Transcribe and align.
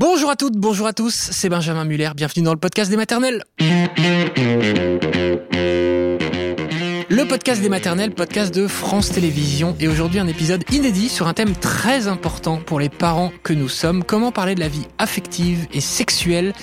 Bonjour 0.00 0.30
à 0.30 0.34
toutes, 0.34 0.56
bonjour 0.56 0.86
à 0.86 0.94
tous, 0.94 1.28
c'est 1.30 1.50
Benjamin 1.50 1.84
Muller, 1.84 2.12
bienvenue 2.16 2.42
dans 2.42 2.54
le 2.54 2.58
podcast 2.58 2.90
des 2.90 2.96
maternelles. 2.96 3.44
Le 7.10 7.24
podcast 7.28 7.60
des 7.60 7.68
maternelles, 7.68 8.14
podcast 8.14 8.54
de 8.54 8.66
France 8.66 9.10
Télévisions, 9.10 9.76
et 9.78 9.88
aujourd'hui 9.88 10.18
un 10.18 10.26
épisode 10.26 10.64
inédit 10.72 11.10
sur 11.10 11.28
un 11.28 11.34
thème 11.34 11.52
très 11.52 12.08
important 12.08 12.56
pour 12.64 12.80
les 12.80 12.88
parents 12.88 13.30
que 13.42 13.52
nous 13.52 13.68
sommes, 13.68 14.02
comment 14.02 14.32
parler 14.32 14.54
de 14.54 14.60
la 14.60 14.68
vie 14.68 14.86
affective 14.96 15.66
et 15.74 15.82
sexuelle 15.82 16.54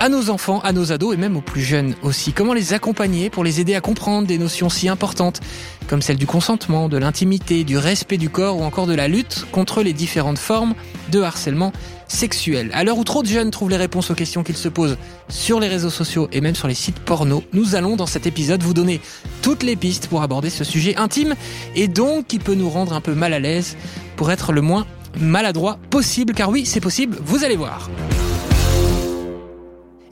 à 0.00 0.08
nos 0.08 0.28
enfants, 0.28 0.58
à 0.64 0.72
nos 0.72 0.90
ados 0.90 1.14
et 1.14 1.16
même 1.16 1.36
aux 1.36 1.42
plus 1.42 1.62
jeunes 1.62 1.94
aussi. 2.02 2.32
Comment 2.32 2.54
les 2.54 2.72
accompagner 2.72 3.30
pour 3.30 3.44
les 3.44 3.60
aider 3.60 3.76
à 3.76 3.80
comprendre 3.80 4.26
des 4.26 4.38
notions 4.38 4.68
si 4.68 4.88
importantes 4.88 5.40
comme 5.88 6.02
celle 6.02 6.16
du 6.16 6.26
consentement, 6.26 6.88
de 6.88 6.96
l'intimité, 6.96 7.64
du 7.64 7.76
respect 7.76 8.16
du 8.16 8.30
corps 8.30 8.56
ou 8.56 8.62
encore 8.62 8.86
de 8.86 8.94
la 8.94 9.08
lutte 9.08 9.46
contre 9.52 9.82
les 9.82 9.92
différentes 9.92 10.38
formes 10.38 10.74
de 11.10 11.20
harcèlement 11.20 11.72
sexuel. 12.10 12.70
À 12.74 12.84
l'heure 12.84 12.98
où 12.98 13.04
trop 13.04 13.22
de 13.22 13.28
jeunes 13.28 13.50
trouvent 13.50 13.70
les 13.70 13.76
réponses 13.76 14.10
aux 14.10 14.14
questions 14.14 14.42
qu'ils 14.42 14.56
se 14.56 14.68
posent 14.68 14.98
sur 15.28 15.60
les 15.60 15.68
réseaux 15.68 15.90
sociaux 15.90 16.28
et 16.32 16.40
même 16.40 16.54
sur 16.54 16.68
les 16.68 16.74
sites 16.74 16.98
porno, 16.98 17.42
nous 17.52 17.74
allons 17.74 17.96
dans 17.96 18.06
cet 18.06 18.26
épisode 18.26 18.62
vous 18.62 18.74
donner 18.74 19.00
toutes 19.42 19.62
les 19.62 19.76
pistes 19.76 20.08
pour 20.08 20.22
aborder 20.22 20.50
ce 20.50 20.64
sujet 20.64 20.96
intime 20.96 21.34
et 21.74 21.88
donc 21.88 22.26
qui 22.26 22.38
peut 22.38 22.54
nous 22.54 22.68
rendre 22.68 22.92
un 22.92 23.00
peu 23.00 23.14
mal 23.14 23.32
à 23.32 23.38
l'aise 23.38 23.76
pour 24.16 24.30
être 24.30 24.52
le 24.52 24.60
moins 24.60 24.86
maladroit 25.18 25.78
possible 25.90 26.34
car 26.34 26.50
oui 26.50 26.66
c'est 26.66 26.80
possible, 26.80 27.16
vous 27.24 27.44
allez 27.44 27.56
voir. 27.56 27.88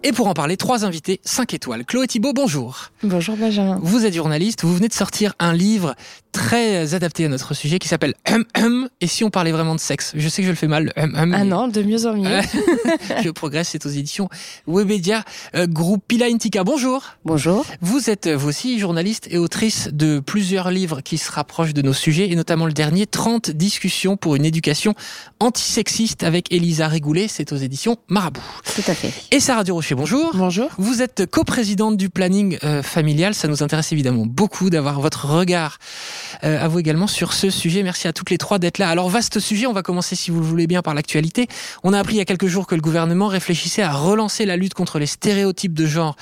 Et 0.04 0.12
pour 0.12 0.28
en 0.28 0.34
parler, 0.34 0.56
trois 0.56 0.84
invités, 0.84 1.20
5 1.24 1.54
étoiles. 1.54 1.84
Chloé 1.84 2.06
Thibault, 2.06 2.32
bonjour. 2.32 2.92
Bonjour 3.02 3.36
Benjamin. 3.36 3.80
Vous 3.82 4.06
êtes 4.06 4.14
journaliste, 4.14 4.62
vous 4.62 4.74
venez 4.74 4.86
de 4.86 4.94
sortir 4.94 5.34
un 5.40 5.52
livre 5.52 5.96
très 6.32 6.94
adapté 6.94 7.24
à 7.24 7.28
notre 7.28 7.54
sujet 7.54 7.78
qui 7.78 7.88
s'appelle 7.88 8.14
Hum 8.30 8.44
Hum. 8.56 8.88
Et 9.00 9.06
si 9.06 9.24
on 9.24 9.30
parlait 9.30 9.52
vraiment 9.52 9.74
de 9.74 9.80
sexe 9.80 10.12
Je 10.16 10.28
sais 10.28 10.42
que 10.42 10.46
je 10.46 10.52
le 10.52 10.56
fais 10.56 10.68
mal, 10.68 10.92
Hum 10.96 11.14
Hum. 11.16 11.34
Ah 11.34 11.44
non, 11.44 11.68
de 11.68 11.82
mieux 11.82 12.06
en 12.06 12.14
mieux. 12.14 12.40
je 13.24 13.30
progresse, 13.30 13.68
c'est 13.70 13.84
aux 13.86 13.90
éditions 13.90 14.28
Webedia, 14.66 15.24
euh, 15.54 15.66
groupe 15.66 16.02
Pila 16.06 16.26
Intika. 16.26 16.64
Bonjour. 16.64 17.04
Bonjour. 17.24 17.64
Vous 17.80 18.10
êtes 18.10 18.28
vous 18.28 18.48
aussi 18.48 18.78
journaliste 18.78 19.28
et 19.30 19.38
autrice 19.38 19.88
de 19.92 20.20
plusieurs 20.20 20.70
livres 20.70 21.00
qui 21.02 21.18
se 21.18 21.30
rapprochent 21.30 21.74
de 21.74 21.82
nos 21.82 21.92
sujets 21.92 22.30
et 22.30 22.34
notamment 22.36 22.66
le 22.66 22.72
dernier 22.72 23.06
30 23.06 23.50
discussions 23.50 24.16
pour 24.16 24.36
une 24.36 24.44
éducation 24.44 24.94
antisexiste 25.40 26.22
avec 26.24 26.52
Elisa 26.52 26.88
Régoulet, 26.88 27.28
c'est 27.28 27.52
aux 27.52 27.56
éditions 27.56 27.96
Marabout. 28.08 28.42
Tout 28.74 28.90
à 28.90 28.94
fait. 28.94 29.12
Et 29.30 29.40
Sarah 29.40 29.64
Durocher, 29.64 29.94
bonjour. 29.94 30.32
Bonjour. 30.34 30.70
Vous 30.78 31.02
êtes 31.02 31.26
coprésidente 31.26 31.96
du 31.96 32.08
planning 32.08 32.58
euh, 32.64 32.82
familial, 32.82 33.34
ça 33.34 33.48
nous 33.48 33.62
intéresse 33.62 33.92
évidemment 33.92 34.26
beaucoup 34.26 34.70
d'avoir 34.70 35.00
votre 35.00 35.26
regard 35.26 35.78
euh, 35.78 36.17
à 36.42 36.68
vous 36.68 36.78
également 36.78 37.06
sur 37.06 37.32
ce 37.32 37.50
sujet. 37.50 37.82
Merci 37.82 38.08
à 38.08 38.12
toutes 38.12 38.30
les 38.30 38.38
trois 38.38 38.58
d'être 38.58 38.78
là. 38.78 38.88
Alors 38.88 39.08
vaste 39.08 39.40
sujet, 39.40 39.66
on 39.66 39.72
va 39.72 39.82
commencer 39.82 40.16
si 40.16 40.30
vous 40.30 40.40
le 40.40 40.46
voulez 40.46 40.66
bien 40.66 40.82
par 40.82 40.94
l'actualité. 40.94 41.48
On 41.82 41.92
a 41.92 41.98
appris 41.98 42.14
il 42.14 42.18
y 42.18 42.20
a 42.20 42.24
quelques 42.24 42.46
jours 42.46 42.66
que 42.66 42.74
le 42.74 42.80
gouvernement 42.80 43.28
réfléchissait 43.28 43.82
à 43.82 43.92
relancer 43.92 44.46
la 44.46 44.56
lutte 44.56 44.74
contre 44.74 44.98
les 44.98 45.06
stéréotypes 45.06 45.74
de 45.74 45.86
genre 45.86 46.16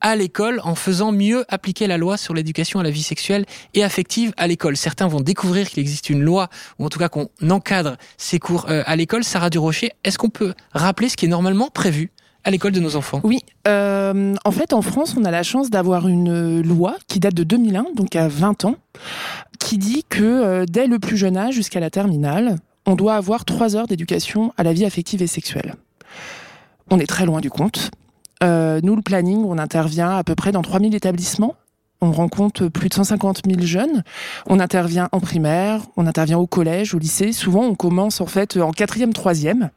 à 0.00 0.16
l'école 0.16 0.60
en 0.64 0.74
faisant 0.74 1.12
mieux 1.12 1.44
appliquer 1.48 1.86
la 1.86 1.98
loi 1.98 2.16
sur 2.16 2.34
l'éducation 2.34 2.80
à 2.80 2.82
la 2.82 2.90
vie 2.90 3.02
sexuelle 3.02 3.44
et 3.74 3.84
affective 3.84 4.32
à 4.36 4.46
l'école. 4.46 4.76
Certains 4.76 5.08
vont 5.08 5.20
découvrir 5.20 5.68
qu'il 5.68 5.78
existe 5.80 6.10
une 6.10 6.22
loi, 6.22 6.48
ou 6.78 6.86
en 6.86 6.88
tout 6.88 6.98
cas 6.98 7.08
qu'on 7.08 7.28
encadre 7.48 7.96
ces 8.16 8.38
cours 8.38 8.66
euh, 8.68 8.82
à 8.86 8.96
l'école. 8.96 9.24
Sarah 9.24 9.50
Durocher, 9.50 9.92
est-ce 10.04 10.18
qu'on 10.18 10.30
peut 10.30 10.54
rappeler 10.72 11.08
ce 11.08 11.16
qui 11.16 11.26
est 11.26 11.28
normalement 11.28 11.68
prévu? 11.68 12.10
À 12.44 12.50
l'école 12.50 12.72
de 12.72 12.80
nos 12.80 12.96
enfants 12.96 13.20
Oui, 13.24 13.40
euh, 13.68 14.34
en 14.44 14.50
fait 14.50 14.72
en 14.72 14.82
France 14.82 15.14
on 15.18 15.24
a 15.24 15.30
la 15.30 15.42
chance 15.42 15.70
d'avoir 15.70 16.08
une 16.08 16.62
loi 16.62 16.96
qui 17.06 17.20
date 17.20 17.34
de 17.34 17.44
2001, 17.44 17.86
donc 17.94 18.16
à 18.16 18.28
20 18.28 18.64
ans, 18.64 18.76
qui 19.58 19.78
dit 19.78 20.04
que 20.08 20.22
euh, 20.22 20.64
dès 20.66 20.86
le 20.86 20.98
plus 20.98 21.16
jeune 21.16 21.36
âge 21.36 21.54
jusqu'à 21.54 21.80
la 21.80 21.90
terminale, 21.90 22.56
on 22.86 22.96
doit 22.96 23.14
avoir 23.14 23.44
trois 23.44 23.76
heures 23.76 23.86
d'éducation 23.86 24.52
à 24.56 24.62
la 24.62 24.72
vie 24.72 24.84
affective 24.84 25.22
et 25.22 25.26
sexuelle. 25.26 25.74
On 26.90 26.98
est 26.98 27.06
très 27.06 27.26
loin 27.26 27.40
du 27.40 27.50
compte. 27.50 27.90
Euh, 28.42 28.80
nous, 28.82 28.96
le 28.96 29.02
planning, 29.02 29.44
on 29.44 29.58
intervient 29.58 30.16
à 30.16 30.24
peu 30.24 30.34
près 30.34 30.50
dans 30.50 30.62
3000 30.62 30.94
établissements. 30.94 31.54
On 32.00 32.12
rencontre 32.12 32.68
plus 32.68 32.88
de 32.88 32.94
150 32.94 33.42
000 33.46 33.60
jeunes. 33.62 34.02
On 34.46 34.60
intervient 34.60 35.08
en 35.12 35.20
primaire, 35.20 35.82
on 35.96 36.06
intervient 36.06 36.38
au 36.38 36.46
collège, 36.46 36.94
au 36.94 36.98
lycée. 36.98 37.32
Souvent, 37.32 37.64
on 37.64 37.74
commence 37.74 38.20
en 38.20 38.26
fait 38.26 38.56
en 38.56 38.72
quatrième, 38.72 39.12
troisième. 39.12 39.70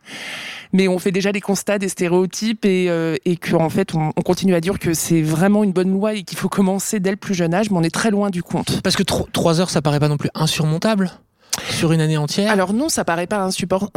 Mais 0.72 0.88
on 0.88 0.98
fait 1.00 1.12
déjà 1.12 1.32
des 1.32 1.42
constats, 1.42 1.78
des 1.78 1.90
stéréotypes 1.90 2.66
et, 2.66 2.90
euh, 2.90 3.16
et 3.26 3.38
qu'en 3.38 3.70
fait, 3.70 3.94
on, 3.94 4.12
on, 4.16 4.22
continue 4.22 4.56
à 4.56 4.62
dire 4.62 4.80
que 4.80 4.94
c'est 4.94 5.22
vraiment 5.22 5.64
une 5.64 5.72
bonne 5.72 5.92
loi 5.92 6.14
et 6.16 6.24
qu'il 6.24 6.38
faut 6.38 6.50
commencer 6.50 7.00
dès 7.00 7.12
le 7.12 7.18
plus 7.18 7.36
jeune 7.36 7.54
âge, 7.54 7.70
mais 7.70 7.78
on 7.78 7.84
est 7.84 7.94
très 7.94 8.10
loin 8.10 8.32
du 8.32 8.42
compte. 8.42 8.82
Parce 8.82 8.96
que 8.96 9.04
trois 9.04 9.62
heures, 9.62 9.70
ça 9.70 9.82
paraît 9.84 10.00
pas 10.00 10.08
non 10.08 10.18
plus 10.18 10.30
insurmontable 10.34 11.12
sur 11.70 11.92
une 11.92 12.02
année 12.02 12.18
entière? 12.18 12.52
Alors 12.52 12.74
non, 12.74 12.90
ça 12.90 13.06
paraît 13.06 13.28
pas 13.28 13.42
insupport... 13.42 13.92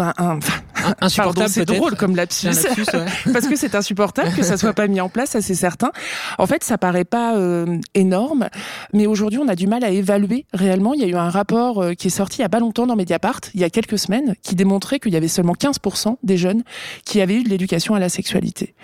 insupportable. 1.00 1.50
C'est 1.50 1.64
drôle 1.64 1.96
comme 1.96 2.16
lapsus, 2.16 2.46
lapsus 2.46 2.84
ouais. 2.94 3.06
parce 3.32 3.46
que 3.46 3.56
c'est 3.56 3.74
insupportable 3.74 4.32
que 4.34 4.42
ça 4.42 4.56
soit 4.56 4.72
pas 4.72 4.86
mis 4.86 5.00
en 5.00 5.08
place, 5.08 5.30
ça 5.30 5.40
c'est 5.40 5.54
certain. 5.54 5.90
En 6.38 6.46
fait, 6.46 6.62
ça 6.64 6.78
paraît 6.78 7.04
pas 7.04 7.36
euh, 7.36 7.78
énorme, 7.94 8.48
mais 8.92 9.06
aujourd'hui 9.06 9.38
on 9.38 9.48
a 9.48 9.54
du 9.54 9.66
mal 9.66 9.84
à 9.84 9.90
évaluer 9.90 10.46
réellement. 10.52 10.94
Il 10.94 11.00
y 11.00 11.04
a 11.04 11.08
eu 11.08 11.14
un 11.14 11.30
rapport 11.30 11.82
euh, 11.82 11.94
qui 11.94 12.08
est 12.08 12.10
sorti 12.10 12.38
il 12.38 12.42
y 12.42 12.44
a 12.44 12.48
pas 12.48 12.60
longtemps 12.60 12.86
dans 12.86 12.96
Mediapart, 12.96 13.40
il 13.54 13.60
y 13.60 13.64
a 13.64 13.70
quelques 13.70 13.98
semaines, 13.98 14.34
qui 14.42 14.54
démontrait 14.54 14.98
qu'il 14.98 15.12
y 15.12 15.16
avait 15.16 15.28
seulement 15.28 15.54
15% 15.54 16.16
des 16.22 16.36
jeunes 16.36 16.62
qui 17.04 17.20
avaient 17.20 17.36
eu 17.36 17.42
de 17.42 17.48
l'éducation 17.48 17.94
à 17.94 17.98
la 17.98 18.08
sexualité. 18.08 18.74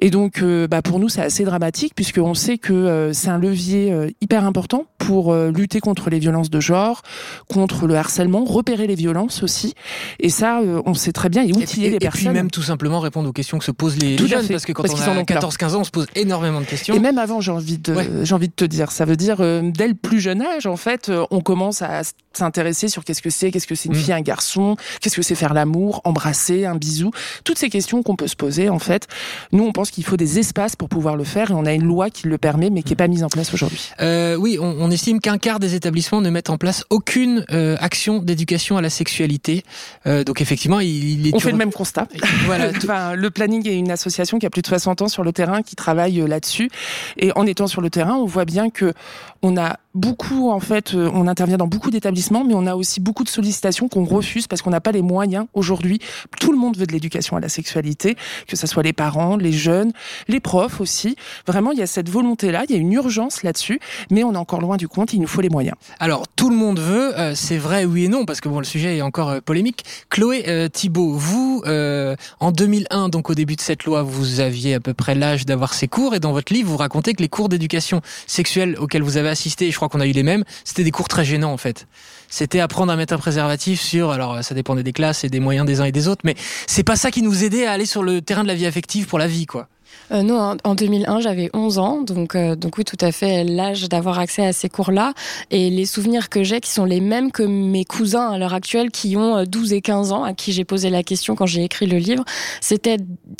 Et 0.00 0.10
donc, 0.10 0.42
euh, 0.42 0.66
bah, 0.66 0.82
pour 0.82 0.98
nous, 0.98 1.08
c'est 1.08 1.22
assez 1.22 1.44
dramatique 1.44 1.94
puisqu'on 1.94 2.34
sait 2.34 2.58
que 2.58 3.10
c'est 3.12 3.28
un 3.28 3.38
levier 3.38 4.14
hyper 4.20 4.44
important 4.44 4.86
pour 4.98 5.34
lutter 5.34 5.80
contre 5.80 6.10
les 6.10 6.18
violences 6.18 6.50
de 6.50 6.60
genre, 6.60 7.02
contre 7.48 7.86
le 7.86 7.96
harcèlement, 7.96 8.44
repérer 8.44 8.86
les 8.86 8.94
violences 8.94 9.42
aussi. 9.42 9.74
Et 10.18 10.28
ça, 10.28 10.60
on 10.84 10.94
sait 10.94 11.12
très 11.12 11.28
bien 11.30 11.42
et 11.44 11.52
outiller 11.52 11.86
et, 11.86 11.90
les 11.90 11.96
et 11.96 11.98
personnes. 12.00 12.20
Et 12.22 12.24
puis 12.30 12.34
même 12.34 12.50
tout 12.50 12.62
simplement 12.62 13.00
répondre 13.00 13.28
aux 13.28 13.32
questions 13.32 13.58
que 13.58 13.64
se 13.64 13.70
posent 13.70 13.96
les, 13.98 14.16
les 14.16 14.28
jeunes, 14.28 14.42
fait. 14.42 14.52
parce 14.54 14.66
que 14.66 14.72
quand 14.72 14.82
parce 14.82 14.94
on 15.00 15.10
en 15.10 15.16
a 15.16 15.20
ont 15.20 15.22
14-15 15.22 15.74
ans, 15.74 15.80
on 15.80 15.84
se 15.84 15.90
pose 15.90 16.06
énormément 16.14 16.60
de 16.60 16.66
questions. 16.66 16.94
Et 16.94 16.98
même 16.98 17.18
avant, 17.18 17.40
j'ai 17.40 17.50
envie 17.52 17.78
de, 17.78 17.94
Ouais. 17.94 18.08
j'ai 18.22 18.34
envie 18.34 18.48
de 18.48 18.52
te 18.54 18.64
dire, 18.64 18.90
ça 18.92 19.04
veut 19.04 19.16
dire 19.16 19.36
euh, 19.40 19.62
dès 19.64 19.88
le 19.88 19.94
plus 19.94 20.20
jeune 20.20 20.42
âge, 20.42 20.66
en 20.66 20.76
fait, 20.76 21.08
euh, 21.08 21.24
on 21.30 21.40
commence 21.40 21.82
à 21.82 22.02
s'intéresser 22.32 22.88
sur 22.88 23.04
qu'est-ce 23.04 23.22
que 23.22 23.30
c'est, 23.30 23.50
qu'est-ce 23.50 23.66
que 23.66 23.74
c'est 23.74 23.88
une 23.88 23.96
Mm. 23.96 23.98
fille, 23.98 24.12
un 24.12 24.20
garçon, 24.20 24.76
qu'est-ce 25.00 25.16
que 25.16 25.22
c'est 25.22 25.34
faire 25.34 25.52
l'amour, 25.54 26.00
embrasser, 26.04 26.64
un 26.64 26.76
bisou, 26.76 27.10
toutes 27.44 27.58
ces 27.58 27.68
questions 27.70 28.02
qu'on 28.02 28.16
peut 28.16 28.28
se 28.28 28.36
poser, 28.36 28.68
en 28.68 28.78
fait. 28.78 29.06
Nous, 29.52 29.64
on 29.64 29.72
pense 29.72 29.90
qu'il 29.90 30.04
faut 30.04 30.16
des 30.16 30.38
espaces 30.38 30.76
pour 30.76 30.88
pouvoir 30.88 31.16
le 31.16 31.24
faire, 31.24 31.50
et 31.50 31.54
on 31.54 31.64
a 31.66 31.72
une 31.72 31.84
loi 31.84 32.08
qui 32.10 32.28
le 32.28 32.38
permet, 32.38 32.70
mais 32.70 32.82
qui 32.82 32.90
n'est 32.90 32.96
pas 32.96 33.08
mise 33.08 33.24
en 33.24 33.28
place 33.28 33.52
aujourd'hui. 33.52 33.90
Euh, 34.00 34.36
oui, 34.36 34.58
on, 34.60 34.76
on 34.78 34.90
estime 34.90 35.20
qu'un 35.20 35.38
quart 35.38 35.58
des 35.58 35.74
établissements 35.74 36.20
ne 36.20 36.30
mettent 36.30 36.50
en 36.50 36.56
place 36.58 36.84
aucune 36.90 37.44
euh, 37.50 37.76
action 37.80 38.18
d'éducation 38.18 38.76
à 38.76 38.82
la 38.82 38.90
sexualité. 38.90 39.64
Donc 40.06 40.40
effectivement, 40.40 40.80
il, 40.80 41.19
On 41.32 41.40
fait 41.40 41.50
le 41.52 41.56
même 41.58 41.72
constat. 41.72 42.06
Voilà, 42.46 42.72
tout- 42.72 42.80
Enfin, 42.84 43.14
le 43.14 43.30
planning 43.30 43.66
est 43.68 43.76
une 43.76 43.90
association 43.90 44.38
qui 44.38 44.46
a 44.46 44.50
plus 44.50 44.62
de 44.62 44.66
60 44.66 45.02
ans 45.02 45.08
sur 45.08 45.22
le 45.22 45.32
terrain, 45.32 45.62
qui 45.62 45.76
travaille 45.76 46.20
euh, 46.20 46.26
là-dessus. 46.26 46.70
Et 47.16 47.30
en 47.36 47.46
étant 47.46 47.66
sur 47.66 47.80
le 47.80 47.90
terrain, 47.90 48.14
on 48.14 48.26
voit 48.26 48.44
bien 48.44 48.70
que 48.70 48.92
on 49.42 49.56
a 49.56 49.78
beaucoup, 49.94 50.50
en 50.50 50.60
fait, 50.60 50.94
euh, 50.94 51.10
on 51.14 51.26
intervient 51.26 51.56
dans 51.56 51.66
beaucoup 51.66 51.90
d'établissements, 51.90 52.44
mais 52.44 52.54
on 52.54 52.66
a 52.66 52.74
aussi 52.76 53.00
beaucoup 53.00 53.24
de 53.24 53.28
sollicitations 53.28 53.88
qu'on 53.88 54.04
refuse 54.04 54.46
parce 54.46 54.62
qu'on 54.62 54.70
n'a 54.70 54.80
pas 54.80 54.92
les 54.92 55.02
moyens 55.02 55.46
aujourd'hui. 55.54 55.98
Tout 56.38 56.52
le 56.52 56.58
monde 56.58 56.76
veut 56.76 56.86
de 56.86 56.92
l'éducation 56.92 57.36
à 57.36 57.40
la 57.40 57.48
sexualité, 57.48 58.16
que 58.46 58.56
ce 58.56 58.66
soit 58.66 58.82
les 58.82 58.92
parents, 58.92 59.36
les 59.36 59.52
jeunes, 59.52 59.92
les 60.28 60.40
profs 60.40 60.80
aussi. 60.80 61.16
Vraiment, 61.46 61.72
il 61.72 61.78
y 61.78 61.82
a 61.82 61.86
cette 61.86 62.08
volonté-là, 62.08 62.64
il 62.68 62.74
y 62.74 62.78
a 62.78 62.80
une 62.80 62.92
urgence 62.92 63.42
là-dessus, 63.42 63.80
mais 64.10 64.22
on 64.22 64.34
est 64.34 64.36
encore 64.36 64.60
loin 64.60 64.76
du 64.76 64.88
compte, 64.88 65.12
il 65.12 65.20
nous 65.20 65.26
faut 65.26 65.40
les 65.40 65.48
moyens. 65.48 65.76
Alors, 65.98 66.28
tout 66.28 66.50
le 66.50 66.56
monde 66.56 66.78
veut, 66.78 67.18
euh, 67.18 67.34
c'est 67.34 67.58
vrai 67.58 67.84
oui 67.84 68.04
et 68.04 68.08
non, 68.08 68.26
parce 68.26 68.40
que 68.40 68.48
bon, 68.48 68.58
le 68.58 68.64
sujet 68.64 68.98
est 68.98 69.02
encore 69.02 69.30
euh, 69.30 69.40
polémique. 69.40 69.84
Chloé 70.10 70.44
euh, 70.48 70.68
Thibault, 70.68 71.14
vous, 71.14 71.62
en 72.40 72.52
2001, 72.52 73.08
donc 73.08 73.30
au 73.30 73.34
début 73.34 73.56
de 73.56 73.60
cette 73.60 73.84
loi, 73.84 74.02
vous 74.02 74.40
aviez 74.40 74.74
à 74.74 74.80
peu 74.80 74.94
près 74.94 75.14
l'âge 75.14 75.46
d'avoir 75.46 75.74
ces 75.74 75.88
cours, 75.88 76.14
et 76.14 76.20
dans 76.20 76.32
votre 76.32 76.52
livre, 76.52 76.70
vous 76.70 76.76
racontez 76.76 77.14
que 77.14 77.22
les 77.22 77.28
cours 77.28 77.48
d'éducation 77.48 78.00
sexuelle 78.26 78.76
auxquels 78.78 79.02
vous 79.02 79.16
avez 79.16 79.29
assisté, 79.30 79.68
et 79.68 79.70
je 79.70 79.76
crois 79.76 79.88
qu'on 79.88 80.00
a 80.00 80.06
eu 80.06 80.12
les 80.12 80.22
mêmes, 80.22 80.44
c'était 80.64 80.84
des 80.84 80.90
cours 80.90 81.08
très 81.08 81.24
gênants 81.24 81.52
en 81.52 81.56
fait. 81.56 81.86
C'était 82.28 82.60
apprendre 82.60 82.92
à 82.92 82.96
mettre 82.96 83.14
un 83.14 83.18
préservatif 83.18 83.80
sur, 83.80 84.10
alors 84.10 84.44
ça 84.44 84.54
dépendait 84.54 84.82
des 84.82 84.92
classes 84.92 85.24
et 85.24 85.28
des 85.28 85.40
moyens 85.40 85.66
des 85.66 85.80
uns 85.80 85.84
et 85.84 85.92
des 85.92 86.08
autres, 86.08 86.22
mais 86.24 86.36
c'est 86.66 86.84
pas 86.84 86.96
ça 86.96 87.10
qui 87.10 87.22
nous 87.22 87.44
aidait 87.44 87.66
à 87.66 87.72
aller 87.72 87.86
sur 87.86 88.02
le 88.02 88.20
terrain 88.20 88.42
de 88.42 88.48
la 88.48 88.54
vie 88.54 88.66
affective 88.66 89.06
pour 89.06 89.18
la 89.18 89.26
vie, 89.26 89.46
quoi. 89.46 89.68
Euh, 90.12 90.22
non, 90.22 90.38
en, 90.38 90.56
en 90.64 90.74
2001, 90.74 91.20
j'avais 91.20 91.50
11 91.54 91.78
ans, 91.78 92.02
donc, 92.02 92.34
euh, 92.34 92.56
donc 92.56 92.78
oui, 92.78 92.84
tout 92.84 92.96
à 93.00 93.12
fait 93.12 93.44
l'âge 93.44 93.88
d'avoir 93.88 94.18
accès 94.18 94.44
à 94.44 94.52
ces 94.52 94.68
cours-là. 94.68 95.12
Et 95.50 95.70
les 95.70 95.86
souvenirs 95.86 96.28
que 96.28 96.42
j'ai, 96.42 96.60
qui 96.60 96.70
sont 96.70 96.84
les 96.84 97.00
mêmes 97.00 97.30
que 97.30 97.42
mes 97.42 97.84
cousins 97.84 98.30
à 98.30 98.38
l'heure 98.38 98.54
actuelle, 98.54 98.90
qui 98.90 99.16
ont 99.16 99.36
euh, 99.36 99.44
12 99.44 99.72
et 99.72 99.80
15 99.80 100.12
ans, 100.12 100.24
à 100.24 100.32
qui 100.32 100.52
j'ai 100.52 100.64
posé 100.64 100.90
la 100.90 101.02
question 101.02 101.36
quand 101.36 101.46
j'ai 101.46 101.62
écrit 101.62 101.86
le 101.86 101.98
livre, 101.98 102.24
c'était 102.60 102.96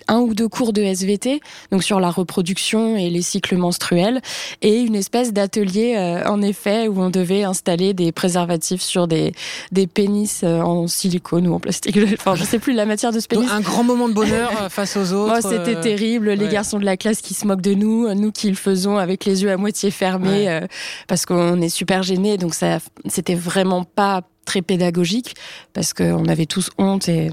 un 0.09 0.19
ou 0.21 0.35
deux 0.35 0.49
cours 0.49 0.73
de 0.73 0.83
SVT, 0.83 1.41
donc 1.73 1.83
sur 1.83 2.01
la 2.01 2.11
reproduction 2.11 2.97
et 2.97 3.11
les 3.11 3.23
cycles 3.23 3.57
menstruels, 3.57 4.21
et 4.63 4.81
une 4.81 4.95
espèce 4.95 5.33
d'atelier, 5.33 5.95
euh, 5.97 6.25
en 6.27 6.41
effet, 6.43 6.89
où 6.89 7.01
on 7.01 7.11
devait 7.11 7.45
installer 7.45 7.95
des 7.95 8.13
préservatifs 8.13 8.83
sur 8.83 9.09
des, 9.09 9.33
des 9.73 9.87
pénis 9.87 10.43
euh, 10.45 10.61
en 10.61 10.87
silicone 10.87 11.47
ou 11.47 11.55
en 11.55 11.61
plastique. 11.61 11.99
Enfin, 12.21 12.35
je 12.35 12.45
sais 12.45 12.59
plus 12.59 12.73
la 12.73 12.87
matière 12.87 13.13
de 13.13 13.21
ce 13.21 13.29
pénis. 13.29 13.47
Donc, 13.47 13.57
un 13.57 13.61
grand 13.61 13.85
moment 13.85 14.09
de 14.09 14.15
bonheur 14.15 14.51
euh, 14.63 14.69
face 14.69 14.97
aux 14.97 15.13
autres. 15.15 15.41
C'était 15.43 15.77
euh, 15.77 15.83
terrible, 15.83 16.35
les 16.41 16.47
ouais. 16.47 16.53
garçons 16.53 16.79
de 16.79 16.85
la 16.85 16.97
classe 16.97 17.21
qui 17.21 17.35
se 17.35 17.47
moquent 17.47 17.61
de 17.61 17.75
nous, 17.75 18.13
nous 18.15 18.33
qui 18.33 18.49
le 18.49 18.57
faisons 18.57 18.97
avec 18.99 19.25
les 19.25 19.43
yeux 19.43 19.51
à 19.51 19.57
moitié 19.57 19.91
fermés, 19.91 20.47
Ouais. 20.47 20.49
euh, 20.49 20.67
parce 21.07 21.27
qu'on 21.27 21.61
est 21.61 21.69
super 21.69 22.03
gênés, 22.03 22.37
donc 22.37 22.55
ça, 22.55 22.79
c'était 23.09 23.35
vraiment 23.35 23.85
pas 23.85 24.23
très 24.45 24.63
pédagogique, 24.63 25.35
parce 25.73 25.93
qu'on 25.93 26.27
avait 26.27 26.47
tous 26.47 26.71
honte 26.79 27.09
et 27.09 27.31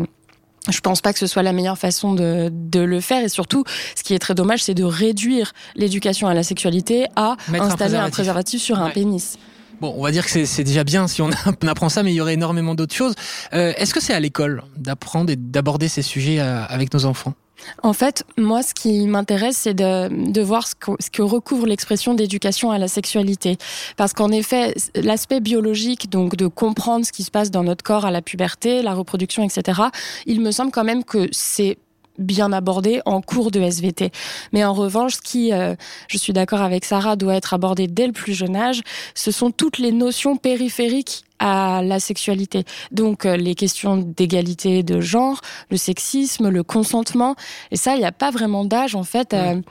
je 0.69 0.79
pense 0.81 1.01
pas 1.01 1.13
que 1.13 1.19
ce 1.19 1.27
soit 1.27 1.43
la 1.43 1.53
meilleure 1.53 1.77
façon 1.77 2.13
de, 2.13 2.49
de, 2.51 2.81
le 2.81 2.99
faire 2.99 3.23
et 3.23 3.29
surtout 3.29 3.63
ce 3.95 4.03
qui 4.03 4.13
est 4.13 4.19
très 4.19 4.35
dommage 4.35 4.63
c'est 4.63 4.73
de 4.73 4.83
réduire 4.83 5.53
l'éducation 5.75 6.27
à 6.27 6.33
la 6.33 6.43
sexualité 6.43 7.05
à 7.15 7.37
installer 7.53 7.95
un 7.95 8.09
préservatif, 8.09 8.61
sur 8.61 8.79
un 8.79 8.89
pénis. 8.89 9.37
Bon, 9.79 9.93
on 9.95 10.03
va 10.03 10.11
dire 10.11 10.25
que 10.25 10.45
c'est 10.45 10.63
déjà 10.63 10.83
bien 10.83 11.07
si 11.07 11.21
on, 11.21 11.29
apprend 11.67 11.89
ça, 11.89 12.03
mais 12.03 12.11
il 12.11 12.15
y 12.15 12.21
aurait 12.21 12.33
énormément 12.33 12.75
d'autres 12.75 12.95
choses. 12.95 13.13
Euh, 13.53 13.73
Est-ce 13.77 13.93
que 13.93 14.01
c'est 14.01 14.13
à 14.13 14.19
l'école 14.19 14.63
d'apprendre 14.75 15.31
et 15.31 15.35
d'aborder 15.35 15.87
ces 15.87 16.01
sujets 16.01 16.39
euh, 16.39 16.63
avec 16.67 16.93
nos 16.93 17.05
enfants? 17.05 17.33
En 17.83 17.93
fait, 17.93 18.23
moi, 18.37 18.63
ce 18.63 18.73
qui 18.73 19.07
m'intéresse, 19.07 19.57
c'est 19.57 19.73
de, 19.73 20.41
voir 20.41 20.67
ce 20.67 20.75
que, 20.75 20.91
ce 20.99 21.09
que 21.09 21.21
recouvre 21.21 21.65
l'expression 21.65 22.13
d'éducation 22.13 22.71
à 22.71 22.77
la 22.77 22.87
sexualité. 22.87 23.57
Parce 23.95 24.13
qu'en 24.13 24.31
effet, 24.31 24.73
l'aspect 24.95 25.39
biologique, 25.39 26.09
donc 26.09 26.35
de 26.35 26.47
comprendre 26.47 27.05
ce 27.05 27.11
qui 27.11 27.23
se 27.23 27.31
passe 27.31 27.51
dans 27.51 27.63
notre 27.63 27.83
corps 27.83 28.05
à 28.05 28.11
la 28.11 28.21
puberté, 28.21 28.81
la 28.81 28.93
reproduction, 28.93 29.43
etc., 29.43 29.81
il 30.25 30.41
me 30.41 30.51
semble 30.51 30.71
quand 30.71 30.83
même 30.83 31.03
que 31.03 31.27
c'est 31.31 31.77
bien 32.17 32.51
abordé 32.51 33.01
en 33.05 33.21
cours 33.21 33.51
de 33.51 33.59
SVT. 33.59 34.11
Mais 34.53 34.63
en 34.63 34.73
revanche, 34.73 35.15
ce 35.15 35.21
qui, 35.21 35.53
euh, 35.53 35.75
je 36.07 36.17
suis 36.17 36.33
d'accord 36.33 36.61
avec 36.61 36.85
Sarah, 36.85 37.15
doit 37.15 37.35
être 37.35 37.53
abordé 37.53 37.87
dès 37.87 38.07
le 38.07 38.13
plus 38.13 38.33
jeune 38.33 38.55
âge, 38.55 38.81
ce 39.15 39.31
sont 39.31 39.51
toutes 39.51 39.77
les 39.77 39.91
notions 39.91 40.37
périphériques 40.37 41.23
à 41.39 41.81
la 41.83 41.99
sexualité. 41.99 42.63
Donc 42.91 43.25
euh, 43.25 43.37
les 43.37 43.55
questions 43.55 43.97
d'égalité 43.97 44.83
de 44.83 44.99
genre, 44.99 45.41
le 45.69 45.77
sexisme, 45.77 46.49
le 46.49 46.63
consentement. 46.63 47.35
Et 47.71 47.77
ça, 47.77 47.95
il 47.95 47.99
n'y 47.99 48.05
a 48.05 48.11
pas 48.11 48.31
vraiment 48.31 48.65
d'âge 48.65 48.95
en 48.95 49.03
fait. 49.03 49.33
Euh, 49.33 49.61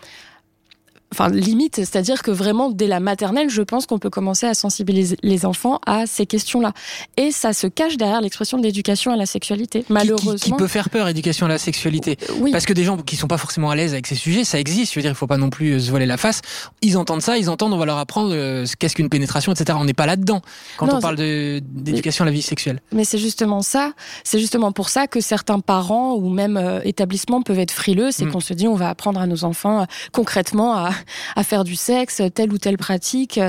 enfin 1.12 1.29
limite, 1.29 1.76
c'est-à-dire 1.76 2.23
que 2.23 2.31
vraiment 2.31 2.70
dès 2.70 2.87
la 2.87 3.00
maternelle, 3.00 3.49
je 3.49 3.62
pense 3.62 3.87
qu'on 3.87 3.99
peut 3.99 4.11
commencer 4.11 4.47
à 4.47 4.55
sensibiliser 4.55 5.17
les 5.23 5.47
enfants 5.47 5.81
à 5.87 6.06
ces 6.06 6.26
questions-là. 6.26 6.73
Et 7.17 7.31
ça 7.31 7.53
se 7.53 7.67
cache 7.67 7.97
derrière 7.97 8.20
l'expression 8.20 8.58
d'éducation 8.58 9.12
à 9.12 9.17
la 9.17 9.26
sexualité. 9.26 9.85
Malheureusement, 9.88 10.35
qui, 10.35 10.53
peut 10.53 10.67
faire 10.67 10.91
peur, 10.91 11.08
éducation 11.08 11.47
à 11.47 11.49
la 11.49 11.58
sexualité. 11.58 12.19
Euh, 12.29 12.35
oui. 12.41 12.53
Parce 12.53 12.67
que 12.67 12.73
des 12.73 12.85
gens 12.85 12.97
qui 12.99 13.17
sont 13.17 13.29
pas 13.29 13.38
forcément 13.38 13.70
à 13.70 13.76
l'aise 13.76 13.93
avec 13.93 14.06
ces 14.06 14.14
sujets, 14.14 14.44
ça 14.44 14.58
existe. 14.58 14.93
Je 14.93 14.99
veux 14.99 15.03
dire, 15.03 15.12
il 15.12 15.17
faut 15.17 15.26
pas 15.26 15.37
non 15.37 15.50
plus 15.50 15.73
euh, 15.73 15.79
se 15.79 15.91
voiler 15.91 16.06
la 16.06 16.17
face. 16.17 16.43
Ils 16.82 16.97
entendent 16.97 17.23
ça, 17.23 17.38
ils 17.38 17.49
entendent, 17.49 17.73
on 17.73 17.79
va 17.79 17.87
leur 17.87 17.99
apprendre 17.99 18.31
euh, 18.32 18.67
qu'est-ce 18.79 18.97
qu'une 18.97 19.09
pénétration, 19.09 19.52
etc. 19.52 19.79
On 19.81 19.85
n'est 19.85 19.94
pas 19.94 20.06
là-dedans 20.06 20.43
quand 20.76 20.93
on 20.93 21.00
parle 21.00 21.17
d'éducation 21.17 22.25
à 22.25 22.26
la 22.26 22.32
vie 22.32 22.43
sexuelle. 22.43 22.81
Mais 22.93 23.05
c'est 23.05 23.19
justement 23.19 23.62
ça. 23.62 23.93
C'est 24.25 24.41
justement 24.41 24.73
pour 24.73 24.88
ça 24.88 25.06
que 25.06 25.20
certains 25.20 25.61
parents 25.61 26.14
ou 26.14 26.29
même 26.31 26.81
établissements 26.85 27.43
peuvent 27.43 27.59
être 27.59 27.70
frileux, 27.70 28.11
c'est 28.11 28.25
mm. 28.25 28.32
qu'on 28.32 28.41
se 28.41 28.55
dit 28.55 28.67
on 28.67 28.75
va 28.75 28.88
apprendre 28.88 29.20
à 29.20 29.26
nos 29.26 29.44
enfants 29.44 29.87
concrètement 30.12 30.75
à, 30.75 30.91
à 31.35 31.43
faire 31.43 31.65
du 31.65 31.77
sexe, 31.77 32.23
telle 32.35 32.53
ou 32.53 32.59
telle 32.59 32.79
pratique. 32.79 33.41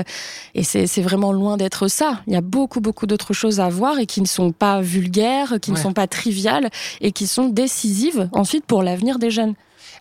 Et 0.54 0.62
c'est 0.62 1.02
vraiment 1.02 1.32
loin 1.32 1.56
d'être 1.56 1.88
ça. 1.88 2.20
Il 2.26 2.32
y 2.32 2.36
a 2.36 2.40
beaucoup, 2.40 2.80
beaucoup 2.80 3.06
d'autres 3.06 3.32
choses 3.32 3.60
à 3.60 3.68
voir 3.68 3.98
et 3.98 4.06
qui 4.06 4.20
ne 4.20 4.26
sont 4.26 4.52
pas 4.52 4.80
vulgaires, 4.80 5.58
qui 5.60 5.72
ne 5.72 5.76
sont 5.76 5.92
pas 5.92 6.06
triviales 6.06 6.70
et 7.00 7.12
qui 7.12 7.26
sont 7.26 7.48
décisives 7.48 8.28
ensuite 8.32 8.64
pour 8.64 8.82
l'avenir 8.82 9.18
des 9.18 9.30
jeunes. 9.30 9.54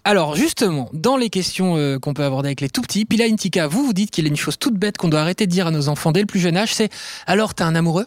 Alors 0.04 0.36
justement, 0.36 0.90
dans 0.94 1.18
les 1.18 1.30
questions 1.30 1.76
euh, 1.76 2.00
qu'on 2.00 2.14
peut 2.14 2.24
aborder 2.24 2.48
avec 2.48 2.62
les 2.62 2.70
tout 2.70 2.82
petits, 2.82 3.06
Pila 3.06 3.26
Intika, 3.26 3.68
vous 3.68 3.86
vous 3.86 3.94
dites 3.94 4.12
qu'il 4.12 4.26
y 4.26 4.28
a 4.28 4.30
une 4.30 4.38
chose 4.38 4.58
toute 4.58 4.76
bête 4.76 4.98
qu'on 4.98 5.10
doit 5.10 5.20
arrêter 5.20 5.46
de 5.46 5.52
dire 5.52 5.68
à 5.68 5.72
nos 5.72 5.90
enfants 5.90 6.12
dès 6.12 6.22
le 6.22 6.26
plus 6.26 6.40
jeune 6.40 6.56
âge, 6.56 6.74
c'est 6.74 6.90
alors 7.26 7.54
t'as 7.54 7.66
un 7.66 7.76
amoureux? 7.76 8.06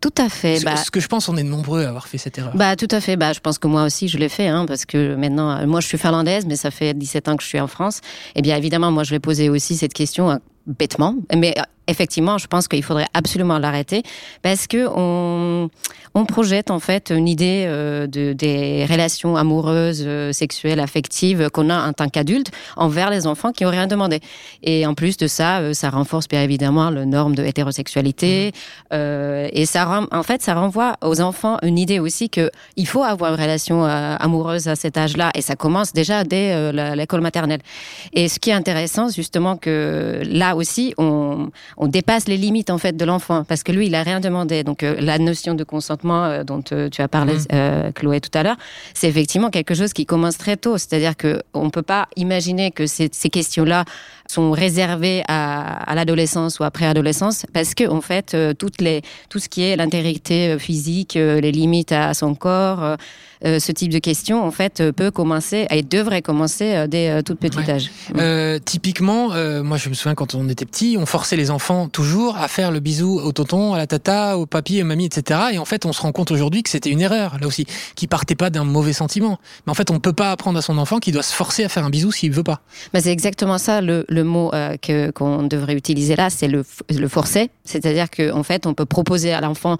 Tout 0.00 0.14
à 0.18 0.28
fait. 0.28 0.58
Ce, 0.58 0.64
bah, 0.64 0.76
ce, 0.76 0.90
que 0.90 1.00
je 1.00 1.08
pense, 1.08 1.28
on 1.28 1.36
est 1.36 1.42
nombreux 1.42 1.84
à 1.84 1.88
avoir 1.88 2.06
fait 2.06 2.18
cette 2.18 2.38
erreur. 2.38 2.54
Bah, 2.54 2.76
tout 2.76 2.88
à 2.90 3.00
fait. 3.00 3.16
Bah, 3.16 3.32
je 3.32 3.40
pense 3.40 3.58
que 3.58 3.66
moi 3.66 3.84
aussi, 3.84 4.08
je 4.08 4.18
l'ai 4.18 4.28
fait, 4.28 4.48
hein, 4.48 4.66
parce 4.66 4.84
que 4.84 5.14
maintenant, 5.14 5.50
euh, 5.50 5.66
moi, 5.66 5.80
je 5.80 5.86
suis 5.86 5.98
finlandaise, 5.98 6.44
mais 6.46 6.56
ça 6.56 6.70
fait 6.70 6.94
17 6.94 7.28
ans 7.28 7.36
que 7.36 7.42
je 7.42 7.48
suis 7.48 7.60
en 7.60 7.66
France. 7.66 7.98
Et 8.34 8.40
eh 8.40 8.42
bien, 8.42 8.56
évidemment, 8.56 8.92
moi, 8.92 9.04
je 9.04 9.10
vais 9.10 9.20
poser 9.20 9.48
aussi 9.48 9.76
cette 9.76 9.94
question 9.94 10.38
bêtement, 10.66 11.14
mais 11.34 11.54
euh, 11.58 11.62
effectivement, 11.88 12.38
je 12.38 12.46
pense 12.46 12.68
qu'il 12.68 12.82
faudrait 12.82 13.06
absolument 13.14 13.58
l'arrêter 13.58 14.02
parce 14.42 14.66
que 14.66 14.86
on, 14.88 15.70
on 16.14 16.24
projette 16.24 16.70
en 16.70 16.80
fait 16.80 17.10
une 17.10 17.28
idée 17.28 17.64
euh, 17.66 18.06
de, 18.06 18.32
des 18.32 18.86
relations 18.86 19.36
amoureuses, 19.36 20.02
euh, 20.06 20.32
sexuelles, 20.32 20.80
affectives 20.80 21.48
qu'on 21.50 21.70
a 21.70 21.88
en 21.88 21.92
tant 21.92 22.08
qu'adulte 22.08 22.50
envers 22.76 23.10
les 23.10 23.26
enfants 23.26 23.52
qui 23.52 23.64
ont 23.64 23.70
rien 23.70 23.86
demandé. 23.86 24.20
Et 24.62 24.86
en 24.86 24.94
plus 24.94 25.16
de 25.16 25.26
ça, 25.26 25.60
euh, 25.60 25.74
ça 25.74 25.90
renforce 25.90 26.26
bien 26.28 26.42
évidemment 26.42 26.90
le 26.90 27.04
norme 27.04 27.34
de 27.34 27.44
hétérosexualité 27.44 28.52
mmh. 28.90 28.96
et 29.52 29.66
ça 29.66 30.06
en 30.10 30.22
fait 30.22 30.42
ça 30.42 30.54
renvoie 30.54 30.96
aux 31.02 31.20
enfants 31.20 31.58
une 31.62 31.78
idée 31.78 31.98
aussi 31.98 32.28
que 32.30 32.50
il 32.76 32.86
faut 32.86 33.02
avoir 33.02 33.34
une 33.34 33.40
relation 33.40 33.84
amoureuse 33.84 34.68
à 34.68 34.76
cet 34.76 34.96
âge-là 34.96 35.30
et 35.34 35.42
ça 35.42 35.54
commence 35.54 35.92
déjà 35.92 36.24
dès 36.24 36.72
l'école 36.94 37.20
maternelle. 37.20 37.60
Et 38.12 38.28
ce 38.28 38.38
qui 38.38 38.50
est 38.50 38.54
intéressant 38.54 39.08
justement 39.08 39.56
que 39.56 40.22
là 40.24 40.55
aussi 40.56 40.94
on 40.98 41.50
on 41.76 41.86
dépasse 41.86 42.28
les 42.28 42.36
limites 42.36 42.70
en 42.70 42.78
fait 42.78 42.96
de 42.96 43.04
l'enfant 43.04 43.44
parce 43.44 43.62
que 43.62 43.72
lui 43.72 43.86
il 43.86 43.94
a 43.94 44.02
rien 44.02 44.20
demandé. 44.20 44.64
Donc 44.64 44.82
euh, 44.82 44.96
la 45.00 45.18
notion 45.18 45.54
de 45.54 45.64
consentement 45.64 46.24
euh, 46.24 46.44
dont 46.44 46.62
euh, 46.72 46.88
tu 46.88 47.02
as 47.02 47.08
parlé 47.08 47.34
mmh. 47.34 47.92
Chloé 47.94 48.20
tout 48.20 48.36
à 48.36 48.42
l'heure, 48.42 48.56
c'est 48.94 49.08
effectivement 49.08 49.50
quelque 49.50 49.74
chose 49.74 49.92
qui 49.92 50.06
commence 50.06 50.38
très 50.38 50.56
tôt. 50.56 50.78
C'est-à-dire 50.78 51.16
que 51.16 51.42
on 51.54 51.70
peut 51.70 51.82
pas 51.82 52.08
imaginer 52.16 52.70
que 52.70 52.86
ces, 52.86 53.08
ces 53.12 53.30
questions-là 53.30 53.84
sont 54.28 54.50
réservées 54.50 55.22
à, 55.28 55.90
à 55.90 55.94
l'adolescence 55.94 56.58
ou 56.58 56.64
à 56.64 56.70
préadolescence 56.70 57.46
parce 57.52 57.74
que 57.74 57.88
en 57.88 58.00
fait 58.00 58.36
toutes 58.58 58.80
les 58.80 59.02
tout 59.28 59.38
ce 59.38 59.48
qui 59.48 59.62
est 59.62 59.76
l'intégrité 59.76 60.58
physique, 60.58 61.14
les 61.14 61.52
limites 61.52 61.92
à 61.92 62.14
son 62.14 62.34
corps 62.34 62.96
euh, 63.44 63.58
ce 63.58 63.72
type 63.72 63.92
de 63.92 63.98
question, 63.98 64.44
en 64.44 64.50
fait, 64.50 64.80
euh, 64.80 64.92
peut 64.92 65.10
commencer 65.10 65.66
et 65.70 65.82
devrait 65.82 66.22
commencer 66.22 66.74
euh, 66.74 66.86
dès 66.86 67.22
tout 67.22 67.36
petit 67.36 67.58
âge. 67.70 67.90
typiquement, 68.64 69.28
moi, 69.62 69.76
je 69.76 69.88
me 69.88 69.94
souviens 69.94 70.14
quand 70.14 70.34
on 70.34 70.48
était 70.48 70.64
petit, 70.64 70.96
on 70.98 71.06
forçait 71.06 71.36
les 71.36 71.50
enfants 71.50 71.88
toujours 71.88 72.36
à 72.36 72.48
faire 72.48 72.70
le 72.70 72.80
bisou 72.80 73.20
au 73.20 73.32
tonton, 73.32 73.74
à 73.74 73.78
la 73.78 73.86
tata, 73.86 74.38
au 74.38 74.46
papy, 74.46 74.82
au 74.82 74.84
mamie, 74.84 75.06
etc. 75.06 75.40
Et 75.52 75.58
en 75.58 75.64
fait, 75.64 75.86
on 75.86 75.92
se 75.92 76.00
rend 76.00 76.12
compte 76.12 76.30
aujourd'hui 76.30 76.62
que 76.62 76.70
c'était 76.70 76.90
une 76.90 77.00
erreur, 77.00 77.36
là 77.40 77.46
aussi, 77.46 77.66
qui 77.94 78.06
partait 78.06 78.34
pas 78.34 78.50
d'un 78.50 78.64
mauvais 78.64 78.92
sentiment. 78.92 79.38
Mais 79.66 79.70
en 79.70 79.74
fait, 79.74 79.90
on 79.90 80.00
peut 80.00 80.12
pas 80.12 80.30
apprendre 80.30 80.58
à 80.58 80.62
son 80.62 80.78
enfant 80.78 80.98
qu'il 80.98 81.12
doit 81.12 81.22
se 81.22 81.34
forcer 81.34 81.64
à 81.64 81.68
faire 81.68 81.84
un 81.84 81.90
bisou 81.90 82.12
s'il 82.12 82.32
veut 82.32 82.42
pas. 82.42 82.60
Bah, 82.92 83.00
c'est 83.00 83.12
exactement 83.12 83.58
ça 83.58 83.80
le, 83.80 84.04
le 84.08 84.15
mot 84.22 84.50
que 84.82 85.10
qu'on 85.10 85.42
devrait 85.42 85.74
utiliser 85.74 86.16
là, 86.16 86.30
c'est 86.30 86.48
le, 86.48 86.64
le 86.90 87.08
forcer. 87.08 87.50
C'est-à-dire 87.64 88.10
qu'en 88.10 88.38
en 88.38 88.42
fait, 88.42 88.66
on 88.66 88.74
peut 88.74 88.86
proposer 88.86 89.32
à 89.32 89.40
l'enfant 89.40 89.76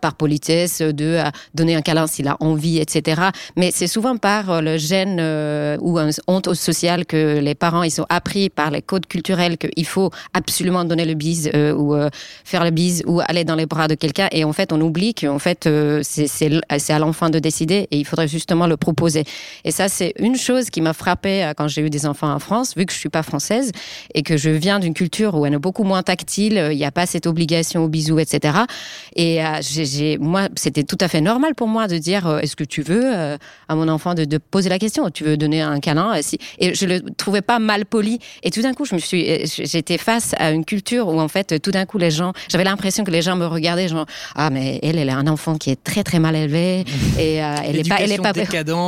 par 0.00 0.14
politesse 0.14 0.80
de 0.80 1.18
donner 1.54 1.74
un 1.74 1.82
câlin 1.82 2.06
s'il 2.06 2.28
a 2.28 2.36
envie, 2.40 2.78
etc. 2.78 3.22
Mais 3.56 3.70
c'est 3.72 3.86
souvent 3.86 4.16
par 4.16 4.50
euh, 4.50 4.60
le 4.60 4.76
gène 4.76 5.18
euh, 5.20 5.76
ou 5.80 5.98
un 5.98 6.10
honte 6.26 6.54
sociale 6.54 7.06
que 7.06 7.38
les 7.38 7.54
parents 7.54 7.82
ils 7.82 8.00
ont 8.00 8.06
appris 8.08 8.48
par 8.48 8.70
les 8.70 8.82
codes 8.82 9.06
culturels 9.06 9.56
qu'il 9.58 9.86
faut 9.86 10.10
absolument 10.32 10.84
donner 10.84 11.04
le 11.04 11.14
bise 11.14 11.50
euh, 11.54 11.74
ou 11.74 11.94
faire 12.44 12.64
le 12.64 12.70
bise 12.70 13.02
ou 13.06 13.20
aller 13.26 13.44
dans 13.44 13.54
les 13.54 13.66
bras 13.66 13.88
de 13.88 13.94
quelqu'un. 13.94 14.28
Et 14.32 14.44
en 14.44 14.52
fait, 14.52 14.72
on 14.72 14.80
oublie 14.80 15.14
qu'en 15.14 15.38
fait 15.38 15.68
c'est 16.02 16.90
à 16.90 16.98
l'enfant 16.98 17.30
de 17.30 17.38
décider 17.38 17.88
et 17.90 17.98
il 17.98 18.04
faudrait 18.04 18.28
justement 18.28 18.66
le 18.66 18.76
proposer. 18.76 19.24
Et 19.64 19.70
ça, 19.70 19.88
c'est 19.88 20.12
une 20.18 20.36
chose 20.36 20.70
qui 20.70 20.80
m'a 20.80 20.92
frappée 20.92 21.52
quand 21.56 21.68
j'ai 21.68 21.82
eu 21.82 21.90
des 21.90 22.06
enfants 22.06 22.32
en 22.32 22.38
France, 22.38 22.74
vu 22.76 22.86
que 22.86 22.92
je 22.92 22.98
suis 22.98 23.08
pas 23.08 23.22
française 23.22 23.63
et 24.14 24.22
que 24.22 24.36
je 24.36 24.50
viens 24.50 24.78
d'une 24.78 24.94
culture 24.94 25.34
où 25.34 25.46
elle 25.46 25.54
est 25.54 25.58
beaucoup 25.58 25.84
moins 25.84 26.02
tactile, 26.02 26.68
il 26.70 26.76
n'y 26.76 26.84
a 26.84 26.92
pas 26.92 27.06
cette 27.06 27.26
obligation 27.26 27.84
au 27.84 27.88
bisou, 27.88 28.18
etc. 28.18 28.58
Et 29.16 29.40
j'ai, 29.60 30.18
moi, 30.18 30.48
c'était 30.56 30.84
tout 30.84 30.98
à 31.00 31.08
fait 31.08 31.20
normal 31.20 31.54
pour 31.54 31.68
moi 31.68 31.88
de 31.88 31.98
dire 31.98 32.38
est-ce 32.42 32.56
que 32.56 32.64
tu 32.64 32.82
veux 32.82 33.02
euh, 33.04 33.36
à 33.68 33.74
mon 33.74 33.88
enfant 33.88 34.14
de, 34.14 34.38
poser 34.38 34.68
la 34.68 34.78
question? 34.78 35.10
Tu 35.10 35.24
veux 35.24 35.36
donner 35.36 35.60
un 35.60 35.80
câlin? 35.80 36.16
Euh, 36.16 36.36
Et 36.58 36.74
je 36.74 36.86
le 36.86 37.00
trouvais 37.00 37.42
pas 37.42 37.58
mal 37.58 37.86
poli. 37.86 38.18
Et 38.42 38.50
tout 38.50 38.62
d'un 38.62 38.74
coup, 38.74 38.84
je 38.84 38.94
me 38.94 39.00
suis, 39.00 39.30
euh, 39.30 39.44
j'étais 39.44 39.98
face 39.98 40.34
à 40.38 40.50
une 40.50 40.64
culture 40.64 41.08
où 41.08 41.20
en 41.20 41.28
fait, 41.28 41.60
tout 41.60 41.70
d'un 41.70 41.86
coup, 41.86 41.98
les 41.98 42.10
gens, 42.10 42.32
j'avais 42.48 42.64
l'impression 42.64 43.04
que 43.04 43.10
les 43.10 43.22
gens 43.22 43.36
me 43.36 43.46
regardaient, 43.46 43.88
genre 43.88 44.06
ah 44.34 44.50
mais 44.50 44.78
elle, 44.82 44.98
elle 44.98 45.08
est 45.08 45.12
un 45.12 45.26
enfant 45.26 45.56
qui 45.56 45.70
est 45.70 45.82
très 45.82 46.02
très 46.02 46.18
mal 46.18 46.36
élevé 46.36 46.84
et 47.18 47.34
elle 47.34 47.78
est 47.78 47.88
pas, 47.88 47.96
elle 48.00 48.12
est 48.12 48.18
pas 48.18 48.32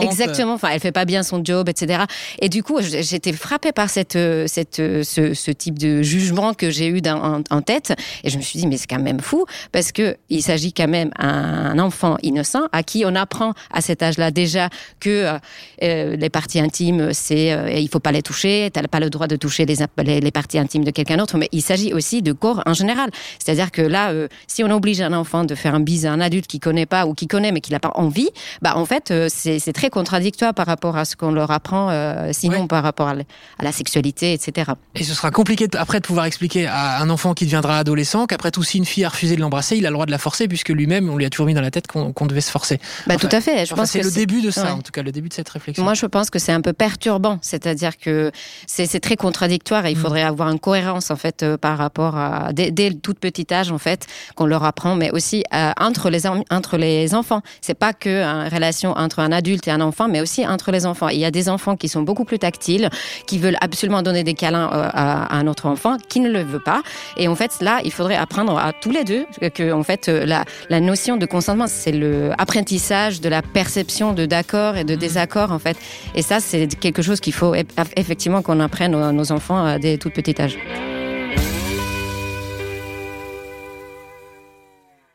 exactement. 0.02 0.54
Enfin, 0.54 0.68
elle 0.72 0.80
fait 0.80 0.92
pas 0.92 1.04
bien 1.04 1.22
son 1.22 1.44
job, 1.44 1.68
etc. 1.68 2.04
Et 2.40 2.48
du 2.48 2.62
coup, 2.62 2.78
j'étais 2.80 3.32
frappée 3.32 3.72
par 3.72 3.90
cette, 3.90 4.18
cette, 4.46 4.65
ce, 4.74 5.50
type 5.50 5.78
de 5.78 6.02
jugement 6.02 6.54
que 6.54 6.70
j'ai 6.70 6.88
eu 6.88 7.00
en, 7.06 7.42
en, 7.50 7.62
tête. 7.62 7.94
Et 8.24 8.30
je 8.30 8.36
me 8.36 8.42
suis 8.42 8.58
dit 8.58 8.66
mais 8.66 8.76
c'est 8.76 8.86
quand 8.86 9.00
même 9.00 9.20
fou 9.20 9.46
parce 9.72 9.92
que 9.92 10.16
il 10.28 10.42
s'agit 10.42 10.72
quand 10.72 10.88
même 10.88 11.10
d'un 11.18 11.78
enfant 11.78 12.16
innocent 12.22 12.62
à 12.72 12.82
qui 12.82 13.04
on 13.06 13.14
apprend 13.14 13.52
à 13.70 13.80
cet 13.80 14.02
âge-là 14.02 14.30
déjà 14.30 14.68
que 15.00 15.10
euh, 15.10 15.38
euh, 15.82 16.16
les 16.16 16.30
parties 16.30 16.60
intimes, 16.60 17.12
c'est 17.12 17.52
euh, 17.52 17.70
il 17.70 17.88
faut 17.88 18.00
pas 18.00 18.12
les 18.12 18.22
toucher, 18.22 18.70
tu 18.72 18.80
n'as 18.80 18.88
pas 18.88 19.00
le 19.00 19.10
droit 19.10 19.26
de 19.26 19.36
toucher 19.36 19.66
les, 19.66 20.20
les, 20.20 20.30
parties 20.30 20.58
intimes 20.58 20.84
de 20.84 20.90
quelqu'un 20.90 21.16
d'autre, 21.16 21.36
mais 21.38 21.48
il 21.52 21.62
s'agit 21.62 21.92
aussi 21.92 22.22
de 22.22 22.32
corps 22.32 22.62
en 22.66 22.74
général. 22.74 23.10
C'est-à-dire 23.38 23.70
que 23.70 23.82
là, 23.82 24.12
si 24.46 24.64
on 24.64 24.70
oblige 24.70 25.00
un 25.00 25.12
enfant 25.12 25.44
de 25.44 25.54
faire 25.54 25.74
un 25.74 25.80
bise 25.80 26.06
à 26.06 26.12
un 26.12 26.20
adulte 26.20 26.46
qui 26.46 26.60
connaît 26.60 26.86
pas 26.86 27.06
ou 27.06 27.14
qui 27.14 27.26
connaît 27.26 27.52
mais 27.52 27.60
qui 27.60 27.72
n'a 27.72 27.80
pas 27.80 27.92
envie, 27.94 28.30
bah 28.62 28.76
en 28.76 28.84
fait 28.84 29.12
c'est 29.28 29.72
très 29.72 29.90
contradictoire 29.90 30.54
par 30.54 30.66
rapport 30.66 30.96
à 30.96 31.04
ce 31.04 31.16
qu'on 31.16 31.32
leur 31.32 31.50
apprend 31.50 31.90
sinon 32.32 32.66
par 32.66 32.82
rapport 32.82 33.08
à, 33.08 33.14
la 33.62 33.72
sexualité, 33.72 34.32
etc. 34.32 34.55
Et 34.94 35.04
ce 35.04 35.14
sera 35.14 35.30
compliqué 35.30 35.68
après 35.76 36.00
de 36.00 36.06
pouvoir 36.06 36.26
expliquer 36.26 36.66
à 36.66 37.00
un 37.00 37.10
enfant 37.10 37.34
qui 37.34 37.44
deviendra 37.44 37.78
adolescent 37.78 38.26
qu'après 38.26 38.50
tout 38.50 38.62
si 38.62 38.78
une 38.78 38.84
fille 38.84 39.04
a 39.04 39.08
refusé 39.08 39.36
de 39.36 39.40
l'embrasser, 39.40 39.76
il 39.76 39.86
a 39.86 39.90
le 39.90 39.94
droit 39.94 40.06
de 40.06 40.10
la 40.10 40.18
forcer 40.18 40.48
puisque 40.48 40.68
lui-même 40.70 41.08
on 41.08 41.16
lui 41.16 41.24
a 41.24 41.30
toujours 41.30 41.46
mis 41.46 41.54
dans 41.54 41.60
la 41.60 41.70
tête 41.70 41.86
qu'on 41.86 42.26
devait 42.26 42.40
se 42.40 42.50
forcer. 42.50 42.78
Bah 43.06 43.16
tout 43.16 43.28
à 43.32 43.40
fait 43.40 43.66
c'est 43.86 44.02
le 44.02 44.10
début 44.10 44.42
de 44.42 44.50
ça, 44.50 44.74
en 44.74 44.80
tout 44.80 44.92
cas, 44.92 45.02
le 45.02 45.12
début 45.12 45.28
de 45.28 45.34
cette 45.34 45.48
réflexion. 45.48 45.84
Moi, 45.84 45.94
je 45.94 46.06
pense 46.06 46.30
que 46.30 46.38
c'est 46.38 46.52
un 46.52 46.60
peu 46.60 46.72
perturbant, 46.72 47.38
c'est-à-dire 47.42 47.96
que 47.96 48.30
c'est 48.66 49.00
très 49.00 49.16
contradictoire 49.16 49.86
et 49.86 49.92
il 49.92 49.98
mm. 49.98 50.00
faudrait 50.00 50.22
avoir 50.22 50.48
un 50.48 50.58
cohérence 50.58 51.10
en 51.10 51.16
fait 51.16 51.44
par 51.56 51.78
rapport 51.78 52.16
à 52.16 52.52
dès, 52.52 52.70
dès, 52.70 52.88
le 52.88 52.96
tout 52.96 53.14
petit 53.14 53.46
âge 53.52 53.70
en 53.70 53.78
fait 53.78 54.06
qu'on 54.34 54.46
leur 54.46 54.64
apprend, 54.64 54.96
mais 54.96 55.10
aussi 55.10 55.44
entre 55.78 56.10
les 56.10 56.26
entre 56.26 56.76
les 56.76 57.14
enfants. 57.14 57.42
C'est 57.60 57.74
pas 57.74 57.92
que 57.92 58.22
une 58.22 58.52
relation 58.52 58.92
entre 58.92 59.20
un 59.20 59.32
adulte 59.32 59.68
et 59.68 59.70
un 59.70 59.80
enfant, 59.80 60.08
mais 60.08 60.20
aussi 60.20 60.46
entre 60.46 60.70
les 60.70 60.86
enfants. 60.86 61.08
Il 61.08 61.18
y 61.18 61.24
a 61.24 61.30
des 61.30 61.48
enfants 61.48 61.76
qui 61.76 61.88
sont 61.88 62.02
beaucoup 62.02 62.24
plus 62.24 62.38
tactiles, 62.38 62.90
qui 63.26 63.38
veulent 63.38 63.58
absolument 63.60 64.02
donner 64.02 64.24
des 64.24 64.34
câlins 64.46 64.68
à, 64.72 65.36
un 65.36 65.46
autre 65.46 65.66
enfant, 65.66 65.96
qui 66.08 66.20
ne 66.20 66.30
le 66.30 66.42
veut 66.42 66.60
pas. 66.60 66.82
Et 67.16 67.28
en 67.28 67.34
fait, 67.34 67.52
là, 67.60 67.80
il 67.84 67.92
faudrait 67.92 68.16
apprendre 68.16 68.58
à 68.58 68.72
tous 68.72 68.90
les 68.90 69.04
deux 69.04 69.26
que, 69.54 69.72
en 69.72 69.82
fait, 69.82 70.08
la, 70.08 70.44
la 70.70 70.80
notion 70.80 71.16
de 71.16 71.26
consentement, 71.26 71.66
c'est 71.66 71.92
le 71.92 72.30
apprentissage 72.38 73.20
de 73.20 73.28
la 73.28 73.42
perception 73.42 74.12
de 74.12 74.26
d'accord 74.26 74.76
et 74.76 74.84
de 74.84 74.94
mmh. 74.94 74.98
désaccord, 74.98 75.52
en 75.52 75.58
fait. 75.58 75.76
Et 76.14 76.22
ça, 76.22 76.40
c'est 76.40 76.68
quelque 76.78 77.02
chose 77.02 77.20
qu'il 77.20 77.34
faut 77.34 77.54
effectivement 77.96 78.42
qu'on 78.42 78.60
apprenne 78.60 78.94
à 78.94 79.12
nos 79.12 79.32
enfants 79.32 79.78
dès 79.78 79.98
tout 79.98 80.10
petit 80.10 80.40
âge. 80.40 80.56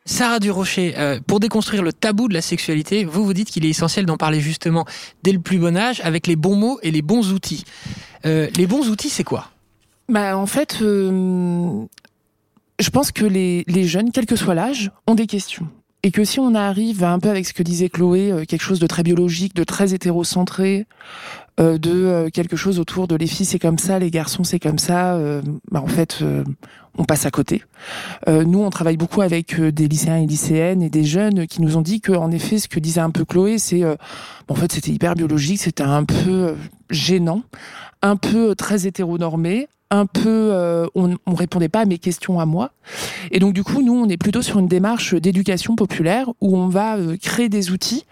Sarah 0.04 0.40
Durocher, 0.40 0.94
euh, 0.98 1.20
pour 1.26 1.38
déconstruire 1.38 1.82
le 1.82 1.92
tabou 1.92 2.28
de 2.28 2.34
la 2.34 2.42
sexualité, 2.42 3.04
vous 3.04 3.24
vous 3.24 3.34
dites 3.34 3.50
qu'il 3.50 3.64
est 3.64 3.70
essentiel 3.70 4.04
d'en 4.04 4.16
parler 4.16 4.40
justement 4.40 4.84
dès 5.22 5.32
le 5.32 5.38
plus 5.38 5.58
bon 5.58 5.76
âge 5.76 6.00
avec 6.04 6.26
les 6.26 6.36
bons 6.36 6.56
mots 6.56 6.78
et 6.82 6.90
les 6.90 7.02
bons 7.02 7.32
outils. 7.32 7.64
Euh, 8.26 8.48
les 8.56 8.66
bons 8.66 8.88
outils, 8.88 9.10
c'est 9.10 9.24
quoi? 9.24 9.50
Bah, 10.08 10.36
En 10.36 10.46
fait, 10.46 10.78
euh, 10.82 11.84
je 12.80 12.90
pense 12.90 13.12
que 13.12 13.24
les, 13.24 13.64
les 13.68 13.84
jeunes, 13.84 14.10
quel 14.12 14.26
que 14.26 14.36
soit 14.36 14.54
l'âge, 14.54 14.90
ont 15.06 15.14
des 15.14 15.26
questions. 15.26 15.68
Et 16.04 16.10
que 16.10 16.24
si 16.24 16.40
on 16.40 16.54
arrive 16.54 17.04
un 17.04 17.20
peu 17.20 17.28
avec 17.28 17.46
ce 17.46 17.52
que 17.52 17.62
disait 17.62 17.88
Chloé, 17.88 18.44
quelque 18.48 18.62
chose 18.62 18.80
de 18.80 18.86
très 18.88 19.04
biologique, 19.04 19.54
de 19.54 19.62
très 19.62 19.94
hétérocentré, 19.94 20.86
euh, 21.60 21.76
de 21.76 21.90
euh, 21.90 22.30
quelque 22.30 22.56
chose 22.56 22.78
autour 22.78 23.06
de 23.06 23.14
les 23.14 23.26
filles 23.26 23.44
c'est 23.44 23.58
comme 23.58 23.76
ça, 23.76 23.98
les 23.98 24.10
garçons 24.10 24.42
c'est 24.42 24.58
comme 24.58 24.78
ça, 24.78 25.16
euh, 25.16 25.42
bah, 25.70 25.82
en 25.82 25.86
fait 25.86 26.24
on 26.96 27.04
passe 27.04 27.26
à 27.26 27.30
côté. 27.30 27.62
nous 28.26 28.60
on 28.60 28.70
travaille 28.70 28.96
beaucoup 28.96 29.20
avec 29.20 29.60
des 29.60 29.86
lycéens 29.86 30.16
et 30.16 30.26
lycéennes 30.26 30.82
et 30.82 30.88
des 30.88 31.04
jeunes 31.04 31.46
qui 31.46 31.60
nous 31.60 31.76
ont 31.76 31.82
dit 31.82 32.00
que 32.00 32.12
en 32.12 32.30
effet 32.30 32.58
ce 32.58 32.68
que 32.68 32.80
disait 32.80 33.02
un 33.02 33.10
peu 33.10 33.26
Chloé 33.26 33.58
c'est 33.58 33.82
en 33.84 34.54
fait 34.54 34.72
c'était 34.72 34.92
hyper 34.92 35.14
biologique, 35.14 35.60
c'était 35.60 35.82
un 35.82 36.04
peu 36.04 36.54
gênant, 36.88 37.42
un 38.00 38.16
peu 38.16 38.54
très 38.54 38.86
hétéronormé, 38.86 39.68
un 39.92 40.06
peu, 40.06 40.50
euh, 40.52 40.86
on, 40.94 41.08
ne 41.08 41.16
répondait 41.26 41.68
pas 41.68 41.80
à 41.80 41.84
mes 41.84 41.98
questions 41.98 42.40
à 42.40 42.46
moi. 42.46 42.70
Et 43.30 43.38
donc 43.38 43.52
du 43.52 43.62
coup, 43.62 43.82
nous, 43.82 43.92
on 43.92 44.08
est 44.08 44.16
plutôt 44.16 44.40
sur 44.40 44.58
une 44.58 44.66
démarche 44.66 45.14
d'éducation 45.14 45.76
populaire 45.76 46.30
où 46.40 46.56
on 46.56 46.68
va 46.68 46.96
euh, 46.96 47.18
créer 47.20 47.50
des 47.50 47.70
outils. 47.70 48.06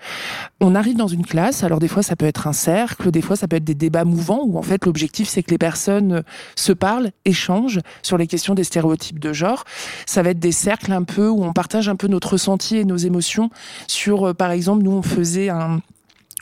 On 0.61 0.75
arrive 0.75 0.99
dans 0.99 1.09
une 1.09 1.25
classe, 1.25 1.65
alors 1.65 1.79
des 1.79 1.89
fois 1.89 2.03
ça 2.03 2.17
peut 2.17 2.27
être 2.27 2.47
un 2.47 2.53
cercle, 2.53 3.11
des 3.11 3.23
fois 3.23 3.35
ça 3.35 3.49
peut 3.49 3.57
être 3.57 3.65
des 3.65 3.75
débats 3.75 4.05
mouvants 4.05 4.43
où 4.45 4.59
en 4.59 4.63
fait 4.63 4.85
l'objectif 4.85 5.27
c'est 5.27 5.43
que 5.43 5.51
les 5.51 5.59
personnes 5.59 6.13
euh, 6.13 6.23
se 6.55 6.73
parlent, 6.73 7.13
échangent 7.25 7.81
sur 8.03 8.19
les 8.19 8.27
questions 8.27 8.55
des 8.55 8.65
stéréotypes 8.65 9.19
de 9.19 9.33
genre. 9.33 9.65
Ça 10.05 10.23
va 10.23 10.31
être 10.31 10.39
des 10.39 10.53
cercles 10.53 10.93
un 10.93 11.05
peu 11.05 11.29
où 11.29 11.43
on 11.43 11.55
partage 11.55 11.89
un 11.89 11.97
peu 11.97 12.09
notre 12.09 12.33
ressenti 12.33 12.77
et 12.77 12.85
nos 12.85 12.99
émotions 12.99 13.49
sur, 13.87 14.35
par 14.35 14.51
exemple, 14.51 14.83
nous 14.83 14.93
on 14.93 15.03
faisait 15.03 15.49
un 15.49 15.81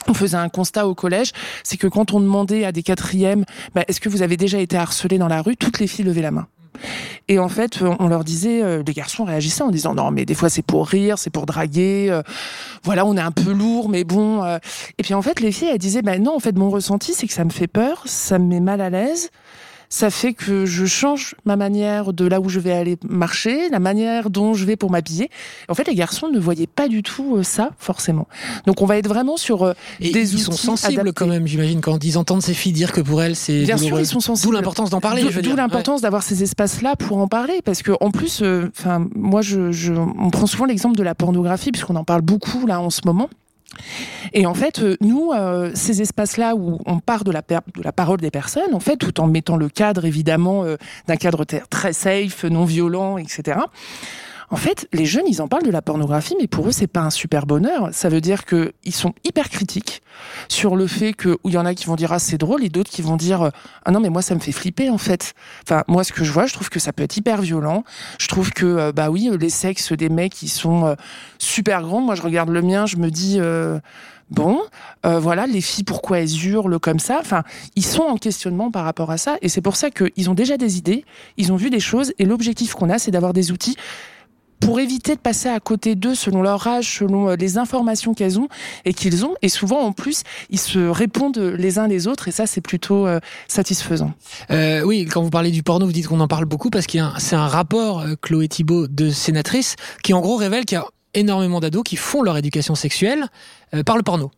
on 0.07 0.13
faisait 0.13 0.37
un 0.37 0.49
constat 0.49 0.87
au 0.87 0.95
collège, 0.95 1.31
c'est 1.63 1.77
que 1.77 1.87
quand 1.87 2.13
on 2.13 2.19
demandait 2.19 2.65
à 2.65 2.71
des 2.71 2.83
quatrièmes, 2.83 3.45
bah, 3.75 3.83
est-ce 3.87 3.99
que 3.99 4.09
vous 4.09 4.21
avez 4.21 4.37
déjà 4.37 4.59
été 4.59 4.77
harcelé 4.77 5.17
dans 5.17 5.27
la 5.27 5.41
rue, 5.41 5.57
toutes 5.57 5.79
les 5.79 5.87
filles 5.87 6.05
levaient 6.05 6.21
la 6.21 6.31
main. 6.31 6.47
Et 7.27 7.39
en 7.39 7.49
fait, 7.49 7.79
on 7.81 8.07
leur 8.07 8.23
disait, 8.23 8.63
euh, 8.63 8.83
les 8.85 8.93
garçons 8.93 9.23
réagissaient 9.23 9.63
en 9.63 9.69
disant 9.69 9.93
non, 9.93 10.11
mais 10.11 10.25
des 10.25 10.33
fois 10.33 10.49
c'est 10.49 10.61
pour 10.61 10.87
rire, 10.87 11.19
c'est 11.19 11.29
pour 11.29 11.45
draguer, 11.45 12.07
euh, 12.09 12.21
voilà, 12.83 13.05
on 13.05 13.17
est 13.17 13.21
un 13.21 13.31
peu 13.31 13.51
lourd, 13.51 13.89
mais 13.89 14.03
bon. 14.03 14.43
Euh. 14.43 14.57
Et 14.97 15.03
puis 15.03 15.13
en 15.13 15.21
fait, 15.21 15.39
les 15.39 15.51
filles, 15.51 15.69
elles 15.73 15.77
disaient, 15.77 16.01
bah 16.01 16.17
non, 16.17 16.35
en 16.35 16.39
fait, 16.39 16.57
mon 16.57 16.69
ressenti, 16.69 17.13
c'est 17.13 17.27
que 17.27 17.33
ça 17.33 17.43
me 17.43 17.49
fait 17.49 17.67
peur, 17.67 18.03
ça 18.05 18.39
me 18.39 18.45
met 18.45 18.59
mal 18.59 18.81
à 18.81 18.89
l'aise 18.89 19.29
ça 19.89 20.11
fait 20.11 20.33
que 20.33 20.67
je 20.67 20.85
change 20.85 21.33
ma 21.45 21.55
manière 21.55 22.13
de 22.13 22.25
là 22.25 22.39
où 22.39 22.47
je 22.47 22.59
vais 22.59 22.71
aller 22.71 22.97
marcher, 23.07 23.69
la 23.69 23.79
manière 23.79 24.29
dont 24.29 24.53
je 24.53 24.63
vais 24.63 24.75
pour 24.75 24.91
m'habiller. 24.91 25.29
En 25.67 25.73
fait, 25.73 25.87
les 25.87 25.95
garçons 25.95 26.29
ne 26.29 26.39
voyaient 26.39 26.67
pas 26.67 26.87
du 26.87 27.01
tout 27.01 27.37
euh, 27.37 27.43
ça, 27.43 27.71
forcément. 27.79 28.27
Donc, 28.67 28.83
on 28.83 28.85
va 28.85 28.97
être 28.97 29.07
vraiment 29.07 29.35
sur 29.35 29.63
euh, 29.63 29.73
Et 29.99 30.11
des 30.11 30.33
ils 30.33 30.39
sont 30.39 30.51
sensibles 30.51 31.11
quand 31.13 31.25
même, 31.25 31.47
j'imagine, 31.47 31.81
quand 31.81 32.03
ils 32.03 32.19
entendent 32.19 32.43
ces 32.43 32.53
filles 32.53 32.71
dire 32.71 32.91
que 32.91 33.01
pour 33.01 33.23
elles, 33.23 33.35
c'est 33.35 33.63
Bien 33.63 33.77
sûr, 33.77 33.99
ils 33.99 34.05
sont 34.05 34.19
sensibles. 34.19 34.51
D'où 34.51 34.55
l'importance 34.55 34.91
d'en 34.91 35.01
parler. 35.01 35.23
D'où 35.23 35.55
l'importance 35.55 36.01
d'avoir 36.01 36.21
ces 36.21 36.43
espaces-là 36.43 36.95
pour 36.95 37.17
en 37.17 37.27
parler, 37.27 37.61
parce 37.65 37.81
que 37.81 37.91
en 37.99 38.11
plus, 38.11 38.41
euh, 38.43 38.71
enfin, 38.77 39.07
moi, 39.15 39.41
je, 39.41 39.71
je, 39.71 39.93
on 39.93 40.29
prend 40.29 40.45
souvent 40.45 40.65
l'exemple 40.65 40.97
de 40.97 41.03
la 41.03 41.15
pornographie, 41.15 41.71
puisqu'on 41.71 41.95
en 41.95 42.03
parle 42.03 42.21
beaucoup 42.21 42.67
là 42.67 42.79
en 42.79 42.91
ce 42.91 43.01
moment. 43.05 43.29
Et 44.33 44.45
en 44.45 44.53
fait, 44.53 44.79
euh, 44.79 44.97
nous, 45.01 45.31
euh, 45.31 45.71
ces 45.73 46.01
espaces-là 46.01 46.55
où 46.55 46.79
on 46.85 46.99
part 46.99 47.23
de 47.23 47.31
la, 47.31 47.41
parole 47.91 48.19
des 48.19 48.31
personnes, 48.31 48.73
en 48.73 48.79
fait, 48.79 48.97
tout 48.97 49.19
en 49.19 49.27
mettant 49.27 49.57
le 49.57 49.69
cadre, 49.69 50.05
évidemment, 50.05 50.63
euh, 50.63 50.77
d'un 51.07 51.17
cadre 51.17 51.45
très 51.45 51.93
safe, 51.93 52.43
non 52.43 52.65
violent, 52.65 53.17
etc. 53.17 53.59
En 54.51 54.55
fait, 54.55 54.87
les 54.93 55.05
jeunes, 55.05 55.27
ils 55.27 55.41
en 55.41 55.47
parlent 55.47 55.65
de 55.65 55.71
la 55.71 55.81
pornographie, 55.81 56.35
mais 56.39 56.47
pour 56.47 56.67
eux, 56.67 56.71
c'est 56.71 56.87
pas 56.87 57.01
un 57.01 57.09
super 57.11 57.45
bonheur. 57.45 57.89
Ça 57.91 58.09
veut 58.09 58.21
dire 58.21 58.45
que 58.45 58.73
ils 58.83 58.93
sont 58.93 59.13
hyper 59.23 59.49
critiques 59.49 60.01
sur 60.47 60.75
le 60.75 60.87
fait 60.87 61.13
que, 61.13 61.37
il 61.45 61.51
y 61.51 61.57
en 61.57 61.65
a 61.65 61.75
qui 61.75 61.85
vont 61.85 61.95
dire 61.95 62.11
ah 62.11 62.19
c'est 62.19 62.37
drôle, 62.37 62.63
et 62.63 62.69
d'autres 62.69 62.89
qui 62.89 63.01
vont 63.01 63.15
dire 63.15 63.51
ah 63.85 63.91
non 63.91 63.99
mais 63.99 64.09
moi 64.09 64.21
ça 64.21 64.35
me 64.35 64.39
fait 64.39 64.51
flipper 64.51 64.89
en 64.89 64.97
fait. 64.97 65.33
Enfin 65.63 65.83
moi 65.87 66.03
ce 66.03 66.11
que 66.11 66.23
je 66.23 66.31
vois, 66.31 66.45
je 66.45 66.53
trouve 66.53 66.69
que 66.69 66.79
ça 66.79 66.91
peut 66.93 67.03
être 67.03 67.15
hyper 67.15 67.41
violent. 67.41 67.83
Je 68.19 68.27
trouve 68.27 68.51
que 68.51 68.65
euh, 68.65 68.91
bah 68.91 69.09
oui 69.09 69.29
les 69.39 69.49
sexes 69.49 69.93
des 69.93 70.09
mecs 70.09 70.41
ils 70.41 70.49
sont 70.49 70.85
euh, 70.85 70.95
super 71.37 71.83
grands. 71.83 72.01
Moi 72.01 72.15
je 72.15 72.21
regarde 72.21 72.49
le 72.49 72.61
mien, 72.61 72.85
je 72.85 72.97
me 72.97 73.09
dis 73.11 73.37
euh, 73.39 73.79
bon, 74.29 74.59
voilà, 75.03 75.47
les 75.47 75.61
filles, 75.61 75.83
pourquoi 75.83 76.19
elles 76.19 76.45
hurlent 76.45 76.79
comme 76.79 76.99
ça? 76.99 77.17
Enfin, 77.19 77.43
ils 77.75 77.85
sont 77.85 78.03
en 78.03 78.17
questionnement 78.17 78.69
par 78.69 78.85
rapport 78.85 79.09
à 79.09 79.17
ça, 79.17 79.37
et 79.41 79.49
c'est 79.49 79.61
pour 79.61 79.75
ça 79.75 79.89
qu'ils 79.89 80.29
ont 80.29 80.35
déjà 80.35 80.55
des 80.57 80.77
idées, 80.77 81.03
ils 81.37 81.51
ont 81.51 81.55
vu 81.55 81.71
des 81.71 81.79
choses, 81.79 82.13
et 82.19 82.25
l'objectif 82.25 82.73
qu'on 82.73 82.91
a, 82.91 82.99
c'est 82.99 83.09
d'avoir 83.09 83.33
des 83.33 83.51
outils 83.51 83.75
pour 84.59 84.79
éviter 84.79 85.15
de 85.15 85.19
passer 85.19 85.49
à 85.49 85.59
côté 85.59 85.95
d'eux 85.95 86.15
selon 86.15 86.41
leur 86.41 86.65
âge, 86.67 86.97
selon 86.99 87.29
euh, 87.29 87.35
les 87.35 87.57
informations 87.57 88.13
qu'elles 88.13 88.39
ont 88.39 88.47
et 88.85 88.93
qu'ils 88.93 89.25
ont. 89.25 89.35
Et 89.41 89.49
souvent, 89.49 89.79
en 89.79 89.91
plus, 89.91 90.23
ils 90.49 90.59
se 90.59 90.79
répondent 90.79 91.37
les 91.37 91.79
uns 91.79 91.87
les 91.87 92.07
autres 92.07 92.27
et 92.27 92.31
ça, 92.31 92.45
c'est 92.45 92.61
plutôt 92.61 93.07
euh, 93.07 93.19
satisfaisant. 93.47 94.13
Euh, 94.51 94.81
oui, 94.83 95.05
quand 95.05 95.21
vous 95.21 95.29
parlez 95.29 95.51
du 95.51 95.63
porno, 95.63 95.85
vous 95.85 95.91
dites 95.91 96.07
qu'on 96.07 96.19
en 96.19 96.27
parle 96.27 96.45
beaucoup 96.45 96.69
parce 96.69 96.85
qu'il 96.85 97.03
c'est 97.17 97.35
un 97.35 97.47
rapport, 97.47 98.01
euh, 98.01 98.15
Chloé 98.21 98.47
Thibault, 98.47 98.87
de 98.87 99.09
sénatrice, 99.09 99.75
qui 100.03 100.13
en 100.13 100.21
gros 100.21 100.35
révèle 100.35 100.65
qu'il 100.65 100.77
y 100.77 100.81
a 100.81 100.85
énormément 101.13 101.59
d'ados 101.59 101.83
qui 101.83 101.95
font 101.95 102.21
leur 102.21 102.37
éducation 102.37 102.75
sexuelle 102.75 103.25
par 103.85 103.97
le 103.97 104.03
porno. 104.03 104.31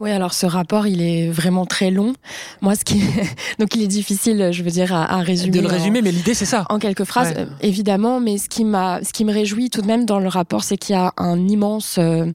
Oui, 0.00 0.12
alors 0.12 0.32
ce 0.32 0.46
rapport, 0.46 0.86
il 0.86 1.02
est 1.02 1.28
vraiment 1.28 1.66
très 1.66 1.90
long. 1.90 2.12
Moi, 2.60 2.76
ce 2.76 2.84
qui 2.84 3.02
donc 3.58 3.74
il 3.74 3.82
est 3.82 3.88
difficile, 3.88 4.50
je 4.52 4.62
veux 4.62 4.70
dire, 4.70 4.94
à, 4.94 5.16
à 5.16 5.22
résumer. 5.22 5.58
De 5.58 5.60
le 5.60 5.66
résumer, 5.66 6.02
mais 6.02 6.12
l'idée 6.12 6.34
c'est 6.34 6.44
ça. 6.44 6.64
En 6.68 6.78
quelques 6.78 7.02
phrases, 7.02 7.34
euh, 7.36 7.46
évidemment. 7.62 8.20
Mais 8.20 8.38
ce 8.38 8.48
qui 8.48 8.64
m'a, 8.64 9.02
ce 9.02 9.12
qui 9.12 9.24
me 9.24 9.32
réjouit 9.32 9.70
tout 9.70 9.82
de 9.82 9.88
même 9.88 10.04
dans 10.04 10.20
le 10.20 10.28
rapport, 10.28 10.62
c'est 10.62 10.76
qu'il 10.76 10.94
y 10.94 10.98
a 10.98 11.12
un 11.16 11.48
immense 11.48 11.96
euh, 11.98 12.26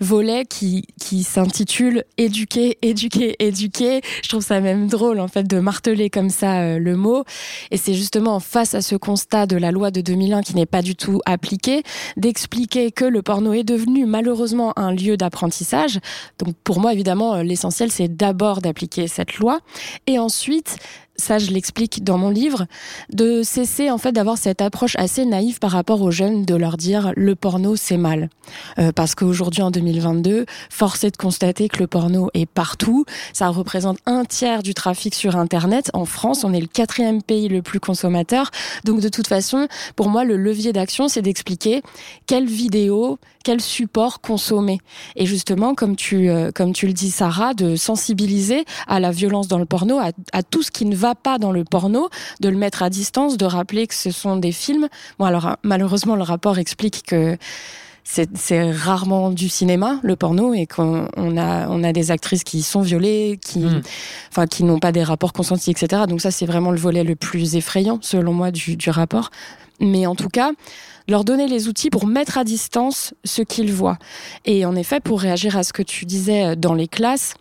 volet 0.00 0.44
qui 0.44 0.84
qui 1.00 1.24
s'intitule 1.24 2.04
éduquer, 2.18 2.78
éduquer, 2.82 3.34
éduquer. 3.40 4.00
Je 4.22 4.28
trouve 4.28 4.44
ça 4.44 4.60
même 4.60 4.86
drôle 4.86 5.18
en 5.18 5.28
fait 5.28 5.42
de 5.42 5.58
marteler 5.58 6.10
comme 6.10 6.30
ça 6.30 6.60
euh, 6.60 6.78
le 6.78 6.94
mot. 6.94 7.24
Et 7.72 7.78
c'est 7.78 7.94
justement 7.94 8.38
face 8.38 8.74
à 8.74 8.80
ce 8.80 8.94
constat 8.94 9.46
de 9.46 9.56
la 9.56 9.72
loi 9.72 9.90
de 9.90 10.00
2001 10.02 10.42
qui 10.42 10.54
n'est 10.54 10.66
pas 10.66 10.82
du 10.82 10.94
tout 10.94 11.20
appliquée, 11.26 11.82
d'expliquer 12.16 12.92
que 12.92 13.04
le 13.04 13.22
porno 13.22 13.54
est 13.54 13.64
devenu 13.64 14.06
malheureusement 14.06 14.72
un 14.78 14.92
lieu 14.92 15.16
d'apprentissage. 15.16 15.98
Donc 16.38 16.54
pour 16.62 16.78
moi, 16.78 16.92
évidemment 16.92 17.07
évidemment, 17.08 17.36
euh, 17.36 17.42
l'essentiel, 17.42 17.90
c'est 17.90 18.08
d'abord 18.08 18.60
d'appliquer 18.60 19.08
cette 19.08 19.38
loi. 19.38 19.60
Et 20.06 20.18
ensuite 20.18 20.76
ça 21.18 21.38
je 21.38 21.50
l'explique 21.50 22.04
dans 22.04 22.16
mon 22.16 22.30
livre, 22.30 22.66
de 23.12 23.42
cesser 23.42 23.90
en 23.90 23.98
fait 23.98 24.12
d'avoir 24.12 24.38
cette 24.38 24.62
approche 24.62 24.96
assez 24.96 25.24
naïve 25.24 25.58
par 25.58 25.72
rapport 25.72 26.00
aux 26.00 26.10
jeunes, 26.10 26.44
de 26.44 26.54
leur 26.54 26.76
dire 26.76 27.12
le 27.16 27.34
porno 27.34 27.76
c'est 27.76 27.96
mal. 27.96 28.30
Euh, 28.78 28.92
parce 28.92 29.14
qu'aujourd'hui 29.14 29.62
en 29.62 29.70
2022, 29.70 30.46
force 30.70 31.04
est 31.04 31.10
de 31.10 31.16
constater 31.16 31.68
que 31.68 31.78
le 31.78 31.86
porno 31.86 32.30
est 32.34 32.46
partout. 32.46 33.04
Ça 33.32 33.48
représente 33.48 33.98
un 34.06 34.24
tiers 34.24 34.62
du 34.62 34.74
trafic 34.74 35.14
sur 35.14 35.36
Internet. 35.36 35.90
En 35.92 36.04
France, 36.04 36.44
on 36.44 36.52
est 36.52 36.60
le 36.60 36.66
quatrième 36.66 37.22
pays 37.22 37.48
le 37.48 37.62
plus 37.62 37.80
consommateur. 37.80 38.50
Donc 38.84 39.00
de 39.00 39.08
toute 39.08 39.26
façon, 39.26 39.68
pour 39.96 40.08
moi, 40.08 40.24
le 40.24 40.36
levier 40.36 40.72
d'action, 40.72 41.08
c'est 41.08 41.22
d'expliquer 41.22 41.82
quelle 42.26 42.46
vidéo, 42.46 43.18
quel 43.44 43.60
support 43.60 44.20
consommer. 44.20 44.78
Et 45.16 45.26
justement, 45.26 45.74
comme 45.74 45.96
tu, 45.96 46.30
euh, 46.30 46.50
comme 46.54 46.72
tu 46.72 46.86
le 46.86 46.92
dis, 46.92 47.10
Sarah, 47.10 47.54
de 47.54 47.76
sensibiliser 47.76 48.64
à 48.86 49.00
la 49.00 49.10
violence 49.10 49.48
dans 49.48 49.58
le 49.58 49.64
porno, 49.64 49.98
à, 49.98 50.10
à 50.32 50.42
tout 50.42 50.62
ce 50.62 50.70
qui 50.70 50.84
ne 50.84 50.96
va 50.96 51.07
pas 51.14 51.38
dans 51.38 51.52
le 51.52 51.64
porno, 51.64 52.08
de 52.40 52.48
le 52.48 52.56
mettre 52.56 52.82
à 52.82 52.90
distance, 52.90 53.36
de 53.36 53.44
rappeler 53.44 53.86
que 53.86 53.94
ce 53.94 54.10
sont 54.10 54.36
des 54.36 54.52
films. 54.52 54.88
Bon, 55.18 55.24
alors 55.24 55.56
malheureusement, 55.62 56.16
le 56.16 56.22
rapport 56.22 56.58
explique 56.58 57.04
que 57.06 57.36
c'est 58.04 58.72
rarement 58.72 59.30
du 59.30 59.48
cinéma 59.48 60.00
le 60.02 60.16
porno 60.16 60.54
et 60.54 60.66
qu'on 60.66 61.06
a 61.36 61.68
on 61.68 61.84
a 61.84 61.92
des 61.92 62.10
actrices 62.10 62.42
qui 62.42 62.62
sont 62.62 62.80
violées 62.80 63.38
qui 63.44 63.60
hmm. 63.60 63.82
enfin 64.30 64.46
qui 64.46 64.64
n'ont 64.64 64.78
pas 64.78 64.92
des 64.92 65.02
rapports 65.02 65.34
consentis 65.34 65.70
etc 65.70 66.04
donc 66.08 66.22
ça 66.22 66.30
c'est 66.30 66.46
vraiment 66.46 66.70
le 66.70 66.78
volet 66.78 67.04
le 67.04 67.16
plus 67.16 67.54
effrayant 67.56 67.98
selon 68.00 68.32
moi 68.32 68.50
du, 68.50 68.76
du 68.76 68.90
rapport 68.90 69.30
mais 69.80 70.06
en 70.06 70.14
tout 70.14 70.30
cas 70.30 70.52
leur 71.06 71.22
donner 71.22 71.48
les 71.48 71.68
outils 71.68 71.90
pour 71.90 72.06
mettre 72.06 72.38
à 72.38 72.44
distance 72.44 73.12
ce 73.24 73.42
qu'ils 73.42 73.72
voient 73.72 73.98
et 74.46 74.64
en 74.64 74.74
effet 74.74 75.00
pour 75.00 75.20
réagir 75.20 75.58
à 75.58 75.62
ce 75.62 75.74
que 75.74 75.82
tu 75.82 76.06
disais 76.06 76.56
dans 76.56 76.74
les 76.74 76.88
classes 76.88 77.34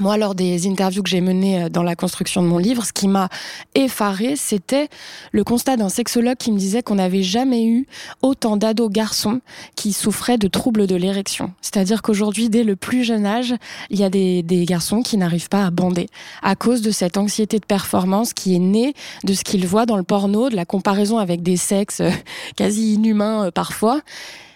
moi, 0.00 0.16
lors 0.16 0.34
des 0.34 0.66
interviews 0.66 1.02
que 1.02 1.10
j'ai 1.10 1.20
menées 1.20 1.64
euh, 1.64 1.68
dans 1.68 1.82
la 1.82 1.94
construction 1.94 2.42
de 2.42 2.48
mon 2.48 2.56
livre, 2.56 2.84
ce 2.84 2.92
qui 2.92 3.08
m'a 3.08 3.28
effaré, 3.74 4.36
c'était 4.36 4.88
le 5.32 5.44
constat 5.44 5.76
d'un 5.76 5.90
sexologue 5.90 6.36
qui 6.36 6.50
me 6.50 6.58
disait 6.58 6.82
qu'on 6.82 6.94
n'avait 6.94 7.22
jamais 7.22 7.66
eu 7.66 7.86
autant 8.22 8.56
d'ados 8.56 8.90
garçons 8.90 9.40
qui 9.76 9.92
souffraient 9.92 10.38
de 10.38 10.48
troubles 10.48 10.86
de 10.86 10.96
l'érection. 10.96 11.52
C'est-à-dire 11.60 12.00
qu'aujourd'hui, 12.00 12.48
dès 12.48 12.64
le 12.64 12.74
plus 12.74 13.04
jeune 13.04 13.26
âge, 13.26 13.54
il 13.90 13.98
y 13.98 14.04
a 14.04 14.08
des, 14.08 14.42
garçons 14.64 15.02
qui 15.02 15.16
n'arrivent 15.16 15.48
pas 15.48 15.66
à 15.66 15.70
bander 15.70 16.06
à 16.42 16.54
cause 16.54 16.82
de 16.82 16.90
cette 16.90 17.16
anxiété 17.16 17.58
de 17.58 17.66
performance 17.66 18.32
qui 18.32 18.54
est 18.54 18.60
née 18.60 18.94
de 19.24 19.34
ce 19.34 19.42
qu'ils 19.42 19.66
voient 19.66 19.86
dans 19.86 19.96
le 19.96 20.04
porno, 20.04 20.48
de 20.48 20.56
la 20.56 20.64
comparaison 20.64 21.18
avec 21.18 21.42
des 21.42 21.56
sexes 21.56 22.00
euh, 22.00 22.10
quasi 22.56 22.94
inhumains 22.94 23.46
euh, 23.46 23.50
parfois. 23.50 24.00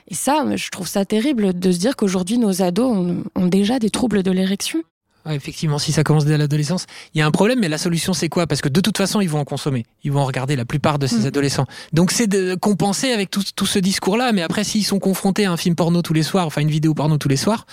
Et 0.09 0.15
ça, 0.15 0.45
je 0.55 0.71
trouve 0.71 0.87
ça 0.87 1.05
terrible 1.05 1.59
de 1.59 1.73
se 1.73 1.79
dire 1.79 1.97
qu'aujourd'hui, 1.97 2.39
nos 2.39 2.63
ados 2.63 2.97
ont 3.35 3.47
déjà 3.47 3.81
des 3.81 3.91
troubles 3.91 4.23
de 4.23 4.31
l'érection. 4.31 4.83
Ouais, 5.27 5.35
effectivement, 5.35 5.79
si 5.79 5.91
ça 5.93 6.05
commence 6.05 6.25
dès 6.25 6.39
l'adolescence, 6.39 6.87
il 7.15 7.19
y 7.19 7.23
a 7.23 7.27
un 7.27 7.31
problème, 7.33 7.59
mais 7.61 7.69
la 7.69 7.79
solution 7.79 8.13
c'est 8.13 8.29
quoi? 8.29 8.47
Parce 8.47 8.61
que 8.61 8.69
de 8.69 8.81
toute 8.81 8.97
façon, 8.97 9.21
ils 9.21 9.29
vont 9.29 9.41
en 9.41 9.45
consommer. 9.45 9.85
Ils 10.05 10.13
vont 10.13 10.21
en 10.21 10.25
regarder 10.25 10.55
la 10.55 10.65
plupart 10.65 10.99
de 11.01 11.07
ces 11.09 11.19
Mhm. 11.21 11.27
adolescents. 11.27 11.67
Donc 11.93 12.13
c'est 12.13 12.29
de 12.29 12.55
compenser 12.55 13.11
avec 13.13 13.31
tout, 13.31 13.43
tout 13.57 13.67
ce 13.67 13.79
discours-là. 13.81 14.31
Mais 14.33 14.43
après, 14.43 14.63
s'ils 14.63 14.85
sont 14.85 15.01
confrontés 15.01 15.45
à 15.45 15.51
un 15.53 15.57
film 15.57 15.75
porno 15.75 16.01
tous 16.03 16.13
les 16.15 16.23
soirs, 16.23 16.47
enfin 16.47 16.61
une 16.61 16.71
vidéo 16.71 16.95
porno 16.95 17.19
tous 17.19 17.29
les 17.29 17.37
soirs, 17.37 17.67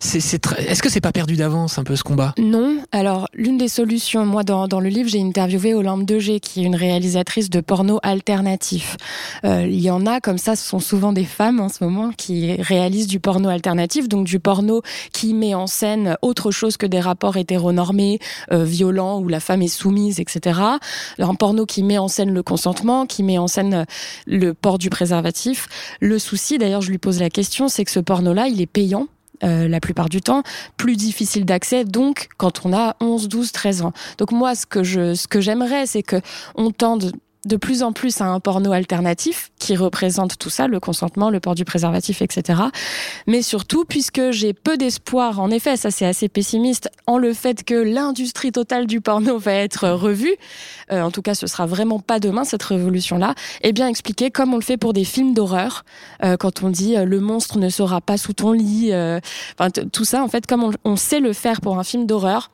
est-ce 0.00 0.82
que 0.82 0.88
c'est 0.88 1.00
pas 1.00 1.12
perdu 1.12 1.36
d'avance 1.36 1.78
un 1.78 1.84
peu 1.84 1.96
ce 1.96 2.02
combat? 2.02 2.34
Non. 2.38 2.78
Alors, 2.92 3.28
l'une 3.34 3.58
des 3.58 3.68
solutions, 3.68 4.24
moi, 4.24 4.42
dans, 4.42 4.68
dans 4.68 4.80
le 4.80 4.88
livre, 4.88 5.08
j'ai 5.08 5.20
interviewé 5.20 5.74
Olympe 5.74 6.04
Degé, 6.04 6.40
qui 6.40 6.62
est 6.62 6.64
une 6.64 6.76
réalisatrice 6.76 7.50
de 7.50 7.60
porno 7.60 7.98
alternatif. 8.02 8.96
Euh, 9.44 9.66
il 9.68 9.80
y 9.80 9.90
en 9.90 10.06
a, 10.06 10.20
comme 10.20 10.38
ça, 10.38 10.56
ce 10.56 10.66
sont 10.66 10.80
souvent 10.80 11.12
des 11.12 11.24
femmes 11.24 11.60
en 11.60 11.68
ce 11.68 11.82
moment 11.82 12.10
qui 12.16 12.54
réalisent 12.60 13.06
du 13.06 13.20
porno 13.20 13.48
alternatif, 13.48 14.08
donc 14.08 14.26
du 14.26 14.38
porno 14.38 14.82
qui 15.12 15.34
met 15.34 15.54
en 15.54 15.66
scène 15.66 16.16
autre 16.22 16.50
chose 16.50 16.76
que 16.76 16.86
des 16.86 17.00
rapports 17.00 17.36
hétéronormés, 17.36 18.18
euh, 18.52 18.64
violents, 18.64 19.20
où 19.20 19.28
la 19.28 19.40
femme 19.40 19.62
est 19.62 19.68
soumise, 19.68 20.20
etc. 20.20 20.60
Un 21.18 21.34
porno 21.34 21.66
qui 21.66 21.82
met 21.82 21.98
en 21.98 22.08
scène 22.08 22.32
le 22.32 22.42
consentement, 22.42 23.06
qui 23.06 23.22
met 23.22 23.38
en 23.38 23.48
scène 23.48 23.84
le 24.26 24.54
port 24.54 24.78
du 24.78 24.90
préservatif. 24.90 25.68
Le 26.00 26.18
souci, 26.18 26.58
d'ailleurs, 26.58 26.82
je 26.82 26.90
lui 26.90 26.98
pose 26.98 27.20
la 27.20 27.30
question, 27.30 27.68
c'est 27.68 27.84
que 27.84 27.90
ce 27.90 28.00
porno-là, 28.00 28.48
il 28.48 28.60
est 28.60 28.66
payant. 28.66 29.08
Euh, 29.44 29.68
la 29.68 29.80
plupart 29.80 30.08
du 30.08 30.20
temps, 30.20 30.42
plus 30.76 30.96
difficile 30.96 31.44
d'accès, 31.44 31.84
donc 31.84 32.28
quand 32.36 32.64
on 32.64 32.72
a 32.72 32.96
11, 33.00 33.28
12, 33.28 33.52
13 33.52 33.82
ans. 33.82 33.92
Donc 34.18 34.32
moi, 34.32 34.54
ce 34.54 34.66
que 34.66 34.82
je, 34.82 35.14
ce 35.14 35.28
que 35.28 35.40
j'aimerais, 35.40 35.86
c'est 35.86 36.02
que 36.02 36.16
on 36.54 36.70
tende 36.70 37.12
de 37.44 37.56
plus 37.56 37.82
en 37.82 37.92
plus 37.92 38.20
à 38.20 38.26
un 38.26 38.40
porno 38.40 38.72
alternatif 38.72 39.50
qui 39.58 39.76
représente 39.76 40.38
tout 40.38 40.50
ça, 40.50 40.66
le 40.66 40.80
consentement, 40.80 41.30
le 41.30 41.40
port 41.40 41.54
du 41.54 41.64
préservatif, 41.64 42.20
etc. 42.22 42.62
Mais 43.26 43.42
surtout, 43.42 43.84
puisque 43.84 44.30
j'ai 44.30 44.52
peu 44.52 44.76
d'espoir, 44.76 45.40
en 45.40 45.50
effet, 45.50 45.76
ça 45.76 45.90
c'est 45.90 46.06
assez 46.06 46.28
pessimiste, 46.28 46.90
en 47.06 47.18
le 47.18 47.32
fait 47.32 47.64
que 47.64 47.74
l'industrie 47.74 48.52
totale 48.52 48.86
du 48.86 49.00
porno 49.00 49.38
va 49.38 49.52
être 49.52 49.88
revue, 49.88 50.34
euh, 50.90 51.02
en 51.02 51.10
tout 51.10 51.22
cas 51.22 51.34
ce 51.34 51.46
sera 51.46 51.66
vraiment 51.66 52.00
pas 52.00 52.18
demain 52.18 52.44
cette 52.44 52.62
révolution-là, 52.62 53.34
et 53.62 53.72
bien 53.72 53.88
expliquer 53.88 54.30
comme 54.30 54.52
on 54.52 54.56
le 54.56 54.62
fait 54.62 54.76
pour 54.76 54.92
des 54.92 55.04
films 55.04 55.34
d'horreur, 55.34 55.84
euh, 56.24 56.36
quand 56.36 56.62
on 56.62 56.70
dit 56.70 56.96
euh, 56.96 57.04
le 57.04 57.20
monstre 57.20 57.58
ne 57.58 57.68
sera 57.68 58.00
pas 58.00 58.16
sous 58.16 58.32
ton 58.32 58.52
lit, 58.52 58.90
euh, 58.92 59.20
tout 59.92 60.04
ça 60.04 60.22
en 60.22 60.28
fait 60.28 60.46
comme 60.46 60.64
on, 60.64 60.72
on 60.84 60.96
sait 60.96 61.20
le 61.20 61.32
faire 61.32 61.60
pour 61.60 61.78
un 61.78 61.84
film 61.84 62.06
d'horreur, 62.06 62.50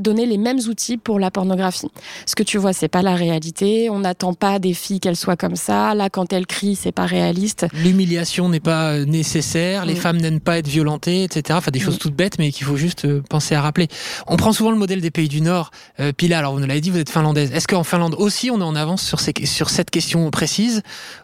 donner 0.00 0.26
les 0.26 0.38
mêmes 0.38 0.58
outils 0.68 0.96
pour 0.96 1.18
la 1.18 1.30
pornographie. 1.30 1.88
Ce 2.26 2.34
que 2.34 2.42
tu 2.42 2.58
vois, 2.58 2.72
c'est 2.72 2.88
pas 2.88 3.02
la 3.02 3.14
réalité. 3.14 3.88
On 3.90 4.00
n'attend 4.00 4.34
pas 4.34 4.58
des 4.58 4.74
filles 4.74 5.00
qu'elles 5.00 5.16
soient 5.16 5.36
comme 5.36 5.56
ça. 5.56 5.94
Là, 5.94 6.10
quand 6.10 6.32
elles 6.32 6.46
crient, 6.46 6.76
c'est 6.76 6.92
pas 6.92 7.06
réaliste. 7.06 7.66
L'humiliation 7.72 8.48
n'est 8.48 8.60
pas 8.60 8.92
euh, 8.92 9.04
nécessaire, 9.04 9.86
les 9.86 9.94
Mm. 9.94 9.96
femmes 9.96 10.16
n'aiment 10.16 10.40
pas 10.40 10.58
être 10.58 10.68
violentées, 10.68 11.24
etc. 11.24 11.56
Enfin, 11.58 11.70
des 11.70 11.80
choses 11.80 11.98
toutes 11.98 12.14
bêtes, 12.16 12.38
mais 12.38 12.50
qu'il 12.50 12.66
faut 12.66 12.76
juste 12.76 13.04
euh, 13.04 13.22
penser 13.28 13.54
à 13.54 13.60
rappeler. 13.62 13.88
On 14.26 14.36
prend 14.36 14.52
souvent 14.52 14.70
le 14.70 14.78
modèle 14.78 15.00
des 15.00 15.10
pays 15.10 15.28
du 15.28 15.40
Nord. 15.40 15.70
Euh, 16.00 16.12
Pila, 16.12 16.38
alors 16.38 16.54
vous 16.54 16.60
nous 16.60 16.66
l'avez 16.66 16.80
dit, 16.80 16.90
vous 16.90 16.98
êtes 16.98 17.10
finlandaise. 17.10 17.52
Est-ce 17.52 17.68
qu'en 17.68 17.84
Finlande 17.84 18.14
aussi, 18.18 18.50
on 18.50 18.60
est 18.60 18.64
en 18.64 18.74
avance 18.76 19.02
sur, 19.02 19.20
ces, 19.20 19.32
sur 19.44 19.70
cette 19.70 19.90
question 19.90 20.30
précise, 20.30 20.82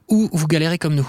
ou 0.08 0.28
vous 0.32 0.46
galérez 0.46 0.78
comme 0.78 0.94
nous? 0.94 1.08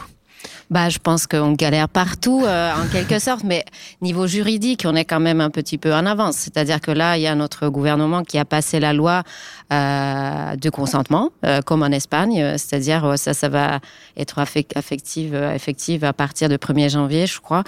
Bah, 0.69 0.89
je 0.89 0.99
pense 0.99 1.27
qu'on 1.27 1.53
galère 1.53 1.87
partout, 1.87 2.43
euh, 2.45 2.71
en 2.73 2.87
quelque 2.87 3.19
sorte, 3.19 3.45
mais 3.45 3.63
niveau 4.01 4.27
juridique, 4.27 4.83
on 4.85 4.95
est 4.95 5.05
quand 5.05 5.21
même 5.21 5.39
un 5.39 5.49
petit 5.49 5.77
peu 5.77 5.93
en 5.93 6.05
avance. 6.05 6.35
C'est-à-dire 6.35 6.81
que 6.81 6.91
là, 6.91 7.17
il 7.17 7.21
y 7.21 7.27
a 7.27 7.35
notre 7.35 7.69
gouvernement 7.69 8.23
qui 8.23 8.37
a 8.37 8.43
passé 8.43 8.81
la 8.81 8.91
loi 8.91 9.23
de 9.71 10.69
consentement, 10.69 11.31
euh, 11.45 11.61
comme 11.61 11.83
en 11.83 11.87
Espagne. 11.87 12.41
Euh, 12.41 12.55
C'est-à-dire, 12.57 13.03
euh, 13.05 13.15
ça, 13.17 13.33
ça 13.33 13.49
va 13.49 13.79
être 14.15 14.39
affec- 14.39 14.71
affective, 14.75 15.33
euh, 15.35 15.53
effective 15.53 16.03
à 16.03 16.13
partir 16.13 16.49
du 16.49 16.55
1er 16.57 16.89
janvier, 16.89 17.27
je 17.27 17.39
crois. 17.39 17.63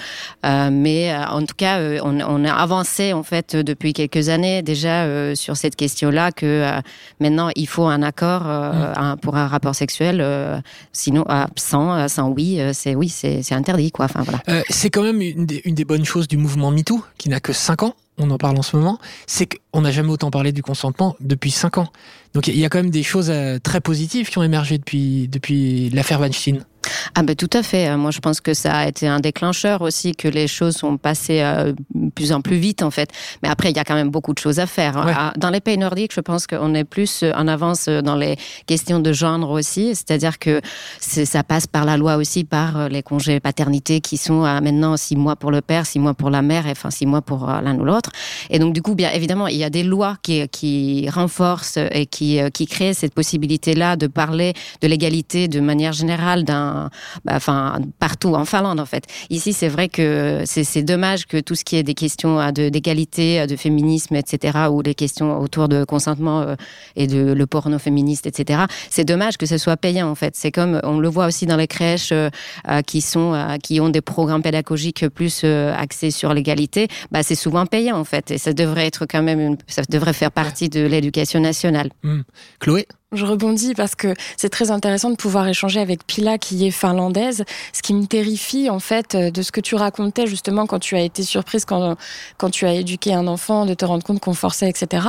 Euh, 0.45 0.69
mais 0.71 1.11
euh, 1.11 1.25
en 1.27 1.41
tout 1.45 1.55
cas, 1.57 1.79
euh, 1.79 1.99
on, 2.03 2.19
on 2.21 2.45
a 2.45 2.53
avancé 2.53 3.13
en 3.13 3.23
fait 3.23 3.55
depuis 3.55 3.93
quelques 3.93 4.29
années 4.29 4.61
déjà 4.61 5.03
euh, 5.03 5.35
sur 5.35 5.57
cette 5.57 5.75
question-là 5.75 6.31
que 6.31 6.45
euh, 6.45 6.79
maintenant 7.19 7.49
il 7.55 7.67
faut 7.67 7.85
un 7.85 8.01
accord 8.01 8.43
euh, 8.47 8.93
un- 8.95 9.17
pour 9.17 9.35
un 9.35 9.47
rapport 9.47 9.75
sexuel. 9.75 10.19
euh, 10.21 10.59
sinon, 10.93 11.25
sans, 11.55 11.91
euh, 11.93 12.07
sans 12.07 12.29
oui, 12.29 12.59
euh, 12.59 12.71
c'est 12.73 12.95
oui, 12.95 13.09
c'est 13.09 13.41
c'est 13.43 13.55
interdit 13.55 13.91
quoi. 13.91 14.05
Enfin 14.05 14.23
voilà. 14.23 14.39
Euh, 14.49 14.63
c'est 14.69 14.89
quand 14.89 15.03
même 15.03 15.21
une 15.21 15.45
des, 15.45 15.61
une 15.65 15.75
des 15.75 15.85
bonnes 15.85 16.05
choses 16.05 16.27
du 16.27 16.37
mouvement 16.37 16.71
MeToo, 16.71 17.03
qui 17.17 17.29
n'a 17.29 17.39
que 17.39 17.53
5 17.53 17.83
ans, 17.83 17.93
on 18.19 18.29
en 18.31 18.37
parle 18.37 18.57
en 18.57 18.61
ce 18.61 18.75
moment, 18.75 18.99
c'est 19.27 19.47
qu'on 19.47 19.81
n'a 19.81 19.91
jamais 19.91 20.09
autant 20.09 20.31
parlé 20.31 20.51
du 20.51 20.61
consentement 20.61 21.15
depuis 21.19 21.51
5 21.51 21.77
ans. 21.77 21.87
Donc 22.33 22.47
il 22.47 22.57
y 22.57 22.65
a 22.65 22.69
quand 22.69 22.79
même 22.79 22.91
des 22.91 23.03
choses 23.03 23.29
euh, 23.29 23.57
très 23.59 23.81
positives 23.81 24.29
qui 24.29 24.37
ont 24.37 24.43
émergé 24.43 24.77
depuis, 24.77 25.27
depuis 25.27 25.89
l'affaire 25.89 26.19
Weinstein. 26.19 26.65
Ah 27.15 27.23
ben 27.23 27.35
tout 27.35 27.49
à 27.53 27.63
fait. 27.63 27.89
Euh, 27.89 27.97
Moi 27.97 28.11
je 28.11 28.19
pense 28.19 28.41
que 28.41 28.53
ça 28.53 28.73
a 28.73 28.87
été 28.87 29.07
un 29.07 29.19
déclencheur 29.19 29.81
aussi 29.81 30.13
que 30.15 30.27
les 30.27 30.47
choses 30.47 30.75
sont 30.77 30.97
passées 30.97 31.41
euh, 31.41 31.73
de 31.93 32.09
plus 32.11 32.31
en 32.31 32.41
plus 32.41 32.57
vite 32.57 32.81
en 32.83 32.91
fait. 32.91 33.09
Mais 33.43 33.49
après 33.49 33.71
il 33.71 33.75
y 33.77 33.79
a 33.79 33.83
quand 33.83 33.95
même 33.95 34.09
beaucoup 34.09 34.33
de 34.33 34.39
choses 34.39 34.59
à 34.59 34.65
faire. 34.65 34.95
Ouais. 34.95 35.13
Ah, 35.15 35.33
Dans 35.37 35.49
les 35.49 35.59
pays 35.59 35.77
nordiques, 35.77 36.13
je 36.13 36.21
pense 36.21 36.47
qu'on 36.47 36.73
est 36.73 36.83
plus 36.83 37.23
euh, 37.23 37.31
en 37.35 37.47
avance 37.47 37.87
dans 37.87 38.15
les 38.15 38.35
questions 38.67 38.99
de 38.99 39.13
genre 39.13 39.49
aussi. 39.49 39.95
C'est-à-dire 39.95 40.39
que 40.39 40.61
ça 40.99 41.43
passe 41.43 41.67
par 41.67 41.85
la 41.85 41.97
loi 41.97 42.15
aussi 42.17 42.43
par 42.43 42.89
les 42.89 43.03
congés 43.03 43.39
paternité 43.39 44.01
qui 44.01 44.17
sont 44.17 44.43
à 44.43 44.59
maintenant 44.61 44.97
six 44.97 45.15
mois 45.15 45.35
pour 45.35 45.51
le 45.51 45.61
père, 45.61 45.85
six 45.85 45.99
mois 45.99 46.13
pour 46.13 46.29
la 46.29 46.41
mère, 46.41 46.67
et 46.67 46.71
enfin 46.71 46.89
six 46.89 47.05
mois 47.05 47.21
pour 47.21 47.47
l'un 47.47 47.77
ou 47.77 47.85
l'autre. 47.85 48.11
Et 48.49 48.59
donc 48.59 48.73
du 48.73 48.81
coup, 48.81 48.95
bien 48.95 49.11
évidemment, 49.11 49.47
il 49.47 49.57
y 49.57 49.63
a 49.63 49.69
des 49.69 49.83
lois 49.83 50.17
qui, 50.21 50.47
qui 50.49 51.09
renforcent 51.09 51.77
et 51.91 52.05
qui, 52.05 52.39
qui 52.53 52.65
créent 52.67 52.93
cette 52.93 53.13
possibilité-là 53.13 53.95
de 53.95 54.07
parler 54.07 54.53
de 54.81 54.87
l'égalité 54.87 55.47
de 55.47 55.59
manière 55.59 55.93
générale 55.93 56.43
d'un, 56.43 56.78
bah, 57.25 57.33
enfin 57.35 57.79
partout 57.99 58.35
en 58.35 58.45
Finlande 58.45 58.79
en 58.79 58.85
fait. 58.85 59.05
Ici, 59.29 59.53
c'est 59.53 59.67
vrai 59.67 59.89
que 59.89 60.43
c'est 60.45 60.83
dommage 60.83 61.25
que 61.27 61.39
tout 61.39 61.55
ce 61.55 61.63
qui 61.63 61.75
est 61.75 61.83
des 61.83 61.93
questions 61.93 62.39
euh, 62.39 62.51
de- 62.51 62.69
d'égalité, 62.69 63.41
euh, 63.41 63.45
de 63.47 63.55
féminisme, 63.55 64.15
etc., 64.15 64.57
ou 64.71 64.81
les 64.81 64.95
questions 64.95 65.39
autour 65.39 65.67
de 65.67 65.83
consentement 65.83 66.41
euh, 66.41 66.55
et 66.95 67.07
de 67.07 67.33
le 67.33 67.45
porno 67.47 67.79
féministe, 67.79 68.25
etc. 68.27 68.61
C'est 68.89 69.05
dommage 69.05 69.37
que 69.37 69.45
ce 69.45 69.57
soit 69.57 69.77
payant 69.77 70.09
en 70.09 70.15
fait. 70.15 70.35
C'est 70.35 70.51
comme 70.51 70.79
on 70.83 70.99
le 70.99 71.09
voit 71.09 71.25
aussi 71.27 71.45
dans 71.45 71.57
les 71.57 71.67
crèches 71.67 72.13
qui 72.87 73.01
sont 73.01 73.57
qui 73.63 73.79
ont 73.81 73.89
des 73.89 74.01
programmes 74.01 74.41
pédagogiques 74.41 75.07
plus 75.09 75.43
axés 75.43 76.11
sur 76.11 76.33
l'égalité. 76.33 76.87
Bah, 77.11 77.23
c'est 77.23 77.35
souvent 77.35 77.65
payant 77.65 77.97
en 77.97 78.03
fait, 78.03 78.31
et 78.31 78.37
ça 78.37 78.53
devrait 78.53 78.85
être 78.87 79.05
quand 79.09 79.23
même 79.23 79.57
ça 79.67 79.81
devrait 79.89 80.13
faire 80.13 80.31
partie 80.31 80.69
de 80.69 80.81
l'éducation 80.85 81.39
nationale. 81.39 81.89
Chloé? 82.59 82.87
Je 83.11 83.25
rebondis 83.25 83.73
parce 83.73 83.95
que 83.95 84.13
c'est 84.37 84.49
très 84.49 84.69
intéressant 84.69 85.09
de 85.09 85.15
pouvoir 85.15 85.47
échanger 85.47 85.79
avec 85.79 86.05
Pila 86.05 86.37
qui 86.37 86.67
est 86.67 86.71
finlandaise. 86.71 87.43
Ce 87.73 87.81
qui 87.81 87.95
me 87.95 88.05
terrifie 88.05 88.69
en 88.69 88.77
fait 88.77 89.15
euh, 89.15 89.31
de 89.31 89.41
ce 89.41 89.51
que 89.51 89.61
tu 89.61 89.73
racontais 89.73 90.27
justement 90.27 90.67
quand 90.67 90.77
tu 90.77 90.95
as 90.95 91.01
été 91.01 91.23
surprise 91.23 91.65
quand, 91.65 91.95
quand 92.37 92.51
tu 92.51 92.67
as 92.67 92.73
éduqué 92.75 93.11
un 93.11 93.25
enfant, 93.25 93.65
de 93.65 93.73
te 93.73 93.83
rendre 93.83 94.03
compte 94.03 94.19
qu'on 94.19 94.35
forçait, 94.35 94.69
etc. 94.69 95.07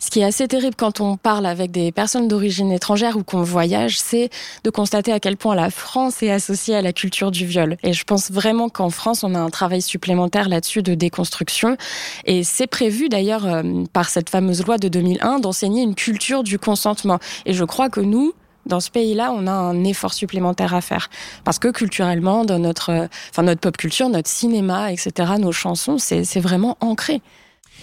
Ce 0.00 0.10
qui 0.10 0.20
est 0.20 0.24
assez 0.24 0.46
terrible 0.48 0.74
quand 0.76 1.00
on 1.00 1.16
parle 1.16 1.46
avec 1.46 1.70
des 1.70 1.92
personnes 1.92 2.28
d'origine 2.28 2.70
étrangère 2.72 3.16
ou 3.16 3.22
qu'on 3.22 3.42
voyage, 3.42 3.98
c'est 3.98 4.28
de 4.62 4.68
constater 4.68 5.10
à 5.10 5.18
quel 5.18 5.38
point 5.38 5.54
la 5.54 5.70
France 5.70 6.22
est 6.22 6.30
associée 6.30 6.76
à 6.76 6.82
la 6.82 6.92
culture 6.92 7.30
du 7.30 7.46
viol. 7.46 7.78
Et 7.82 7.94
je 7.94 8.04
pense 8.04 8.30
vraiment 8.30 8.68
qu'en 8.68 8.90
France, 8.90 9.24
on 9.24 9.34
a 9.34 9.38
un 9.38 9.48
travail 9.48 9.80
supplémentaire 9.80 10.50
là-dessus 10.50 10.82
de 10.82 10.94
déconstruction. 10.94 11.78
Et 12.26 12.44
c'est 12.44 12.66
prévu 12.66 13.08
d'ailleurs 13.08 13.46
euh, 13.46 13.62
par 13.94 14.10
cette 14.10 14.28
fameuse 14.28 14.62
loi 14.66 14.76
de 14.76 14.88
2001 14.88 15.38
d'enseigner 15.38 15.82
une 15.82 15.94
culture 15.94 16.42
du 16.42 16.58
consentement. 16.58 17.18
Et 17.46 17.52
je 17.52 17.64
crois 17.64 17.88
que 17.88 18.00
nous, 18.00 18.32
dans 18.66 18.80
ce 18.80 18.90
pays-là, 18.90 19.32
on 19.34 19.46
a 19.46 19.52
un 19.52 19.84
effort 19.84 20.12
supplémentaire 20.12 20.74
à 20.74 20.80
faire. 20.80 21.10
Parce 21.44 21.58
que 21.58 21.68
culturellement, 21.68 22.44
dans 22.44 22.58
notre, 22.58 22.90
euh, 22.90 23.06
enfin, 23.30 23.42
notre 23.42 23.60
pop 23.60 23.76
culture, 23.76 24.08
notre 24.08 24.28
cinéma, 24.28 24.92
etc., 24.92 25.32
nos 25.38 25.52
chansons, 25.52 25.98
c'est 25.98 26.24
c'est 26.24 26.40
vraiment 26.40 26.76
ancré. 26.80 27.22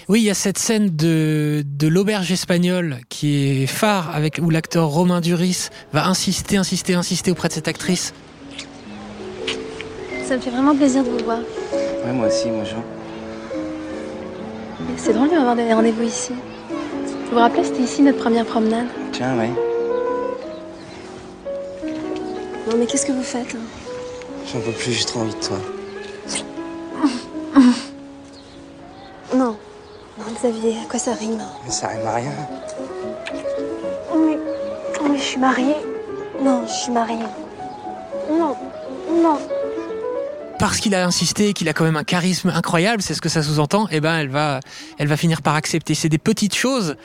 Oui, 0.07 0.21
il 0.21 0.25
y 0.25 0.29
a 0.29 0.33
cette 0.33 0.57
scène 0.57 0.95
de, 0.95 1.63
de 1.65 1.87
l'auberge 1.87 2.31
espagnole 2.31 2.97
qui 3.09 3.63
est 3.63 3.65
phare, 3.65 4.15
avec, 4.15 4.39
où 4.41 4.49
l'acteur 4.49 4.87
Romain 4.87 5.21
Duris 5.21 5.69
va 5.91 6.07
insister, 6.07 6.57
insister, 6.57 6.93
insister 6.93 7.31
auprès 7.31 7.49
de 7.49 7.53
cette 7.53 7.67
actrice. 7.67 8.13
Ça 10.23 10.37
me 10.37 10.41
fait 10.41 10.49
vraiment 10.49 10.75
plaisir 10.75 11.03
de 11.03 11.09
vous 11.09 11.25
voir. 11.25 11.39
Ouais, 12.05 12.13
moi 12.13 12.27
aussi, 12.27 12.47
bonjour. 12.49 12.83
C'est 14.95 15.13
drôle 15.13 15.29
de 15.29 15.35
m'avoir 15.35 15.55
donné 15.55 15.73
rendez-vous 15.73 16.03
ici. 16.03 16.33
Vous 17.27 17.33
vous 17.33 17.39
rappelez, 17.39 17.65
c'était 17.65 17.81
ici 17.81 18.01
notre 18.01 18.19
première 18.19 18.45
promenade? 18.45 18.87
Tiens, 19.11 19.37
ouais. 19.37 19.49
Non, 22.69 22.77
mais 22.77 22.85
qu'est-ce 22.85 23.05
que 23.05 23.11
vous 23.11 23.21
faites 23.21 23.53
hein 23.53 23.59
J'en 24.45 24.61
peux 24.61 24.71
plus, 24.71 24.93
j'ai 24.93 25.03
trop 25.03 25.19
envie 25.19 25.35
de 25.35 25.39
toi. 25.41 25.57
Non. 29.35 29.57
Non, 30.17 30.25
Xavier, 30.35 30.77
à 30.85 30.89
quoi 30.89 30.99
ça 30.99 31.11
rime? 31.13 31.41
Mais 31.65 31.71
ça 31.71 31.87
rime 31.89 32.07
à 32.07 32.15
rien. 32.15 32.31
Mais, 34.15 34.37
mais 35.09 35.17
je 35.17 35.21
suis 35.21 35.39
mariée. 35.39 35.75
Non, 36.41 36.65
je 36.65 36.71
suis 36.71 36.91
mariée. 36.93 37.25
Non, 38.31 38.55
non. 39.11 39.37
Parce 40.59 40.79
qu'il 40.79 40.95
a 40.95 41.05
insisté, 41.05 41.53
qu'il 41.53 41.69
a 41.69 41.73
quand 41.73 41.83
même 41.83 41.97
un 41.97 42.03
charisme 42.03 42.49
incroyable, 42.49 43.01
c'est 43.03 43.13
ce 43.13 43.21
que 43.21 43.29
ça 43.29 43.43
sous-entend. 43.43 43.87
Et 43.89 43.99
ben, 44.01 44.17
elle 44.17 44.29
va, 44.29 44.59
elle 44.97 45.07
va 45.07 45.15
finir 45.15 45.41
par 45.43 45.53
accepter. 45.55 45.93
C'est 45.93 46.09
des 46.09 46.17
petites 46.17 46.55
choses 46.55 46.95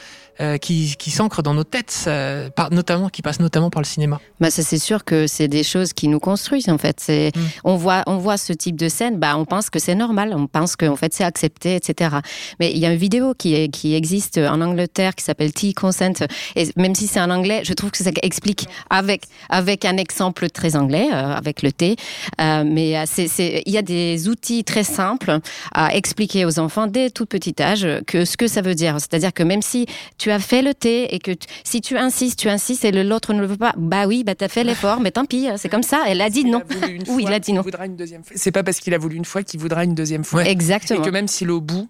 euh, 0.40 0.56
qui, 0.56 0.96
qui 0.98 1.10
s'ancrent 1.10 1.42
dans 1.42 1.52
nos 1.52 1.62
têtes, 1.62 2.08
par, 2.56 2.70
notamment, 2.72 3.10
qui 3.10 3.20
passent 3.20 3.40
notamment 3.40 3.68
par 3.68 3.82
le 3.82 3.86
cinéma. 3.86 4.18
Bah, 4.40 4.50
ça 4.50 4.62
c'est 4.62 4.78
sûr 4.78 5.04
que 5.04 5.26
c'est 5.26 5.46
des 5.46 5.62
choses 5.62 5.92
qui 5.92 6.08
nous 6.08 6.18
construisent 6.18 6.70
en 6.70 6.78
fait. 6.78 7.04
Mm. 7.08 7.40
on 7.64 7.76
voit, 7.76 8.02
on 8.06 8.16
voit 8.16 8.38
ce 8.38 8.54
type 8.54 8.76
de 8.76 8.88
scène, 8.88 9.18
bah 9.18 9.36
on 9.36 9.44
pense 9.44 9.68
que 9.68 9.78
c'est 9.78 9.94
normal, 9.94 10.32
on 10.34 10.46
pense 10.46 10.74
que 10.74 10.86
en 10.86 10.96
fait 10.96 11.12
c'est 11.12 11.22
accepté, 11.22 11.76
etc. 11.76 12.16
Mais 12.58 12.72
il 12.72 12.78
y 12.78 12.86
a 12.86 12.90
une 12.92 12.98
vidéo 12.98 13.34
qui, 13.34 13.54
est- 13.54 13.68
qui 13.68 13.94
existe 13.94 14.38
en 14.38 14.62
Angleterre 14.62 15.14
qui 15.14 15.22
s'appelle 15.24 15.52
Tea 15.52 15.74
Consent. 15.74 16.24
Et 16.56 16.66
même 16.76 16.94
si 16.94 17.06
c'est 17.06 17.20
en 17.20 17.28
anglais, 17.30 17.60
je 17.64 17.74
trouve 17.74 17.90
que 17.90 17.98
ça 18.02 18.10
explique 18.22 18.66
avec 18.88 19.24
avec 19.50 19.84
un 19.84 19.98
exemple 19.98 20.48
très 20.48 20.76
anglais, 20.76 21.08
euh, 21.12 21.34
avec 21.34 21.60
le 21.62 21.72
thé. 21.72 21.96
Euh, 22.40 22.64
mais 22.66 22.96
euh, 22.96 23.04
c'est, 23.06 23.28
c'est, 23.42 23.62
il 23.66 23.72
y 23.72 23.78
a 23.78 23.82
des 23.82 24.28
outils 24.28 24.64
très 24.64 24.84
simples 24.84 25.38
à 25.72 25.94
expliquer 25.94 26.44
aux 26.44 26.58
enfants 26.58 26.86
dès 26.86 27.10
tout 27.10 27.26
petit 27.26 27.54
âge 27.60 27.86
que 28.06 28.24
ce 28.24 28.36
que 28.36 28.46
ça 28.46 28.62
veut 28.62 28.74
dire. 28.74 28.96
C'est-à-dire 29.00 29.32
que 29.32 29.42
même 29.42 29.62
si 29.62 29.86
tu 30.18 30.30
as 30.30 30.38
fait 30.38 30.62
le 30.62 30.74
thé 30.74 31.14
et 31.14 31.18
que 31.18 31.32
tu- 31.32 31.46
si 31.64 31.80
tu 31.80 31.96
insistes, 31.96 32.38
tu 32.38 32.48
insistes 32.48 32.84
et 32.84 32.92
l'autre 32.92 33.32
ne 33.34 33.40
le 33.40 33.46
veut 33.46 33.56
pas, 33.56 33.72
bah 33.76 34.06
oui, 34.06 34.24
bah 34.24 34.34
t'as 34.34 34.48
fait 34.48 34.64
l'effort, 34.64 35.00
mais 35.00 35.10
tant 35.10 35.24
pis, 35.24 35.48
c'est 35.56 35.68
comme 35.68 35.82
ça. 35.82 36.04
Elle 36.06 36.20
a 36.20 36.30
dit 36.30 36.44
non. 36.44 36.62
Oui, 37.08 37.24
il 37.26 37.32
a 37.32 37.38
dit 37.38 37.52
non. 37.52 37.62
voudra 37.62 37.86
une 37.86 37.96
deuxième 37.96 38.22
fois. 38.24 38.36
C'est 38.36 38.52
pas 38.52 38.62
parce 38.62 38.78
qu'il 38.80 38.94
a 38.94 38.98
voulu 38.98 39.16
une 39.16 39.24
fois 39.24 39.42
qu'il 39.42 39.58
voudra 39.60 39.84
une 39.84 39.94
deuxième 39.94 40.24
fois. 40.24 40.40
Ouais. 40.42 40.48
Et 40.48 40.50
Exactement. 40.52 41.02
que 41.02 41.10
même 41.10 41.28
si 41.28 41.44
l'eau 41.44 41.60
bout, 41.60 41.88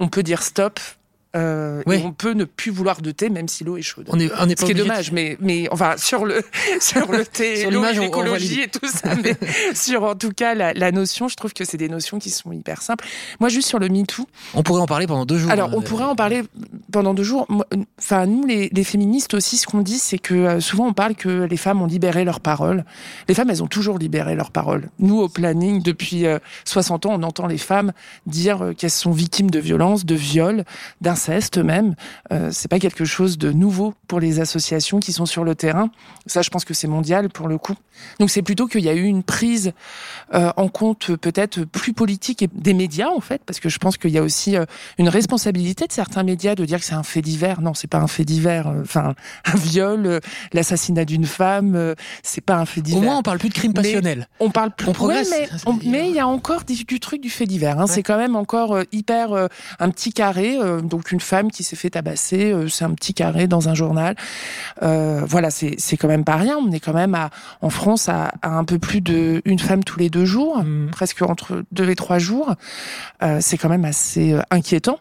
on 0.00 0.08
peut 0.08 0.22
dire 0.22 0.42
stop. 0.42 0.78
Euh, 1.36 1.82
et 1.90 1.98
on 2.04 2.12
peut 2.12 2.32
ne 2.32 2.44
plus 2.44 2.70
vouloir 2.70 3.00
de 3.02 3.10
thé 3.10 3.28
même 3.28 3.48
si 3.48 3.62
l'eau 3.64 3.76
est 3.76 3.82
chaude. 3.82 4.06
On 4.10 4.18
est, 4.18 4.30
on 4.40 4.48
est 4.48 4.58
Ce 4.58 4.64
qui 4.64 4.70
est 4.72 4.74
obligé 4.74 4.74
de- 4.74 4.78
dommage, 4.88 5.12
mais, 5.12 5.36
mais 5.40 5.68
enfin, 5.70 5.94
sur 5.96 6.24
le, 6.24 6.42
sur 6.80 7.10
le 7.12 7.24
thé, 7.24 7.68
l'eau 7.70 7.84
l'écologie 7.84 8.62
et 8.62 8.68
tout 8.68 8.86
ça, 8.88 9.14
mais 9.22 9.36
sur 9.74 10.02
en 10.04 10.14
tout 10.14 10.30
cas 10.30 10.54
la, 10.54 10.72
la 10.72 10.92
notion, 10.92 11.28
je 11.28 11.36
trouve 11.36 11.52
que 11.52 11.64
c'est 11.64 11.76
des 11.76 11.88
notions 11.88 12.18
qui 12.18 12.30
sont 12.30 12.52
hyper 12.52 12.82
simples. 12.82 13.04
Moi, 13.40 13.48
juste 13.48 13.68
sur 13.68 13.78
le 13.78 13.88
MeToo, 13.88 14.26
On 14.54 14.62
pourrait 14.62 14.80
en 14.80 14.86
parler 14.86 15.06
pendant 15.06 15.26
deux 15.26 15.38
jours. 15.38 15.50
alors, 15.50 15.70
on 15.74 15.80
Euh, 15.80 15.84
pourrait 15.84 16.04
en 16.04 16.16
parler 16.16 16.42
pendant 16.90 17.14
deux 17.14 17.22
jours. 17.24 17.46
Euh, 17.50 17.76
Enfin, 17.98 18.26
nous, 18.26 18.44
les, 18.46 18.68
les 18.72 18.84
féministes 18.84 19.34
aussi, 19.34 19.56
ce 19.56 19.66
qu'on 19.66 19.80
dit, 19.80 19.98
c'est 19.98 20.18
que 20.18 20.60
souvent 20.60 20.86
on 20.86 20.92
parle 20.92 21.14
que 21.14 21.44
les 21.44 21.56
femmes 21.56 21.82
ont 21.82 21.86
libéré 21.86 22.24
leur 22.24 22.40
parole. 22.40 22.84
Les 23.28 23.34
femmes, 23.34 23.50
elles 23.50 23.62
ont 23.62 23.66
toujours 23.68 23.98
libéré 23.98 24.34
leur 24.34 24.50
parole. 24.50 24.90
Nous, 24.98 25.18
au 25.18 25.28
planning, 25.28 25.82
depuis 25.82 26.26
euh, 26.26 26.38
60 26.64 27.06
ans, 27.06 27.12
on 27.14 27.22
entend 27.22 27.46
les 27.46 27.58
femmes 27.58 27.92
dire 28.26 28.72
qu'elles 28.76 28.90
sont 28.90 29.10
victimes 29.12 29.50
de 29.50 29.58
violences, 29.58 30.04
de 30.04 30.14
viols, 30.14 30.64
même. 31.58 31.94
Euh, 32.32 32.50
c'est 32.52 32.68
pas 32.68 32.78
quelque 32.78 33.04
chose 33.04 33.38
de 33.38 33.50
nouveau 33.52 33.94
pour 34.08 34.20
les 34.20 34.40
associations 34.40 34.98
qui 35.00 35.12
sont 35.12 35.26
sur 35.26 35.44
le 35.44 35.54
terrain. 35.54 35.90
Ça, 36.26 36.42
je 36.42 36.50
pense 36.50 36.64
que 36.64 36.74
c'est 36.74 36.88
mondial 36.88 37.28
pour 37.28 37.48
le 37.48 37.58
coup. 37.58 37.74
Donc, 38.20 38.30
c'est 38.30 38.42
plutôt 38.42 38.66
qu'il 38.66 38.82
y 38.84 38.88
a 38.88 38.94
eu 38.94 39.04
une 39.04 39.22
prise 39.22 39.72
euh, 40.34 40.52
en 40.56 40.68
compte 40.68 41.14
peut-être 41.16 41.64
plus 41.64 41.92
politique 41.92 42.42
et 42.42 42.48
des 42.52 42.74
médias 42.74 43.08
en 43.08 43.20
fait, 43.20 43.42
parce 43.46 43.60
que 43.60 43.68
je 43.68 43.78
pense 43.78 43.96
qu'il 43.96 44.10
y 44.10 44.18
a 44.18 44.22
aussi 44.22 44.56
euh, 44.56 44.64
une 44.98 45.08
responsabilité 45.08 45.86
de 45.86 45.92
certains 45.92 46.22
médias 46.22 46.54
de 46.54 46.64
dire 46.64 46.78
que 46.78 46.84
c'est 46.84 46.94
un 46.94 47.02
fait 47.02 47.22
divers. 47.22 47.60
Non, 47.60 47.74
c'est 47.74 47.86
pas 47.88 47.98
un 47.98 48.06
fait 48.06 48.24
divers. 48.24 48.66
Enfin, 48.82 49.14
un 49.44 49.56
viol, 49.56 50.20
l'assassinat 50.52 51.04
d'une 51.04 51.24
femme, 51.26 51.94
c'est 52.22 52.40
pas 52.40 52.56
un 52.56 52.66
fait 52.66 52.82
divers. 52.82 53.00
Au 53.00 53.04
moins, 53.04 53.18
on 53.18 53.22
parle 53.22 53.38
plus 53.38 53.48
de 53.48 53.54
crime 53.54 53.72
Mais- 53.74 53.82
passionnel. 53.82 54.28
On 54.40 54.50
parle 54.50 54.72
plus. 54.74 54.88
On 54.88 54.92
progresse. 54.92 55.30
Ouais, 55.30 55.48
mais 55.52 55.58
on- 55.66 55.78
mais 55.90 56.08
il 56.10 56.14
y 56.14 56.20
a 56.20 56.26
encore 56.26 56.64
du, 56.64 56.84
du 56.84 57.00
truc 57.00 57.20
du 57.20 57.30
fait 57.30 57.46
divers. 57.46 57.78
Hein. 57.78 57.84
Ouais. 57.86 57.90
C'est 57.92 58.02
quand 58.02 58.18
même 58.18 58.36
encore 58.36 58.78
hyper 58.92 59.48
un 59.78 59.90
petit 59.90 60.12
carré. 60.12 60.58
donc 60.82 61.12
une 61.12 61.15
femme 61.20 61.50
qui 61.50 61.62
s'est 61.64 61.76
fait 61.76 61.90
tabasser, 61.90 62.52
euh, 62.52 62.68
c'est 62.68 62.84
un 62.84 62.94
petit 62.94 63.14
carré 63.14 63.46
dans 63.46 63.68
un 63.68 63.74
journal. 63.74 64.14
Euh, 64.82 65.22
voilà, 65.26 65.50
c'est 65.50 65.74
c'est 65.78 65.96
quand 65.96 66.08
même 66.08 66.24
pas 66.24 66.36
rien. 66.36 66.56
On 66.58 66.70
est 66.72 66.80
quand 66.80 66.94
même 66.94 67.14
à, 67.14 67.30
en 67.60 67.70
France 67.70 68.08
à, 68.08 68.32
à 68.42 68.50
un 68.50 68.64
peu 68.64 68.78
plus 68.78 69.00
de 69.00 69.42
une 69.44 69.58
femme 69.58 69.84
tous 69.84 69.98
les 69.98 70.10
deux 70.10 70.24
jours, 70.24 70.62
Mm. 70.62 70.90
presque 70.90 71.22
entre 71.22 71.64
deux 71.72 71.88
et 71.90 71.96
trois 71.96 72.18
jours. 72.18 72.54
Euh, 73.22 73.38
c'est 73.40 73.58
quand 73.58 73.68
même 73.68 73.84
assez 73.84 74.36
inquiétant. 74.50 74.98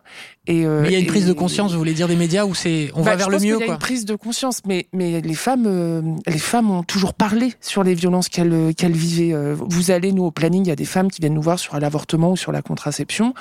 Et 0.48 0.66
euh, 0.66 0.82
Mais 0.82 0.90
il 0.90 0.94
y 0.94 0.96
a 0.96 1.00
une 1.00 1.08
prise 1.08 1.26
de 1.26 1.34
conscience, 1.34 1.72
vous 1.72 1.78
voulez 1.78 1.94
dire, 1.94 2.08
des 2.08 2.16
médias 2.16 2.46
où 2.46 2.54
c'est, 2.54 2.92
on 2.94 3.02
bah, 3.04 3.12
va 3.12 3.16
vers 3.16 3.28
je 3.28 3.32
le 3.32 3.40
mieux, 3.40 3.58
qu'il 3.58 3.62
y 3.62 3.64
a 3.64 3.66
quoi. 3.66 3.74
une 3.76 3.80
prise 3.80 4.06
de 4.06 4.16
conscience, 4.16 4.62
mais 4.66 4.88
mais 4.94 5.22
les 5.22 5.34
femmes, 5.34 5.66
euh, 5.66 6.02
les 6.28 6.38
femmes 6.38 6.70
ont 6.70 6.84
toujours 6.84 7.14
parlé 7.14 7.54
sur 7.62 7.84
les 7.84 7.96
violences 7.96 8.30
qu'elles 8.30 8.74
qu'elles 8.76 8.94
vivaient. 8.94 9.34
Euh, 9.34 9.56
Vous 9.58 9.92
allez 9.92 10.12
nous 10.12 10.24
au 10.24 10.32
planning, 10.32 10.64
il 10.66 10.70
y 10.70 10.72
a 10.72 10.76
des 10.76 10.86
femmes 10.86 11.10
qui 11.10 11.22
viennent 11.22 11.34
nous 11.34 11.42
voir 11.42 11.58
sur 11.58 11.80
l'avortement 11.80 12.32
ou 12.32 12.38
sur 12.38 12.52
la 12.52 12.62
contraception. 12.62 13.34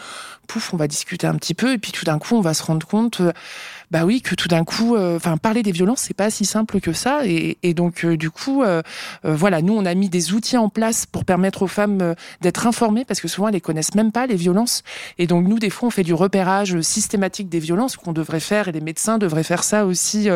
Pouf, 0.46 0.72
on 0.74 0.76
va 0.76 0.88
discuter 0.88 1.26
un 1.26 1.34
petit 1.34 1.54
peu, 1.54 1.72
et 1.72 1.78
puis 1.78 1.92
tout 1.92 2.04
d'un 2.04 2.18
coup, 2.18 2.34
on 2.34 2.40
va 2.40 2.54
se 2.54 2.62
rendre 2.62 2.86
compte, 2.86 3.20
euh, 3.20 3.32
bah 3.90 4.04
oui, 4.04 4.22
que 4.22 4.34
tout 4.34 4.48
d'un 4.48 4.64
coup, 4.64 4.96
euh, 4.96 5.16
enfin 5.16 5.36
parler 5.36 5.62
des 5.62 5.72
violences, 5.72 6.00
c'est 6.00 6.14
pas 6.14 6.30
si 6.30 6.44
simple 6.44 6.80
que 6.80 6.92
ça, 6.92 7.26
et, 7.26 7.58
et 7.62 7.74
donc 7.74 8.04
euh, 8.04 8.16
du 8.16 8.30
coup, 8.30 8.62
euh, 8.62 8.82
voilà, 9.22 9.62
nous 9.62 9.74
on 9.74 9.84
a 9.84 9.94
mis 9.94 10.08
des 10.08 10.32
outils 10.32 10.56
en 10.56 10.68
place 10.68 11.06
pour 11.06 11.24
permettre 11.24 11.62
aux 11.62 11.66
femmes 11.66 12.14
d'être 12.40 12.66
informées, 12.66 13.04
parce 13.04 13.20
que 13.20 13.28
souvent 13.28 13.48
elles 13.48 13.54
les 13.54 13.60
connaissent 13.60 13.94
même 13.94 14.12
pas 14.12 14.26
les 14.26 14.36
violences, 14.36 14.82
et 15.18 15.26
donc 15.26 15.46
nous 15.46 15.58
des 15.58 15.70
fois 15.70 15.88
on 15.88 15.90
fait 15.90 16.02
du 16.02 16.14
repérage 16.14 16.80
systématique 16.80 17.48
des 17.48 17.60
violences 17.60 17.96
qu'on 17.96 18.12
devrait 18.12 18.40
faire, 18.40 18.68
et 18.68 18.72
les 18.72 18.80
médecins 18.80 19.18
devraient 19.18 19.44
faire 19.44 19.64
ça 19.64 19.86
aussi 19.86 20.28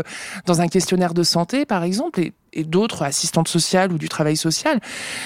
dans 0.46 0.61
un 0.61 0.68
questionnaire 0.68 1.14
de 1.14 1.22
santé 1.22 1.64
par 1.64 1.82
exemple, 1.84 2.20
et, 2.20 2.32
et 2.52 2.64
d'autres 2.64 3.02
assistantes 3.02 3.48
sociales 3.48 3.92
ou 3.92 3.98
du 3.98 4.08
travail 4.08 4.37
social, 4.37 4.80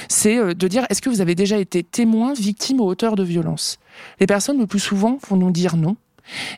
c'est 0.09 0.55
de 0.55 0.69
dire 0.69 0.87
est-ce 0.91 1.03
que 1.03 1.11
vous 1.11 1.21
avez 1.21 1.35
déjà 1.35 1.59
été 1.59 1.83
témoin, 1.83 2.33
victime 2.35 2.81
ou 2.81 2.85
auteur 2.85 3.17
de 3.17 3.23
violences? 3.23 3.79
Les 4.21 4.27
personnes 4.27 4.59
le 4.59 4.67
plus 4.67 4.81
souvent 4.81 5.19
vont 5.29 5.37
nous 5.37 5.51
dire 5.51 5.77
non. 5.77 5.97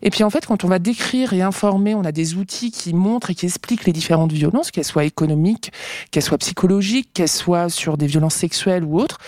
Et 0.03 0.11
puis 0.11 0.25
en 0.25 0.31
fait, 0.31 0.47
quand 0.47 0.65
on 0.65 0.69
va 0.69 0.79
décrire 0.79 1.33
et 1.33 1.43
informer, 1.43 1.95
on 1.95 2.05
a 2.05 2.13
des 2.13 2.35
outils 2.35 2.71
qui 2.71 2.95
montrent 2.95 3.31
et 3.31 3.35
qui 3.35 3.47
expliquent 3.47 3.85
les 3.85 3.93
différentes 3.93 4.33
violences, 4.33 4.71
qu'elles 4.71 4.85
soient 4.85 5.05
économiques, 5.05 5.73
qu'elles 6.11 6.23
soient 6.23 6.39
psychologiques, 6.39 7.11
qu'elles 7.15 7.29
soient 7.29 7.69
sur 7.69 7.97
des 7.97 8.07
violences 8.07 8.35
sexuelles 8.35 8.85
ou 8.85 8.99
autres. 8.99 9.19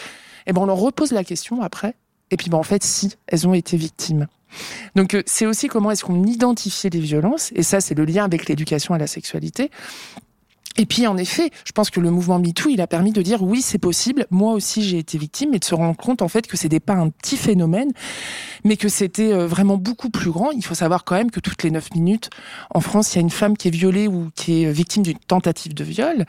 Et 0.46 0.52
ben 0.52 0.62
on 0.62 0.66
leur 0.66 0.76
repose 0.76 1.12
la 1.12 1.24
question 1.24 1.62
après. 1.62 1.94
Et 2.30 2.36
puis 2.36 2.50
ben 2.50 2.58
en 2.58 2.62
fait, 2.62 2.82
si 2.82 3.14
elles 3.26 3.46
ont 3.46 3.54
été 3.54 3.76
victimes. 3.76 4.26
Donc 4.94 5.14
euh, 5.14 5.22
c'est 5.26 5.46
aussi 5.46 5.68
comment 5.68 5.90
est-ce 5.90 6.04
qu'on 6.04 6.24
identifie 6.24 6.88
les 6.90 7.00
violences, 7.00 7.52
et 7.54 7.62
ça 7.62 7.80
c'est 7.80 7.94
le 7.94 8.04
lien 8.04 8.24
avec 8.24 8.48
l'éducation 8.48 8.94
à 8.94 8.98
la 8.98 9.06
sexualité. 9.06 9.70
Et 10.78 10.86
puis, 10.86 11.06
en 11.06 11.16
effet, 11.16 11.50
je 11.64 11.72
pense 11.72 11.90
que 11.90 12.00
le 12.00 12.10
mouvement 12.10 12.38
MeToo, 12.38 12.68
il 12.68 12.80
a 12.80 12.86
permis 12.86 13.12
de 13.12 13.22
dire 13.22 13.42
oui, 13.42 13.62
c'est 13.62 13.78
possible. 13.78 14.26
Moi 14.30 14.52
aussi, 14.52 14.82
j'ai 14.82 14.98
été 14.98 15.18
victime, 15.18 15.54
et 15.54 15.58
de 15.58 15.64
se 15.64 15.74
rendre 15.74 15.96
compte, 15.96 16.22
en 16.22 16.28
fait, 16.28 16.46
que 16.46 16.56
c'était 16.56 16.80
pas 16.80 16.94
un 16.94 17.08
petit 17.10 17.36
phénomène, 17.36 17.92
mais 18.64 18.76
que 18.76 18.88
c'était 18.88 19.32
euh, 19.32 19.46
vraiment 19.46 19.76
beaucoup 19.76 20.10
plus 20.10 20.30
grand. 20.30 20.50
Il 20.50 20.64
faut 20.64 20.74
savoir 20.74 21.04
quand 21.04 21.16
même 21.16 21.30
que 21.30 21.40
toutes 21.40 21.62
les 21.62 21.70
neuf 21.70 21.92
minutes, 21.94 22.30
en 22.70 22.80
France, 22.80 23.14
il 23.14 23.16
y 23.16 23.18
a 23.18 23.22
une 23.22 23.30
femme 23.30 23.56
qui 23.56 23.68
est 23.68 23.70
violée 23.70 24.08
ou 24.08 24.30
qui 24.34 24.64
est 24.64 24.70
victime 24.70 25.02
d'une 25.02 25.18
tentative 25.18 25.74
de 25.74 25.84
viol. 25.84 26.26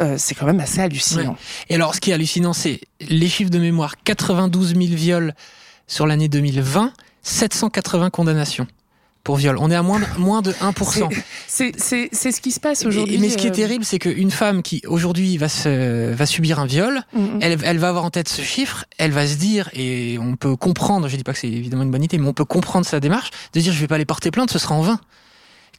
Euh, 0.00 0.16
c'est 0.18 0.34
quand 0.34 0.46
même 0.46 0.60
assez 0.60 0.80
hallucinant. 0.80 1.36
Et 1.70 1.74
alors, 1.74 1.94
ce 1.94 2.00
qui 2.00 2.10
est 2.10 2.14
hallucinant, 2.14 2.52
c'est 2.52 2.80
les 3.00 3.28
chiffres 3.28 3.50
de 3.50 3.58
mémoire 3.58 3.94
92 4.02 4.74
000 4.74 4.80
viols 4.90 5.34
sur 5.86 6.06
l'année 6.06 6.28
2020, 6.28 6.92
780 7.22 8.10
condamnations 8.10 8.66
pour 9.26 9.36
viol. 9.36 9.56
On 9.58 9.72
est 9.72 9.74
à 9.74 9.82
moins 9.82 9.98
de, 9.98 10.06
moins 10.18 10.40
de 10.40 10.52
1%. 10.52 11.12
C'est 11.48 11.72
c'est 11.76 12.08
c'est 12.12 12.30
ce 12.30 12.40
qui 12.40 12.52
se 12.52 12.60
passe 12.60 12.86
aujourd'hui. 12.86 13.18
Mais 13.18 13.28
ce 13.28 13.36
qui 13.36 13.48
est 13.48 13.50
euh, 13.50 13.54
terrible, 13.54 13.84
c'est 13.84 13.98
qu'une 13.98 14.30
femme 14.30 14.62
qui 14.62 14.82
aujourd'hui 14.86 15.36
va 15.36 15.48
se, 15.48 16.12
va 16.12 16.26
subir 16.26 16.60
un 16.60 16.66
viol, 16.66 17.02
mm, 17.12 17.20
mm. 17.20 17.38
elle, 17.40 17.58
elle 17.64 17.78
va 17.78 17.88
avoir 17.88 18.04
en 18.04 18.10
tête 18.10 18.28
ce 18.28 18.42
chiffre, 18.42 18.84
elle 18.98 19.10
va 19.10 19.26
se 19.26 19.34
dire, 19.34 19.68
et 19.72 20.16
on 20.20 20.36
peut 20.36 20.54
comprendre, 20.54 21.08
je 21.08 21.16
dis 21.16 21.24
pas 21.24 21.32
que 21.32 21.40
c'est 21.40 21.48
évidemment 21.48 21.82
une 21.82 21.90
bonne 21.90 22.04
idée, 22.04 22.18
mais 22.18 22.28
on 22.28 22.34
peut 22.34 22.44
comprendre 22.44 22.86
sa 22.86 23.00
démarche, 23.00 23.30
de 23.52 23.58
dire 23.58 23.72
je 23.72 23.80
vais 23.80 23.88
pas 23.88 23.96
aller 23.96 24.04
porter 24.04 24.30
plainte, 24.30 24.52
ce 24.52 24.60
sera 24.60 24.76
en 24.76 24.82
vain. 24.82 25.00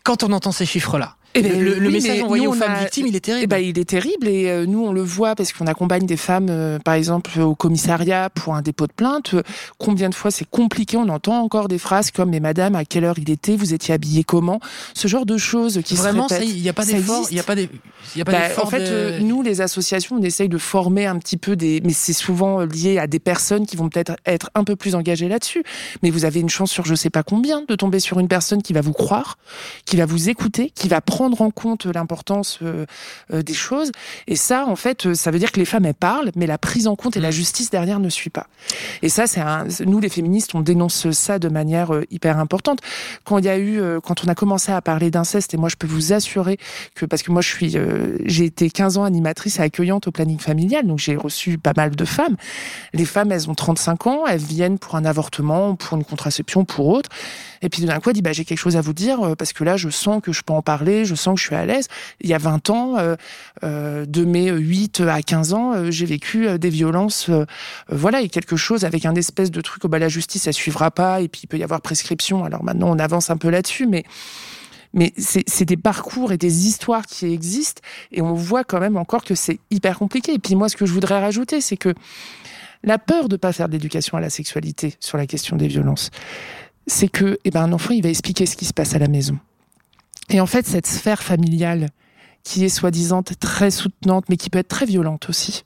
Quand 0.03 0.23
on 0.23 0.33
entend 0.33 0.51
ces 0.51 0.65
chiffres-là, 0.65 1.15
Eh 1.37 1.41
le, 1.43 1.49
ben, 1.49 1.63
le- 1.63 1.73
le 1.79 1.87
oui, 1.87 1.93
message 1.93 2.21
envoyé 2.21 2.45
nous, 2.45 2.51
aux 2.51 2.53
femmes 2.55 2.71
a- 2.75 2.79
victimes, 2.81 3.07
il 3.07 3.15
est 3.15 3.19
terrible. 3.19 3.43
Eh 3.43 3.47
ben, 3.47 3.57
il 3.59 3.77
est 3.79 3.85
terrible 3.89 4.27
et 4.27 4.49
euh, 4.49 4.65
nous 4.65 4.83
on 4.85 4.91
le 4.91 5.01
voit 5.01 5.35
parce 5.35 5.53
qu'on 5.53 5.67
accompagne 5.67 6.05
des 6.05 6.17
femmes, 6.17 6.47
euh, 6.49 6.79
par 6.79 6.93
exemple 6.95 7.39
au 7.39 7.55
commissariat 7.55 8.29
pour 8.29 8.55
un 8.55 8.61
dépôt 8.61 8.87
de 8.87 8.93
plainte. 8.93 9.33
Euh, 9.33 9.43
Combien 9.77 10.09
de 10.09 10.15
fois 10.15 10.31
c'est 10.31 10.49
compliqué 10.49 10.97
On 10.97 11.09
entend 11.09 11.41
encore 11.41 11.67
des 11.67 11.77
phrases 11.77 12.11
comme 12.11 12.29
"Mais 12.31 12.39
madame, 12.39 12.75
à 12.75 12.85
quelle 12.85 13.03
heure 13.03 13.17
il 13.19 13.29
était 13.29 13.55
Vous 13.55 13.73
étiez 13.73 13.93
habillée 13.93 14.23
comment? 14.23 14.59
Ce 14.93 15.07
genre 15.07 15.25
de 15.25 15.37
choses 15.37 15.81
qui 15.83 15.95
Vraiment, 15.95 16.27
se 16.27 16.35
répètent. 16.35 16.49
il 16.49 16.61
n'y 16.61 16.69
a 16.69 16.73
pas 16.73 16.85
d'effort, 16.85 17.27
il 17.29 17.33
n'y 17.35 17.39
a 17.39 17.43
pas 17.43 17.55
des- 17.55 17.69
y 18.15 18.21
a 18.21 18.25
pas 18.25 18.31
Bah, 18.31 18.37
en 18.63 18.65
fait, 18.67 18.79
de- 18.79 18.85
euh, 18.87 19.19
nous, 19.19 19.41
les 19.43 19.61
associations, 19.61 20.17
on 20.19 20.23
essaye 20.23 20.49
de 20.49 20.57
former 20.57 21.05
un 21.05 21.17
petit 21.19 21.37
peu 21.37 21.55
des, 21.55 21.81
mais 21.83 21.93
c'est 21.93 22.13
souvent 22.13 22.61
euh, 22.61 22.65
lié 22.65 22.97
à 22.97 23.07
des 23.07 23.19
personnes 23.19 23.65
qui 23.65 23.75
vont 23.75 23.89
peut-être 23.89 24.15
être 24.25 24.49
un 24.55 24.63
peu 24.63 24.75
plus 24.75 24.95
engagées 24.95 25.27
là-dessus. 25.27 25.63
Mais 26.03 26.09
vous 26.09 26.25
avez 26.25 26.39
une 26.39 26.49
chance 26.49 26.71
sur 26.71 26.85
je 26.85 26.95
sais 26.95 27.09
pas 27.09 27.23
combien 27.23 27.63
de 27.67 27.75
tomber 27.75 27.99
sur 27.99 28.19
une 28.19 28.27
personne 28.27 28.61
qui 28.61 28.73
va 28.73 28.81
vous 28.81 28.93
croire, 28.93 29.37
qui 29.85 29.95
va 29.97 30.05
vous 30.05 30.29
écouter, 30.29 30.71
qui 30.75 30.87
va 30.87 31.01
prendre 31.01 31.26
prendre 31.27 31.41
en 31.41 31.51
compte 31.51 31.85
l'importance 31.85 32.59
euh, 32.61 32.85
euh, 33.33 33.41
des 33.41 33.53
choses. 33.53 33.91
Et 34.27 34.35
ça, 34.35 34.65
en 34.65 34.75
fait, 34.75 35.13
ça 35.13 35.31
veut 35.31 35.39
dire 35.39 35.51
que 35.51 35.59
les 35.59 35.65
femmes, 35.65 35.85
elles 35.85 35.93
parlent, 35.93 36.31
mais 36.35 36.47
la 36.47 36.57
prise 36.57 36.87
en 36.87 36.95
compte 36.95 37.17
et 37.17 37.19
la 37.19 37.31
justice 37.31 37.69
derrière 37.69 37.99
ne 37.99 38.09
suit 38.09 38.29
pas. 38.29 38.47
Et 39.01 39.09
ça, 39.09 39.27
c'est 39.27 39.41
un, 39.41 39.67
nous, 39.85 39.99
les 39.99 40.09
féministes, 40.09 40.55
on 40.55 40.61
dénonce 40.61 41.11
ça 41.11 41.39
de 41.39 41.49
manière 41.49 41.91
hyper 42.11 42.39
importante. 42.39 42.79
Quand 43.25 43.37
il 43.39 43.45
y 43.45 43.49
a 43.49 43.59
eu, 43.59 43.81
quand 44.03 44.23
on 44.23 44.27
a 44.27 44.35
commencé 44.35 44.71
à 44.71 44.81
parler 44.81 45.11
d'inceste, 45.11 45.53
et 45.53 45.57
moi, 45.57 45.69
je 45.69 45.75
peux 45.75 45.87
vous 45.87 46.13
assurer 46.13 46.57
que, 46.95 47.05
parce 47.05 47.23
que 47.23 47.31
moi, 47.31 47.41
je 47.41 47.49
suis, 47.49 47.75
j'ai 48.25 48.45
été 48.45 48.69
15 48.69 48.97
ans 48.97 49.03
animatrice 49.03 49.59
et 49.59 49.61
accueillante 49.61 50.07
au 50.07 50.11
planning 50.11 50.39
familial, 50.39 50.85
donc 50.87 50.99
j'ai 50.99 51.15
reçu 51.15 51.57
pas 51.57 51.73
mal 51.75 51.95
de 51.95 52.05
femmes. 52.05 52.37
Les 52.93 53.05
femmes, 53.05 53.31
elles 53.31 53.49
ont 53.49 53.55
35 53.55 54.07
ans, 54.07 54.27
elles 54.27 54.39
viennent 54.39 54.79
pour 54.79 54.95
un 54.95 55.05
avortement, 55.05 55.75
pour 55.75 55.97
une 55.97 56.03
contraception, 56.03 56.65
pour 56.65 56.87
autre. 56.87 57.09
Et 57.61 57.69
puis 57.69 57.83
d'un 57.83 57.99
coup, 57.99 58.09
elle 58.09 58.15
dit 58.15 58.21
bah, 58.21 58.33
j'ai 58.33 58.45
quelque 58.45 58.59
chose 58.59 58.77
à 58.77 58.81
vous 58.81 58.93
dire 58.93 59.21
euh, 59.21 59.35
parce 59.35 59.53
que 59.53 59.63
là, 59.63 59.77
je 59.77 59.89
sens 59.89 60.21
que 60.21 60.31
je 60.31 60.41
peux 60.41 60.53
en 60.53 60.61
parler, 60.61 61.05
je 61.07 61.15
sens 61.15 61.35
que 61.35 61.41
je 61.41 61.47
suis 61.47 61.55
à 61.55 61.65
l'aise. 61.65 61.87
Il 62.21 62.29
y 62.29 62.33
a 62.33 62.37
20 62.37 62.69
ans, 62.69 62.97
euh, 62.97 63.15
euh, 63.63 64.05
de 64.05 64.25
mes 64.25 64.49
8 64.51 65.01
à 65.01 65.21
15 65.21 65.53
ans, 65.53 65.91
j'ai 65.91 66.05
vécu 66.05 66.59
des 66.59 66.69
violences. 66.69 67.29
voilà, 67.89 68.21
et 68.21 68.29
quelque 68.29 68.55
chose 68.55 68.85
avec 68.85 69.05
un 69.05 69.15
espèce 69.15 69.51
de 69.51 69.61
truc, 69.61 69.83
oh, 69.85 69.87
bah, 69.87 69.99
la 69.99 70.09
justice, 70.09 70.47
elle 70.47 70.53
suivra 70.53 70.91
pas, 70.91 71.21
et 71.21 71.27
puis 71.27 71.41
il 71.43 71.47
peut 71.47 71.57
y 71.57 71.63
avoir 71.63 71.81
prescription. 71.81 72.43
Alors 72.43 72.63
maintenant, 72.63 72.89
on 72.89 72.99
avance 72.99 73.29
un 73.29 73.37
peu 73.37 73.49
là-dessus, 73.49 73.87
mais 73.87 74.03
mais 74.93 75.13
c'est 75.17 75.65
des 75.65 75.77
parcours 75.77 76.31
et 76.31 76.37
des 76.37 76.65
histoires 76.65 77.05
qui 77.05 77.31
existent 77.31 77.81
et 78.11 78.21
on 78.21 78.33
voit 78.33 78.63
quand 78.63 78.79
même 78.79 78.97
encore 78.97 79.23
que 79.23 79.35
c'est 79.35 79.59
hyper 79.69 79.99
compliqué. 79.99 80.33
Et 80.33 80.39
puis 80.39 80.55
moi, 80.55 80.69
ce 80.69 80.77
que 80.77 80.85
je 80.85 80.93
voudrais 80.93 81.19
rajouter, 81.19 81.61
c'est 81.61 81.77
que 81.77 81.93
la 82.83 82.97
peur 82.97 83.27
de 83.27 83.35
ne 83.35 83.37
pas 83.37 83.53
faire 83.53 83.69
d'éducation 83.69 84.17
à 84.17 84.21
la 84.21 84.29
sexualité 84.29 84.95
sur 84.99 85.17
la 85.17 85.27
question 85.27 85.57
des 85.57 85.67
violences, 85.67 86.09
c'est 86.87 87.09
que 87.09 87.37
eh 87.43 87.51
ben, 87.51 87.63
un 87.63 87.73
enfant, 87.73 87.93
il 87.93 88.01
va 88.01 88.09
expliquer 88.09 88.45
ce 88.45 88.55
qui 88.55 88.65
se 88.65 88.73
passe 88.73 88.95
à 88.95 88.99
la 88.99 89.07
maison. 89.07 89.37
Et 90.29 90.41
en 90.41 90.45
fait, 90.45 90.65
cette 90.65 90.87
sphère 90.87 91.23
familiale 91.23 91.89
qui 92.43 92.63
est 92.63 92.69
soi-disant 92.69 93.23
très 93.23 93.71
soutenante, 93.71 94.25
mais 94.29 94.37
qui 94.37 94.49
peut 94.49 94.59
être 94.59 94.67
très 94.67 94.85
violente 94.85 95.29
aussi, 95.29 95.63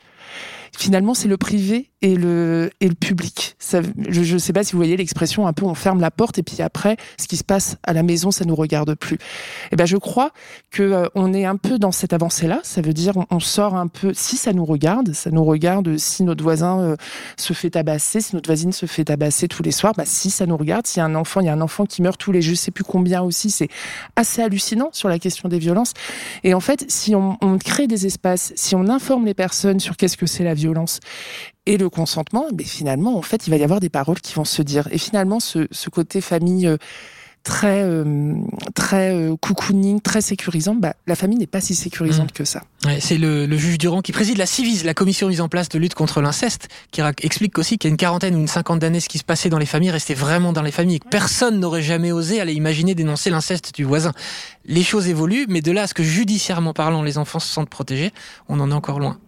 finalement, 0.77 1.13
c'est 1.13 1.27
le 1.27 1.37
privé 1.37 1.89
et 2.01 2.15
le, 2.15 2.71
public. 2.99 3.55
Je 4.09 4.33
ne 4.33 4.39
sais 4.39 4.53
pas 4.53 4.63
si 4.63 4.71
vous 4.71 4.79
voyez 4.79 4.97
l'expression 4.97 5.45
un 5.45 5.53
peu 5.53 5.65
on 5.65 5.75
ferme 5.75 5.99
la 5.99 6.09
porte 6.09 6.39
et 6.39 6.43
puis 6.43 6.61
après, 6.61 6.97
ce 7.19 7.27
qui 7.27 7.37
se 7.37 7.43
passe 7.43 7.77
à 7.83 7.93
la 7.93 8.01
maison, 8.01 8.31
ça 8.31 8.43
nous 8.43 8.55
regarde 8.55 8.95
plus. 8.95 9.15
Et 9.15 9.19
eh 9.73 9.75
ben, 9.75 9.85
je 9.85 9.97
crois 9.97 10.31
que 10.71 10.81
euh, 10.81 11.07
on 11.13 11.33
est 11.33 11.45
un 11.45 11.57
peu 11.57 11.77
dans 11.77 11.91
cette 11.91 12.13
avancée-là. 12.13 12.59
Ça 12.63 12.81
veut 12.81 12.93
dire 12.93 13.13
on, 13.29 13.39
sort 13.39 13.75
un 13.75 13.87
peu, 13.87 14.13
si 14.15 14.37
ça 14.37 14.51
nous 14.53 14.65
regarde, 14.65 15.13
ça 15.13 15.29
nous 15.29 15.43
regarde 15.43 15.97
si 15.97 16.23
notre 16.23 16.43
voisin 16.43 16.79
euh, 16.79 16.95
se 17.37 17.53
fait 17.53 17.71
tabasser, 17.71 18.21
si 18.21 18.35
notre 18.35 18.47
voisine 18.47 18.71
se 18.71 18.87
fait 18.87 19.05
tabasser 19.05 19.47
tous 19.47 19.63
les 19.63 19.71
soirs, 19.71 19.93
bah, 19.95 20.03
si 20.05 20.31
ça 20.31 20.45
nous 20.45 20.57
regarde, 20.57 20.87
s'il 20.87 20.99
y 20.99 21.03
a 21.03 21.05
un 21.05 21.15
enfant, 21.15 21.41
il 21.41 21.45
y 21.45 21.49
a 21.49 21.53
un 21.53 21.61
enfant 21.61 21.85
qui 21.85 22.01
meurt 22.01 22.19
tous 22.19 22.31
les 22.31 22.41
je 22.41 22.55
sais 22.55 22.71
plus 22.71 22.83
combien 22.83 23.21
aussi, 23.21 23.51
c'est 23.51 23.69
assez 24.15 24.41
hallucinant 24.41 24.89
sur 24.91 25.09
la 25.09 25.19
question 25.19 25.49
des 25.49 25.59
violences. 25.59 25.93
Et 26.43 26.53
en 26.53 26.59
fait, 26.59 26.85
si 26.89 27.15
on, 27.15 27.37
on 27.41 27.57
crée 27.57 27.87
des 27.87 28.07
espaces, 28.07 28.53
si 28.55 28.75
on 28.75 28.87
informe 28.87 29.25
les 29.25 29.33
personnes 29.35 29.79
sur 29.79 29.97
qu'est-ce 29.97 30.17
que 30.17 30.25
c'est 30.25 30.43
la 30.43 30.55
violence 30.55 30.60
et 31.65 31.77
le 31.77 31.89
consentement, 31.89 32.45
mais 32.57 32.63
finalement, 32.63 33.17
en 33.17 33.21
fait, 33.21 33.47
il 33.47 33.51
va 33.51 33.57
y 33.57 33.63
avoir 33.63 33.79
des 33.79 33.89
paroles 33.89 34.19
qui 34.19 34.33
vont 34.33 34.45
se 34.45 34.61
dire. 34.61 34.87
Et 34.91 34.97
finalement, 34.97 35.39
ce, 35.39 35.67
côté 35.89 36.21
famille 36.21 36.67
euh, 36.67 36.77
très 37.43 37.83
euh, 37.83 38.33
très 38.73 39.13
euh, 39.13 39.35
cocooning, 39.35 40.01
très 40.01 40.21
sécurisant, 40.21 40.73
bah, 40.73 40.95
la 41.05 41.15
famille 41.15 41.37
n'est 41.37 41.47
pas 41.47 41.61
si 41.61 41.75
sécurisante 41.75 42.31
mmh. 42.31 42.37
que 42.37 42.45
ça. 42.45 42.63
c'est 42.99 43.17
le, 43.17 43.45
juge 43.57 43.77
Durand 43.77 44.01
qui 44.01 44.11
préside 44.11 44.37
la 44.37 44.47
CIVIS, 44.47 44.83
la 44.83 44.95
commission 44.95 45.27
mise 45.27 45.41
en 45.41 45.49
place 45.49 45.69
de 45.69 45.77
lutte 45.77 45.93
contre 45.93 46.21
l'inceste, 46.21 46.67
qui 46.91 47.01
explique 47.21 47.57
aussi 47.59 47.77
qu'il 47.77 47.89
y 47.89 47.91
a 47.91 47.93
une 47.93 47.97
quarantaine 47.97 48.35
ou 48.35 48.39
une 48.39 48.47
cinquantaine 48.47 48.79
d'années, 48.79 48.99
ce 48.99 49.09
qui 49.09 49.19
se 49.19 49.23
passait 49.23 49.49
dans 49.49 49.59
les 49.59 49.65
familles 49.67 49.91
restait 49.91 50.15
vraiment 50.15 50.53
dans 50.53 50.63
les 50.63 50.71
familles. 50.71 50.99
Personne 51.11 51.59
n'aurait 51.59 51.83
jamais 51.83 52.11
osé 52.11 52.41
aller 52.41 52.53
imaginer 52.53 52.95
dénoncer 52.95 53.29
l'inceste 53.29 53.75
du 53.75 53.83
voisin. 53.83 54.13
Les 54.65 54.83
choses 54.83 55.07
évoluent, 55.07 55.45
mais 55.47 55.61
de 55.61 55.71
là 55.71 55.83
à 55.83 55.87
ce 55.87 55.93
que 55.93 56.03
judiciairement 56.03 56.73
parlant, 56.73 57.03
les 57.03 57.17
enfants 57.19 57.39
se 57.39 57.51
sentent 57.51 57.69
protégés, 57.69 58.11
on 58.49 58.59
en 58.59 58.71
est 58.71 58.73
encore 58.73 58.99
loin. 58.99 59.19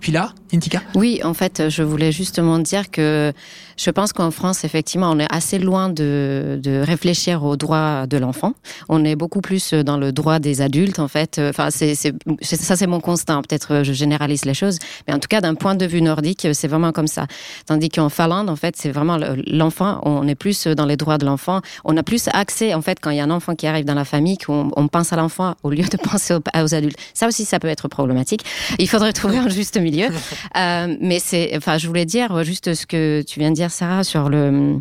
Puis 0.00 0.12
là, 0.12 0.32
Intika 0.52 0.82
Oui, 0.94 1.20
en 1.24 1.34
fait, 1.34 1.68
je 1.68 1.82
voulais 1.82 2.12
justement 2.12 2.58
dire 2.58 2.90
que 2.90 3.32
je 3.76 3.90
pense 3.90 4.12
qu'en 4.12 4.30
France, 4.30 4.64
effectivement, 4.64 5.10
on 5.10 5.18
est 5.18 5.32
assez 5.32 5.58
loin 5.58 5.88
de, 5.88 6.60
réfléchir 6.84 7.44
aux 7.44 7.56
droits 7.56 8.06
de 8.06 8.18
l'enfant. 8.18 8.52
On 8.88 9.04
est 9.04 9.16
beaucoup 9.16 9.40
plus 9.40 9.72
dans 9.72 9.96
le 9.96 10.12
droit 10.12 10.38
des 10.38 10.60
adultes, 10.60 10.98
en 10.98 11.08
fait. 11.08 11.40
Enfin, 11.42 11.70
ça, 11.70 12.76
c'est 12.76 12.86
mon 12.86 13.00
constat. 13.00 13.40
Peut-être 13.48 13.82
je 13.82 13.92
généralise 13.92 14.44
les 14.44 14.54
choses, 14.54 14.78
mais 15.06 15.14
en 15.14 15.18
tout 15.18 15.28
cas, 15.28 15.40
d'un 15.40 15.54
point 15.54 15.74
de 15.74 15.86
vue 15.86 16.02
nordique, 16.02 16.48
c'est 16.52 16.68
vraiment 16.68 16.92
comme 16.92 17.06
ça. 17.06 17.26
Tandis 17.66 17.88
qu'en 17.88 18.08
Finlande, 18.08 18.50
en 18.50 18.56
fait, 18.56 18.74
c'est 18.76 18.90
vraiment 18.90 19.18
l'enfant. 19.46 20.00
On 20.04 20.26
est 20.28 20.34
plus 20.34 20.66
dans 20.66 20.86
les 20.86 20.96
droits 20.96 21.18
de 21.18 21.24
l'enfant. 21.26 21.60
On 21.84 21.96
a 21.96 22.02
plus 22.02 22.28
accès, 22.32 22.74
en 22.74 22.82
fait, 22.82 22.98
quand 23.00 23.10
il 23.10 23.16
y 23.16 23.20
a 23.20 23.24
un 23.24 23.30
enfant 23.30 23.54
qui 23.54 23.66
arrive 23.66 23.84
dans 23.84 23.94
la 23.94 24.04
famille, 24.04 24.36
qu'on 24.36 24.70
on 24.76 24.88
pense 24.88 25.12
à 25.12 25.16
l'enfant 25.16 25.54
au 25.62 25.70
lieu 25.70 25.84
de 25.84 25.96
penser 26.10 26.34
aux, 26.34 26.74
adultes. 26.74 26.98
Ça 27.14 27.28
aussi, 27.28 27.44
ça 27.44 27.58
peut 27.58 27.68
être 27.68 27.88
problématique. 27.88 28.44
Il 28.78 28.88
faudrait 28.88 29.12
trouver 29.12 29.38
un 29.38 29.48
juste 29.48 29.78
milieu. 29.78 29.89
Euh, 30.56 30.96
mais 31.00 31.18
c'est, 31.20 31.56
enfin, 31.56 31.78
je 31.78 31.86
voulais 31.86 32.04
dire 32.04 32.42
juste 32.42 32.74
ce 32.74 32.84
que 32.84 33.22
tu 33.22 33.38
viens 33.38 33.50
de 33.50 33.54
dire, 33.54 33.70
Sarah, 33.70 34.02
sur 34.04 34.28
le 34.28 34.80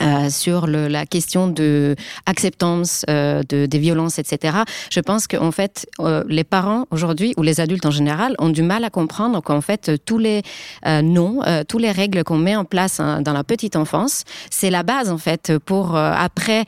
euh, 0.00 0.30
sur 0.30 0.66
le, 0.66 0.88
la 0.88 1.06
question 1.06 1.48
de 1.48 1.96
acceptance 2.26 3.04
euh, 3.08 3.42
de, 3.48 3.66
des 3.66 3.78
violences, 3.78 4.18
etc. 4.18 4.58
Je 4.90 5.00
pense 5.00 5.26
qu'en 5.26 5.50
fait, 5.50 5.86
euh, 6.00 6.24
les 6.28 6.44
parents 6.44 6.86
aujourd'hui 6.90 7.34
ou 7.36 7.42
les 7.42 7.60
adultes 7.60 7.86
en 7.86 7.90
général 7.90 8.34
ont 8.38 8.50
du 8.50 8.62
mal 8.62 8.84
à 8.84 8.90
comprendre 8.90 9.40
qu'en 9.42 9.60
fait 9.60 9.92
tous 10.04 10.18
les 10.18 10.42
euh, 10.86 11.02
noms, 11.02 11.40
euh, 11.46 11.64
tous 11.66 11.78
les 11.78 11.90
règles 11.90 12.24
qu'on 12.24 12.38
met 12.38 12.56
en 12.56 12.64
place 12.64 13.00
hein, 13.00 13.22
dans 13.22 13.32
la 13.32 13.44
petite 13.44 13.76
enfance, 13.76 14.24
c'est 14.50 14.70
la 14.70 14.82
base 14.82 15.10
en 15.10 15.18
fait 15.18 15.52
pour 15.64 15.96
après 15.96 16.64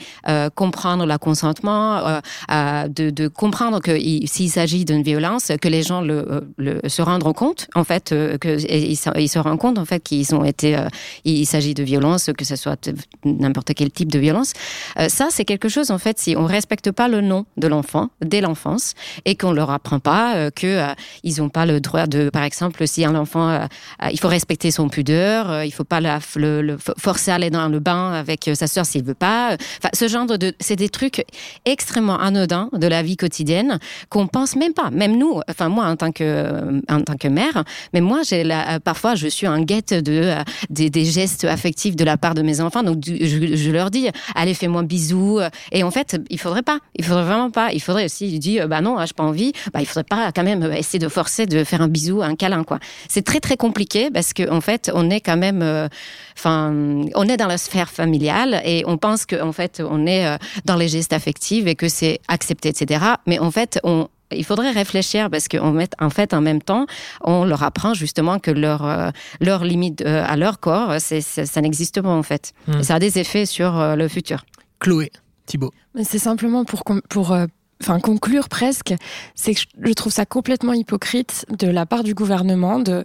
comprendre 0.55 1.07
le 1.07 1.19
consentement, 1.19 2.21
de, 2.49 3.11
de, 3.11 3.29
comprendre 3.29 3.81
que 3.81 3.99
s'il 4.27 4.51
s'agit 4.51 4.85
d'une 4.85 5.03
violence, 5.03 5.53
que 5.61 5.69
les 5.69 5.83
gens 5.83 6.01
le, 6.01 6.49
le, 6.57 6.81
se 6.87 7.03
rendront 7.03 7.33
compte 7.33 7.69
en 7.75 7.85
fait 7.85 8.11
que 8.11 8.59
ils, 8.71 8.97
se 8.97 9.38
rendent 9.38 9.59
compte 9.59 9.79
en 9.79 9.85
fait 9.85 10.01
qu'ils 10.01 10.35
ont 10.35 10.45
été, 10.45 10.79
il 11.25 11.47
s'agit 11.47 11.75
de 11.75 11.83
violence, 11.83 12.31
que 12.37 12.45
ce 12.45 12.57
soit 12.57 12.91
n'importe 13.25 13.73
quel 13.75 13.91
type 13.91 14.11
de 14.11 14.19
violence. 14.19 14.53
Euh, 14.99 15.09
ça, 15.09 15.29
c'est 15.31 15.45
quelque 15.45 15.69
chose, 15.69 15.91
en 15.91 15.99
fait, 15.99 16.19
si 16.19 16.37
on 16.37 16.45
respecte 16.45 16.91
pas 16.91 17.09
le 17.09 17.21
nom 17.21 17.47
de 17.57 17.69
l'enfant 17.69 18.11
dès 18.21 18.41
l'enfance 18.41 18.95
et 19.25 19.37
qu'on 19.37 19.53
leur 19.53 19.71
apprend 19.71 19.99
pas 19.99 20.37
euh, 20.37 20.51
que 20.51 20.67
euh, 20.67 20.95
ils 21.23 21.39
pas 21.51 21.67
le 21.67 21.81
droit 21.81 22.07
de, 22.07 22.31
par 22.31 22.43
exemple, 22.43 22.87
si 22.87 23.05
un 23.05 23.15
enfant, 23.15 23.49
euh, 23.49 23.67
il 24.11 24.19
faut 24.19 24.29
respecter 24.29 24.71
son 24.71 24.89
pudeur, 24.89 25.63
il 25.63 25.71
faut 25.71 25.85
pas 25.85 26.01
la, 26.01 26.19
le, 26.35 26.77
forcer 26.99 27.31
à 27.31 27.37
aller 27.37 27.51
dans 27.51 27.69
le 27.69 27.79
bain 27.79 28.13
avec 28.13 28.51
sa 28.55 28.67
sœur 28.67 28.85
s'il 28.85 29.05
veut 29.05 29.15
pas. 29.15 29.57
Enfin, 29.79 29.91
ce 29.93 30.09
genre 30.09 30.27
de, 30.27 30.53
c'est 30.59 30.77
des 30.77 30.89
trucs 30.89 31.25
extrêmement 31.65 32.19
anodins 32.19 32.71
de 32.73 32.87
la 32.87 33.03
vie 33.03 33.17
quotidienne 33.17 33.79
qu'on 34.09 34.27
pense 34.27 34.57
même 34.57 34.75
pas. 34.75 34.91
Même 34.91 35.17
nous, 35.17 35.41
enfin 35.49 35.69
moi 35.69 35.87
en 35.87 35.97
tant 35.97 36.11
que 36.11 36.81
en 36.91 37.03
tant 37.03 37.17
que 37.17 37.29
mère, 37.29 37.65
mais 37.93 38.01
moi 38.01 38.23
j'ai 38.25 38.43
parfois 38.85 39.15
je 39.15 39.29
suis 39.29 39.47
un 39.47 39.63
guette 39.63 39.95
de 39.95 40.35
des, 40.71 40.91
des 40.91 41.05
gestes 41.05 41.45
affectifs 41.45 41.95
de 41.95 42.05
la 42.05 42.17
part 42.17 42.35
de 42.35 42.43
mes 42.43 42.61
enfants. 42.61 42.83
Donc 42.83 42.99
je, 43.09 43.71
leur 43.71 43.90
dis, 43.90 44.09
allez, 44.35 44.55
fais-moi 44.55 44.81
un 44.81 44.85
bisou. 44.85 45.40
Et 45.73 45.83
en 45.83 45.90
fait, 45.90 46.21
il 46.31 46.38
faudrait 46.38 46.62
pas. 46.62 46.79
Il 46.97 47.05
faudrait 47.05 47.25
vraiment 47.25 47.51
pas. 47.51 47.73
Il 47.73 47.81
faudrait 47.81 48.05
aussi, 48.05 48.29
il 48.29 48.38
dit, 48.38 48.59
bah 48.68 48.81
non, 48.81 48.97
j'ai 49.05 49.14
pas 49.14 49.25
envie. 49.25 49.53
Bah, 49.73 49.81
il 49.81 49.87
faudrait 49.87 50.05
pas 50.05 50.33
quand 50.33 50.44
même 50.44 50.62
essayer 50.73 50.99
de 50.99 51.09
forcer 51.09 51.47
de 51.47 51.64
faire 51.64 51.83
un 51.83 51.88
bisou, 51.88 52.23
un 52.23 52.37
câlin, 52.37 52.64
quoi. 52.64 52.79
C'est 53.09 53.25
très, 53.25 53.40
très 53.40 53.57
compliqué 53.57 54.11
parce 54.11 54.33
que, 54.33 54.51
en 54.51 54.61
fait, 54.61 54.90
on 54.94 55.11
est 55.11 55.21
quand 55.21 55.37
même, 55.37 55.62
euh, 55.62 55.88
enfin, 56.37 56.73
on 57.14 57.29
est 57.29 57.37
dans 57.37 57.47
la 57.47 57.59
sphère 57.59 57.90
familiale 57.90 58.61
et 58.64 58.85
on 58.87 58.97
pense 58.97 59.27
qu'en 59.27 59.53
fait, 59.53 59.83
on 59.88 60.07
est 60.07 60.27
euh, 60.27 60.37
dans 60.64 60.77
les 60.77 60.88
gestes 60.88 61.12
affectifs 61.12 61.66
et 61.66 61.75
que 61.75 61.88
c'est 61.88 62.21
accepté, 62.29 62.68
etc. 62.68 63.05
Mais 63.27 63.38
en 63.38 63.51
fait, 63.51 63.81
on, 63.85 64.09
il 64.33 64.45
faudrait 64.45 64.71
réfléchir 64.71 65.31
parce 65.31 65.49
qu'en 65.49 65.77
en 66.01 66.11
fait, 66.11 66.35
en 66.35 66.41
même 66.41 66.62
temps, 66.62 66.87
on 67.23 67.45
leur 67.45 67.62
apprend 67.62 67.95
justement 67.95 68.38
que 68.38 68.51
leur, 68.51 68.85
euh, 68.85 69.11
leur 69.41 69.64
limite 69.64 70.03
euh, 70.03 70.25
à 70.27 70.37
leur 70.37 70.61
corps, 70.61 70.95
c'est, 70.99 71.21
ça 71.21 71.61
n'existe 71.61 72.01
pas 72.01 72.09
en 72.09 72.23
fait. 72.23 72.53
Hmm. 72.67 72.83
ça 72.83 72.97
a 72.97 72.99
des 72.99 73.19
effets 73.19 73.47
sur 73.47 73.79
euh, 73.79 73.97
le 73.97 74.09
futur. 74.09 74.45
Chloé, 74.81 75.11
Thibault. 75.47 75.73
C'est 76.03 76.19
simplement 76.19 76.64
pour, 76.64 76.85
pour 77.09 77.37
enfin 77.83 78.01
conclure 78.01 78.49
presque, 78.49 78.95
c'est 79.35 79.55
que 79.55 79.61
je 79.83 79.93
trouve 79.93 80.12
ça 80.12 80.25
complètement 80.25 80.73
hypocrite 80.73 81.47
de 81.59 81.67
la 81.67 81.87
part 81.87 82.05
du 82.05 82.14
gouvernement 82.14 82.79
de 82.79 83.05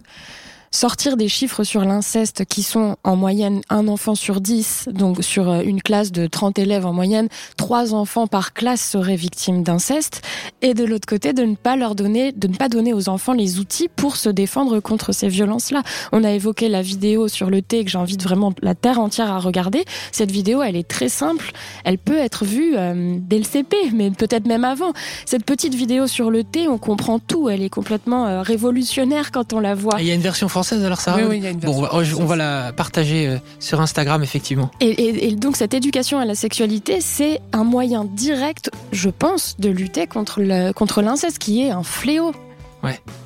sortir 0.74 1.16
des 1.16 1.28
chiffres 1.28 1.62
sur 1.62 1.84
l'inceste 1.84 2.44
qui 2.46 2.64
sont 2.64 2.96
en 3.04 3.14
moyenne 3.14 3.60
un 3.70 3.86
enfant 3.86 4.16
sur 4.16 4.40
dix, 4.40 4.88
donc 4.90 5.22
sur 5.22 5.48
euh, 5.48 5.62
une 5.62 5.80
classe 5.80 6.10
de 6.10 6.26
30 6.26 6.58
élèves 6.58 6.84
en 6.84 6.92
moyenne, 6.92 7.28
trois 7.56 7.94
enfants 7.94 8.26
par 8.26 8.54
classe 8.54 8.82
seraient 8.82 9.14
victimes 9.14 9.62
d'inceste, 9.62 10.22
et 10.62 10.74
de 10.74 10.84
l'autre 10.84 11.06
côté 11.06 11.32
de 11.32 11.44
ne 11.44 11.54
pas 11.54 11.76
leur 11.76 11.94
donner, 11.94 12.32
de 12.32 12.48
ne 12.48 12.56
pas 12.56 12.68
donner 12.68 12.92
aux 12.92 13.08
enfants 13.08 13.34
les 13.34 13.60
outils 13.60 13.88
pour 13.88 14.16
se 14.16 14.28
défendre 14.28 14.80
contre 14.80 15.12
ces 15.12 15.28
violences-là. 15.28 15.84
On 16.10 16.24
a 16.24 16.32
évoqué 16.32 16.68
la 16.68 16.82
vidéo 16.82 17.28
sur 17.28 17.50
le 17.50 17.62
thé 17.62 17.84
que 17.84 17.90
j'invite 17.90 18.24
vraiment 18.24 18.52
la 18.60 18.74
terre 18.74 18.98
entière 18.98 19.30
à 19.30 19.38
regarder. 19.38 19.84
Cette 20.10 20.32
vidéo, 20.32 20.60
elle 20.60 20.74
est 20.74 20.88
très 20.88 21.08
simple, 21.08 21.52
elle 21.84 21.98
peut 21.98 22.18
être 22.18 22.44
vue 22.44 22.72
euh, 22.76 23.16
dès 23.20 23.38
le 23.38 23.44
CP, 23.44 23.76
mais 23.92 24.10
peut-être 24.10 24.48
même 24.48 24.64
avant. 24.64 24.92
Cette 25.24 25.44
petite 25.44 25.76
vidéo 25.76 26.08
sur 26.08 26.32
le 26.32 26.42
thé, 26.42 26.66
on 26.66 26.78
comprend 26.78 27.20
tout, 27.20 27.48
elle 27.48 27.62
est 27.62 27.70
complètement 27.70 28.26
euh, 28.26 28.42
révolutionnaire 28.42 29.30
quand 29.30 29.52
on 29.52 29.60
la 29.60 29.76
voit. 29.76 30.00
Il 30.00 30.08
y 30.08 30.10
a 30.10 30.14
une 30.14 30.20
version 30.20 30.48
française 30.48 30.63
française 30.64 30.84
alors 30.84 31.00
ça 31.00 31.16
Oui, 31.16 31.22
oui, 31.28 31.36
il 31.38 31.44
y 31.44 31.46
a 31.46 31.50
une 31.50 31.58
Bon, 31.58 31.72
on 31.76 31.80
va, 31.82 31.88
on 31.94 32.04
française. 32.04 32.26
va 32.26 32.36
la 32.36 32.72
partager 32.72 33.26
euh, 33.28 33.36
sur 33.60 33.80
Instagram 33.80 34.22
effectivement. 34.22 34.70
Et, 34.80 34.86
et- 34.88 35.28
et 35.28 35.34
donc 35.36 35.56
cette 35.56 35.74
éducation 35.74 36.18
à 36.18 36.24
la 36.24 36.34
sexualité, 36.34 37.00
c'est 37.00 37.40
un 37.52 37.64
moyen 37.64 38.04
direct, 38.04 38.70
je 38.92 39.10
pense, 39.10 39.56
de 39.58 39.68
lutter 39.68 40.06
contre 40.06 40.40
le- 40.40 40.72
contre 40.72 41.02
l'inceste, 41.02 41.38
qui 41.38 41.62
est 41.62 41.70
un 41.70 41.82
fléau. 41.82 42.32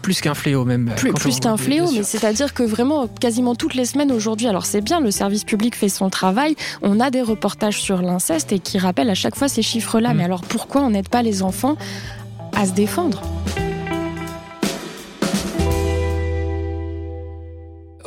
Plus 0.02 0.20
qu'un 0.20 0.34
fléau 0.34 0.64
même. 0.64 0.88
euh, 0.88 0.94
Plus, 0.94 1.10
quand 1.12 1.18
plus 1.18 1.34
on- 1.36 1.40
qu'un 1.40 1.56
fléau, 1.56 1.90
mais 1.92 2.04
c'est-à-dire 2.04 2.54
que 2.54 2.62
vraiment, 2.62 3.08
quasiment 3.08 3.56
toutes 3.56 3.74
les 3.74 3.86
semaines 3.86 4.12
aujourd'hui, 4.12 4.46
alors 4.46 4.64
c'est 4.66 4.80
bien, 4.80 5.00
le 5.00 5.10
service 5.10 5.42
public 5.42 5.74
fait 5.74 5.88
son 5.88 6.10
travail, 6.10 6.54
on 6.80 7.00
a 7.00 7.10
des 7.10 7.22
reportages 7.22 7.80
sur 7.82 8.00
l'inceste 8.00 8.52
et 8.52 8.60
qui 8.60 8.78
rappellent 8.78 9.10
à 9.10 9.16
chaque 9.16 9.34
fois 9.34 9.48
ces 9.48 9.62
chiffres-là. 9.62 10.14
Mm. 10.14 10.16
Mais 10.16 10.24
alors 10.24 10.42
pourquoi 10.42 10.82
on 10.82 10.90
n'aide 10.90 11.08
pas 11.08 11.22
les 11.22 11.42
enfants 11.42 11.76
à 12.54 12.66
se 12.66 12.72
défendre? 12.72 13.20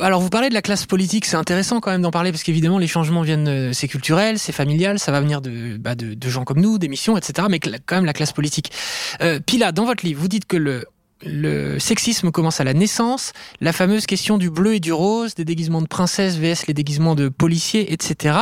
Alors 0.02 0.20
vous 0.20 0.30
parlez 0.30 0.48
de 0.48 0.54
la 0.54 0.62
classe 0.62 0.84
politique, 0.84 1.26
c'est 1.26 1.36
intéressant 1.36 1.78
quand 1.78 1.92
même 1.92 2.02
d'en 2.02 2.10
parler 2.10 2.32
parce 2.32 2.42
qu'évidemment 2.42 2.78
les 2.78 2.88
changements 2.88 3.22
viennent, 3.22 3.46
euh, 3.46 3.72
c'est 3.72 3.86
culturel, 3.86 4.36
c'est 4.36 4.50
familial, 4.50 4.98
ça 4.98 5.12
va 5.12 5.20
venir 5.20 5.40
de, 5.40 5.76
bah, 5.76 5.94
de, 5.94 6.14
de 6.14 6.28
gens 6.28 6.42
comme 6.44 6.60
nous, 6.60 6.76
d'émissions, 6.78 7.16
etc. 7.16 7.46
Mais 7.48 7.60
quand 7.60 7.94
même 7.94 8.04
la 8.04 8.12
classe 8.12 8.32
politique. 8.32 8.72
Euh, 9.20 9.38
Pila, 9.38 9.70
dans 9.70 9.84
votre 9.84 10.04
livre, 10.04 10.20
vous 10.20 10.26
dites 10.26 10.46
que 10.46 10.56
le, 10.56 10.86
le 11.24 11.78
sexisme 11.78 12.32
commence 12.32 12.60
à 12.60 12.64
la 12.64 12.74
naissance, 12.74 13.32
la 13.60 13.72
fameuse 13.72 14.06
question 14.06 14.38
du 14.38 14.50
bleu 14.50 14.74
et 14.74 14.80
du 14.80 14.92
rose, 14.92 15.34
des 15.36 15.44
déguisements 15.44 15.82
de 15.82 15.86
princesse 15.86 16.36
vs 16.36 16.66
les 16.66 16.74
déguisements 16.74 17.14
de 17.14 17.28
policiers, 17.28 17.92
etc. 17.92 18.36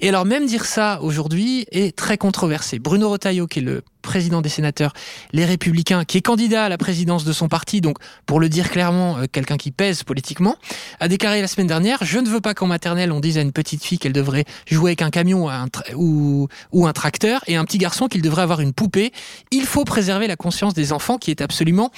Et 0.00 0.08
alors 0.08 0.24
même 0.24 0.46
dire 0.46 0.64
ça 0.64 1.00
aujourd'hui 1.02 1.66
est 1.72 1.94
très 1.94 2.16
controversé. 2.16 2.78
Bruno 2.78 3.10
Retailleau, 3.10 3.46
qui 3.46 3.58
est 3.58 3.62
le 3.62 3.82
président 4.06 4.40
des 4.40 4.48
sénateurs 4.48 4.94
Les 5.32 5.44
Républicains, 5.44 6.04
qui 6.04 6.16
est 6.16 6.22
candidat 6.22 6.64
à 6.64 6.68
la 6.70 6.78
présidence 6.78 7.24
de 7.24 7.32
son 7.34 7.48
parti, 7.48 7.82
donc 7.82 7.98
pour 8.24 8.40
le 8.40 8.48
dire 8.48 8.70
clairement, 8.70 9.18
euh, 9.18 9.24
quelqu'un 9.30 9.58
qui 9.58 9.70
pèse 9.70 10.02
politiquement, 10.02 10.56
a 11.00 11.08
déclaré 11.08 11.42
la 11.42 11.48
semaine 11.48 11.66
dernière 11.66 11.98
Je 12.02 12.18
ne 12.18 12.28
veux 12.28 12.40
pas 12.40 12.54
qu'en 12.54 12.66
maternelle 12.66 13.12
on 13.12 13.20
dise 13.20 13.36
à 13.36 13.42
une 13.42 13.52
petite 13.52 13.84
fille 13.84 13.98
qu'elle 13.98 14.14
devrait 14.14 14.46
jouer 14.66 14.92
avec 14.92 15.02
un 15.02 15.10
camion 15.10 15.48
ou 15.94 16.86
un 16.86 16.92
tracteur, 16.92 17.42
et 17.46 17.56
un 17.56 17.64
petit 17.64 17.78
garçon 17.78 18.08
qu'il 18.08 18.22
devrait 18.22 18.42
avoir 18.42 18.60
une 18.60 18.72
poupée. 18.72 19.12
Il 19.50 19.66
faut 19.66 19.84
préserver 19.84 20.26
la 20.26 20.36
conscience 20.36 20.74
des 20.74 20.92
enfants 20.92 21.18
qui 21.18 21.30
est 21.30 21.40
absolument 21.40 21.90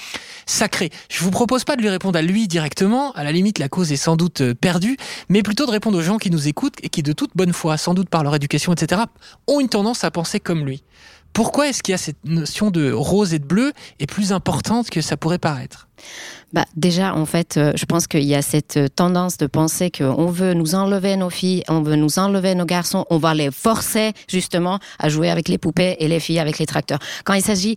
sacrée. 0.45 0.89
Je 1.09 1.23
vous 1.23 1.31
propose 1.31 1.63
pas 1.63 1.75
de 1.75 1.81
lui 1.81 1.89
répondre 1.89 2.17
à 2.17 2.21
lui 2.21 2.47
directement, 2.47 3.11
à 3.13 3.23
la 3.23 3.31
limite 3.31 3.59
la 3.59 3.69
cause 3.69 3.91
est 3.91 3.97
sans 3.97 4.15
doute 4.15 4.41
euh, 4.41 4.53
perdue, 4.53 4.97
mais 5.29 5.43
plutôt 5.43 5.65
de 5.65 5.71
répondre 5.71 5.97
aux 5.97 6.01
gens 6.01 6.17
qui 6.17 6.31
nous 6.31 6.47
écoutent 6.47 6.77
et 6.81 6.89
qui 6.89 7.03
de 7.03 7.13
toute 7.13 7.31
bonne 7.35 7.53
foi, 7.53 7.77
sans 7.77 7.93
doute 7.93 8.09
par 8.09 8.23
leur 8.23 8.35
éducation, 8.35 8.73
etc., 8.73 9.03
ont 9.47 9.59
une 9.59 9.69
tendance 9.69 10.03
à 10.03 10.11
penser 10.11 10.39
comme 10.39 10.65
lui. 10.65 10.83
Pourquoi 11.33 11.69
est-ce 11.69 11.83
qu'il 11.83 11.93
y 11.93 11.95
a 11.95 11.99
cette 11.99 12.23
notion 12.25 12.71
de 12.71 12.91
rose 12.91 13.33
et 13.33 13.39
de 13.39 13.45
bleu 13.45 13.71
est 13.99 14.07
plus 14.07 14.33
importante 14.33 14.89
que 14.89 15.01
ça 15.01 15.17
pourrait 15.17 15.39
paraître? 15.39 15.87
Bah, 16.51 16.65
déjà, 16.75 17.13
en 17.13 17.25
fait, 17.25 17.57
euh, 17.57 17.73
je 17.75 17.85
pense 17.85 18.07
qu'il 18.07 18.23
y 18.23 18.33
a 18.33 18.41
cette 18.41 18.77
euh, 18.77 18.87
tendance 18.87 19.37
de 19.37 19.45
penser 19.45 19.91
qu'on 19.91 20.27
veut 20.27 20.55
nous 20.55 20.73
enlever 20.73 21.15
nos 21.15 21.29
filles, 21.29 21.63
on 21.67 21.81
veut 21.81 21.95
nous 21.95 22.17
enlever 22.17 22.55
nos 22.55 22.65
garçons, 22.65 23.05
on 23.11 23.17
va 23.17 23.35
les 23.35 23.51
forcer 23.51 24.13
justement 24.27 24.79
à 24.97 25.09
jouer 25.09 25.29
avec 25.29 25.47
les 25.47 25.59
poupées 25.59 25.97
et 25.99 26.07
les 26.07 26.19
filles 26.19 26.39
avec 26.39 26.57
les 26.57 26.65
tracteurs. 26.65 26.99
Quand 27.23 27.33
il 27.33 27.43
s'agit 27.43 27.75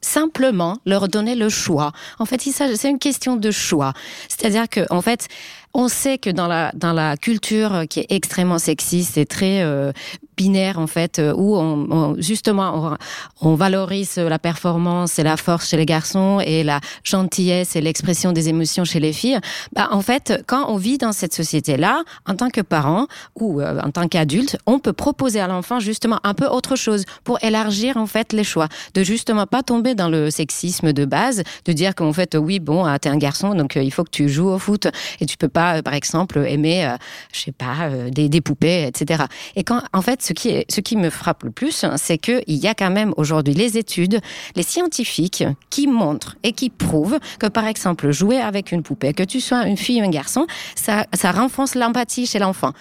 simplement 0.00 0.78
leur 0.84 1.06
donner 1.06 1.36
le 1.36 1.48
choix. 1.48 1.92
En 2.18 2.24
fait, 2.24 2.40
c'est 2.40 2.90
une 2.90 2.98
question 2.98 3.36
de 3.36 3.50
choix. 3.52 3.92
C'est-à-dire 4.28 4.68
que, 4.68 4.80
en 4.90 5.00
fait, 5.00 5.28
on 5.74 5.86
sait 5.86 6.18
que 6.18 6.30
dans 6.30 6.48
la 6.48 6.72
dans 6.74 6.92
la 6.92 7.16
culture 7.16 7.84
qui 7.88 8.00
est 8.00 8.06
extrêmement 8.10 8.58
sexiste 8.58 9.18
et 9.18 9.26
très 9.26 9.62
euh, 9.62 9.92
binaire 10.38 10.78
en 10.78 10.86
fait, 10.86 11.18
euh, 11.18 11.34
où 11.36 11.56
on, 11.56 11.86
on- 11.90 12.14
justement 12.30 12.96
on, 13.42 13.48
on 13.50 13.54
valorise 13.56 14.16
la 14.16 14.38
performance 14.38 15.18
et 15.18 15.24
la 15.24 15.36
force 15.36 15.68
chez 15.68 15.76
les 15.76 15.84
garçons 15.86 16.40
et 16.44 16.62
la 16.62 16.80
gentillesse 17.04 17.74
et 17.76 17.80
l'expression 17.80 18.30
des 18.32 18.48
émotions 18.48 18.84
chez 18.84 19.00
les 19.00 19.12
filles. 19.12 19.38
Bah, 19.74 19.88
en 19.90 20.00
fait, 20.00 20.42
quand 20.46 20.64
on 20.70 20.76
vit 20.76 20.96
dans 20.98 21.12
cette 21.12 21.34
société-là, 21.34 22.04
en 22.26 22.34
tant 22.36 22.50
que 22.50 22.60
parent 22.60 23.06
ou 23.40 23.60
euh, 23.60 23.80
en 23.82 23.90
tant 23.90 24.06
qu'adulte, 24.08 24.56
on 24.66 24.78
peut 24.78 24.92
proposer 24.92 25.40
à 25.40 25.48
l'enfant 25.48 25.80
justement 25.80 26.20
un 26.22 26.34
peu 26.34 26.46
autre 26.46 26.76
chose 26.76 27.04
pour 27.24 27.42
élargir 27.42 27.96
en 27.96 28.06
fait 28.06 28.32
les 28.32 28.44
choix, 28.44 28.68
de 28.94 29.02
justement 29.02 29.46
pas 29.46 29.62
tomber 29.64 29.94
dans 29.96 30.08
le 30.08 30.30
sexisme 30.30 30.92
de 30.92 31.04
base, 31.04 31.42
de 31.64 31.72
dire 31.72 31.94
qu'en 31.96 32.12
fait 32.12 32.36
oui 32.36 32.60
bon, 32.60 32.84
ah, 32.84 32.98
t'es 32.98 33.08
un 33.08 33.18
garçon 33.18 33.54
donc 33.54 33.76
euh, 33.76 33.82
il 33.82 33.92
faut 33.92 34.04
que 34.04 34.10
tu 34.20 34.28
joues 34.28 34.48
au 34.50 34.58
foot 34.58 34.86
et 35.20 35.26
tu 35.26 35.36
peux 35.36 35.48
pas 35.48 35.82
par 35.82 35.94
exemple 35.94 36.38
aimer, 36.46 36.94
je 37.32 37.40
sais 37.40 37.52
pas, 37.52 37.90
des, 38.10 38.28
des 38.28 38.40
poupées, 38.40 38.86
etc. 38.86 39.24
Et 39.56 39.64
quand 39.64 39.82
en 39.92 40.02
fait 40.02 40.22
ce 40.28 40.80
qui 40.80 40.96
me 40.96 41.10
frappe 41.10 41.44
le 41.44 41.50
plus, 41.50 41.84
hein, 41.84 41.94
c'est 41.96 42.18
que 42.18 42.42
il 42.46 42.56
y 42.56 42.66
a 42.66 42.74
quand 42.74 42.90
même 42.90 43.14
aujourd'hui 43.16 43.54
les 43.54 43.78
études, 43.78 44.20
les 44.56 44.62
scientifiques 44.62 45.44
qui 45.70 45.86
montrent 45.86 46.36
et 46.42 46.52
qui 46.52 46.70
prouvent 46.70 47.18
que 47.38 47.46
par 47.46 47.66
exemple 47.66 48.10
jouer 48.10 48.40
avec 48.40 48.72
une 48.72 48.82
poupée, 48.82 49.12
que 49.12 49.22
tu 49.22 49.40
sois 49.40 49.66
une 49.66 49.76
fille 49.76 50.00
ou 50.00 50.04
un 50.04 50.10
garçon, 50.10 50.46
ça 50.74 51.32
renforce 51.32 51.74
l'empathie 51.74 52.26
chez 52.26 52.38
l'enfant. 52.38 52.72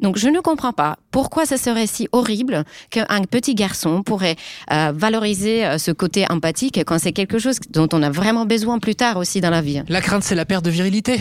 Donc 0.00 0.18
je 0.18 0.28
ne 0.28 0.40
comprends 0.40 0.72
pas 0.72 0.96
pourquoi 1.10 1.46
ça 1.46 1.56
serait 1.56 1.86
si 1.86 2.08
horrible 2.12 2.64
qu'un 2.90 3.22
petit 3.30 3.54
garçon 3.54 4.02
pourrait 4.02 4.36
euh, 4.72 4.92
valoriser 4.94 5.64
euh, 5.64 5.78
ce 5.78 5.92
côté 5.92 6.26
empathique 6.30 6.80
quand 6.84 6.98
c'est 6.98 7.12
quelque 7.12 7.38
chose 7.38 7.58
dont 7.70 7.88
on 7.92 8.02
a 8.02 8.10
vraiment 8.10 8.44
besoin 8.44 8.78
plus 8.80 8.96
tard 8.96 9.16
aussi 9.16 9.40
dans 9.40 9.50
la 9.50 9.60
vie. 9.60 9.82
La 9.88 10.00
crainte, 10.00 10.24
c'est 10.24 10.34
la 10.34 10.44
perte 10.44 10.64
de 10.64 10.70
virilité. 10.70 11.20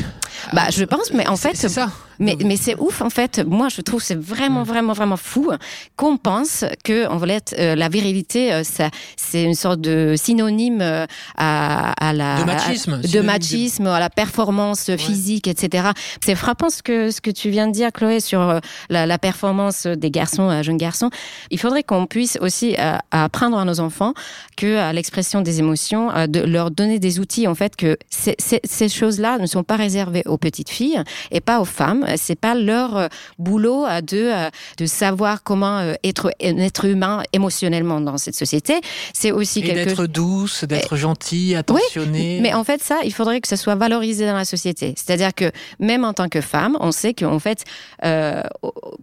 Bah 0.54 0.64
je 0.72 0.84
pense, 0.84 1.14
mais 1.14 1.28
en 1.28 1.36
fait, 1.38 1.52
c'est 1.56 1.70
ça. 1.70 1.92
mais, 2.20 2.36
mais 2.44 2.58
c'est 2.58 2.76
ouf, 2.80 3.02
en 3.02 3.10
fait. 3.12 3.44
Moi, 3.48 3.70
je 3.70 3.82
trouve 3.82 4.02
c'est 4.02 4.20
vraiment, 4.20 4.64
vraiment, 4.64 4.94
vraiment 4.94 5.18
fou 5.18 5.52
qu'on 5.96 6.18
pense 6.18 6.66
que, 6.84 7.08
en 7.08 7.20
fait, 7.20 7.56
euh, 7.60 7.76
la 7.76 7.88
virilité, 7.90 8.52
euh, 8.54 8.64
ça, 8.64 8.90
c'est 9.16 9.44
une 9.44 9.54
sorte 9.56 9.80
de 9.82 10.16
synonyme 10.18 10.82
euh, 10.82 11.06
à, 11.38 11.92
à 12.04 12.14
la. 12.14 12.40
De 12.40 12.46
machisme, 12.46 12.94
à- 12.94 12.98
de- 13.08 13.22
machisme, 13.22 13.88
à 13.88 14.00
la 14.00 14.10
performance 14.10 14.90
physique, 14.98 15.48
etc. 15.48 15.90
C'est 16.26 16.36
frappant 16.36 16.70
ce 16.70 16.82
que, 16.82 17.12
ce 17.12 17.22
que 17.22 17.30
tu 17.32 17.50
viens 17.52 17.68
de 17.68 17.72
dire, 17.74 17.92
Chloé, 17.94 18.20
sur 18.20 18.42
euh, 18.42 18.60
la, 18.90 19.06
la 19.06 19.18
performance 19.18 19.88
des 19.88 20.12
garçons, 20.12 20.50
euh, 20.50 20.64
jeunes 20.64 20.78
garçons. 20.78 21.10
Il 21.52 21.60
faudrait 21.60 21.84
qu'on 21.84 22.06
puisse 22.06 22.38
aussi 22.42 22.76
euh, 22.80 22.98
apprendre 23.12 23.58
à 23.58 23.66
nos 23.66 23.80
enfants 23.80 24.14
que 24.58 24.78
à 24.78 24.94
l'expression 24.94 25.42
des 25.42 25.60
émotions, 25.60 26.12
euh, 26.12 26.28
de 26.28 26.40
leur 26.40 26.72
donner 26.72 27.00
des 27.00 27.20
outils, 27.20 27.48
en 27.48 27.56
fait, 27.56 27.76
que 27.76 27.98
ces- 28.10 28.36
ces- 28.40 28.62
ces 28.64 28.90
choses-là 28.90 29.38
ne 29.40 29.46
sont 29.46 29.64
pas 29.64 29.76
réservées 29.76 30.24
aux 30.26 30.38
petites 30.38 30.70
filles 30.70 31.02
et 31.32 31.42
pas 31.42 31.60
aux 31.60 31.66
femmes. 31.66 32.06
C'est 32.18 32.40
pas 32.40 32.56
leur 32.56 32.98
euh, 32.98 33.08
boulot 33.40 33.86
euh, 33.86 34.02
de 34.02 34.18
euh, 34.34 34.50
de 34.78 34.86
savoir 34.86 35.44
comment 35.44 35.80
euh, 35.80 35.94
être 36.04 36.32
un 36.42 36.58
être 36.58 36.86
humain 36.86 37.24
émotionnellement 37.34 38.00
dans 38.02 38.18
cette 38.18 38.36
société. 38.36 38.76
C'est 39.14 39.32
aussi 39.32 39.60
Et 39.60 39.64
quelque 39.64 39.90
d'être 39.90 40.08
douce, 40.08 40.64
d'être 40.64 40.96
gentille, 40.96 41.56
attentionnée. 41.56 42.40
mais 42.42 42.54
en 42.54 42.64
fait, 42.64 42.82
ça, 42.84 43.00
il 43.04 43.14
faudrait 43.14 43.42
que 43.42 43.48
ça 43.48 43.58
soit 43.58 43.76
valorisé 43.76 44.26
dans 44.26 44.36
la 44.36 44.46
société. 44.46 44.94
C'est-à-dire 44.98 45.34
que 45.34 45.52
même 45.80 46.04
en 46.06 46.14
tant 46.14 46.30
que 46.30 46.42
femme, 46.42 46.78
on 46.80 46.92
sait 46.92 47.14
qu'en 47.14 47.40
fait, 47.40 47.64
euh, 48.06 48.42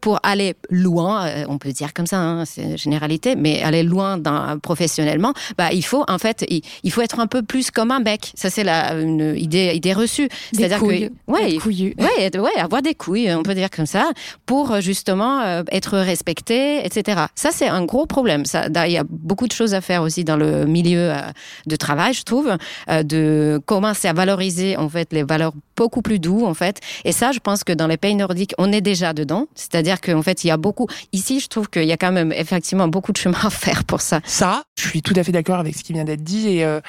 pour 0.00 0.20
aller 0.22 0.54
loin, 0.70 1.26
euh, 1.26 1.44
on 1.48 1.58
peut 1.58 1.72
dire 1.72 1.92
comme 1.94 2.06
ça, 2.06 2.18
hein, 2.18 2.44
c'est 2.44 2.62
une 2.62 2.78
généralité, 2.78 3.36
mais 3.36 3.62
aller 3.62 3.82
loin 3.82 4.18
dans, 4.18 4.58
professionnellement, 4.58 5.34
bah, 5.58 5.72
il 5.72 5.84
faut 5.84 6.04
en 6.08 6.18
fait, 6.18 6.44
il, 6.48 6.62
il 6.82 6.90
faut 6.90 7.02
être 7.02 7.20
un 7.20 7.26
peu 7.26 7.42
plus 7.42 7.70
comme 7.70 7.90
un 7.90 8.00
bec. 8.00 8.32
Ça, 8.34 8.50
c'est 8.50 8.64
la 8.64 8.94
une 8.94 9.34
idée, 9.36 9.72
idée 9.74 9.92
reçue. 9.92 10.28
C'est-à-dire 10.52 10.78
couilles. 10.78 11.10
que, 11.26 11.32
ouais, 11.32 11.56
couillu. 11.56 11.94
Ouais, 11.98 12.36
ouais, 12.38 12.60
avoir 12.60 12.82
des 12.82 12.94
couilles, 12.94 13.32
on 13.32 13.42
peut 13.42 13.54
dire 13.54 13.70
comme 13.70 13.86
ça, 13.86 14.10
pour 14.46 14.72
euh, 14.72 14.80
justement 14.80 15.40
euh, 15.40 15.62
être 15.70 15.98
respecté, 15.98 16.84
etc. 16.84 17.22
Ça, 17.34 17.50
c'est 17.52 17.68
un 17.68 17.84
gros 17.84 18.06
problème. 18.06 18.44
Ça, 18.44 18.66
il 18.86 18.92
y 18.92 18.98
a 18.98 19.04
beaucoup 19.08 19.46
de 19.46 19.52
choses 19.52 19.74
à 19.74 19.80
faire 19.80 20.02
aussi 20.02 20.24
dans 20.24 20.36
le 20.36 20.66
milieu 20.66 21.10
euh, 21.10 21.20
de 21.66 21.76
travail, 21.76 22.14
je 22.14 22.22
trouve, 22.22 22.56
euh, 22.88 23.02
de 23.02 23.60
commencer 23.66 24.08
à 24.08 24.12
valoriser 24.12 24.76
en 24.76 24.88
fait 24.88 25.12
les 25.12 25.22
valeurs 25.22 25.52
beaucoup 25.76 26.02
plus 26.02 26.18
doux 26.18 26.44
en 26.46 26.54
fait. 26.54 26.80
Et 27.04 27.12
ça, 27.12 27.32
je 27.32 27.38
pense 27.38 27.64
que 27.64 27.72
dans 27.72 27.86
les 27.86 27.96
pays 27.96 28.14
nordiques, 28.14 28.54
on 28.58 28.72
est 28.72 28.80
déjà 28.80 29.12
dedans. 29.12 29.39
C'est-à-dire 29.54 30.00
qu'en 30.00 30.22
fait, 30.22 30.44
il 30.44 30.48
y 30.48 30.50
a 30.50 30.56
beaucoup. 30.56 30.86
Ici, 31.12 31.40
je 31.40 31.48
trouve 31.48 31.68
qu'il 31.68 31.84
y 31.84 31.92
a 31.92 31.96
quand 31.96 32.12
même 32.12 32.32
effectivement 32.32 32.88
beaucoup 32.88 33.12
de 33.12 33.16
chemin 33.16 33.38
à 33.42 33.50
faire 33.50 33.84
pour 33.84 34.00
ça. 34.00 34.20
Sarah, 34.24 34.64
Je 34.78 34.88
suis 34.88 35.02
tout 35.02 35.14
à 35.16 35.24
fait 35.24 35.32
d'accord 35.32 35.58
avec 35.58 35.76
ce 35.76 35.82
qui 35.82 35.92
vient 35.92 36.04
d'être 36.04 36.22
dit 36.22 36.48
et 36.48 36.64
euh, 36.64 36.80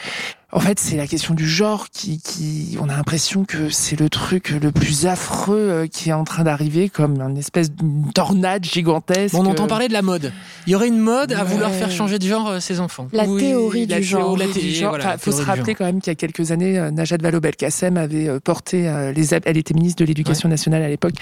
en 0.53 0.59
fait 0.59 0.79
c'est 0.79 0.97
la 0.97 1.07
question 1.07 1.33
du 1.33 1.47
genre 1.47 1.87
qui, 1.91 2.19
qui 2.21 2.77
on 2.81 2.89
a 2.89 2.95
l'impression 2.95 3.45
que 3.45 3.69
c'est 3.69 3.99
le 3.99 4.09
truc 4.09 4.49
le 4.49 4.71
plus 4.71 5.05
affreux 5.05 5.57
euh, 5.57 5.87
qui 5.87 6.09
est 6.09 6.13
en 6.13 6.23
train 6.23 6.43
d'arriver 6.43 6.89
comme 6.89 7.21
une 7.21 7.37
espèce 7.37 7.71
de 7.71 7.83
tornade 8.13 8.63
gigantesque. 8.65 9.33
on 9.35 9.45
entend 9.45 9.67
parler 9.67 9.87
de 9.87 9.93
la 9.93 10.01
mode. 10.01 10.33
Il 10.67 10.71
y 10.73 10.75
aurait 10.75 10.87
une 10.89 10.99
mode 10.99 11.31
à 11.33 11.43
vouloir 11.43 11.71
faire 11.71 11.89
changer 11.91 12.19
de 12.19 12.25
genre 12.27 12.47
euh, 12.49 12.59
ses 12.59 12.79
enfants. 12.79 13.07
La 13.13 13.25
Oui, 13.25 13.39
théorie 13.41 13.85
la 13.87 13.97
du 13.97 14.03
genre. 14.03 14.21
théorie 14.37 14.39
La 14.39 14.47
du 14.47 14.53
thé- 14.53 14.73
genre. 14.73 14.89
voilà, 14.89 15.03
Enfin, 15.05 15.11
la 15.13 15.17
faut 15.17 15.31
se 15.31 15.37
théorie 15.37 15.45
du 15.53 15.59
rappeler 15.59 15.75
quand 15.75 15.85
même 15.85 16.01
qu'il 16.01 16.11
y 16.11 16.11
a 16.11 16.15
quelques 16.15 16.51
années, 16.51 16.77
euh, 16.77 16.91
Najat 16.91 17.17
Vallaud-Belkacem 17.21 17.97
avait 17.97 18.27
euh, 18.27 18.39
porté 18.39 18.87
euh, 18.89 19.11
les, 19.13 19.33
elle 19.33 19.57
était 19.57 19.73
ministre 19.73 19.99
de 20.01 20.05
l'Éducation 20.05 20.49
nationale 20.49 20.83
à 20.83 20.89
l'époque 20.89 21.13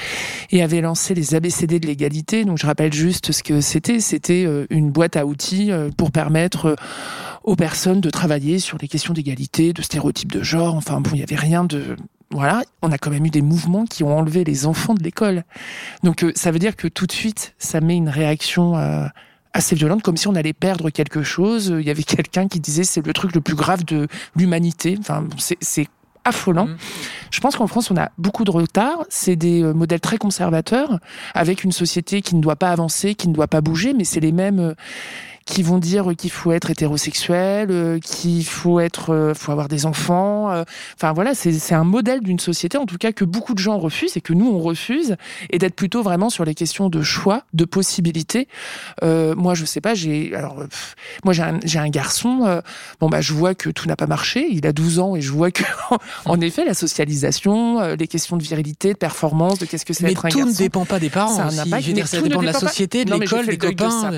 et 0.52 0.64
avait 0.64 0.82
lancé 0.82 1.14
les 1.14 1.36
ABCD 1.36 1.80
de 1.80 1.88
l'égalité. 1.88 2.46
Donc 2.46 2.58
je 2.58 2.66
rappelle 2.66 2.94
juste 2.94 3.32
ce 3.32 3.44
que 3.44 3.62
c'était. 3.62 4.00
C'était 4.00 4.44
euh, 4.46 4.66
une 4.70 4.90
boîte 4.92 5.16
à 5.18 5.26
outils 5.26 5.72
euh, 5.72 5.90
pour 5.96 6.12
permettre 6.12 6.66
euh, 6.68 6.76
aux 7.44 7.56
personnes 7.56 8.02
de 8.02 8.10
travailler 8.10 8.60
sur 8.60 8.78
les 8.82 8.88
questions 8.88 9.14
d'égalité, 9.20 9.74
de 9.74 9.82
stéréotypes 9.82 10.32
de 10.32 10.42
genre. 10.44 10.76
Enfin 10.76 11.02
bon, 11.02 11.12
il 11.14 11.20
y 11.20 11.24
avait 11.24 11.36
rien 11.36 11.64
de 11.66 11.96
voilà, 12.32 12.62
on 12.82 12.92
a 12.92 12.98
quand 12.98 13.10
même 13.10 13.26
eu 13.26 13.32
des 13.32 13.42
mouvements 13.42 13.86
qui 13.86 14.04
ont 14.04 14.16
enlevé 14.16 14.44
les 14.44 14.66
enfants 14.68 14.94
de 14.94 15.04
l'école. 15.04 15.44
Donc 16.04 16.24
euh, 16.24 16.32
ça 16.36 16.52
veut 16.52 16.60
dire 16.60 16.76
que 16.76 16.88
tout 16.88 17.08
de 17.08 17.12
suite, 17.12 17.56
ça 17.58 17.82
met 17.82 17.96
une 17.96 18.10
réaction 18.10 18.78
euh, 18.78 19.08
assez 19.54 19.76
violente, 19.76 20.04
comme 20.04 20.16
si 20.16 20.28
on 20.28 20.36
allait 20.36 20.54
perdre 20.54 20.90
quelque 20.92 21.24
chose. 21.24 21.74
Il 21.80 21.86
y 21.86 21.90
avait 21.90 22.04
quelqu'un 22.16 22.48
qui 22.48 22.60
disait 22.60 22.84
c'est 22.84 23.06
le 23.06 23.14
truc 23.14 23.34
le 23.34 23.42
plus 23.42 23.56
grave 23.56 23.84
de 23.84 24.08
l'humanité. 24.36 24.96
Enfin, 25.00 25.26
c'est- 25.38 25.88
affolant. 26.26 26.68
Mhm. 26.68 26.78
Je 27.32 27.40
pense 27.40 27.56
qu'en 27.56 27.66
France, 27.66 27.90
on 27.92 27.98
a 27.98 28.12
beaucoup 28.18 28.44
de 28.44 28.52
retard. 28.52 29.06
C'est 29.10 29.38
des 29.38 29.64
euh, 29.64 29.74
modèles 29.74 30.02
très 30.02 30.18
conservateurs, 30.18 31.00
avec 31.34 31.64
une 31.64 31.72
société 31.72 32.22
qui 32.22 32.36
ne 32.36 32.42
doit 32.42 32.58
pas 32.58 32.72
avancer, 32.72 33.16
qui 33.16 33.30
ne 33.30 33.34
doit 33.34 33.48
pas 33.48 33.62
bouger, 33.62 33.94
mais 33.94 34.04
c'est 34.04 34.20
les 34.20 34.34
mêmes 34.34 34.60
euh, 34.60 34.74
qui 35.50 35.64
vont 35.64 35.80
dire 35.80 36.12
qu'il 36.18 36.30
faut 36.32 36.52
être 36.52 36.70
hétérosexuel, 36.70 37.70
euh, 37.72 38.00
qu'il 38.00 38.46
faut 38.46 38.80
être, 38.80 39.14
euh, 39.14 39.34
faut 39.34 39.52
avoir 39.52 39.68
des 39.68 39.86
enfants. 39.88 40.52
euh. 40.52 40.64
Enfin 40.96 41.12
voilà, 41.14 41.34
c'est 41.34 41.74
un 41.74 41.84
modèle 41.84 42.22
d'une 42.22 42.40
société, 42.40 42.78
en 42.78 42.86
tout 42.86 42.98
cas 42.98 43.12
que 43.12 43.26
beaucoup 43.26 43.54
de 43.54 43.60
gens 43.60 43.78
refusent 43.80 44.16
et 44.16 44.22
que 44.22 44.34
nous 44.34 44.48
on 44.48 44.60
refuse, 44.60 45.16
et 45.50 45.58
d'être 45.58 45.76
plutôt 45.76 46.04
vraiment 46.04 46.30
sur 46.30 46.46
les 46.46 46.54
questions 46.54 46.90
de 46.90 47.02
choix, 47.02 47.44
de 47.54 47.66
possibilités. 47.66 48.48
Euh, 49.04 49.34
moi, 49.36 49.56
je 49.56 49.66
sais 49.66 49.82
pas, 49.82 49.96
j'ai 49.96 50.36
alors, 50.36 50.60
euh, 50.60 50.68
pff, 50.68 50.96
moi 51.24 51.34
j'ai 51.34 51.42
un, 51.44 51.60
un 51.76 51.90
garçon. 51.90 52.44
euh, 52.46 52.62
bon 53.00 53.10
bah, 53.10 53.22
je 53.22 53.34
vois 53.34 53.56
que 53.56 53.70
tout 53.70 53.88
n'a 53.88 53.96
pas 53.96 54.08
marché. 54.08 54.48
Il 54.52 54.68
a 54.68 54.72
12 54.74 55.00
ans 55.00 55.16
et 55.16 55.22
je 55.22 55.32
vois 55.32 55.50
que, 55.52 55.64
en 56.26 56.40
effet, 56.42 56.64
la 56.66 56.74
socialisation, 56.76 57.80
euh, 57.80 57.96
les 57.96 58.08
questions 58.08 58.38
de 58.38 58.44
virilité, 58.44 58.94
de 58.94 58.98
performance, 58.98 59.58
de 59.60 59.66
qu'est-ce 59.66 59.86
que 59.86 59.94
c'est 59.94 60.04
Mais 60.04 60.12
être 60.12 60.26
un 60.26 60.30
tout 60.30 60.40
ne 60.40 60.46
garçon. 60.46 60.58
dépend 60.64 60.86
pas 60.86 61.00
des 61.00 61.10
parents. 61.10 61.36
Ça 61.36 61.42
a 61.42 61.46
un 61.46 61.48
aussi. 61.50 61.60
impact, 61.62 61.82
Je 61.84 61.88
veux 61.88 61.94
dire, 61.94 62.04
mais 62.04 62.08
ça 62.08 62.22
dépend 62.22 62.42
de 62.42 62.46
la 62.46 62.52
pas- 62.54 62.60
société, 62.60 63.06
de 63.06 63.12
mais 63.12 63.20
l'école, 63.20 63.48
des 63.48 63.58
copains. 63.58 64.12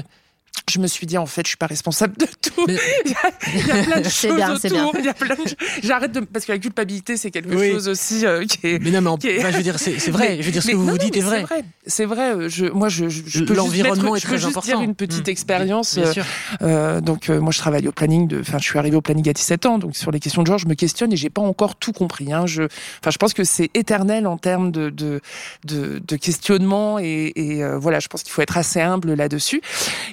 Je 0.70 0.80
me 0.80 0.88
suis 0.88 1.06
dit 1.08 1.18
en 1.18 1.26
fait 1.26 1.44
je 1.44 1.50
suis 1.50 1.58
pas 1.58 1.68
responsable 1.68 2.16
de 2.18 2.26
tout. 2.42 2.66
Mais- 2.68 2.76
il, 3.06 3.12
y 3.12 3.16
a, 3.16 3.32
il 3.56 3.68
y 3.68 3.72
a 3.72 3.84
plein 3.84 4.02
de 4.02 4.10
choses 4.10 4.36
bien, 4.36 4.56
bien. 4.56 4.86
autour. 4.86 4.96
il 5.00 5.06
y 5.06 5.10
a 5.10 5.14
plein 5.14 5.36
de- 5.36 5.42
J'arrête 5.84 6.12
de 6.12 6.20
parce 6.22 6.46
que 6.46 6.52
la 6.52 6.60
culpabilité 6.60 7.18
c'est 7.18 7.32
quelque 7.32 7.56
Oui. 7.56 7.72
chose 7.72 7.88
aussi 7.88 8.26
euh, 8.26 8.46
qui 8.46 8.60
est. 8.68 8.80
Mais 8.80 8.92
non, 8.92 9.02
mais 9.02 9.10
en- 9.10 9.18
est- 9.18 9.40
enfin, 9.40 9.52
je 9.52 9.58
veux 9.58 9.64
dire, 9.64 9.80
c'est 9.80 9.92
vrai. 10.12 10.30
Mais- 10.38 10.42
je 10.42 10.46
veux 10.46 10.52
dire, 10.52 10.62
ce 10.62 10.68
mais 10.68 10.74
que 10.74 10.78
vous 10.78 10.86
non, 10.86 10.92
vous 10.94 10.98
dites 10.98 11.18
est 11.18 11.22
vrai. 11.22 11.40
C'est 11.40 11.46
vrai. 11.46 11.64
C'est 11.88 12.06
vrai. 12.06 12.32
euh, 12.36 12.50
Je, 12.50 12.66
moi, 12.68 12.90
je, 12.90 13.10
je, 13.10 13.22
je 13.26 13.44
peux 13.44 13.54
L'environnement 13.54 13.94
juste 13.94 14.00
est 14.00 14.04
mettre- 14.04 14.26
très 14.28 14.38
je 14.38 14.46
peux 14.48 14.54
juste 14.54 14.66
dire 14.66 14.82
une 14.82 14.96
petite 14.96 15.28
Mmh. 15.28 15.32
expérience. 15.32 15.96
Bien 15.98 16.08
euh, 16.08 16.14
sûr. 16.14 16.26
euh, 16.62 17.02
donc 17.02 17.30
euh, 17.30 17.40
moi 17.40 17.52
je 17.52 17.58
travaille 17.60 17.88
au 17.88 17.92
planning 17.92 18.28
de, 18.28 18.40
enfin 18.40 18.58
je 18.60 18.64
suis 18.66 18.78
arrivé 18.80 18.96
au 18.96 19.02
planning 19.02 19.28
à 19.30 19.34
17 19.34 19.66
ans, 19.66 19.78
donc 19.78 19.96
sur 19.96 20.12
les 20.12 20.20
questions 20.20 20.42
de 20.44 20.48
genre 20.48 20.58
je 20.58 20.68
me 20.68 20.74
questionne 20.76 21.12
et 21.14 21.18
j'ai 21.18 21.30
pas 21.30 21.42
encore 21.42 21.76
tout 21.76 21.92
compris. 21.92 22.32
Hein. 22.34 22.46
Je, 22.48 22.64
enfin 22.64 23.12
je 23.12 23.18
pense 23.18 23.34
que 23.34 23.44
c'est 23.44 23.70
éternel 23.74 24.28
en 24.28 24.38
termes 24.38 24.72
de 24.72 24.90
de, 24.90 25.22
de, 25.66 26.02
de 26.06 26.16
questionnement 26.16 27.00
et, 27.00 27.32
et 27.36 27.64
euh, 27.64 27.78
voilà 27.78 28.00
je 28.00 28.08
pense 28.08 28.24
qu'il 28.24 28.32
faut 28.32 28.42
être 28.42 28.58
assez 28.58 28.80
humble 28.82 29.14
là-dessus. 29.14 29.62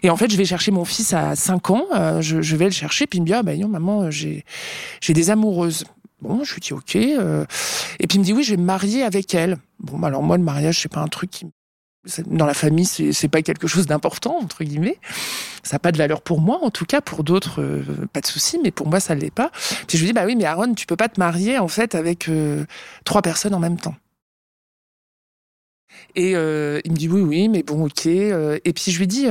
Et 0.02 0.10
en 0.10 0.16
fait 0.16 0.30
vais 0.38 0.44
chercher 0.44 0.70
mon 0.70 0.84
fils 0.84 1.12
à 1.12 1.36
5 1.36 1.70
ans, 1.70 1.84
euh, 1.94 2.20
je, 2.22 2.56
vais 2.56 2.64
le 2.66 2.70
chercher 2.70 3.06
puis 3.06 3.18
il 3.18 3.22
me 3.22 3.26
dit 3.26 3.34
ah 3.34 3.42
bah 3.42 3.54
non 3.56 3.68
maman 3.68 4.04
euh, 4.04 4.10
j'ai 4.10 4.44
des 5.08 5.30
amoureuses. 5.30 5.84
Bon, 6.20 6.42
je 6.42 6.54
lui 6.54 6.60
dis 6.60 6.72
ok. 6.72 6.96
euh, 6.96 7.44
Et 8.00 8.06
puis 8.06 8.16
il 8.16 8.20
me 8.20 8.24
dit 8.24 8.32
oui, 8.32 8.42
je 8.42 8.50
vais 8.52 8.56
me 8.56 8.64
marier 8.64 9.02
avec 9.02 9.34
elle. 9.34 9.58
Bon, 9.78 10.02
alors 10.02 10.22
moi 10.22 10.36
le 10.36 10.42
mariage 10.42 10.80
c'est 10.80 10.88
pas 10.88 11.00
un 11.00 11.08
truc 11.08 11.30
qui 11.30 11.46
dans 12.26 12.46
la 12.46 12.54
famille, 12.54 12.86
c'est 12.86 13.28
pas 13.28 13.42
quelque 13.42 13.66
chose 13.66 13.86
d'important 13.86 14.38
entre 14.38 14.64
guillemets. 14.64 14.98
Ça 15.62 15.74
n'a 15.74 15.78
pas 15.78 15.92
de 15.92 15.98
valeur 15.98 16.22
pour 16.22 16.40
moi, 16.40 16.58
en 16.62 16.70
tout 16.70 16.86
cas 16.86 17.02
pour 17.02 17.22
d'autres, 17.22 17.82
pas 18.14 18.20
de 18.22 18.26
souci, 18.26 18.58
mais 18.62 18.70
pour 18.70 18.86
moi 18.88 18.98
ça 18.98 19.14
ne 19.14 19.20
l'est 19.20 19.34
pas. 19.34 19.50
Puis 19.86 19.98
je 19.98 20.04
lui 20.04 20.06
dis 20.06 20.12
bah 20.14 20.24
oui, 20.24 20.34
mais 20.34 20.44
Aaron, 20.44 20.72
tu 20.74 20.86
peux 20.86 20.96
pas 20.96 21.08
te 21.08 21.20
marier 21.20 21.58
en 21.58 21.68
fait 21.68 21.94
avec 21.94 22.30
trois 23.04 23.20
personnes 23.20 23.52
en 23.52 23.58
même 23.58 23.78
temps. 23.78 23.96
Et 26.14 26.30
il 26.30 26.36
me 26.92 26.96
dit 26.96 27.08
oui, 27.08 27.20
oui, 27.20 27.48
mais 27.48 27.62
bon, 27.62 27.84
ok. 27.84 28.06
et 28.06 28.72
puis 28.74 28.90
je 28.90 28.98
lui 28.98 29.06
dis 29.06 29.26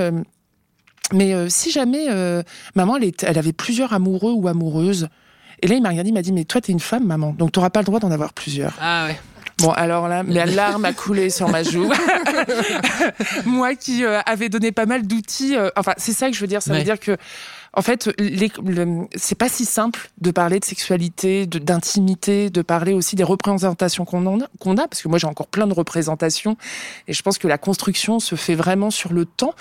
mais 1.13 1.33
euh, 1.33 1.47
si 1.49 1.71
jamais 1.71 2.07
euh, 2.09 2.43
maman, 2.75 2.97
elle, 2.97 3.05
est- 3.05 3.23
elle 3.23 3.37
avait 3.37 3.53
plusieurs 3.53 3.93
amoureux 3.93 4.31
ou 4.33 4.47
amoureuses. 4.47 5.07
Et 5.61 5.67
là, 5.67 5.75
il 5.75 5.81
m'a 5.81 5.89
regardé, 5.89 6.09
il 6.09 6.13
m'a 6.13 6.21
dit 6.21 6.31
mais 6.33 6.43
toi, 6.45 6.61
t'es 6.61 6.71
une 6.71 6.79
femme, 6.79 7.05
maman, 7.05 7.31
donc 7.33 7.51
t'auras 7.51 7.69
pas 7.69 7.79
le 7.81 7.85
droit 7.85 7.99
d'en 7.99 8.11
avoir 8.11 8.33
plusieurs. 8.33 8.73
Ah 8.81 9.05
ouais. 9.07 9.19
Bon, 9.59 9.71
alors 9.71 10.07
là, 10.07 10.21
la 10.21 10.45
larme 10.45 10.85
a 10.85 10.93
coulé 10.93 11.31
sur 11.31 11.49
ma 11.49 11.63
joue. 11.63 11.91
Moi 13.45 13.75
qui 13.75 14.03
euh, 14.05 14.19
avais 14.25 14.49
donné 14.49 14.71
pas 14.71 14.85
mal 14.85 15.05
d'outils, 15.07 15.55
euh, 15.55 15.69
enfin, 15.75 15.93
c'est 15.97 16.13
ça 16.13 16.27
que 16.29 16.35
je 16.35 16.41
veux 16.41 16.47
dire. 16.47 16.61
Ça 16.61 16.71
Ouais. 16.71 16.79
veut 16.79 16.83
dire 16.83 16.99
que, 16.99 17.17
en 17.73 17.81
fait, 17.81 18.09
le- 18.19 19.07
c'est 19.15 19.33
pas 19.37 19.49
si 19.49 19.65
simple 19.65 20.09
de 20.21 20.29
parler 20.31 20.59
de 20.59 20.65
sexualité, 20.65 21.45
d'intimité, 21.47 22.49
de, 22.51 22.61
parler 22.61 22.93
aussi 22.93 23.15
des 23.15 23.23
représentations 23.23 24.05
qu'on 24.05 24.25
en 24.27 24.41
a, 24.41 24.45
qu'on 24.59 24.77
a, 24.77 24.87
parce 24.87 25.01
que 25.01 25.07
moi 25.07 25.17
j'ai 25.17 25.27
encore 25.27 25.47
plein 25.47 25.67
de 25.67 25.73
représentations, 25.73 26.55
et 27.07 27.13
je 27.13 27.21
pense 27.23 27.37
que 27.37 27.47
la 27.47 27.57
construction 27.57 28.19
se 28.19 28.35
fait 28.35 28.55
vraiment 28.55 28.91
sur 28.91 29.11
le 29.13 29.25
temps. 29.25 29.53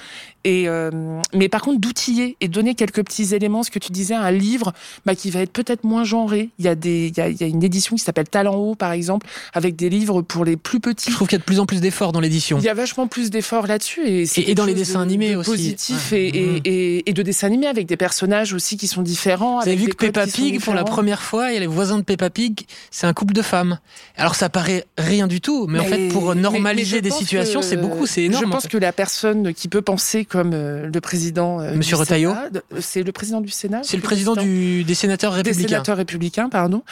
Et 0.48 0.68
euh, 0.68 0.90
mais 1.34 1.48
par 1.48 1.60
contre, 1.60 1.80
d'outiller 1.80 2.36
et 2.40 2.46
donner 2.46 2.76
quelques 2.76 3.02
petits 3.04 3.34
éléments, 3.34 3.64
ce 3.64 3.70
que 3.72 3.80
tu 3.80 3.90
disais, 3.90 4.14
un 4.14 4.30
livre 4.30 4.72
bah, 5.04 5.16
qui 5.16 5.30
va 5.30 5.40
être 5.40 5.50
peut-être 5.52 5.82
moins 5.82 6.04
genré. 6.04 6.50
Il 6.60 6.64
y 6.64 6.68
a 6.68 6.76
des, 6.76 7.08
il 7.08 7.18
y 7.18 7.20
a, 7.20 7.28
il 7.28 7.36
y 7.40 7.42
a 7.42 7.48
une 7.48 7.64
édition 7.64 7.96
qui 7.96 8.02
s'appelle 8.04 8.28
Talent 8.28 8.54
haut, 8.54 8.76
par 8.76 8.92
exemple, 8.92 9.26
avec 9.54 9.74
des 9.74 9.88
livres 9.90 10.22
pour 10.22 10.44
les 10.44 10.56
plus 10.56 10.78
petits. 10.78 11.10
Je 11.10 11.16
trouve 11.16 11.26
qu'il 11.26 11.34
y 11.36 11.40
a 11.40 11.40
de 11.40 11.44
plus 11.44 11.58
en 11.58 11.66
plus 11.66 11.80
d'efforts 11.80 12.12
dans 12.12 12.20
l'édition. 12.20 12.58
Il 12.58 12.64
y 12.64 12.68
a 12.68 12.74
vachement 12.74 13.08
plus 13.08 13.30
d'efforts 13.30 13.66
là-dessus 13.66 14.02
et, 14.06 14.22
Et- 14.22 14.50
et 14.52 14.54
dans 14.54 14.64
les 14.66 14.74
dessins 14.74 15.00
de- 15.00 15.04
animés 15.04 15.32
de 15.32 15.36
aussi. 15.36 15.50
positif 15.50 16.12
Ouais. 16.12 16.20
et, 16.26 16.60
et, 16.64 16.96
et, 16.98 17.10
et 17.10 17.12
de 17.12 17.22
dessins 17.22 17.48
animés 17.48 17.66
avec 17.66 17.86
des 17.86 17.96
personnages 17.96 18.52
aussi 18.54 18.76
qui 18.76 18.86
sont 18.86 19.02
différents. 19.02 19.56
Vous 19.56 19.62
avez 19.62 19.72
avec 19.72 19.84
vu 19.84 19.88
que 19.88 19.96
Peppa 20.06 20.26
Pig, 20.28 20.60
pour 20.60 20.74
la 20.74 20.84
première 20.84 21.22
fois, 21.22 21.50
il 21.50 21.54
y 21.54 21.56
a 21.56 21.60
les 21.60 21.66
voisins 21.66 21.98
de 21.98 22.04
Peppa 22.04 22.30
Pig, 22.30 22.66
c'est 22.92 23.08
un 23.08 23.12
couple 23.14 23.34
de 23.34 23.42
femmes. 23.42 23.80
Alors 24.16 24.36
ça 24.36 24.48
paraît 24.48 24.84
rien 24.96 25.26
du 25.26 25.40
tout, 25.40 25.66
mais, 25.66 25.80
en 25.80 25.84
fait, 25.84 26.08
pour 26.08 26.34
normaliser 26.36 26.96
mais 26.96 27.02
des 27.02 27.10
situations, 27.10 27.60
que- 27.60 27.66
c'est 27.66 27.76
beaucoup, 27.76 28.06
c'est 28.06 28.22
énorme. 28.22 28.44
Je 28.44 28.48
en 28.48 28.52
pense 28.52 28.62
fait. 28.62 28.68
que 28.68 28.78
la 28.78 28.92
personne 28.92 29.52
qui 29.52 29.66
peut 29.66 29.82
penser 29.82 30.24
comme 30.36 30.52
euh, 30.54 30.90
le 30.92 31.00
président, 31.00 31.60
euh, 31.60 31.74
Monsieur 31.74 31.96
Retailleau 31.96 32.32
de- 32.52 32.62
c'est 32.80 33.02
le 33.02 33.12
président 33.12 33.40
du 33.40 33.48
Sénat. 33.50 33.80
C'est 33.82 33.96
le 33.96 34.02
président 34.02 34.34
du, 34.34 34.84
des 34.84 34.94
sénateurs 34.94 35.32
des 35.32 35.38
républicains. 35.38 35.68
sénateurs 35.68 35.96
républicains, 35.96 36.48
pardon. 36.48 36.82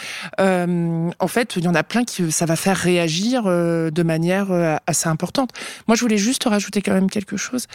Euh, 0.40 1.10
en 1.18 1.28
fait, 1.28 1.56
il 1.56 1.64
y 1.64 1.68
en 1.68 1.74
a 1.74 1.82
plein 1.82 2.04
qui 2.04 2.30
ça 2.32 2.46
va 2.46 2.56
faire 2.56 2.76
réagir 2.76 3.44
euh, 3.46 3.90
de 3.90 4.02
manière 4.02 4.50
euh, 4.50 4.76
assez 4.86 5.08
importante. 5.08 5.50
Moi, 5.88 5.96
je 5.96 6.00
voulais 6.00 6.16
juste 6.18 6.44
rajouter 6.44 6.82
quand 6.82 6.92
même 6.94 7.10
quelque 7.10 7.36
chose, 7.36 7.66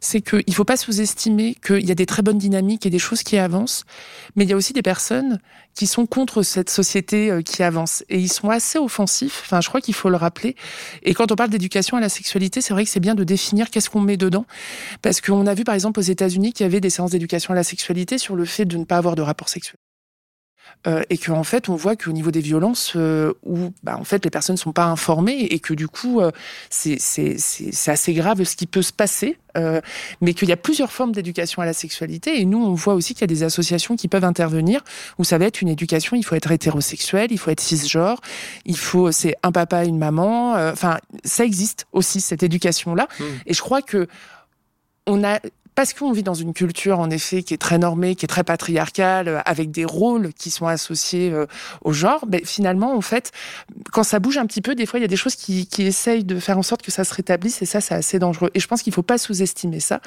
c'est 0.00 0.20
qu'il 0.20 0.44
ne 0.46 0.52
faut 0.52 0.64
pas 0.64 0.76
sous-estimer 0.76 1.56
qu'il 1.64 1.84
y 1.86 1.90
a 1.92 1.94
des 1.94 2.06
très 2.06 2.22
bonnes 2.22 2.38
dynamiques 2.38 2.86
et 2.86 2.90
des 2.90 2.98
choses 2.98 3.22
qui 3.22 3.36
avancent, 3.38 3.84
mais 4.36 4.44
il 4.44 4.50
y 4.50 4.52
a 4.52 4.56
aussi 4.56 4.72
des 4.72 4.82
personnes 4.82 5.38
qui 5.76 5.86
sont 5.86 6.06
contre 6.06 6.42
cette 6.42 6.70
société 6.70 7.30
euh, 7.30 7.42
qui 7.42 7.62
avance 7.62 8.02
et 8.08 8.18
ils 8.18 8.32
sont 8.32 8.50
assez 8.50 8.78
offensifs. 8.78 9.42
Enfin, 9.44 9.60
je 9.60 9.68
crois 9.68 9.80
qu'il 9.80 9.94
faut 9.94 10.08
le 10.08 10.16
rappeler. 10.16 10.56
Et 11.02 11.14
quand 11.14 11.30
on 11.30 11.36
parle 11.36 11.50
d'éducation 11.50 11.96
à 11.96 12.00
la 12.00 12.08
sexualité, 12.08 12.60
c'est 12.60 12.72
vrai 12.74 12.84
que 12.84 12.90
c'est 12.90 12.98
bien 12.98 13.14
de 13.14 13.22
définir 13.22 13.70
qu'est-ce 13.70 13.90
qu'on 13.90 14.00
met 14.00 14.16
dedans, 14.16 14.46
parce 15.02 15.20
qu'on 15.20 15.46
a 15.46 15.54
vu 15.54 15.62
par 15.62 15.74
exemple 15.74 16.00
aux 16.00 16.02
États-Unis 16.02 16.52
qu'il 16.52 16.64
y 16.64 16.66
avait 16.66 16.80
des 16.80 16.90
séances 16.90 17.10
d'éducation 17.10 17.52
à 17.52 17.56
la 17.56 17.62
sexualité 17.62 18.18
sur 18.18 18.34
le 18.34 18.44
fait 18.44 18.64
de 18.64 18.76
ne 18.76 18.84
pas 18.84 18.96
avoir 18.96 19.14
de 19.14 19.22
rapport 19.22 19.48
sexuel. 19.48 19.76
Euh, 20.86 21.02
et 21.10 21.18
qu'en 21.18 21.42
fait, 21.42 21.68
on 21.68 21.74
voit 21.74 21.96
qu'au 21.96 22.12
niveau 22.12 22.30
des 22.30 22.40
violences, 22.40 22.92
euh, 22.94 23.32
où 23.44 23.72
bah, 23.82 23.96
en 23.98 24.04
fait 24.04 24.24
les 24.24 24.30
personnes 24.30 24.54
ne 24.54 24.60
sont 24.60 24.72
pas 24.72 24.84
informées 24.84 25.40
et 25.40 25.58
que 25.58 25.74
du 25.74 25.88
coup, 25.88 26.20
euh, 26.20 26.30
c'est 26.70 26.98
assez 27.88 28.14
grave 28.14 28.44
ce 28.44 28.54
qui 28.54 28.66
peut 28.66 28.82
se 28.82 28.92
passer, 28.92 29.38
mais 30.20 30.34
qu'il 30.34 30.50
y 30.50 30.52
a 30.52 30.56
plusieurs 30.58 30.92
formes 30.92 31.12
d'éducation 31.12 31.62
à 31.62 31.64
la 31.64 31.72
sexualité. 31.72 32.40
Et 32.40 32.44
nous, 32.44 32.62
on 32.62 32.74
voit 32.74 32.92
aussi 32.92 33.14
qu'il 33.14 33.22
y 33.22 33.24
a 33.24 33.26
des 33.26 33.42
associations 33.42 33.96
qui 33.96 34.06
peuvent 34.06 34.24
intervenir 34.24 34.84
où 35.18 35.24
ça 35.24 35.38
va 35.38 35.46
être 35.46 35.62
une 35.62 35.70
éducation. 35.70 36.14
Il 36.14 36.24
faut 36.24 36.34
être 36.34 36.52
hétérosexuel, 36.52 37.28
il 37.30 37.38
faut 37.38 37.50
être 37.50 37.60
cisgenre, 37.60 38.20
il 38.66 38.76
faut 38.76 39.10
c'est 39.12 39.34
un 39.42 39.52
papa, 39.52 39.84
une 39.86 39.96
maman. 39.96 40.52
Enfin, 40.70 40.98
ça 41.24 41.42
existe 41.42 41.86
aussi 41.92 42.20
cette 42.20 42.42
éducation-là. 42.42 43.08
Mm. 43.18 43.24
Et 43.46 43.54
je 43.54 43.62
crois 43.62 43.80
que 43.80 44.08
on 45.06 45.24
a 45.24 45.40
parce 45.76 45.92
qu'on 45.92 46.10
vit 46.10 46.22
dans 46.22 46.34
une 46.34 46.54
culture, 46.54 46.98
en 46.98 47.10
effet, 47.10 47.42
qui 47.42 47.52
est 47.54 47.58
très 47.58 47.76
normée, 47.76 48.16
qui 48.16 48.24
est 48.24 48.28
très 48.28 48.44
patriarcale, 48.44 49.28
euh, 49.28 49.40
avec 49.44 49.70
des 49.70 49.84
rôles 49.84 50.32
qui 50.32 50.50
sont 50.50 50.66
associés 50.66 51.30
euh, 51.30 51.46
au 51.84 51.92
genre, 51.92 52.26
ben, 52.26 52.40
finalement, 52.44 52.96
en 52.96 53.02
fait, 53.02 53.30
quand 53.92 54.02
ça 54.02 54.18
bouge 54.18 54.38
un 54.38 54.46
petit 54.46 54.62
peu, 54.62 54.74
des 54.74 54.86
fois, 54.86 54.98
il 54.98 55.02
y 55.02 55.04
a 55.04 55.08
des 55.08 55.16
choses 55.16 55.36
qui, 55.36 55.66
qui 55.66 55.82
essayent 55.82 56.24
de 56.24 56.40
faire 56.40 56.56
en 56.56 56.62
sorte 56.62 56.80
que 56.80 56.90
ça 56.90 57.04
se 57.04 57.14
rétablisse, 57.14 57.60
et 57.60 57.66
ça, 57.66 57.82
c'est 57.82 57.94
assez 57.94 58.18
dangereux. 58.18 58.50
Et 58.54 58.60
je 58.60 58.66
pense 58.66 58.82
qu'il 58.82 58.92
faut 58.92 59.02
pas 59.02 59.18
sous-estimer 59.18 59.80
ça. 59.80 60.00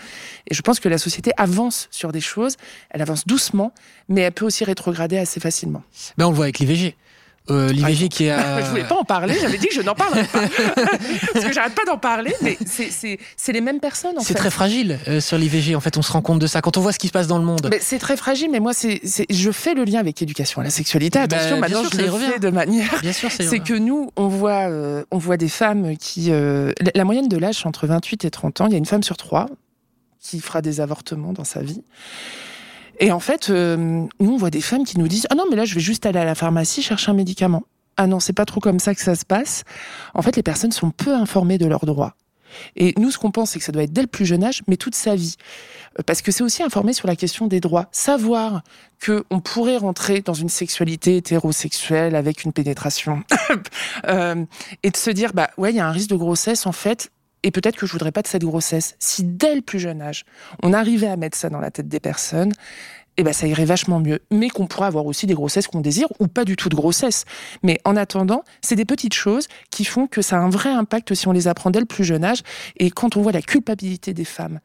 Et 0.47 0.55
je 0.55 0.61
pense 0.63 0.79
que 0.79 0.89
la 0.89 0.97
société 0.97 1.31
avance 1.37 1.87
sur 1.91 2.11
des 2.11 2.21
choses, 2.21 2.57
elle 2.89 3.03
avance 3.03 3.27
doucement, 3.27 3.71
mais 4.09 4.21
elle 4.21 4.33
peut 4.33 4.45
aussi 4.45 4.63
rétrograder 4.63 5.19
assez 5.19 5.39
facilement. 5.39 5.83
Ben, 6.17 6.25
on 6.25 6.31
le 6.31 6.35
voit 6.35 6.45
avec 6.45 6.57
l'IVG. 6.57 6.95
Euh, 7.49 7.69
L'IVG 7.71 8.09
qui 8.09 8.25
est 8.25 8.31
à... 8.31 8.61
Je 8.63 8.69
voulais 8.69 8.83
pas 8.83 8.95
en 8.95 9.03
parler, 9.03 9.35
j'avais 9.41 9.57
dit 9.57 9.67
que 9.67 9.73
je 9.73 9.81
n'en 9.81 9.95
parlerais 9.95 10.25
pas. 10.25 10.41
Parce 11.33 11.45
que 11.45 11.53
j'arrête 11.53 11.75
pas 11.75 11.85
d'en 11.85 11.97
parler, 11.97 12.33
mais 12.41 12.57
c'est- 12.65 13.17
les 13.51 13.61
mêmes 13.61 13.79
personnes, 13.79 14.17
en 14.17 14.21
C'est 14.21 14.33
très 14.35 14.51
fragile 14.51 14.99
euh, 15.07 15.19
sur 15.19 15.37
l'IVG, 15.37 15.75
en 15.75 15.79
fait, 15.79 15.97
on 15.97 16.01
se 16.01 16.11
rend 16.11 16.21
compte 16.21 16.39
de 16.39 16.47
ça. 16.47 16.61
Quand 16.61 16.77
on 16.77 16.81
voit 16.81 16.91
ce 16.91 16.99
qui 16.99 17.07
se 17.07 17.11
passe 17.11 17.27
dans 17.27 17.37
le 17.39 17.43
monde, 17.45 17.69
c'est 17.81 17.97
très 17.99 18.15
fragile, 18.17 18.49
mais 18.51 18.59
moi, 18.59 18.73
c'est, 18.73 19.01
je 19.29 19.51
fais 19.51 19.73
le 19.73 19.83
lien 19.85 19.99
avec 19.99 20.19
l'éducation 20.19 20.61
à 20.61 20.63
la 20.63 20.69
sexualité. 20.69 21.17
Bah, 21.19 21.23
Attention, 21.25 21.49
bien 21.51 21.59
maintenant, 21.61 21.81
sûr, 21.83 21.91
je 21.93 22.05
le 22.05 22.11
revient. 22.11 22.25
fais 22.33 22.39
de 22.39 22.49
manière. 22.49 22.99
bien 23.01 23.13
sûr, 23.13 23.31
c'est 23.35 23.43
C'est 23.47 23.59
que 23.59 23.73
nous, 23.73 24.11
on 24.15 24.27
voit, 24.27 24.69
euh, 24.69 25.03
on 25.11 25.17
voit 25.17 25.37
des 25.37 25.49
femmes 25.49 25.97
qui. 25.97 26.29
la- 26.29 26.73
la 26.93 27.03
moyenne 27.03 27.27
de 27.27 27.37
l'âge, 27.37 27.65
entre 27.65 27.87
28 27.87 28.25
et 28.25 28.29
30 28.31 28.61
ans. 28.61 28.67
Il 28.67 28.71
y 28.71 28.75
a 28.75 28.77
une 28.77 28.85
femme 28.85 29.03
sur 29.03 29.17
trois 29.17 29.47
qui 30.21 30.39
fera 30.41 30.61
des 30.61 30.81
avortements 30.81 31.33
dans 31.33 31.43
sa 31.45 31.61
vie. 31.61 31.81
Et 32.99 33.11
en 33.11 33.19
fait, 33.19 33.49
euh, 33.49 33.77
nous, 34.19 34.33
on 34.33 34.37
voit 34.37 34.49
des 34.49 34.61
femmes 34.61 34.83
qui 34.83 34.99
nous 34.99 35.07
disent 35.07 35.27
Ah 35.29 35.35
non, 35.35 35.45
mais 35.49 35.55
là, 35.55 35.65
je 35.65 35.75
vais 35.75 35.81
juste 35.81 36.05
aller 36.05 36.19
à 36.19 36.25
la 36.25 36.35
pharmacie 36.35 36.81
chercher 36.81 37.11
un 37.11 37.15
médicament. 37.15 37.63
Ah 37.97 38.07
non, 38.07 38.19
c'est 38.19 38.33
pas 38.33 38.45
trop 38.45 38.59
comme 38.59 38.79
ça 38.79 38.93
que 38.95 39.01
ça 39.01 39.15
se 39.15 39.25
passe. 39.25 39.63
En 40.13 40.21
fait, 40.21 40.35
les 40.35 40.43
personnes 40.43 40.71
sont 40.71 40.91
peu 40.91 41.13
informées 41.13 41.57
de 41.57 41.65
leurs 41.65 41.85
droits. 41.85 42.15
Et 42.75 42.93
nous, 42.97 43.11
ce 43.11 43.17
qu'on 43.17 43.31
pense, 43.31 43.51
c'est 43.51 43.59
que 43.59 43.65
ça 43.65 43.71
doit 43.71 43.83
être 43.83 43.93
dès 43.93 44.01
le 44.01 44.07
plus 44.07 44.25
jeune 44.25 44.43
âge, 44.43 44.63
mais 44.67 44.77
toute 44.77 44.95
sa 44.95 45.15
vie. 45.15 45.35
Euh, 45.99 46.03
Parce 46.05 46.21
que 46.21 46.31
c'est 46.31 46.43
aussi 46.43 46.63
informer 46.63 46.93
sur 46.93 47.07
la 47.07 47.15
question 47.15 47.47
des 47.47 47.59
droits. 47.59 47.87
Savoir 47.91 48.63
que 48.99 49.23
on 49.29 49.39
pourrait 49.39 49.77
rentrer 49.77 50.21
dans 50.21 50.33
une 50.33 50.49
sexualité 50.49 51.17
hétérosexuelle 51.17 52.15
avec 52.15 52.43
une 52.43 52.53
pénétration. 52.53 53.23
Euh, 54.07 54.45
et 54.83 54.91
de 54.91 54.97
se 54.97 55.09
dire, 55.09 55.33
bah 55.33 55.49
ouais, 55.57 55.71
il 55.71 55.75
y 55.75 55.79
a 55.79 55.87
un 55.87 55.91
risque 55.91 56.09
de 56.09 56.15
grossesse, 56.15 56.65
en 56.65 56.71
fait. 56.71 57.11
Et 57.43 57.51
peut-être 57.51 57.77
que 57.77 57.85
je 57.85 57.91
voudrais 57.91 58.11
pas 58.11 58.21
de 58.21 58.27
cette 58.27 58.43
grossesse. 58.43 58.95
Si 58.99 59.23
dès 59.23 59.55
le 59.55 59.61
plus 59.61 59.79
jeune 59.79 60.01
âge, 60.01 60.25
on 60.63 60.73
arrivait 60.73 61.07
à 61.07 61.17
mettre 61.17 61.37
ça 61.37 61.49
dans 61.49 61.59
la 61.59 61.71
tête 61.71 61.87
des 61.87 61.99
personnes, 61.99 62.51
eh 63.17 63.23
ben 63.23 63.33
ça 63.33 63.47
irait 63.47 63.65
vachement 63.65 63.99
mieux. 63.99 64.19
Mais 64.31 64.49
qu'on 64.49 64.65
pourrait 64.65 64.87
avoir 64.87 65.05
aussi 65.05 65.25
des 65.25 65.33
grossesses 65.33 65.67
qu'on 65.67 65.81
désire 65.81 66.07
ou 66.19 66.27
pas 66.27 66.45
du 66.45 66.55
tout 66.55 66.69
de 66.69 66.75
grossesse. 66.75 67.25
Mais 67.63 67.79
en 67.83 67.95
attendant, 67.97 68.43
c'est 68.61 68.75
des 68.75 68.85
petites 68.85 69.13
choses 69.13 69.47
qui 69.71 69.83
font 69.83 70.07
que 70.07 70.21
ça 70.21 70.37
a 70.37 70.39
un 70.39 70.49
vrai 70.49 70.69
impact 70.69 71.13
si 71.13 71.27
on 71.27 71.33
les 71.33 71.47
apprend 71.47 71.69
dès 71.69 71.81
le 71.81 71.85
plus 71.85 72.05
jeune 72.05 72.23
âge. 72.23 72.43
Et 72.77 72.91
quand 72.91 73.17
on 73.17 73.21
voit 73.21 73.33
la 73.33 73.41
culpabilité 73.41 74.13
des 74.13 74.25
femmes, 74.25 74.59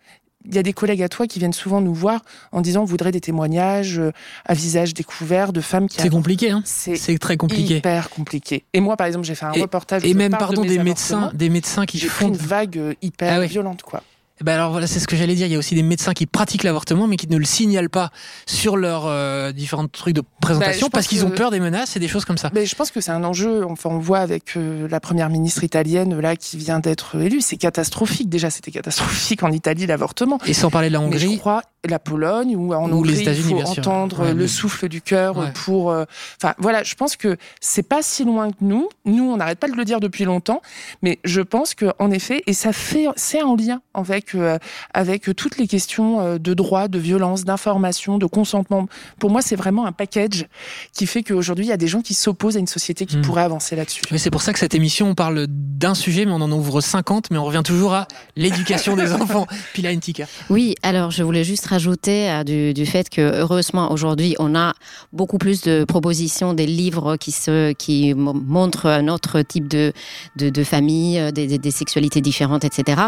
il 0.47 0.55
y 0.55 0.59
a 0.59 0.62
des 0.62 0.72
collègues 0.72 1.03
à 1.03 1.09
toi 1.09 1.26
qui 1.26 1.38
viennent 1.38 1.53
souvent 1.53 1.80
nous 1.80 1.95
voir 1.95 2.20
en 2.53 2.61
disant 2.61 2.82
on 2.82 2.84
voudrait 2.84 3.12
des 3.12 3.20
témoignages 3.20 3.99
euh, 3.99 4.12
à 4.47 4.55
visage 4.55 4.95
découvert 4.95 5.53
de 5.53 5.61
femmes 5.61 5.88
qui. 5.88 6.01
C'est 6.01 6.11
compliqué, 6.11 6.51
hein 6.51 6.62
C'est 6.64 7.18
très 7.18 7.36
compliqué. 7.36 7.76
hyper 7.78 8.11
compliqué. 8.11 8.64
Et 8.72 8.80
moi, 8.80 8.97
par 8.97 9.07
exemple, 9.07 9.24
j'ai 9.26 9.34
fait 9.34 9.47
un 9.47 9.53
Et- 9.53 9.62
reportage. 9.62 10.05
Et 10.05 10.14
même, 10.14 10.32
de 10.32 10.36
pardon, 10.36 10.62
mes 10.62 10.68
des 10.68 10.78
médecins, 10.78 11.30
des 11.34 11.49
médecins 11.49 11.86
qui 11.86 11.99
font. 12.01 12.28
une 12.28 12.36
vague 12.36 12.78
euh, 12.78 12.95
hyper 13.03 13.32
Ah 13.34 13.38
ouais. 13.40 13.47
violente, 13.47 13.82
quoi. 13.82 14.03
Eh 14.41 14.45
Ben 14.45 14.55
alors 14.55 14.72
voilà, 14.72 14.89
c'est 14.89 14.99
ce 14.99 15.07
que 15.07 15.14
j'allais 15.14 15.35
dire. 15.37 15.47
Il 15.47 15.53
y 15.53 15.55
a 15.55 15.59
aussi 15.59 15.76
des 15.76 15.85
médecins 15.85 16.12
qui 16.12 16.26
pratiquent 16.26 16.64
l'avortement, 16.64 17.07
mais 17.07 17.16
qui 17.16 17.28
ne 17.28 17.37
le 17.37 17.45
signalent 17.45 17.89
pas 17.89 18.11
sur 18.47 18.76
leurs 18.76 19.07
euh, 19.07 19.53
différents 19.53 19.87
trucs 19.87 20.14
de 20.14 20.22
présentation 20.41 20.89
Bah, 20.89 20.91
parce 20.95 21.07
qu'ils 21.07 21.24
ont 21.24 21.30
peur 21.30 21.53
des 21.53 21.61
menaces 21.61 21.97
et 21.97 22.01
des 22.01 22.09
choses 22.09 22.24
comme 22.24 22.39
ça. 22.39 22.51
Mais 22.53 22.66
je 22.66 22.74
pense 22.74 22.91
que 22.91 23.01
c'est 23.01 23.12
un 23.12 23.22
enjeu. 23.22 23.64
Enfin, 23.64 23.91
on 23.91 23.99
voit 23.99 24.18
avec 24.18 24.57
euh, 24.57 24.89
la 24.91 24.99
première 24.99 25.28
ministre 25.30 25.62
italienne 25.62 26.18
là 26.18 26.35
qui 26.35 26.57
vient 26.57 26.80
d'être 26.80 27.14
élue, 27.20 27.41
c'est 27.41 27.57
catastrophique. 27.57 28.28
Déjà, 28.28 28.51
c'était 28.51 28.72
catastrophique 28.72 29.43
en 29.45 29.53
Italie 29.53 29.87
l'avortement. 29.87 30.39
Et 30.47 30.53
sans 30.53 30.70
parler 30.70 30.89
de 30.89 30.95
la 30.95 31.01
Mais 31.01 31.16
je 31.16 31.26
Hongrie, 31.26 31.39
crois 31.39 31.62
la 31.89 31.99
Pologne 31.99 32.57
ou 32.57 32.72
en 32.74 32.91
Ou 32.91 32.95
Hongrie, 32.95 33.11
les 33.11 33.20
États-Unis, 33.22 33.55
il 33.59 33.62
faut 33.62 33.68
entendre 33.80 34.20
Ouais, 34.22 34.28
le 34.35 34.43
mais- 34.43 34.49
souffle 34.49 34.89
du 34.89 35.01
cœur 35.03 35.37
Ouais. 35.37 35.53
pour. 35.64 35.91
euh, 35.91 36.05
Enfin, 36.43 36.55
voilà, 36.59 36.82
je 36.82 36.95
pense 36.95 37.16
que 37.16 37.37
c'est 37.61 37.82
pas 37.89 38.03
si 38.03 38.24
loin 38.24 38.51
que 38.51 38.57
nous. 38.61 38.89
Nous, 39.05 39.24
on 39.24 39.37
n'arrête 39.37 39.59
pas 39.59 39.68
de 39.68 39.74
le 39.76 39.85
dire 39.85 40.01
depuis 40.01 40.24
longtemps, 40.24 40.62
mais 41.03 41.18
je 41.24 41.41
pense 41.41 41.74
que 41.74 41.93
en 41.99 42.11
effet, 42.11 42.43
et 42.47 42.53
ça 42.53 42.72
fait, 42.72 43.07
c'est 43.16 43.43
en 43.43 43.55
lien 43.57 43.80
avec 43.95 44.35
euh, 44.35 44.59
avec 44.93 45.35
toutes 45.37 45.59
les 45.59 45.66
questions 45.66 46.20
euh, 46.20 46.39
de 46.39 46.55
droit, 46.55 46.89
de 46.89 46.99
violence, 46.99 47.45
d'information, 47.45 48.18
de 48.18 48.26
consentement. 48.26 48.87
Pour 49.18 49.30
moi, 49.30 49.43
c'est 49.43 49.57
vraiment 49.57 49.87
un 49.87 49.93
package 49.93 50.47
qui 50.93 51.07
fait 51.07 51.22
qu'aujourd'hui, 51.22 51.66
il 51.66 51.68
y 51.68 51.72
a 51.72 51.76
des 51.76 51.87
gens 51.89 52.01
qui 52.01 52.14
s'opposent 52.14 52.57
à 52.57 52.61
une 52.61 52.66
société 52.66 53.07
qui 53.07 53.16
Mm. 53.18 53.22
pourrait 53.22 53.43
avancer 53.43 53.76
là-dessus. 53.76 54.03
Oui, 54.11 54.18
c'est 54.18 54.30
pour 54.30 54.43
ça 54.43 54.53
que 54.53 54.59
cette 54.59 54.74
émission, 54.74 55.09
on 55.09 55.14
parle 55.14 55.47
d'un 55.49 55.95
sujet, 55.95 56.24
mais 56.24 56.32
on 56.32 56.41
en 56.41 56.51
ouvre 56.53 56.80
50, 56.80 57.30
mais 57.30 57.39
on 57.39 57.45
revient 57.45 57.62
toujours 57.64 57.95
à 57.95 58.09
l'éducation 58.37 58.97
des 58.97 59.12
enfants. 59.12 59.47
Pila 59.72 59.91
Intika. 59.91 60.26
Oui, 60.51 60.74
alors 60.82 61.11
je 61.11 61.22
voulais 61.22 61.45
juste 61.45 61.66
rajouter 61.75 62.31
euh, 62.31 62.72
du, 62.72 62.87
fait 62.87 63.11
que 63.11 63.20
heureusement 63.20 63.91
aujourd'hui 63.91 64.37
on 64.39 64.55
a 64.55 64.75
beaucoup 65.12 65.39
plus 65.39 65.61
de 65.62 65.85
propositions, 65.85 66.55
des 66.55 66.66
livres 66.66 67.16
qui 67.16 67.33
se 67.33 67.72
qui 67.72 68.14
montrent 68.14 68.87
un 68.87 69.09
autre 69.09 69.43
type 69.43 69.66
de 69.66 69.93
de, 70.37 70.51
de 70.51 70.64
famille, 70.64 71.18
euh, 71.18 71.33
des, 71.33 71.70
sexualités 71.70 72.20
différentes, 72.20 72.64
etc. 72.64 73.03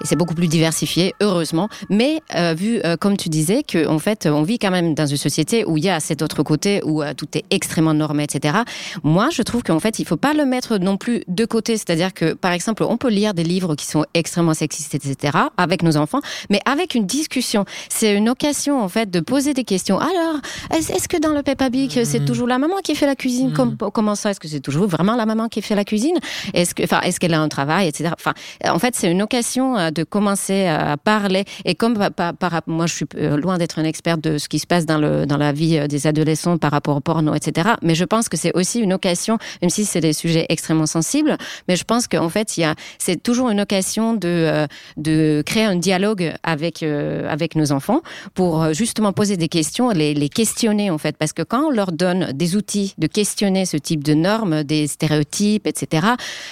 Et 0.00 0.06
c'est 0.06 0.14
beaucoup 0.14 0.36
plus 0.36 0.46
diversifié, 0.46 1.14
heureusement. 1.20 1.68
Mais 1.90 2.20
euh, 2.36 2.54
vu 2.56 2.80
comme 3.00 3.16
tu 3.16 3.28
disais 3.28 3.64
que 3.64 3.88
en 3.88 3.98
fait 3.98 4.26
on 4.26 4.42
vit 4.42 4.58
quand 4.58 4.70
même 4.70 4.94
dans 4.94 5.06
une 5.06 5.16
société 5.16 5.64
où 5.64 5.76
il 5.76 5.84
y 5.84 5.90
a 5.90 5.98
cet 5.98 6.22
autre 6.22 6.42
côté 6.44 6.80
où 6.84 7.02
tout 7.16 7.30
est 7.34 7.44
extrêmement 7.50 7.94
normé, 7.94 8.22
etc. 8.24 8.58
Moi, 9.02 9.28
je 9.32 9.42
trouve 9.42 9.62
qu'en 9.64 9.80
fait 9.80 9.98
il 9.98 10.06
faut 10.06 10.16
pas 10.28 10.34
le 10.34 10.44
mettre 10.44 10.78
non 10.78 10.96
plus 10.96 11.24
de 11.26 11.44
côté, 11.44 11.76
c'est-à-dire 11.76 12.14
que 12.14 12.34
par 12.34 12.52
exemple 12.52 12.84
on 12.84 12.96
peut 12.96 13.10
lire 13.10 13.34
des 13.34 13.44
livres 13.44 13.74
qui 13.74 13.86
sont 13.86 14.04
extrêmement 14.14 14.54
sexistes, 14.54 14.94
etc. 14.94 15.38
avec 15.56 15.82
nos 15.82 15.96
enfants 15.96 16.20
mais 16.50 16.60
avec 16.64 16.94
une 16.94 17.06
discussion. 17.06 17.64
C'est 17.88 18.11
une 18.16 18.28
occasion, 18.28 18.80
en 18.82 18.88
fait, 18.88 19.10
de 19.10 19.20
poser 19.20 19.54
des 19.54 19.64
questions. 19.64 19.98
Alors, 19.98 20.40
est-ce 20.70 21.08
que 21.08 21.16
dans 21.18 21.32
le 21.32 21.42
Peppa 21.42 21.70
Pig, 21.70 22.04
c'est 22.04 22.20
Mhm. 22.20 22.24
toujours 22.26 22.46
la 22.46 22.58
maman 22.58 22.76
qui 22.82 22.94
fait 22.94 23.06
la 23.06 23.16
cuisine? 23.16 23.48
Mhm. 23.48 23.54
Comme- 23.54 23.76
Comment 23.92 24.14
ça? 24.14 24.30
Est-ce 24.30 24.40
que 24.40 24.48
c'est 24.48 24.60
toujours 24.60 24.86
vraiment 24.86 25.16
la 25.16 25.26
maman 25.26 25.48
qui 25.48 25.62
fait 25.62 25.74
la 25.74 25.84
cuisine? 25.84 26.16
Est-ce 26.54 26.74
que, 26.74 26.82
enfin, 26.84 27.00
est-ce 27.00 27.18
qu'elle 27.20 27.34
a 27.34 27.40
un 27.40 27.48
travail, 27.48 27.88
etc. 27.88 28.10
Enfin, 28.18 28.34
en 28.68 28.78
fait, 28.78 28.94
c'est 28.96 29.10
une 29.10 29.22
occasion 29.22 29.76
euh, 29.76 29.90
de 29.90 30.04
commencer 30.04 30.66
à 30.66 30.96
parler. 30.96 31.44
Et 31.64 31.74
comme 31.74 31.94
par, 32.10 32.34
par- 32.34 32.60
moi, 32.66 32.86
je 32.86 32.94
suis 32.94 33.06
euh, 33.16 33.36
loin 33.36 33.58
d'être 33.58 33.78
une 33.78 33.86
experte 33.86 34.20
de 34.20 34.38
ce 34.38 34.48
qui 34.48 34.58
se 34.58 34.66
passe 34.66 34.86
dans 34.86 34.98
le 34.98 35.26
dans 35.26 35.36
la 35.38 35.52
vie 35.52 35.78
euh, 35.78 35.86
des 35.86 36.06
adolescents 36.06 36.58
par 36.58 36.70
rapport 36.70 36.96
au 36.96 37.00
porno, 37.00 37.34
etc. 37.34 37.70
Mais 37.82 37.94
je 37.94 38.04
pense 38.04 38.28
que 38.28 38.36
c'est 38.36 38.54
aussi 38.54 38.80
une 38.80 38.92
occasion, 38.92 39.38
même 39.60 39.70
si 39.70 39.84
c'est 39.84 40.00
des 40.00 40.12
sujets 40.12 40.46
extrêmement 40.48 40.86
sensibles, 40.86 41.36
mais 41.68 41.76
je 41.76 41.84
pense 41.84 42.06
qu'en 42.08 42.28
fait, 42.28 42.56
il 42.56 42.60
y 42.60 42.64
a, 42.64 42.74
c'est 42.98 43.22
toujours 43.22 43.48
une 43.50 43.60
occasion 43.60 44.14
de 44.14 44.66
de 44.96 45.42
créer 45.46 45.64
un 45.64 45.76
dialogue 45.76 46.32
avec 46.42 46.82
euh, 46.82 47.28
avec 47.30 47.56
nos 47.56 47.72
enfants 47.72 48.01
pour 48.34 48.62
euh, 48.62 48.72
justement 48.72 49.12
poser 49.12 49.36
des 49.36 49.48
questions, 49.48 49.90
les, 49.90 50.14
les 50.14 50.28
questionner 50.28 50.90
en 50.90 50.98
fait, 50.98 51.16
parce 51.16 51.32
que 51.32 51.42
quand 51.42 51.66
on 51.66 51.70
leur 51.70 51.92
donne 51.92 52.32
des 52.32 52.56
outils 52.56 52.94
de 52.98 53.06
questionner 53.06 53.66
ce 53.66 53.76
type 53.76 54.04
de 54.04 54.14
normes, 54.14 54.62
des 54.64 54.86
stéréotypes, 54.86 55.66
etc. 55.66 56.06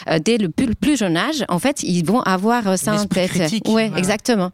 euh, 0.09 0.19
dès 0.19 0.39
le 0.39 0.49
plus, 0.49 0.67
le 0.67 0.75
plus 0.75 0.97
jeune 0.97 1.17
âge, 1.17 1.45
en 1.49 1.59
fait, 1.59 1.83
ils 1.83 2.05
vont 2.05 2.21
avoir 2.21 2.67
euh, 2.69 2.77
ça 2.77 2.95
en 2.95 3.07
tête. 3.07 3.31
critique, 3.31 3.67
ouais, 3.69 3.89
voilà. 3.89 3.99
exactement. 3.99 4.53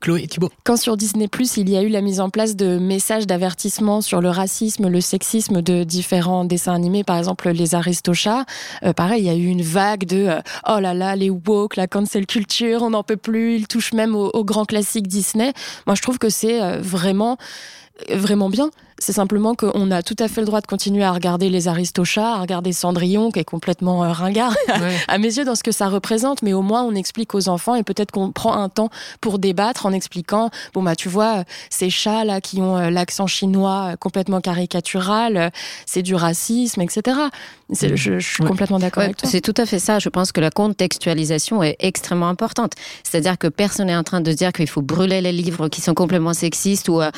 Chloé 0.00 0.26
Thibault. 0.26 0.50
Quand 0.64 0.76
sur 0.76 0.96
Disney 0.96 1.28
Plus, 1.28 1.56
il 1.56 1.68
y 1.68 1.76
a 1.76 1.82
eu 1.82 1.88
la 1.88 2.00
mise 2.00 2.20
en 2.20 2.30
place 2.30 2.56
de 2.56 2.78
messages 2.78 3.26
d'avertissement 3.26 4.00
sur 4.00 4.20
le 4.20 4.30
racisme, 4.30 4.88
le 4.88 5.00
sexisme 5.00 5.60
de 5.62 5.84
différents 5.84 6.44
dessins 6.44 6.74
animés, 6.74 7.04
par 7.04 7.18
exemple 7.18 7.48
les 7.50 7.74
Aristochats, 7.74 8.44
euh, 8.84 8.92
pareil, 8.92 9.22
il 9.22 9.26
y 9.26 9.30
a 9.30 9.34
eu 9.34 9.46
une 9.46 9.62
vague 9.62 10.04
de 10.04 10.26
euh, 10.28 10.40
oh 10.68 10.78
là 10.80 10.94
là, 10.94 11.16
les 11.16 11.30
woke, 11.30 11.76
la 11.76 11.86
cancel 11.86 12.26
culture, 12.26 12.82
on 12.82 12.90
n'en 12.90 13.02
peut 13.02 13.16
plus, 13.16 13.56
ils 13.56 13.66
touchent 13.66 13.92
même 13.92 14.14
aux, 14.14 14.30
aux 14.30 14.44
grands 14.44 14.64
classiques 14.64 15.08
Disney. 15.08 15.52
Moi, 15.86 15.94
je 15.96 16.02
trouve 16.02 16.18
que 16.18 16.28
c'est 16.28 16.62
euh, 16.62 16.78
vraiment 16.80 17.36
vraiment 18.10 18.48
bien. 18.48 18.70
C'est 19.00 19.12
simplement 19.12 19.54
qu'on 19.54 19.90
a 19.92 20.02
tout 20.02 20.16
à 20.18 20.26
fait 20.26 20.40
le 20.40 20.46
droit 20.46 20.60
de 20.60 20.66
continuer 20.66 21.04
à 21.04 21.12
regarder 21.12 21.50
les 21.50 21.68
Aristochats, 21.68 22.34
à 22.34 22.40
regarder 22.40 22.72
Cendrillon, 22.72 23.30
qui 23.30 23.38
est 23.38 23.44
complètement 23.44 24.02
euh, 24.04 24.10
ringard 24.12 24.54
Ouais. 24.68 24.96
à 25.06 25.18
mes 25.18 25.28
yeux 25.36 25.44
dans 25.44 25.54
ce 25.54 25.62
que 25.62 25.70
ça 25.72 25.88
représente, 25.88 26.42
mais 26.42 26.52
au 26.52 26.62
moins 26.62 26.82
on 26.82 26.94
explique 26.94 27.34
aux 27.34 27.48
enfants 27.48 27.76
et 27.76 27.84
peut-être 27.84 28.10
qu'on 28.10 28.32
prend 28.32 28.54
un 28.54 28.68
temps 28.68 28.90
pour 29.20 29.38
débattre 29.38 29.86
en 29.86 29.92
expliquant, 29.92 30.50
bon 30.74 30.82
bah 30.82 30.96
tu 30.96 31.08
vois, 31.08 31.44
ces 31.70 31.90
chats 31.90 32.24
là 32.24 32.40
qui 32.40 32.60
ont 32.60 32.76
euh, 32.76 32.90
l'accent 32.90 33.26
chinois 33.28 33.90
euh, 33.92 33.96
complètement 33.96 34.40
caricatural, 34.40 35.36
euh, 35.36 35.50
c'est 35.86 36.02
du 36.02 36.14
racisme, 36.16 36.80
etc. 36.80 37.18
Je, 37.70 37.94
je 37.96 38.18
suis 38.18 38.42
Ouais. 38.42 38.48
complètement 38.48 38.78
d'accord 38.78 39.00
Ouais, 39.02 39.04
avec 39.06 39.18
toi. 39.18 39.28
c'est 39.28 39.40
tout 39.42 39.54
à 39.58 39.66
fait 39.66 39.78
ça. 39.78 39.98
Je 39.98 40.08
pense 40.08 40.32
que 40.32 40.40
la 40.40 40.50
contextualisation 40.50 41.62
est 41.62 41.76
extrêmement 41.80 42.28
importante. 42.28 42.72
C'est-à-dire 43.04 43.36
que 43.38 43.46
personne 43.46 43.86
n'est 43.88 43.96
en 43.96 44.04
train 44.04 44.20
de 44.22 44.32
dire 44.32 44.52
qu'il 44.52 44.68
faut 44.68 44.80
brûler 44.82 45.20
les 45.20 45.32
livres 45.32 45.68
qui 45.68 45.80
sont 45.82 45.94
complètement 45.94 46.32
sexistes 46.34 46.88
ou, 46.88 47.00
euh, 47.02 47.10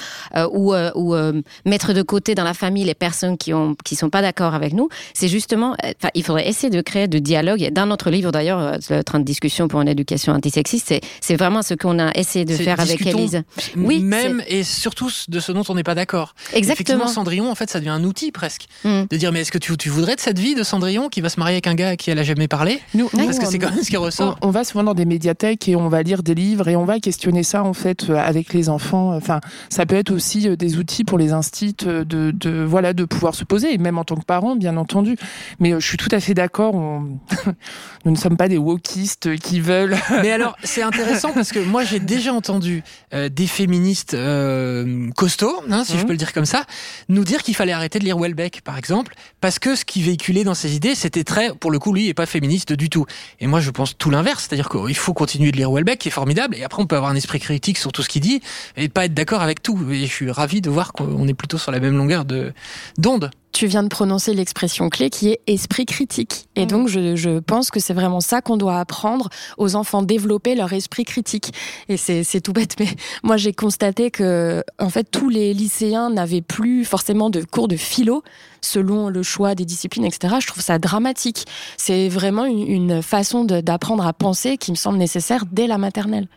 ou, 0.50 0.74
euh, 0.74 0.90
ou 0.96 1.14
euh, 1.14 1.40
mettre 1.70 1.92
de 1.94 2.02
côté 2.02 2.34
dans 2.34 2.44
la 2.44 2.54
famille 2.54 2.84
les 2.84 2.94
personnes 2.94 3.38
qui 3.38 3.54
ont 3.54 3.74
qui 3.84 3.96
sont 3.96 4.10
pas 4.10 4.20
d'accord 4.22 4.54
avec 4.54 4.72
nous. 4.74 4.88
C'est 5.14 5.28
justement, 5.28 5.72
euh, 5.84 5.92
enfin, 5.98 6.10
il 6.14 6.22
faudrait 6.24 6.48
essayer 6.48 6.68
de 6.70 6.80
créer 6.82 7.08
de 7.08 7.18
dialogue. 7.18 7.70
Dans 7.72 7.86
notre 7.86 8.10
livre 8.10 8.32
d'ailleurs, 8.32 8.58
euh, 8.60 8.76
le 8.90 9.02
train 9.02 9.20
de 9.20 9.24
discussion 9.24 9.68
pour 9.68 9.80
une 9.80 9.88
éducation 9.88 10.32
antisexiste, 10.32 10.88
c'est 10.88 11.00
c'est 11.20 11.36
vraiment 11.36 11.62
ce 11.62 11.74
qu'on 11.74 11.98
a 11.98 12.10
essayé 12.14 12.44
de 12.44 12.54
faire 12.54 12.80
avec 12.80 13.06
Élise. 13.06 13.42
Oui, 13.76 14.00
Même 14.00 14.42
et 14.48 14.64
surtout 14.64 15.10
de 15.28 15.40
ce 15.40 15.52
dont 15.52 15.62
on 15.68 15.74
n'est 15.74 15.82
pas 15.82 15.94
d'accord. 15.94 16.34
Exactement. 16.52 16.72
Effectivement, 16.72 17.06
Cendrillon, 17.06 17.50
en 17.50 17.54
fait, 17.54 17.70
ça 17.70 17.78
devient 17.78 17.90
un 17.90 18.04
outil 18.04 18.32
presque. 18.32 18.66
Mm. 18.84 19.02
De 19.10 19.16
dire, 19.16 19.32
mais 19.32 19.40
est-ce 19.42 19.52
que 19.52 19.58
tu, 19.58 19.76
tu 19.76 19.88
voudrais 19.88 20.16
de 20.16 20.20
cette 20.20 20.38
vie 20.38 20.54
de 20.54 20.62
Cendrillon 20.62 21.08
qui 21.08 21.20
va 21.20 21.28
se 21.28 21.38
marier 21.38 21.54
avec 21.54 21.66
un 21.66 21.74
gars 21.74 21.90
à 21.90 21.96
qui 21.96 22.10
elle 22.10 22.18
a 22.18 22.22
jamais 22.24 22.48
parlé? 22.48 22.80
Nous, 22.94 23.08
nous, 23.12 23.24
Parce 23.26 23.38
que 23.38 23.46
c'est 23.46 23.56
on- 23.56 23.66
quand 23.68 23.74
même 23.74 23.84
ce 23.84 23.90
qui 23.90 23.96
on, 23.96 24.02
ressort. 24.02 24.38
on 24.42 24.50
va 24.50 24.64
souvent 24.64 24.82
dans 24.84 24.94
des 24.94 25.04
médiathèques 25.04 25.68
et 25.68 25.76
on 25.76 25.88
va 25.88 26.02
lire 26.02 26.22
des 26.22 26.34
livres 26.34 26.68
et 26.68 26.76
on 26.76 26.84
va 26.84 26.98
questionner 27.00 27.42
ça 27.42 27.62
en 27.62 27.72
fait 27.74 28.08
euh, 28.10 28.16
avec 28.16 28.52
les 28.52 28.68
enfants. 28.68 29.14
Enfin, 29.14 29.40
ça 29.68 29.86
peut 29.86 29.96
être 29.96 30.10
aussi 30.10 30.48
des 30.56 30.76
outils 30.78 31.04
pour 31.04 31.18
les 31.18 31.32
instits 31.32 31.59
euh, 31.86 32.04
de, 32.04 32.30
de 32.30 32.62
voilà 32.64 32.92
de 32.92 33.04
pouvoir 33.04 33.34
se 33.34 33.44
poser, 33.44 33.72
et 33.74 33.78
même 33.78 33.98
en 33.98 34.04
tant 34.04 34.16
que 34.16 34.24
parent, 34.24 34.56
bien 34.56 34.76
entendu. 34.76 35.16
Mais 35.58 35.72
euh, 35.72 35.80
je 35.80 35.86
suis 35.86 35.96
tout 35.96 36.08
à 36.12 36.20
fait 36.20 36.34
d'accord. 36.34 36.74
on- 36.74 37.18
Nous 38.04 38.12
ne 38.12 38.16
sommes 38.16 38.36
pas 38.38 38.48
des 38.48 38.56
wokistes 38.58 39.36
qui 39.38 39.60
veulent. 39.60 39.96
Mais 40.22 40.32
alors, 40.32 40.56
c'est 40.64 40.82
intéressant 40.82 41.32
parce 41.32 41.52
que 41.52 41.58
moi, 41.58 41.84
j'ai 41.84 42.00
déjà 42.00 42.32
entendu 42.32 42.82
euh, 43.12 43.28
des 43.28 43.46
féministes 43.46 44.14
euh, 44.14 45.10
costauds, 45.16 45.62
hein, 45.70 45.84
si 45.84 45.92
je 45.92 45.98
Mhm. 45.98 46.04
peux 46.06 46.12
le 46.12 46.18
dire 46.18 46.32
comme 46.32 46.46
ça, 46.46 46.64
nous 47.10 47.24
dire 47.24 47.42
qu'il 47.42 47.54
fallait 47.54 47.72
arrêter 47.72 47.98
de 47.98 48.04
lire 48.04 48.18
Welbeck, 48.18 48.62
par 48.62 48.78
exemple, 48.78 49.14
parce 49.40 49.58
que 49.58 49.74
ce 49.76 49.84
qui 49.84 50.00
véhiculait 50.02 50.44
dans 50.44 50.54
ses 50.54 50.74
idées, 50.76 50.94
c'était 50.94 51.24
très, 51.24 51.54
pour 51.54 51.70
le 51.70 51.78
coup, 51.78 51.92
lui, 51.92 52.08
est 52.08 52.14
pas 52.14 52.26
féministe 52.26 52.72
du 52.72 52.88
tout. 52.88 53.04
Et 53.40 53.46
moi, 53.46 53.60
je 53.60 53.70
pense 53.70 53.96
tout 53.98 54.10
l'inverse, 54.10 54.46
c'est-à-dire 54.48 54.68
qu'il 54.70 54.96
faut 54.96 55.12
continuer 55.12 55.52
de 55.52 55.56
lire 55.58 55.70
Welbeck, 55.70 55.98
qui 55.98 56.08
est 56.08 56.12
formidable, 56.12 56.56
et 56.56 56.64
après, 56.64 56.82
on 56.82 56.86
peut 56.86 56.96
avoir 56.96 57.10
un 57.10 57.16
esprit 57.16 57.38
critique 57.40 57.76
sur 57.78 57.92
tout 57.92 58.02
ce 58.02 58.08
qu'il 58.08 58.22
dit, 58.22 58.40
et 58.78 58.88
pas 58.88 59.04
être 59.04 59.14
d'accord 59.14 59.42
avec 59.42 59.62
tout. 59.62 59.78
Et 59.90 60.06
je 60.06 60.12
suis 60.12 60.30
ravi 60.30 60.60
de 60.62 60.70
voir 60.70 60.92
qu'on 60.94 61.28
est 61.28 61.34
plutôt 61.34 61.49
sur 61.58 61.72
la 61.72 61.80
même 61.80 61.96
longueur 61.96 62.24
de 62.24 62.52
d'onde. 62.98 63.30
Tu 63.52 63.66
viens 63.66 63.82
de 63.82 63.88
prononcer 63.88 64.32
l'expression 64.32 64.88
clé 64.88 65.10
qui 65.10 65.30
est 65.30 65.40
esprit 65.48 65.84
critique. 65.84 66.48
Et 66.54 66.64
Mm. 66.64 66.68
donc, 66.68 66.88
je, 66.88 67.16
je 67.16 67.40
pense 67.40 67.70
que 67.72 67.80
c'est 67.80 67.92
vraiment 67.94 68.20
ça 68.20 68.40
qu'on 68.42 68.56
doit 68.56 68.78
apprendre 68.78 69.28
aux 69.58 69.74
enfants, 69.74 70.02
développer 70.02 70.54
leur 70.54 70.72
esprit 70.72 71.04
critique. 71.04 71.52
Et 71.88 71.96
c'est 71.96 72.40
tout 72.40 72.52
bête, 72.52 72.76
mais 72.78 72.86
moi, 73.24 73.36
j'ai 73.36 73.52
constaté 73.52 74.12
que, 74.12 74.62
en 74.78 74.88
fait, 74.88 75.04
tous 75.10 75.28
les 75.28 75.52
lycéens 75.52 76.10
n'avaient 76.10 76.42
plus 76.42 76.84
forcément 76.84 77.28
de 77.28 77.42
cours 77.42 77.66
de 77.66 77.76
philo 77.76 78.22
selon 78.60 79.08
le 79.08 79.22
choix 79.24 79.54
des 79.56 79.64
disciplines, 79.64 80.04
etc. 80.04 80.36
Je 80.40 80.46
trouve 80.46 80.62
ça 80.62 80.78
dramatique. 80.78 81.44
C'est 81.76 82.08
vraiment 82.08 82.44
une, 82.44 82.66
une 82.68 83.02
façon 83.02 83.44
d'apprendre 83.44 84.06
à 84.06 84.12
penser 84.12 84.58
qui 84.58 84.70
me 84.70 84.76
semble 84.76 84.98
nécessaire 84.98 85.44
dès 85.50 85.66
la 85.66 85.76
maternelle. 85.78 86.28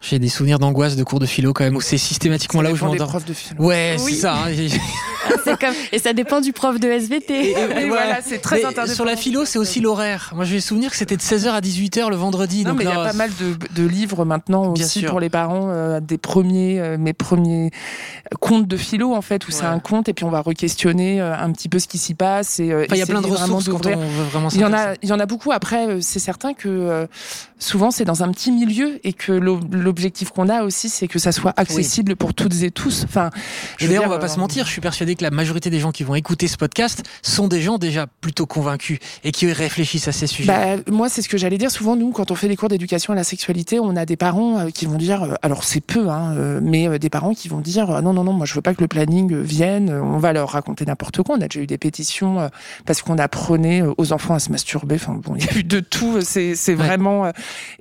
J'ai 0.00 0.18
des 0.18 0.28
souvenirs 0.28 0.58
d'angoisse 0.58 0.96
de 0.96 1.04
cours 1.04 1.20
de 1.20 1.26
philo 1.26 1.52
quand 1.52 1.64
même, 1.64 1.76
où 1.76 1.80
c'est 1.80 1.98
systématiquement 1.98 2.62
là 2.62 2.70
où 2.72 2.76
je 2.76 2.84
m'endors. 2.84 3.08
profs 3.08 3.24
de 3.24 3.32
philo. 3.32 3.62
Ouais, 3.64 3.96
Oui. 4.00 4.14
c'est 4.14 4.20
ça. 4.20 4.44
hein. 4.46 4.50
c'est 5.44 5.58
comme 5.58 5.74
et 5.92 5.98
ça 5.98 6.12
dépend 6.12 6.40
du 6.40 6.52
prof 6.52 6.78
de 6.80 6.88
SVT. 6.88 7.34
Et, 7.34 7.50
et- 7.50 7.52
Et 7.52 7.56
ouais. 7.56 7.88
voilà, 7.88 8.18
c'est 8.24 8.38
très 8.38 8.58
interdépendant. 8.64 8.94
Sur 8.94 9.04
la 9.04 9.16
philo, 9.16 9.44
c'est 9.44 9.58
aussi 9.58 9.80
l'horaire. 9.80 10.32
Moi, 10.34 10.44
je 10.44 10.54
vais 10.54 10.60
souvenir 10.60 10.90
que 10.90 10.96
c'était 10.96 11.16
de 11.16 11.22
16h 11.22 11.48
à 11.50 11.60
18h 11.60 12.10
le 12.10 12.16
vendredi. 12.16 12.64
Non, 12.64 12.70
donc 12.70 12.78
mais 12.78 12.84
il 12.84 12.90
y 12.90 12.92
a 12.92 13.04
pas 13.04 13.12
mal 13.12 13.30
de, 13.40 13.56
de 13.80 13.86
livres 13.88 14.24
maintenant 14.24 14.72
Bien 14.72 14.84
aussi 14.84 15.00
sûr. 15.00 15.10
pour 15.10 15.20
les 15.20 15.28
parents, 15.30 15.68
euh, 15.70 16.00
des 16.00 16.18
premiers, 16.18 16.78
euh, 16.80 16.96
mes 16.98 17.12
premiers 17.12 17.70
contes 18.40 18.66
de 18.66 18.76
philo 18.76 19.14
en 19.14 19.22
fait, 19.22 19.46
où 19.48 19.50
c'est 19.50 19.64
un 19.64 19.78
conte 19.78 20.08
et 20.08 20.12
puis 20.14 20.24
on 20.24 20.30
va 20.30 20.40
re-questionner 20.42 21.20
euh, 21.20 21.34
un 21.36 21.50
petit 21.52 21.68
peu 21.68 21.78
ce 21.78 21.88
qui 21.88 21.98
s'y 21.98 22.14
passe 22.14 22.60
et 22.60 22.70
euh, 22.72 22.84
Enfin, 22.86 22.96
il 22.96 22.98
y 22.98 23.02
a 23.02 23.06
plein 23.06 23.20
de 23.22 23.26
ressources 23.26 23.68
quand 23.68 23.86
on 23.86 23.96
veut 23.96 24.24
vraiment 24.30 24.48
Il 24.50 24.60
y 24.60 24.64
en 24.64 24.72
a, 24.72 24.94
il 25.02 25.08
y 25.08 25.12
en 25.12 25.20
a 25.20 25.26
beaucoup. 25.26 25.52
Après, 25.52 25.88
euh, 25.88 25.98
c'est 26.00 26.18
certain 26.18 26.52
que 26.54 26.68
euh, 26.68 27.06
souvent 27.58 27.90
c'est 27.90 28.04
dans 28.04 28.22
un 28.22 28.30
petit 28.30 28.52
milieu 28.52 29.00
et 29.04 29.12
que 29.12 29.32
l'o- 29.32 29.60
l'objectif 29.72 30.30
qu'on 30.30 30.48
a 30.48 30.62
aussi, 30.62 30.88
c'est 30.88 31.08
que 31.08 31.18
ça 31.18 31.32
soit 31.32 31.54
accessible 31.56 32.16
pour 32.16 32.34
toutes 32.34 32.62
et 32.62 32.70
tous. 32.70 33.04
Enfin, 33.04 33.30
je 33.78 33.86
veux 33.86 33.98
on 34.00 34.08
va 34.08 34.18
pas 34.18 34.26
euh, 34.26 34.28
se 34.28 34.38
mentir, 34.38 34.66
je 34.66 34.70
suis 34.72 34.80
persuadé 34.80 35.07
que 35.14 35.24
la 35.24 35.30
majorité 35.30 35.70
des 35.70 35.80
gens 35.80 35.92
qui 35.92 36.02
vont 36.04 36.14
écouter 36.14 36.48
ce 36.48 36.56
podcast 36.56 37.02
sont 37.22 37.48
des 37.48 37.60
gens 37.60 37.78
déjà 37.78 38.06
plutôt 38.20 38.46
convaincus 38.46 38.98
et 39.24 39.32
qui 39.32 39.50
réfléchissent 39.52 40.08
à 40.08 40.12
ces 40.12 40.26
sujets. 40.26 40.48
Bah, 40.52 40.82
moi, 40.90 41.08
c'est 41.08 41.22
ce 41.22 41.28
que 41.28 41.38
j'allais 41.38 41.58
dire. 41.58 41.70
Souvent, 41.70 41.96
nous, 41.96 42.10
quand 42.12 42.30
on 42.30 42.34
fait 42.34 42.48
des 42.48 42.56
cours 42.56 42.68
d'éducation 42.68 43.12
à 43.12 43.16
la 43.16 43.24
sexualité, 43.24 43.80
on 43.80 43.96
a 43.96 44.04
des 44.06 44.16
parents 44.16 44.58
euh, 44.58 44.70
qui 44.70 44.86
vont 44.86 44.96
dire, 44.96 45.22
euh, 45.22 45.34
alors 45.42 45.64
c'est 45.64 45.80
peu, 45.80 46.08
hein, 46.08 46.34
euh, 46.36 46.60
mais 46.62 46.98
des 46.98 47.10
parents 47.10 47.34
qui 47.34 47.48
vont 47.48 47.60
dire, 47.60 48.02
non, 48.02 48.12
non, 48.12 48.24
non, 48.24 48.32
moi, 48.32 48.46
je 48.46 48.54
veux 48.54 48.60
pas 48.62 48.74
que 48.74 48.80
le 48.80 48.88
planning 48.88 49.36
vienne. 49.40 49.90
On 49.90 50.18
va 50.18 50.32
leur 50.32 50.50
raconter 50.50 50.84
n'importe 50.84 51.22
quoi. 51.22 51.36
On 51.36 51.40
a 51.40 51.48
déjà 51.48 51.60
eu 51.60 51.66
des 51.66 51.78
pétitions 51.78 52.50
parce 52.86 53.02
qu'on 53.02 53.18
apprenait 53.18 53.82
aux 53.96 54.12
enfants 54.12 54.34
à 54.34 54.38
se 54.38 54.50
masturber. 54.50 54.96
Enfin, 54.96 55.14
bon, 55.14 55.36
il 55.36 55.44
y 55.44 55.48
a 55.48 55.58
eu 55.58 55.64
de 55.64 55.80
tout. 55.80 56.20
C'est, 56.20 56.54
Ouais. 56.68 56.74
vraiment. 56.74 57.32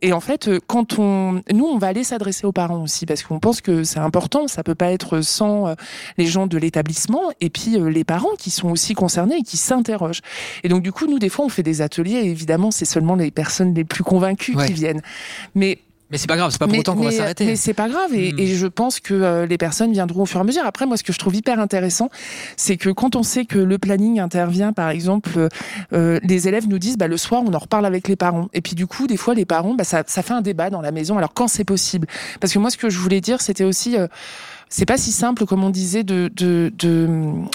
Et 0.01 0.13
en 0.13 0.19
fait, 0.19 0.49
quand 0.67 0.97
on, 0.97 1.41
nous, 1.53 1.65
on 1.65 1.77
va 1.77 1.87
aller 1.87 2.03
s'adresser 2.03 2.45
aux 2.47 2.51
parents 2.51 2.81
aussi 2.83 3.05
parce 3.05 3.23
qu'on 3.23 3.39
pense 3.39 3.61
que 3.61 3.83
c'est 3.83 3.99
important. 3.99 4.47
Ça 4.47 4.63
peut 4.63 4.75
pas 4.75 4.91
être 4.91 5.21
sans 5.21 5.75
les 6.17 6.25
gens 6.25 6.47
de 6.47 6.57
l'établissement 6.57 7.16
et 7.41 7.49
puis 7.49 7.77
euh, 7.77 7.89
les 7.89 8.03
parents 8.03 8.35
qui 8.37 8.49
sont 8.51 8.69
aussi 8.69 8.93
concernés 8.93 9.37
et 9.39 9.43
qui 9.43 9.57
s'interrogent. 9.57 10.21
Et 10.63 10.69
donc, 10.69 10.83
du 10.83 10.91
coup, 10.91 11.05
nous, 11.07 11.19
des 11.19 11.29
fois, 11.29 11.45
on 11.45 11.49
fait 11.49 11.63
des 11.63 11.81
ateliers. 11.81 12.17
Et 12.19 12.29
évidemment, 12.29 12.71
c'est 12.71 12.85
seulement 12.85 13.15
les 13.15 13.31
personnes 13.31 13.73
les 13.73 13.83
plus 13.83 14.03
convaincues 14.03 14.55
Ouais. 14.55 14.67
qui 14.67 14.73
viennent. 14.73 15.01
Mais 15.55 15.79
Mais 16.09 16.17
c'est 16.17 16.27
pas 16.27 16.37
grave, 16.37 16.51
c'est 16.51 16.57
pas 16.57 16.67
pour 16.67 16.71
mais, 16.71 16.79
autant 16.79 16.95
qu'on 16.95 17.03
va 17.03 17.11
s'arrêter. 17.11 17.45
Mais 17.45 17.57
c'est 17.57 17.73
pas 17.73 17.89
grave. 17.89 18.13
Et, 18.13 18.31
Hmm. 18.31 18.39
et 18.39 18.47
je 18.55 18.67
pense 18.67 19.01
que 19.01 19.13
euh, 19.13 19.45
les 19.45 19.57
personnes 19.57 19.91
viendront 19.91 20.21
au 20.21 20.25
fur 20.25 20.39
et 20.39 20.41
à 20.41 20.43
mesure. 20.45 20.61
Après, 20.65 20.85
moi, 20.85 20.95
ce 20.95 21.03
que 21.03 21.11
je 21.11 21.19
trouve 21.19 21.35
hyper 21.35 21.59
intéressant, 21.59 22.09
c'est 22.55 22.77
que 22.77 22.89
quand 22.89 23.17
on 23.17 23.23
sait 23.23 23.43
que 23.43 23.59
le 23.59 23.77
planning 23.77 24.19
intervient, 24.21 24.71
par 24.71 24.89
exemple, 24.89 25.31
euh, 25.35 25.49
euh, 25.91 26.17
les 26.23 26.47
élèves 26.47 26.69
nous 26.69 26.79
disent, 26.79 26.97
bah, 26.97 27.07
le 27.09 27.17
soir, 27.17 27.43
on 27.45 27.53
en 27.53 27.59
reparle 27.59 27.85
avec 27.85 28.07
les 28.07 28.15
parents. 28.15 28.47
Et 28.53 28.61
puis, 28.61 28.73
du 28.75 28.87
coup, 28.87 29.05
des 29.05 29.17
fois, 29.17 29.33
les 29.33 29.43
parents, 29.45 29.73
bah, 29.73 29.83
ça, 29.83 30.03
ça 30.07 30.21
fait 30.23 30.33
un 30.33 30.41
débat 30.41 30.69
dans 30.69 30.81
la 30.81 30.91
maison. 30.93 31.17
Alors, 31.17 31.33
quand 31.33 31.49
c'est 31.49 31.65
possible? 31.65 32.07
Parce 32.39 32.53
que 32.53 32.59
moi, 32.59 32.69
ce 32.69 32.77
que 32.77 32.89
je 32.89 32.99
voulais 32.99 33.19
dire, 33.19 33.41
c'était 33.41 33.65
aussi. 33.65 33.97
euh, 33.97 34.07
c'est 34.69 34.85
pas 34.85 34.97
si 34.97 35.11
simple, 35.11 35.45
comme 35.45 35.63
on 35.63 35.69
disait, 35.69 36.03
de, 36.03 36.29
de, 36.35 36.71
de, 36.77 37.07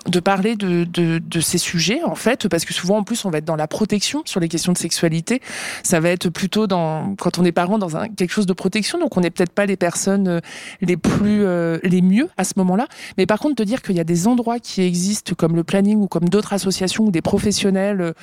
de 0.07 0.21
parler 0.21 0.57
de, 0.57 0.85
de, 0.85 1.19
de 1.19 1.41
ces 1.41 1.59
sujets, 1.59 2.03
en 2.05 2.15
fait, 2.15 2.49
parce 2.49 2.65
que 2.65 2.73
souvent, 2.73 2.99
en 2.99 3.03
plus, 3.03 3.25
on 3.25 3.31
va 3.31 3.39
être 3.39 3.45
dans 3.45 3.57
la 3.57 3.67
protection 3.67 4.23
sur 4.25 4.41
les 4.41 4.49
questions 4.49 4.73
de 4.73 4.79
sexualité. 4.79 5.41
Ça 5.83 6.01
va 6.01 6.09
être 6.09 6.31
plutôt 6.31 6.67
dans, 6.67 7.15
quand 7.17 7.39
on 7.39 7.45
est 7.45 7.53
parent, 7.53 7.79
dans 7.79 7.97
un, 7.97 8.09
quelque 8.09 8.33
chose 8.33 8.47
de 8.47 8.53
protection, 8.53 8.99
donc 8.99 9.17
on 9.17 9.21
n'est 9.21 9.31
peut-être 9.31 9.53
pas 9.53 9.67
les 9.67 9.77
personnes 9.77 10.29
euh, 10.29 10.41
les 10.81 10.97
plus, 10.97 11.45
euh, 11.45 11.79
les 11.83 12.03
mieux 12.03 12.29
à 12.37 12.45
ce 12.45 12.55
moment-là. 12.57 12.87
Mais 13.19 13.27
par 13.27 13.39
contre, 13.39 13.57
de 13.57 13.65
dire 13.65 13.83
qu'il 13.83 13.97
y 13.97 14.01
a 14.01 14.05
des 14.05 14.27
endroits 14.27 14.59
qui 14.59 14.83
existent, 14.83 15.35
comme 15.37 15.57
le 15.57 15.65
planning 15.65 15.99
ou 15.99 16.07
comme 16.07 16.29
d'autres 16.29 16.53
associations 16.53 17.05
ou 17.05 17.11
des 17.11 17.23
professionnels 17.23 18.15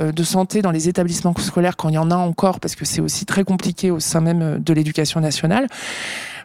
euh, 0.00 0.12
de 0.12 0.22
santé 0.22 0.62
dans 0.62 0.70
les 0.70 0.88
établissements 0.88 1.34
scolaires, 1.38 1.76
quand 1.76 1.88
il 1.88 1.94
y 1.94 1.98
en 1.98 2.10
a 2.10 2.16
encore, 2.16 2.60
parce 2.60 2.74
que 2.74 2.84
c'est 2.84 3.00
aussi 3.00 3.24
très 3.26 3.44
compliqué 3.44 3.90
au 3.90 4.00
sein 4.00 4.20
même 4.20 4.42
euh, 4.42 4.58
de 4.58 4.72
l'éducation 4.72 5.20
nationale. 5.20 5.66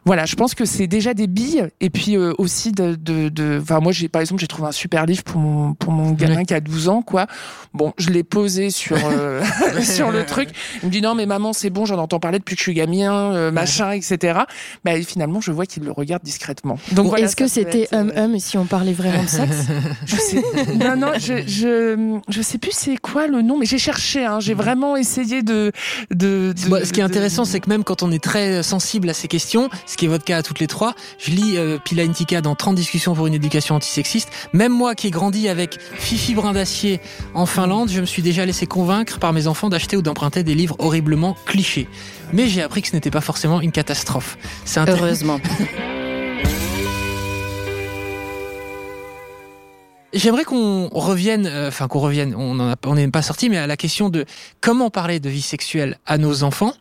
Voilà, 0.06 0.26
je 0.26 0.36
pense 0.36 0.56
que 0.56 0.66
c'est 0.66 0.88
déjà 0.88 1.14
des 1.14 1.28
billes 1.28 1.68
et 1.82 1.90
puis 1.90 2.16
euh, 2.18 2.34
aussi 2.38 2.72
de, 2.72 2.96
de, 2.96 3.30
de- 3.30 3.60
enfin 3.62 3.80
moi 3.80 3.92
j'ai 3.92 4.08
par 4.10 4.22
exemple 4.22 4.42
j'ai 4.42 4.48
trouvé 4.48 4.68
un 4.70 4.72
super 4.72 5.06
livre 5.06 5.24
pour 5.24 5.40
mon 5.40 5.74
pour 5.74 5.92
mon 5.92 6.12
gamin 6.12 6.44
qui 6.46 6.54
a 6.54 6.60
12 6.62 6.88
ans 6.90 7.02
quoi. 7.02 7.28
Bon, 7.74 7.94
je 7.98 8.10
l'ai 8.10 8.24
posé 8.24 8.70
sur 8.72 8.98
euh, 9.06 9.42
sur 9.84 10.12
le 10.12 10.26
truc. 10.26 10.50
Il 10.82 10.88
me 10.88 10.92
dit 10.92 11.02
non 11.02 11.16
mais 11.16 11.26
maman 11.26 11.54
c'est 11.54 11.70
bon, 11.70 11.86
j'en 11.86 11.98
entends 11.98 12.20
parler 12.20 12.40
depuis 12.40 12.56
que 12.56 12.60
je 12.60 12.64
suis 12.64 12.74
gamin, 12.74 13.34
euh, 13.34 13.52
machin 13.52 13.92
etc. 13.92 14.40
Bah 14.84 14.96
et 14.96 15.04
finalement 15.04 15.42
je 15.42 15.52
vois 15.52 15.66
qu'il 15.66 15.84
le 15.84 15.92
regarde 15.92 16.24
discrètement. 16.24 16.78
Donc 16.94 17.08
voilà, 17.08 17.26
Est-ce 17.26 17.36
que 17.36 17.48
c'était 17.48 17.88
hum 17.94 18.12
hum 18.16 18.36
et 18.36 18.40
si 18.40 18.58
on 18.58 18.66
parlait 18.66 18.94
vraiment 18.94 19.24
de 19.24 19.28
sexe? 19.30 19.66
Je 20.06 20.16
sais. 20.16 20.44
Non, 20.76 20.96
non, 20.96 21.12
je, 21.20 21.46
je, 21.48 22.20
je 22.30 22.42
sais 22.42 22.58
plus 22.58 22.72
c'est 22.72 22.98
quoi 22.98 23.28
le 23.28 23.42
nom, 23.42 23.58
mais 23.58 23.66
j'ai 23.66 23.78
cherché, 23.78 24.26
hein, 24.26 24.40
j'ai 24.40 24.54
vraiment 24.54 24.96
essayé 24.96 25.44
de. 25.44 25.72
de, 26.12 26.54
de- 26.54 26.70
Bon, 26.70 26.84
ce 26.84 26.92
qui 26.94 27.00
est 27.00 27.04
intéressant, 27.04 27.46
c'est 27.46 27.60
que 27.60 27.70
même 27.70 27.84
quand 27.84 28.02
on 28.04 28.12
est 28.12 28.24
très 28.24 28.64
sensible 28.64 29.10
à 29.10 29.14
ces 29.14 29.28
questions, 29.28 29.70
ce 29.90 29.98
qui 29.98 30.06
est 30.06 30.08
votre 30.08 30.24
cas 30.24 30.38
à 30.38 30.44
toutes 30.44 30.60
les 30.60 30.68
trois, 30.68 30.94
je 31.18 31.32
lis 31.32 31.58
euh, 31.58 31.80
Pila 31.84 32.04
Intika 32.04 32.42
dans 32.42 32.54
30 32.54 32.76
discussions 32.76 33.16
pour 33.16 33.26
une 33.26 33.34
éducation 33.34 33.74
antisexiste. 33.74 34.30
Même 34.54 34.72
moi 34.72 34.94
qui 34.94 35.08
ai 35.08 35.10
grandi 35.10 35.50
avec 35.50 35.80
Fifi 35.96 36.36
Brin 36.36 36.54
d'Acier 36.54 37.02
en 37.34 37.48
Finlande, 37.48 37.90
je 37.90 38.00
me 38.00 38.06
suis 38.06 38.22
déjà 38.22 38.46
laissé 38.46 38.68
convaincre 38.68 39.18
par 39.18 39.34
mes 39.34 39.48
enfants 39.48 39.68
d'acheter 39.68 39.98
ou 39.98 40.04
d'emprunter 40.04 40.44
des 40.44 40.54
livres 40.54 40.76
horriblement 40.78 41.36
clichés. 41.48 41.88
Mais 42.34 42.48
j'ai 42.48 42.62
appris 42.62 42.84
que 42.84 42.90
ce 42.90 42.96
n'était 42.96 43.10
pas 43.10 43.22
forcément 43.22 43.62
une 43.62 43.72
catastrophe. 43.72 44.38
C'est. 44.64 44.88
Heureusement. 44.88 45.40
J'aimerais 50.12 50.44
qu'on 50.44 50.88
revienne, 50.88 51.46
euh, 51.46 51.68
enfin 51.68 51.88
qu'on 51.88 52.00
revienne, 52.00 52.34
on 52.36 52.96
n'est 52.96 53.08
pas 53.10 53.22
sorti, 53.22 53.48
mais 53.48 53.58
à 53.58 53.68
la 53.68 53.78
question 53.78 54.10
de 54.10 54.26
comment 54.60 54.90
parler 54.90 55.20
de 55.20 55.30
vie 55.30 55.44
sexuelle 55.44 56.00
à 56.08 56.18
nos 56.18 56.42
enfants. 56.42 56.74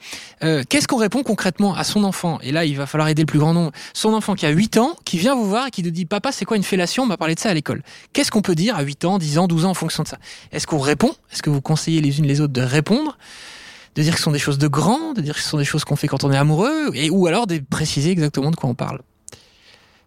Euh, 0.43 0.63
Qu'est-ce 0.67 0.89
qu'on 0.89 0.97
répond 0.97 1.23
concrètement 1.23 1.75
à 1.75 1.85
son 1.85 2.05
enfant? 2.05 2.39
Et 2.43 2.53
là, 2.53 2.65
il 2.65 2.75
va 2.75 2.87
falloir 2.87 3.07
aider 3.09 3.23
le 3.23 3.27
plus 3.27 3.39
grand 3.39 3.53
nombre. 3.53 3.73
Son 3.93 4.15
enfant 4.15 4.35
qui 4.35 4.47
a 4.47 4.49
8 4.49 4.79
ans, 4.79 4.97
qui 5.05 5.19
vient 5.19 5.35
vous 5.35 5.47
voir 5.47 5.67
et 5.67 5.71
qui 5.71 5.83
nous 5.83 5.91
dit 5.91 6.07
Papa, 6.07 6.33
c'est 6.33 6.47
quoi 6.47 6.57
une 6.57 6.63
fellation? 6.63 7.03
On 7.03 7.07
m'a 7.07 7.19
parlé 7.19 7.35
de 7.35 7.41
ça 7.41 7.51
à 7.51 7.55
l'école. 7.55 7.83
Qu'est-ce 8.15 8.31
qu'on 8.31 8.41
peut 8.41 8.55
dire 8.55 8.77
à 8.77 8.83
8 8.83 9.05
ans, 9.05 9.19
10 9.19 9.37
ans, 9.37 9.47
12 9.47 9.67
ans 9.67 9.71
en 9.71 9.75
fonction 9.75 10.05
de 10.05 10.09
ça? 10.09 10.17
Est-ce 10.51 10.67
qu'on 10.67 10.79
répond? 10.79 11.13
Est-ce 11.31 11.43
que 11.43 11.51
vous 11.51 11.61
conseillez 11.61 12.01
les 12.01 12.19
unes 12.21 12.27
les 12.27 12.41
autres 12.41 12.55
de 12.55 12.63
répondre? 12.63 13.19
De 13.95 14.03
dire 14.03 14.13
que 14.15 14.19
ce 14.19 14.25
sont 14.25 14.33
des 14.33 14.39
choses 14.39 14.59
de 14.59 14.69
grands, 14.69 15.13
de 15.13 15.21
dire 15.21 15.35
que 15.35 15.41
ce 15.41 15.51
sont 15.51 15.59
des 15.59 15.67
choses 15.67 15.85
qu'on 15.85 15.97
fait 15.97 16.09
quand 16.09 16.25
on 16.25 16.33
est 16.33 16.37
amoureux, 16.37 16.93
et 16.95 17.11
ou 17.11 17.27
alors 17.27 17.47
de 17.47 17.59
préciser 17.59 18.11
exactement 18.11 18.51
de 18.51 18.57
quoi 18.57 18.71
on 18.71 18.75
parle. 18.75 19.01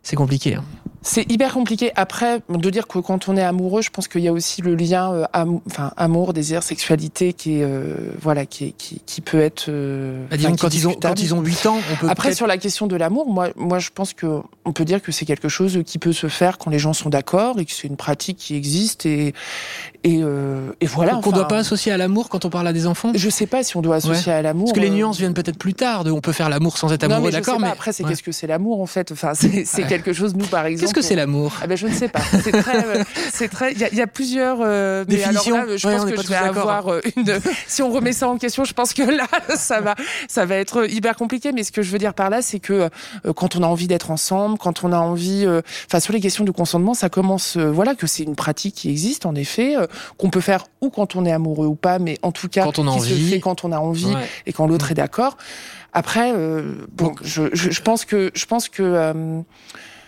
C'est 0.03 0.15
compliqué. 0.15 0.55
Hein. 0.55 0.63
C'est 1.03 1.31
hyper 1.31 1.51
compliqué. 1.53 1.91
Après, 1.95 2.41
de 2.47 2.69
dire 2.69 2.87
que 2.87 2.99
quand 2.99 3.27
on 3.27 3.35
est 3.35 3.41
amoureux, 3.41 3.81
je 3.81 3.89
pense 3.89 4.07
qu'il 4.07 4.21
y 4.21 4.27
a 4.27 4.31
aussi 4.31 4.61
le 4.61 4.75
lien, 4.75 5.11
euh, 5.11 5.23
am- 5.33 5.59
enfin 5.65 5.91
amour, 5.97 6.31
désir, 6.31 6.61
sexualité, 6.61 7.33
qui 7.33 7.57
est, 7.57 7.63
euh, 7.63 7.95
voilà, 8.21 8.45
qui, 8.45 8.65
est- 8.65 8.71
qui, 8.77 9.01
qui 9.03 9.21
peut 9.21 9.39
être. 9.41 9.65
euh, 9.69 10.23
Bah, 10.29 10.37
disons 10.37 10.55
quand 10.55 10.73
ils 10.75 10.87
ont 10.87 10.93
quand 10.93 11.19
ils 11.19 11.33
ont 11.33 11.41
8 11.41 11.65
ans, 11.65 11.77
on 11.91 11.95
peut 11.95 12.07
Après, 12.07 12.35
sur 12.35 12.45
la 12.45 12.57
question 12.59 12.85
de 12.85 12.95
l'amour, 12.95 13.27
moi, 13.31 13.49
moi, 13.55 13.79
je 13.79 13.89
pense 13.93 14.13
que 14.13 14.41
on 14.63 14.73
peut 14.73 14.85
dire 14.85 15.01
que 15.01 15.11
c'est 15.11 15.25
quelque 15.25 15.49
chose 15.49 15.79
qui 15.87 15.97
peut 15.97 16.13
se 16.13 16.27
faire 16.27 16.59
quand 16.59 16.69
les 16.69 16.77
gens 16.77 16.93
sont 16.93 17.09
d'accord 17.09 17.57
et 17.59 17.65
que 17.65 17.71
c'est 17.71 17.87
une 17.87 17.97
pratique 17.97 18.37
qui 18.37 18.55
existe 18.55 19.07
et 19.07 19.33
et, 20.03 20.19
euh, 20.23 20.71
et 20.81 20.87
voilà. 20.87 21.13
qu'on 21.13 21.17
enfin, 21.19 21.31
doit 21.31 21.47
pas 21.47 21.57
associer 21.59 21.91
à 21.91 21.97
l'amour 21.97 22.29
quand 22.29 22.45
on 22.45 22.49
parle 22.49 22.67
à 22.67 22.73
des 22.73 22.85
enfants? 22.87 23.11
Je 23.15 23.29
sais 23.29 23.45
pas 23.47 23.63
si 23.63 23.75
on 23.77 23.81
doit 23.81 23.95
associer 23.97 24.31
à 24.31 24.41
l'amour. 24.41 24.65
Parce 24.65 24.75
que 24.75 24.79
les 24.79 24.89
nuances 24.89 25.17
viennent 25.19 25.35
peut-être 25.35 25.59
plus 25.59 25.73
tard. 25.75 26.03
De, 26.03 26.11
on 26.11 26.21
peut 26.21 26.31
faire 26.31 26.49
l'amour 26.49 26.77
sans 26.77 26.91
être 26.93 27.03
amoureux, 27.03 27.31
d'accord. 27.31 27.59
Mais 27.59 27.67
après, 27.69 27.91
c'est 27.91 28.03
Ouais. 28.03 28.09
qu'est-ce 28.09 28.23
que 28.23 28.31
c'est 28.31 28.47
l'amour 28.47 28.81
en 28.81 28.85
fait? 28.87 29.11
Enfin, 29.11 29.33
c'est. 29.33 29.65
quelque 29.91 30.13
chose. 30.13 30.35
Nous, 30.35 30.45
par 30.45 30.65
exemple. 30.65 30.81
qu'est-ce 30.87 30.93
que 30.93 31.01
c'est 31.01 31.15
l'amour 31.15 31.53
Ah 31.61 31.67
ben 31.67 31.77
je 31.77 31.87
ne 31.87 31.93
sais 31.93 32.07
pas. 32.07 32.21
C'est 32.43 32.51
très, 32.51 32.85
euh, 32.85 33.03
c'est 33.33 33.47
très. 33.49 33.71
Il 33.73 33.79
y, 33.79 33.83
a- 33.83 33.89
il 33.91 33.97
y 33.97 34.01
a 34.01 34.07
plusieurs. 34.07 34.59
euh, 34.61 35.05
mais 35.07 35.23
alors 35.23 35.43
Définitions. 35.43 35.57
là, 35.65 35.77
je 35.77 35.87
Ouais, 35.87 35.95
pense 35.97 36.05
que 36.11 36.21
je 36.21 36.27
vais 36.27 36.35
avoir 36.35 36.87
euh, 36.91 37.01
une. 37.17 37.39
Si 37.67 37.81
on 37.81 37.89
remet 37.91 38.13
ça 38.13 38.27
en 38.29 38.37
question, 38.37 38.63
je 38.63 38.73
pense 38.73 38.93
que 38.93 39.03
là, 39.03 39.27
ça 39.55 39.81
va, 39.81 39.95
ça 40.27 40.45
va 40.45 40.55
être 40.55 40.89
hyper 40.91 41.15
compliqué. 41.15 41.51
Mais 41.51 41.63
ce 41.63 41.71
que 41.71 41.81
je 41.81 41.91
veux 41.91 41.99
dire 41.99 42.13
par 42.13 42.29
là, 42.29 42.41
c'est 42.41 42.59
que 42.59 42.89
euh, 43.25 43.33
quand 43.33 43.55
on 43.55 43.63
a 43.63 43.67
envie 43.67 43.87
d'être 43.87 44.11
ensemble, 44.11 44.57
quand 44.57 44.83
on 44.83 44.91
a 44.93 44.97
envie, 44.97 45.45
euh, 45.45 45.61
enfin 45.87 45.99
sur 45.99 46.13
les 46.13 46.19
questions 46.21 46.43
de 46.43 46.51
consentement, 46.51 46.93
ça 46.93 47.09
commence. 47.09 47.57
euh, 47.57 47.69
voilà 47.71 47.95
que 47.95 48.07
c'est 48.07 48.23
une 48.23 48.35
pratique 48.35 48.75
qui 48.75 48.89
existe 48.89 49.25
en 49.25 49.35
effet, 49.35 49.75
euh, 49.77 49.87
qu'on 50.17 50.29
peut 50.29 50.41
faire 50.41 50.65
ou 50.81 50.89
quand 50.89 51.15
on 51.15 51.25
est 51.25 51.31
amoureux 51.31 51.67
ou 51.67 51.75
pas, 51.75 51.99
mais 51.99 52.17
en 52.23 52.31
tout 52.31 52.47
cas 52.47 52.63
Quand 52.63 52.79
on 52.79 52.87
a 52.87 52.91
qui 52.93 52.97
envie. 52.99 53.25
se 53.25 53.29
fait 53.33 53.39
quand 53.39 53.63
on 53.65 53.71
a 53.71 53.77
envie 53.77 54.05
Ouais. 54.05 54.27
et 54.45 54.53
quand 54.53 54.65
l'autre 54.67 54.91
est 54.91 54.95
d'accord. 54.95 55.37
Après, 55.93 56.31
euh, 56.33 56.75
bon, 56.93 57.13
je, 57.21 57.43
je, 57.53 57.69
je 57.71 57.81
pense 57.81 58.05
que 58.05 58.31
je 58.33 58.45
pense 58.45 58.69
que 58.69 58.81
euh, 58.81 59.41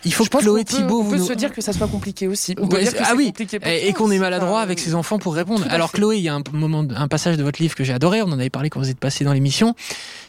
Il 0.06 0.12
faut 0.14 0.24
je 0.24 0.30
que 0.30 0.38
Chloé 0.38 0.64
Thibault 0.64 1.02
on 1.02 1.10
peut 1.10 1.16
nous- 1.16 1.26
se 1.26 1.32
dire 1.34 1.52
que 1.52 1.60
ça 1.60 1.72
soit 1.72 1.88
compliqué 1.88 2.26
aussi. 2.28 2.54
On 2.58 2.68
peut 2.68 2.76
Ouais, 2.76 2.82
dire 2.84 2.94
que 2.94 3.02
ah 3.04 3.12
oui. 3.16 3.32
pour 3.32 3.46
Et, 3.68 3.92
qu'on 3.92 4.10
est 4.10 4.18
maladroit 4.18 4.60
avec 4.60 4.78
ses 4.78 4.94
enfants 4.94 5.18
pour 5.18 5.34
répondre. 5.34 5.66
Alors. 5.70 5.92
Chloé, 5.92 6.16
il 6.18 6.22
y 6.22 6.28
a 6.28 6.34
un 6.34 6.42
moment, 6.52 6.84
un 6.96 7.08
passage 7.08 7.36
de 7.36 7.42
votre 7.42 7.60
livre 7.60 7.74
que 7.74 7.84
j'ai 7.84 7.92
adoré. 7.92 8.22
On 8.22 8.26
en 8.26 8.32
avait 8.38 8.50
parlé 8.50 8.70
quand 8.70 8.80
vous 8.80 8.90
êtes 8.90 8.98
passé 8.98 9.24
dans 9.24 9.32
l'émission. 9.32 9.74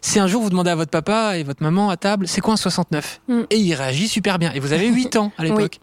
C'est 0.01 0.19
un 0.19 0.27
jour 0.27 0.41
vous 0.41 0.49
demandez 0.49 0.71
à 0.71 0.75
votre 0.75 0.91
papa 0.91 1.37
et 1.37 1.43
votre 1.43 1.63
maman 1.63 1.89
à 1.89 1.97
table, 1.97 2.27
c'est 2.27 2.41
quoi 2.41 2.53
un 2.53 2.57
69 2.57 3.21
Mm. 3.27 3.41
Et 3.49 3.57
il 3.57 3.73
réagit 3.73 4.07
super 4.07 4.39
bien. 4.39 4.51
Et 4.53 4.59
vous 4.59 4.73
avez 4.73 4.87
8 4.87 5.15
ans 5.15 5.31
à 5.37 5.43
l'époque. 5.43 5.79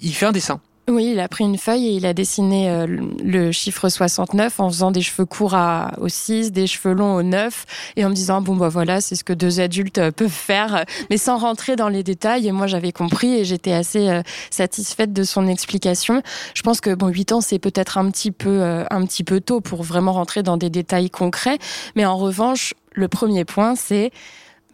Il 0.00 0.14
fait 0.14 0.26
un 0.26 0.32
dessin. 0.32 0.60
Oui, 0.88 1.10
il 1.12 1.20
a 1.20 1.28
pris 1.28 1.44
une 1.44 1.58
feuille 1.58 1.86
et 1.86 1.90
il 1.90 2.06
a 2.06 2.14
dessiné 2.14 2.70
euh, 2.70 2.86
le 3.22 3.52
chiffre 3.52 3.90
69 3.90 4.58
en 4.58 4.70
faisant 4.70 4.90
des 4.90 5.02
cheveux 5.02 5.26
courts 5.26 5.54
à, 5.54 5.92
au 5.98 6.08
6, 6.08 6.50
des 6.50 6.66
cheveux 6.66 6.94
longs 6.94 7.14
au 7.14 7.22
9 7.22 7.66
et 7.96 8.06
en 8.06 8.08
me 8.08 8.14
disant 8.14 8.40
bon 8.40 8.56
bah 8.56 8.70
voilà, 8.70 9.02
c'est 9.02 9.14
ce 9.14 9.22
que 9.22 9.34
deux 9.34 9.60
adultes 9.60 9.98
euh, 9.98 10.10
peuvent 10.10 10.30
faire 10.30 10.86
mais 11.10 11.18
sans 11.18 11.36
rentrer 11.36 11.76
dans 11.76 11.90
les 11.90 12.02
détails 12.02 12.48
et 12.48 12.52
moi 12.52 12.66
j'avais 12.66 12.92
compris 12.92 13.34
et 13.34 13.44
j'étais 13.44 13.74
assez 13.74 14.08
euh, 14.08 14.22
satisfaite 14.48 15.12
de 15.12 15.24
son 15.24 15.46
explication. 15.46 16.22
Je 16.54 16.62
pense 16.62 16.80
que 16.80 16.94
bon 16.94 17.08
8 17.08 17.32
ans 17.32 17.40
c'est 17.42 17.58
peut-être 17.58 17.98
un 17.98 18.10
petit 18.10 18.30
peu 18.30 18.62
euh, 18.62 18.84
un 18.90 19.04
petit 19.04 19.24
peu 19.24 19.40
tôt 19.40 19.60
pour 19.60 19.82
vraiment 19.82 20.14
rentrer 20.14 20.42
dans 20.42 20.56
des 20.56 20.70
détails 20.70 21.10
concrets 21.10 21.58
mais 21.96 22.06
en 22.06 22.16
revanche, 22.16 22.72
le 22.94 23.08
premier 23.08 23.44
point 23.44 23.74
c'est 23.76 24.10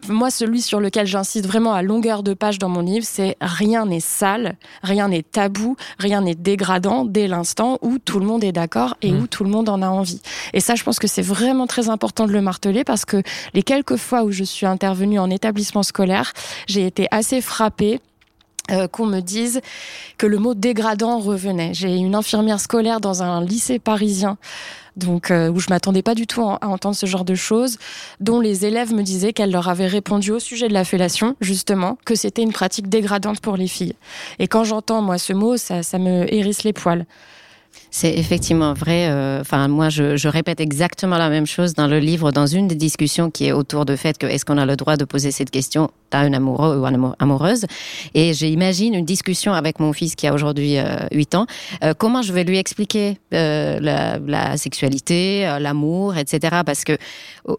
moi, 0.08 0.30
celui 0.30 0.60
sur 0.60 0.80
lequel 0.80 1.06
j'insiste 1.06 1.46
vraiment 1.46 1.72
à 1.72 1.82
longueur 1.82 2.22
de 2.22 2.34
page 2.34 2.58
dans 2.58 2.68
mon 2.68 2.80
livre, 2.80 3.06
c'est 3.08 3.36
rien 3.40 3.86
n'est 3.86 4.00
sale, 4.00 4.56
rien 4.82 5.08
n'est 5.08 5.22
tabou, 5.22 5.76
rien 5.98 6.20
n'est 6.20 6.34
dégradant 6.34 7.04
dès 7.04 7.26
l'instant 7.26 7.78
où 7.80 7.98
tout 7.98 8.18
le 8.18 8.26
monde 8.26 8.44
est 8.44 8.52
d'accord 8.52 8.96
et 9.00 9.14
Mmh. 9.14 9.22
où 9.22 9.26
tout 9.26 9.44
le 9.44 9.50
monde 9.50 9.68
en 9.68 9.82
a 9.82 9.88
envie. 9.88 10.20
Et 10.52 10.60
ça, 10.60 10.74
je 10.74 10.82
pense 10.82 10.98
que 10.98 11.06
c'est 11.06 11.22
vraiment 11.22 11.66
très 11.66 11.88
important 11.88 12.26
de 12.26 12.32
le 12.32 12.40
marteler 12.40 12.84
parce 12.84 13.04
que 13.04 13.22
les 13.54 13.62
quelques 13.62 13.96
fois 13.96 14.24
où 14.24 14.30
je 14.30 14.44
suis 14.44 14.66
intervenue 14.66 15.18
en 15.18 15.30
établissement 15.30 15.82
scolaire, 15.82 16.32
j'ai 16.66 16.86
été 16.86 17.06
assez 17.10 17.40
frappée 17.40 18.00
euh, 18.70 18.88
qu'on 18.88 19.06
me 19.06 19.20
dise 19.20 19.60
que 20.16 20.26
le 20.26 20.38
mot 20.38 20.54
dégradant 20.54 21.18
revenait. 21.18 21.74
J'ai 21.74 21.94
une 21.94 22.14
infirmière 22.14 22.60
scolaire 22.60 22.98
dans 23.00 23.22
un 23.22 23.44
lycée 23.44 23.78
parisien, 23.78 24.38
donc 24.96 25.30
euh, 25.30 25.50
où 25.50 25.60
je 25.60 25.68
m'attendais 25.70 26.02
pas 26.02 26.14
du 26.14 26.26
tout 26.26 26.42
à 26.42 26.66
entendre 26.66 26.96
ce 26.96 27.06
genre 27.06 27.24
de 27.24 27.34
choses, 27.34 27.78
dont 28.20 28.40
les 28.40 28.64
élèves 28.66 28.92
me 28.92 29.02
disaient 29.02 29.32
qu'elle 29.32 29.50
leur 29.50 29.68
avait 29.68 29.86
répondu 29.86 30.30
au 30.30 30.38
sujet 30.38 30.68
de 30.68 30.74
la 30.74 30.84
fellation, 30.84 31.36
justement, 31.40 31.98
que 32.04 32.14
c'était 32.14 32.42
une 32.42 32.52
pratique 32.52 32.88
dégradante 32.88 33.40
pour 33.40 33.56
les 33.56 33.68
filles. 33.68 33.94
Et 34.38 34.48
quand 34.48 34.64
j'entends 34.64 35.02
moi 35.02 35.18
ce 35.18 35.32
mot, 35.32 35.56
ça, 35.56 35.82
ça 35.82 35.98
me 35.98 36.32
hérisse 36.32 36.64
les 36.64 36.72
poils. 36.72 37.06
C'est 37.90 38.14
effectivement 38.14 38.74
vrai. 38.74 39.08
euh, 39.08 39.40
Enfin, 39.40 39.68
moi, 39.68 39.88
je, 39.88 40.28
répète 40.28 40.60
exactement 40.60 41.18
la 41.18 41.28
même 41.28 41.46
chose 41.46 41.74
dans 41.74 41.86
le 41.86 41.98
livre, 41.98 42.32
dans 42.32 42.46
une 42.46 42.66
des 42.68 42.74
discussions 42.74 43.30
qui 43.30 43.46
est 43.46 43.52
autour 43.52 43.84
du 43.84 43.96
fait 43.96 44.16
que 44.18 44.26
est-ce 44.26 44.44
qu'on 44.44 44.58
a 44.58 44.66
le 44.66 44.76
droit 44.76 44.96
de 44.96 45.04
poser 45.04 45.30
cette 45.30 45.50
question 45.50 45.90
à 46.10 46.20
un 46.20 46.32
amoureux 46.32 46.78
ou 46.78 46.84
à 46.84 46.88
une 46.88 46.94
amour- 46.96 47.16
amoureuse? 47.18 47.66
Et 48.14 48.32
j'imagine 48.32 48.94
une 48.94 49.04
discussion 49.04 49.52
avec 49.52 49.80
mon 49.80 49.92
fils 49.92 50.14
qui 50.14 50.26
a 50.26 50.34
aujourd'hui 50.34 50.78
euh, 50.78 51.06
8 51.12 51.34
ans. 51.34 51.46
Euh, 51.82 51.94
comment 51.96 52.22
je 52.22 52.32
vais 52.32 52.44
lui 52.44 52.58
expliquer 52.58 53.18
euh, 53.32 53.78
la, 53.80 54.56
sexualité, 54.56 55.44
l'amour, 55.60 56.16
etc. 56.16 56.62
Parce 56.64 56.84
que 56.84 56.96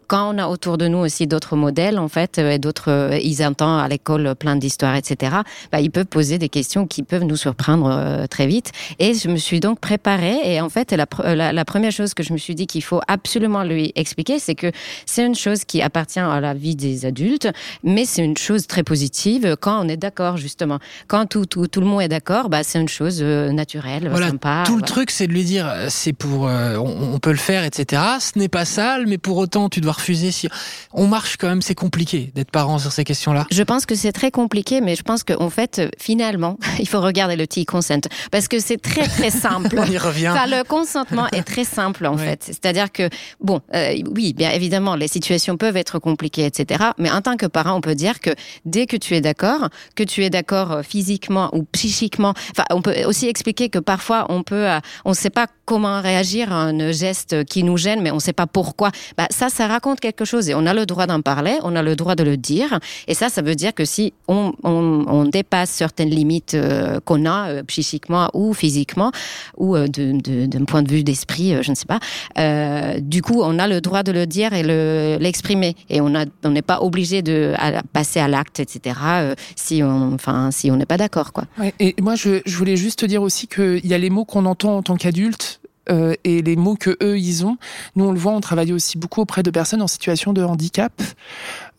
quand 0.06 0.34
on 0.34 0.38
a 0.38 0.48
autour 0.48 0.78
de 0.78 0.88
nous 0.88 0.98
aussi 0.98 1.26
d'autres 1.26 1.56
modèles, 1.56 1.98
en 1.98 2.08
fait, 2.08 2.38
et 2.38 2.58
d'autres, 2.58 3.10
ils 3.22 3.44
entendent 3.44 3.80
à 3.80 3.88
l'école 3.88 4.34
plein 4.34 4.56
d'histoires, 4.56 4.96
etc. 4.96 5.36
Bah, 5.72 5.80
ils 5.80 5.90
peuvent 5.90 6.06
poser 6.06 6.38
des 6.38 6.48
questions 6.48 6.86
qui 6.86 7.02
peuvent 7.02 7.24
nous 7.24 7.36
surprendre 7.36 8.26
très 8.28 8.46
vite. 8.46 8.72
Et 8.98 9.14
je 9.14 9.28
me 9.28 9.36
suis 9.36 9.60
donc 9.60 9.78
préparée. 9.80 10.05
Et 10.06 10.60
en 10.60 10.68
fait, 10.68 10.92
la, 10.92 11.04
pr- 11.04 11.34
la, 11.34 11.52
la 11.52 11.64
première 11.64 11.90
chose 11.90 12.14
que 12.14 12.22
je 12.22 12.32
me 12.32 12.38
suis 12.38 12.54
dit 12.54 12.66
qu'il 12.66 12.82
faut 12.82 13.00
absolument 13.08 13.64
lui 13.64 13.92
expliquer, 13.96 14.38
c'est 14.38 14.54
que 14.54 14.70
c'est 15.04 15.24
une 15.26 15.34
chose 15.34 15.64
qui 15.64 15.82
appartient 15.82 16.20
à 16.20 16.40
la 16.40 16.54
vie 16.54 16.76
des 16.76 17.06
adultes, 17.06 17.48
mais 17.82 18.04
c'est 18.04 18.22
une 18.22 18.36
chose 18.36 18.66
très 18.68 18.82
positive 18.84 19.56
quand 19.60 19.84
on 19.84 19.88
est 19.88 19.96
d'accord, 19.96 20.36
justement. 20.36 20.78
Quand 21.08 21.26
tout, 21.26 21.46
tout, 21.46 21.66
tout 21.66 21.80
le 21.80 21.86
monde 21.86 22.02
est 22.02 22.08
d'accord, 22.08 22.48
bah, 22.48 22.62
c'est 22.62 22.80
une 22.80 22.88
chose 22.88 23.18
euh, 23.20 23.50
naturelle, 23.50 24.08
Voilà, 24.08 24.28
sympa. 24.28 24.62
Tout 24.64 24.72
le 24.74 24.78
voilà. 24.78 24.86
truc, 24.92 25.10
c'est 25.10 25.26
de 25.26 25.32
lui 25.32 25.44
dire, 25.44 25.66
euh, 25.68 25.86
c'est 25.90 26.12
pour, 26.12 26.46
euh, 26.48 26.76
on, 26.76 27.14
on 27.14 27.18
peut 27.18 27.30
le 27.32 27.36
faire, 27.36 27.64
etc. 27.64 28.00
Ce 28.20 28.38
n'est 28.38 28.48
pas 28.48 28.64
sale, 28.64 29.06
mais 29.08 29.18
pour 29.18 29.36
autant, 29.38 29.68
tu 29.68 29.80
dois 29.80 29.92
refuser. 29.92 30.30
Si 30.30 30.48
on 30.92 31.06
marche 31.08 31.36
quand 31.36 31.48
même, 31.48 31.62
c'est 31.62 31.74
compliqué 31.74 32.30
d'être 32.34 32.50
parent 32.50 32.78
sur 32.78 32.92
ces 32.92 33.02
questions-là. 33.04 33.46
Je 33.50 33.62
pense 33.64 33.86
que 33.86 33.94
c'est 33.96 34.12
très 34.12 34.30
compliqué, 34.30 34.80
mais 34.80 34.94
je 34.94 35.02
pense 35.02 35.24
qu'en 35.24 35.50
fait, 35.50 35.78
euh, 35.80 35.88
finalement, 35.98 36.58
il 36.78 36.86
faut 36.88 37.00
regarder 37.00 37.34
le 37.36 37.46
tea 37.48 37.64
consent 37.64 38.00
parce 38.30 38.46
que 38.48 38.58
c'est 38.60 38.80
très 38.80 39.08
très 39.08 39.30
simple. 39.30 39.74
On 39.96 40.04
y 40.04 40.08
revient. 40.08 40.28
Enfin, 40.28 40.46
le 40.46 40.62
consentement 40.64 41.26
est 41.32 41.42
très 41.42 41.64
simple 41.64 42.06
en 42.06 42.16
fait. 42.26 42.42
C'est-à-dire 42.42 42.90
que, 42.92 43.08
bon, 43.40 43.60
euh, 43.74 43.94
oui, 44.14 44.32
bien 44.32 44.50
évidemment, 44.50 44.96
les 44.96 45.08
situations 45.08 45.56
peuvent 45.56 45.76
être 45.76 45.98
compliquées, 45.98 46.46
etc. 46.46 46.84
Mais 46.98 47.10
en 47.10 47.20
tant 47.20 47.36
que 47.36 47.46
parent, 47.46 47.74
on 47.74 47.80
peut 47.80 47.94
dire 47.94 48.20
que 48.20 48.30
dès 48.64 48.86
que 48.86 48.96
tu 48.96 49.14
es 49.14 49.20
d'accord, 49.20 49.68
que 49.94 50.02
tu 50.02 50.24
es 50.24 50.30
d'accord 50.30 50.72
euh, 50.72 50.82
physiquement 50.82 51.50
ou 51.52 51.64
psychiquement, 51.64 52.34
enfin, 52.50 52.64
on 52.70 52.82
peut 52.82 53.04
aussi 53.04 53.28
expliquer 53.28 53.68
que 53.68 53.78
parfois 53.78 54.26
on 54.28 54.42
peut, 54.42 54.68
euh, 54.68 54.80
on 55.04 55.10
ne 55.10 55.14
sait 55.14 55.30
pas 55.30 55.46
comment 55.64 56.00
réagir 56.00 56.52
à 56.52 56.62
un 56.62 56.92
geste 56.92 57.44
qui 57.44 57.64
nous 57.64 57.76
gêne, 57.76 58.00
mais 58.00 58.10
on 58.10 58.16
ne 58.16 58.20
sait 58.20 58.32
pas 58.32 58.46
pourquoi. 58.46 58.90
Bah, 59.16 59.26
ça, 59.30 59.48
ça 59.48 59.66
raconte 59.66 60.00
quelque 60.00 60.24
chose 60.24 60.48
et 60.48 60.54
on 60.54 60.66
a 60.66 60.74
le 60.74 60.86
droit 60.86 61.06
d'en 61.06 61.20
parler, 61.20 61.58
on 61.62 61.74
a 61.74 61.82
le 61.82 61.96
droit 61.96 62.14
de 62.14 62.22
le 62.22 62.36
dire. 62.36 62.78
Et 63.08 63.14
ça, 63.14 63.28
ça 63.28 63.42
veut 63.42 63.54
dire 63.54 63.74
que 63.74 63.84
si 63.84 64.12
on, 64.28 64.52
on, 64.62 65.04
on 65.08 65.24
dépasse 65.24 65.70
certaines 65.70 66.10
limites 66.10 66.54
euh, 66.54 67.00
qu'on 67.04 67.26
a 67.26 67.62
psychiquement 67.64 68.30
ou 68.32 68.54
physiquement, 68.54 69.10
ou 69.56 69.76
euh, 69.76 69.85
d'un 69.88 70.64
point 70.64 70.82
de 70.82 70.90
vue 70.90 71.02
d'esprit, 71.04 71.54
euh, 71.54 71.62
je 71.62 71.70
ne 71.70 71.76
sais 71.76 71.86
pas, 71.86 71.98
euh, 72.38 72.98
du 73.00 73.22
coup, 73.22 73.40
on 73.42 73.58
a 73.58 73.66
le 73.68 73.80
droit 73.80 74.02
de 74.02 74.12
le 74.12 74.26
dire 74.26 74.52
et 74.52 74.62
le- 74.62 75.16
l'exprimer. 75.20 75.74
et 75.90 76.00
on 76.00 76.10
n'est 76.10 76.62
pas 76.62 76.82
obligé 76.82 77.22
de 77.22 77.54
passer 77.92 78.20
à 78.20 78.28
l'acte, 78.28 78.60
etc. 78.60 78.96
euh, 79.06 79.34
si 79.56 79.82
on, 79.82 80.14
enfin, 80.14 80.50
si 80.50 80.70
n'est 80.76 80.86
pas 80.86 80.96
d'accord, 80.96 81.32
quoi. 81.32 81.44
Et 81.80 81.94
moi, 82.00 82.14
je, 82.14 82.40
je 82.44 82.56
voulais 82.56 82.76
juste 82.76 83.00
te 83.00 83.06
dire 83.06 83.22
aussi 83.22 83.46
qu'il 83.48 83.84
y 83.86 83.94
a 83.94 83.98
les 83.98 84.10
mots 84.10 84.24
qu'on 84.24 84.46
entend 84.46 84.76
en 84.76 84.82
tant 84.82 84.96
qu'adulte. 84.96 85.60
Euh, 85.90 86.14
et 86.24 86.42
les 86.42 86.56
mots 86.56 86.76
que 86.76 86.96
eux 87.02 87.18
ils 87.18 87.44
ont. 87.46 87.56
Nous 87.94 88.04
on 88.04 88.12
le 88.12 88.18
voit, 88.18 88.32
on 88.32 88.40
travaille 88.40 88.72
aussi 88.72 88.98
beaucoup 88.98 89.20
auprès 89.20 89.42
de 89.42 89.50
personnes 89.50 89.82
en 89.82 89.86
situation 89.86 90.32
de 90.32 90.42
handicap 90.42 90.92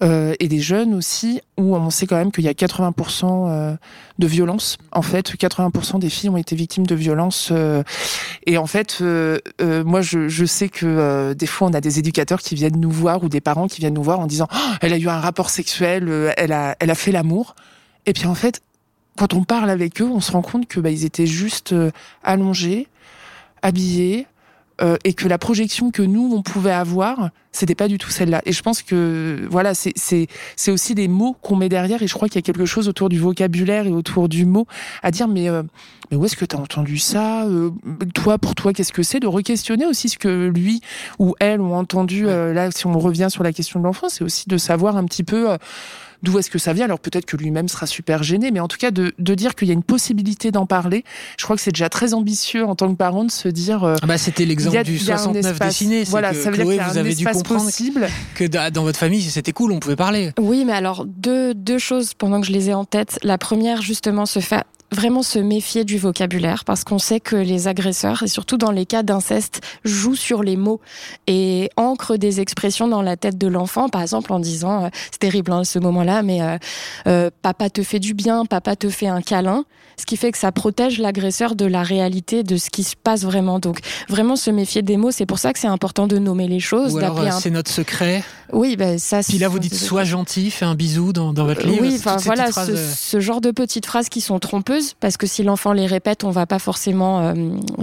euh, 0.03 0.35
et 0.39 0.47
des 0.47 0.59
jeunes 0.59 0.93
aussi, 0.93 1.41
où 1.57 1.75
on 1.75 1.89
sait 1.89 2.05
quand 2.05 2.17
même 2.17 2.31
qu'il 2.31 2.43
y 2.43 2.47
a 2.47 2.53
80% 2.53 3.49
euh, 3.49 3.75
de 4.19 4.27
violence. 4.27 4.77
En 4.91 5.01
fait, 5.01 5.33
80% 5.33 5.99
des 5.99 6.09
filles 6.09 6.29
ont 6.29 6.37
été 6.37 6.55
victimes 6.55 6.85
de 6.85 6.95
violences. 6.95 7.49
euh, 7.51 7.83
et 8.45 8.57
en 8.57 8.67
fait, 8.67 8.99
euh, 9.01 9.39
moi 9.59 10.01
je, 10.01 10.27
je 10.27 10.45
sais 10.45 10.69
que 10.69 11.33
des 11.33 11.47
fois 11.47 11.67
on 11.67 11.73
a 11.73 11.81
des 11.81 11.99
éducateurs 11.99 12.39
qui 12.41 12.55
viennent 12.55 12.79
nous 12.79 12.91
voir 12.91 13.23
ou 13.23 13.29
des 13.29 13.41
parents 13.41 13.67
qui 13.67 13.81
viennent 13.81 13.95
nous 13.95 14.03
voir 14.03 14.19
en 14.19 14.27
disant 14.27 14.47
Oh, 14.53 14.73
elle 14.81 14.93
a 14.93 14.97
eu 14.97 15.09
un 15.09 15.19
rapport 15.19 15.49
sexuel, 15.49 16.33
elle 16.37 16.51
a, 16.51 16.75
elle 16.79 16.89
a 16.89 16.95
fait 16.95 17.11
l'amour. 17.11 17.55
Et 18.05 18.13
puis 18.13 18.27
en 18.27 18.35
fait, 18.35 18.61
quand 19.17 19.33
on 19.33 19.43
parle 19.43 19.69
avec 19.69 20.01
eux, 20.01 20.09
on 20.09 20.21
se 20.21 20.31
rend 20.31 20.43
compte 20.43 20.67
que 20.67 20.79
bah, 20.79 20.91
ils 20.91 21.03
étaient 21.03 21.25
juste 21.25 21.73
allongés, 22.23 22.87
habillés, 23.61 24.27
euh, 24.79 24.95
et 25.03 25.13
que 25.13 25.27
la 25.27 25.39
projection 25.39 25.89
que 25.89 26.03
nous 26.03 26.31
on 26.35 26.43
pouvait 26.43 26.71
avoir, 26.71 27.31
c'était 27.51 27.73
pas 27.73 27.87
du 27.87 27.97
tout 27.97 28.11
celle-là. 28.11 28.43
Et 28.45 28.51
je 28.51 28.61
pense 28.61 28.83
que 28.83 29.47
voilà, 29.49 29.73
c'est 29.73 29.91
c'est 29.95 30.27
c'est 30.55 30.69
aussi 30.69 30.93
les 30.93 31.07
mots 31.07 31.35
qu'on 31.41 31.55
met 31.55 31.67
derrière. 31.67 32.03
Et 32.03 32.07
je 32.07 32.13
crois 32.13 32.27
qu'il 32.27 32.35
y 32.35 32.43
a 32.43 32.43
quelque 32.43 32.67
chose 32.67 32.87
autour 32.87 33.09
du 33.09 33.17
vocabulaire 33.17 33.87
et 33.87 33.91
autour 33.91 34.29
du 34.29 34.45
mot 34.45 34.67
à 35.01 35.09
dire. 35.09 35.27
Mais 35.27 35.49
euh, 35.49 35.63
mais 36.11 36.17
où 36.17 36.25
est-ce 36.25 36.35
que 36.35 36.45
tu 36.45 36.55
as 36.55 36.59
entendu 36.59 36.99
ça 36.99 37.45
Euh, 37.45 37.71
Toi, 38.13 38.37
pour 38.37 38.53
toi, 38.53 38.71
qu'est-ce 38.71 38.93
que 38.93 39.01
c'est 39.01 39.19
De 39.19 39.25
re-questionner 39.25 39.87
aussi 39.87 40.09
ce 40.09 40.19
que 40.19 40.47
lui 40.53 40.81
ou 41.17 41.33
elle 41.39 41.59
ont 41.59 41.75
entendu. 41.75 42.27
euh, 42.27 42.53
là, 42.53 42.69
si 42.69 42.85
on 42.85 42.99
revient 42.99 43.29
sur 43.31 43.41
la 43.41 43.53
question 43.53 43.79
de 43.79 43.85
l'enfant, 43.85 44.09
c'est 44.09 44.23
aussi 44.23 44.47
de 44.47 44.57
savoir 44.59 44.95
un 44.95 45.05
petit 45.05 45.23
peu. 45.23 45.57
D'où 46.23 46.37
est-ce 46.39 46.49
que 46.49 46.57
ça 46.59 46.73
vient? 46.73 46.85
Alors 46.85 46.99
peut-être 46.99 47.25
que 47.25 47.37
lui-même 47.37 47.67
sera 47.67 47.85
super 47.85 48.23
gêné, 48.23 48.51
mais 48.51 48.59
en 48.59 48.67
tout 48.67 48.77
cas 48.77 48.91
de, 48.91 49.13
de 49.19 49.35
dire 49.35 49.55
qu'il 49.55 49.67
y 49.67 49.71
a 49.71 49.73
une 49.73 49.83
possibilité 49.83 50.51
d'en 50.51 50.65
parler. 50.65 51.03
Je 51.37 51.43
crois 51.43 51.55
que 51.55 51.61
c'est 51.61 51.71
déjà 51.71 51.89
très 51.89 52.13
ambitieux 52.13 52.65
en 52.65 52.75
tant 52.75 52.89
que 52.91 52.97
parent 52.97 53.23
de 53.25 53.31
se 53.31 53.47
dire. 53.47 53.83
euh, 53.83 53.95
Ah 54.01 54.07
bah, 54.07 54.17
c'était 54.17 54.45
l'exemple 54.45 54.83
du 54.83 54.95
il 54.95 55.03
y 55.03 55.11
a 55.11 55.15
un 55.15 55.17
69 55.17 55.51
espace. 55.53 55.67
dessiné. 55.67 56.03
Voilà, 56.05 56.31
que 56.31 56.37
ça 56.37 56.49
veut 56.49 56.55
dire 56.57 56.65
Chloé, 56.65 56.75
qu'il 56.77 56.83
y 56.83 56.85
a 56.85 56.91
vous 56.91 56.97
un 56.97 57.01
avez 57.01 57.15
dû 57.15 57.23
espace 57.23 57.37
comprendre 57.37 57.65
possible. 57.65 58.07
que 58.35 58.43
da- 58.45 58.71
dans 58.71 58.83
votre 58.83 58.97
famille, 58.99 59.21
c'était 59.21 59.53
cool, 59.53 59.71
on 59.71 59.79
pouvait 59.79 59.95
parler. 59.95 60.31
Oui, 60.39 60.63
mais 60.65 60.73
alors 60.73 61.05
deux, 61.05 61.53
deux 61.53 61.77
choses 61.79 62.13
pendant 62.13 62.41
que 62.41 62.47
je 62.47 62.51
les 62.51 62.69
ai 62.69 62.73
en 62.73 62.85
tête. 62.85 63.19
La 63.23 63.37
première, 63.37 63.81
justement, 63.81 64.25
se 64.25 64.39
fait 64.39 64.63
vraiment 64.91 65.23
se 65.23 65.39
méfier 65.39 65.83
du 65.83 65.97
vocabulaire 65.97 66.63
parce 66.65 66.83
qu'on 66.83 66.99
sait 66.99 67.19
que 67.19 67.35
les 67.35 67.67
agresseurs, 67.67 68.23
et 68.23 68.27
surtout 68.27 68.57
dans 68.57 68.71
les 68.71 68.85
cas 68.85 69.03
d'inceste, 69.03 69.61
jouent 69.83 70.15
sur 70.15 70.43
les 70.43 70.57
mots 70.57 70.79
et 71.27 71.69
ancrent 71.75 72.17
des 72.17 72.39
expressions 72.39 72.87
dans 72.87 73.01
la 73.01 73.17
tête 73.17 73.37
de 73.37 73.47
l'enfant, 73.47 73.89
par 73.89 74.01
exemple 74.01 74.31
en 74.31 74.39
disant, 74.39 74.85
euh, 74.85 74.89
c'est 75.11 75.19
terrible 75.19 75.51
hein, 75.51 75.63
ce 75.63 75.79
moment-là, 75.79 76.23
mais 76.23 76.41
euh, 76.41 76.57
euh, 77.07 77.29
papa 77.41 77.69
te 77.69 77.83
fait 77.83 77.99
du 77.99 78.13
bien, 78.13 78.45
papa 78.45 78.75
te 78.75 78.89
fait 78.89 79.07
un 79.07 79.21
câlin, 79.21 79.65
ce 79.99 80.05
qui 80.05 80.15
fait 80.15 80.31
que 80.31 80.37
ça 80.37 80.51
protège 80.51 80.99
l'agresseur 80.99 81.55
de 81.55 81.65
la 81.65 81.81
réalité, 81.81 82.43
de 82.43 82.57
ce 82.57 82.69
qui 82.69 82.83
se 82.83 82.95
passe 82.95 83.23
vraiment. 83.23 83.59
Donc 83.59 83.79
vraiment 84.07 84.35
se 84.35 84.51
méfier 84.51 84.83
des 84.83 84.95
mots, 84.95 85.11
c'est 85.11 85.25
pour 85.25 85.39
ça 85.39 85.53
que 85.53 85.59
c'est 85.59 85.67
important 85.67 86.07
de 86.07 86.19
nommer 86.19 86.47
les 86.47 86.59
choses, 86.59 86.93
Ou 86.93 86.99
alors, 86.99 87.19
euh, 87.19 87.25
un... 87.27 87.31
c'est 87.31 87.49
notre 87.49 87.71
secret. 87.71 88.23
Oui, 88.53 88.75
ben 88.77 88.99
ça. 88.99 89.21
Puis 89.27 89.39
là, 89.39 89.49
vous 89.49 89.59
dites 89.59 89.73
sois 89.73 90.03
gentil, 90.03 90.51
fais 90.51 90.65
un 90.65 90.75
bisou 90.75 91.13
dans, 91.13 91.33
dans 91.33 91.45
votre 91.45 91.65
livre. 91.65 91.81
Oui, 91.81 91.95
enfin 91.97 92.17
voilà, 92.17 92.51
ce, 92.51 92.71
euh, 92.71 92.93
ce 92.95 93.19
genre 93.19 93.41
de 93.41 93.51
petites 93.51 93.85
phrases 93.85 94.07
qui 94.07 94.21
sont 94.21 94.39
trompeuses, 94.39 94.76
parce 94.99 95.17
que 95.17 95.27
si 95.27 95.43
l'enfant 95.43 95.73
les 95.73 95.85
répète, 95.85 96.23
on 96.23 96.31
va 96.31 96.45
pas 96.45 96.59
forcément 96.59 97.19
euh, 97.21 97.33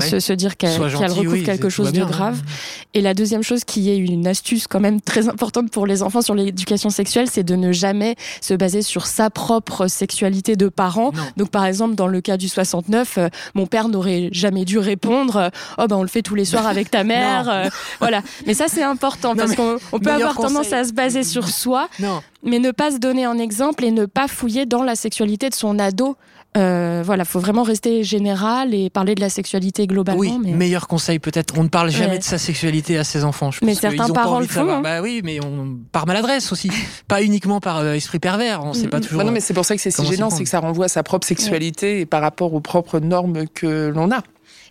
se, 0.01 0.21
se 0.21 0.33
dire 0.33 0.57
qu'elle 0.57 0.89
gentil, 0.89 1.05
recouvre 1.07 1.33
oui, 1.33 1.43
quelque 1.43 1.69
chose 1.69 1.89
de 1.89 1.99
bien, 1.99 2.07
grave. 2.07 2.41
hein. 2.45 2.51
Et 2.95 3.01
la 3.01 3.15
deuxième 3.15 3.43
chose 3.43 3.65
qui 3.65 3.91
est 3.91 3.97
une 3.97 4.27
astuce 4.27 4.67
quand 4.67 4.81
même 4.81 5.01
très 5.01 5.29
importante 5.29 5.71
pour 5.71 5.87
les 5.87 6.03
enfants 6.03 6.23
sur 6.23 6.35
l'éducation 6.35 6.91
sexuelle, 6.91 7.29
c'est 7.31 7.43
de 7.43 7.57
ne 7.57 7.73
jamais 7.73 8.17
se 8.41 8.55
baser 8.55 8.83
sur 8.83 9.07
sa 9.07 9.31
propre 9.31 9.87
sexualité 9.87 10.57
de 10.57 10.69
parent. 10.69 11.13
Non. 11.13 11.23
Donc 11.37 11.51
par 11.51 11.65
exemple, 11.65 11.95
dans 11.95 12.07
le 12.09 12.21
cas 12.21 12.37
du 12.37 12.49
69, 12.49 13.19
euh, 13.19 13.29
mon 13.55 13.67
père 13.67 13.89
n'aurait 13.89 14.29
jamais 14.33 14.65
dû 14.65 14.79
répondre 14.79 15.37
euh, 15.37 15.49
"Oh 15.79 15.87
ben 15.89 15.97
on 15.97 16.03
le 16.03 16.09
fait 16.09 16.23
tous 16.23 16.35
les 16.35 16.45
soirs 16.45 16.67
avec 16.67 16.91
ta 16.91 17.05
mère." 17.15 17.71
voilà. 18.01 18.23
Mais 18.47 18.55
ça 18.55 18.67
c'est 18.69 18.83
important 18.83 19.31
Non, 19.35 19.37
parce 19.45 19.55
qu'on 19.55 19.77
on 19.93 19.99
peut 19.99 20.11
avoir 20.11 20.35
tendance 20.35 20.73
à 20.73 20.85
se 20.85 20.93
baser 20.93 21.25
sur 21.25 21.49
soi 21.49 21.89
Non, 22.01 22.23
mais 22.43 22.59
ne 22.59 22.71
pas 22.71 22.91
se 22.93 22.99
donner 22.99 23.25
un 23.25 23.39
exemple 23.39 23.85
et 23.85 23.91
ne 23.91 24.07
pas 24.07 24.29
fouiller 24.29 24.67
dans 24.67 24.83
la 24.83 24.95
sexualité 24.95 25.49
de 25.51 25.55
son 25.55 25.79
ado. 25.79 26.17
Euh, 26.57 27.03
voilà, 27.05 27.25
faut 27.25 27.41
vraiment 27.41 27.65
rester 27.65 28.05
général 28.05 28.75
et 28.75 28.89
parler 28.89 29.15
de 29.17 29.21
la 29.21 29.29
sexualité 29.29 29.87
globalement. 29.89 30.21
oui, 30.21 30.39
mais... 30.43 30.53
meilleur 30.53 30.87
conseil 30.87 31.19
peut-être. 31.19 31.55
On 31.59 31.65
ne 31.65 31.69
parle 31.69 31.91
jamais 31.91 32.13
Ouais. 32.13 32.19
de 32.19 32.23
sa 32.25 32.39
sexualité 32.39 32.97
à 32.97 33.03
ses 33.05 33.25
enfants. 33.25 33.51
Je 33.51 33.59
Mais 33.63 33.73
pense 33.73 33.81
qu'ils 33.81 33.91
certains 33.91 34.13
parents 34.13 34.39
le 34.39 34.47
font, 34.47 34.69
hein. 34.71 34.81
Bah 34.81 35.03
oui, 35.03 35.21
mais 35.25 35.41
on 35.45 35.77
par 35.91 36.07
maladresse 36.07 36.53
aussi, 36.53 36.71
pas 37.09 37.23
uniquement 37.23 37.59
par 37.61 37.79
euh, 37.79 37.95
esprit 37.95 38.21
pervers. 38.21 38.65
On 38.65 38.73
sait 38.73 38.87
pas 38.89 39.01
toujours. 39.01 39.19
Bah 39.19 39.25
non, 39.25 39.33
mais 39.33 39.41
c'est 39.41 39.55
pour 39.55 39.65
ça 39.65 39.75
que 39.75 39.81
c'est 39.83 39.91
si 39.91 40.07
gênant, 40.07 40.31
c'est 40.31 40.45
que 40.45 40.49
ça 40.51 40.61
renvoie 40.61 40.85
à 40.85 40.89
sa 40.89 41.03
propre 41.03 41.27
sexualité 41.27 42.01
et 42.01 42.07
par 42.07 42.21
rapport 42.23 42.55
aux 42.55 42.61
propres 42.61 43.01
normes 43.01 43.47
que 43.53 43.89
l'on 43.89 44.11
a. 44.13 44.23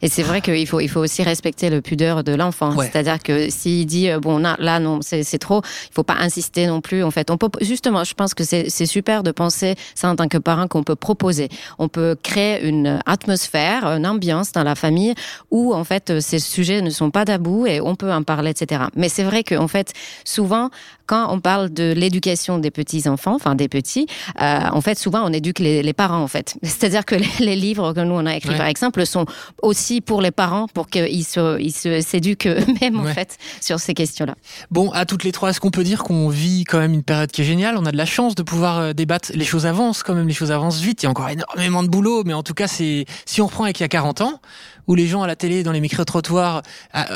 Et 0.04 0.10
c'est 0.10 0.22
vrai 0.22 0.41
qu'il 0.41 0.68
faut, 0.68 0.82
il 0.82 0.89
faut 0.89 0.99
aussi 0.99 1.24
respecter 1.24 1.70
le 1.70 1.80
pudeur 1.80 2.26
de 2.26 2.34
l'enfant. 2.34 2.76
Ouais. 2.76 2.89
C'est-à-dire 2.91 3.24
que 3.24 3.49
s'il 3.49 3.86
dit, 3.86 4.10
euh, 4.10 4.20
bon, 4.20 4.38
là, 4.38 4.58
là, 4.60 4.80
non, 4.80 4.99
c'est 5.01 5.24
trop, 5.39 5.62
il 5.64 5.93
faut 5.93 6.04
pas 6.04 6.18
insister 6.20 6.68
non 6.68 6.82
plus. 6.82 7.06
En 7.06 7.10
fait, 7.10 7.32
on 7.32 7.38
peut, 7.38 7.49
justement, 7.62 8.04
je 8.04 8.14
pense 8.14 8.34
que 8.34 8.43
c'est 8.43 8.70
c'est 8.70 8.86
super 8.86 9.24
de 9.24 9.32
penser 9.32 9.76
ça 9.95 10.10
en 10.10 10.18
tant 10.18 10.28
que 10.28 10.38
parent 10.38 10.68
qu'on 10.68 10.84
peut 10.84 10.97
proposer. 10.97 11.47
On 11.80 11.88
peut 11.88 12.18
créer 12.22 12.68
une 12.68 12.99
atmosphère, 13.06 13.86
une 13.86 14.06
ambiance 14.06 14.51
dans 14.51 14.64
la 14.64 14.76
famille 14.76 15.14
où, 15.51 15.74
en 15.74 15.86
fait, 15.86 16.20
ces 16.20 16.39
sujets 16.39 16.82
ne 16.82 16.89
sont 16.89 17.10
pas 17.10 17.24
tabous 17.24 17.66
et 17.66 17.80
on 17.80 17.95
peut 17.95 18.12
en 18.12 18.24
parler, 18.24 18.51
etc. 18.51 18.84
Mais 18.97 19.08
c'est 19.08 19.24
vrai 19.24 19.45
qu'en 19.45 19.70
fait, 19.70 19.93
souvent, 20.26 20.70
quand 21.06 21.32
on 21.34 21.39
parle 21.39 21.72
de 21.74 21.93
l'éducation 21.95 22.58
des 22.60 22.72
petits 22.72 23.08
enfants, 23.10 23.36
enfin 23.36 23.56
des 23.56 23.68
petits, 23.68 24.08
euh, 24.41 24.60
en 24.72 24.82
fait, 24.82 24.97
souvent 24.97 25.24
on 25.26 25.34
éduque 25.34 25.60
les, 25.60 25.84
les 25.84 25.93
parents, 25.93 26.22
en 26.22 26.28
fait. 26.28 26.56
C'est-à-dire 26.64 27.06
que 27.06 27.16
les, 27.16 27.28
les 27.39 27.56
livres 27.56 27.93
que 27.93 27.99
nous 28.01 28.14
on 28.14 28.26
a 28.26 28.36
écrits, 28.36 28.49
Ouais. 28.51 28.58
par 28.58 28.68
exemple, 28.68 29.06
sont 29.06 29.26
aussi 29.62 30.01
pour 30.01 30.22
les 30.22 30.32
parents, 30.32 30.68
pour 30.68 30.88
qu'ils 30.88 31.26
se, 31.26 31.60
ils 31.60 31.72
se 31.72 32.01
s'éduquent 32.01 32.47
eux-mêmes, 32.47 32.99
Ouais. 33.01 33.12
en 33.12 33.14
fait, 33.14 33.38
sur 33.62 33.80
ces 33.80 33.93
questions-là. 33.93 34.36
Bon, 34.72 34.91
à 34.91 35.06
toutes 35.06 35.24
les 35.24 35.32
trois, 35.32 35.49
est-ce 35.49 35.60
qu'on 35.60 35.72
peut 35.72 35.84
dire 35.84 36.04
qu'on 36.04 36.30
vit 36.30 36.64
quand 36.64 36.80
même 36.80 36.93
une 36.93 37.04
période 37.04 37.32
qui 37.32 37.41
est 37.41 37.45
géniale? 37.45 37.76
On 37.78 37.86
a 37.86 37.91
de 37.91 37.97
la 37.97 38.06
chance 38.06 38.36
de 38.36 38.43
pouvoir 38.43 38.80
euh, 38.80 38.93
débattre. 38.93 39.32
Les 39.34 39.45
choses 39.45 39.66
avancent 39.66 40.04
quand 40.04 40.14
même, 40.14 40.28
les 40.28 40.34
choses 40.34 40.51
avancent 40.51 40.80
vite. 40.82 41.04
Il 41.04 41.06
y 41.06 41.08
a 41.08 41.10
encore 41.10 41.30
énormément 41.30 41.84
de 41.84 41.88
boulot, 41.89 42.24
mais 42.26 42.34
en 42.34 42.43
tout 42.43 42.54
cas, 42.54 42.68
c'est 42.68 43.06
si 43.26 43.41
on 43.41 43.47
reprend 43.47 43.64
avec 43.66 43.80
il 43.80 43.84
y 43.84 43.86
a 43.86 43.89
40 43.89 44.22
ans, 44.22 44.39
où 44.88 44.95
les 44.95 45.08
gens 45.08 45.22
à 45.24 45.28
la 45.28 45.36
télé, 45.36 45.64
dans 45.64 45.72
les 45.72 45.80
micro-trottoirs, 45.80 46.62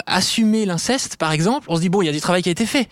assumaient 0.05 0.65
l'inceste, 0.65 1.17
par 1.17 1.31
exemple, 1.31 1.67
on 1.69 1.75
se 1.75 1.81
dit 1.81 1.89
bon, 1.89 2.01
il 2.01 2.05
y 2.05 2.09
a 2.09 2.13
du 2.13 2.21
travail 2.21 2.41
qui 2.41 2.49
a 2.49 2.51
été 2.51 2.65
fait. 2.65 2.87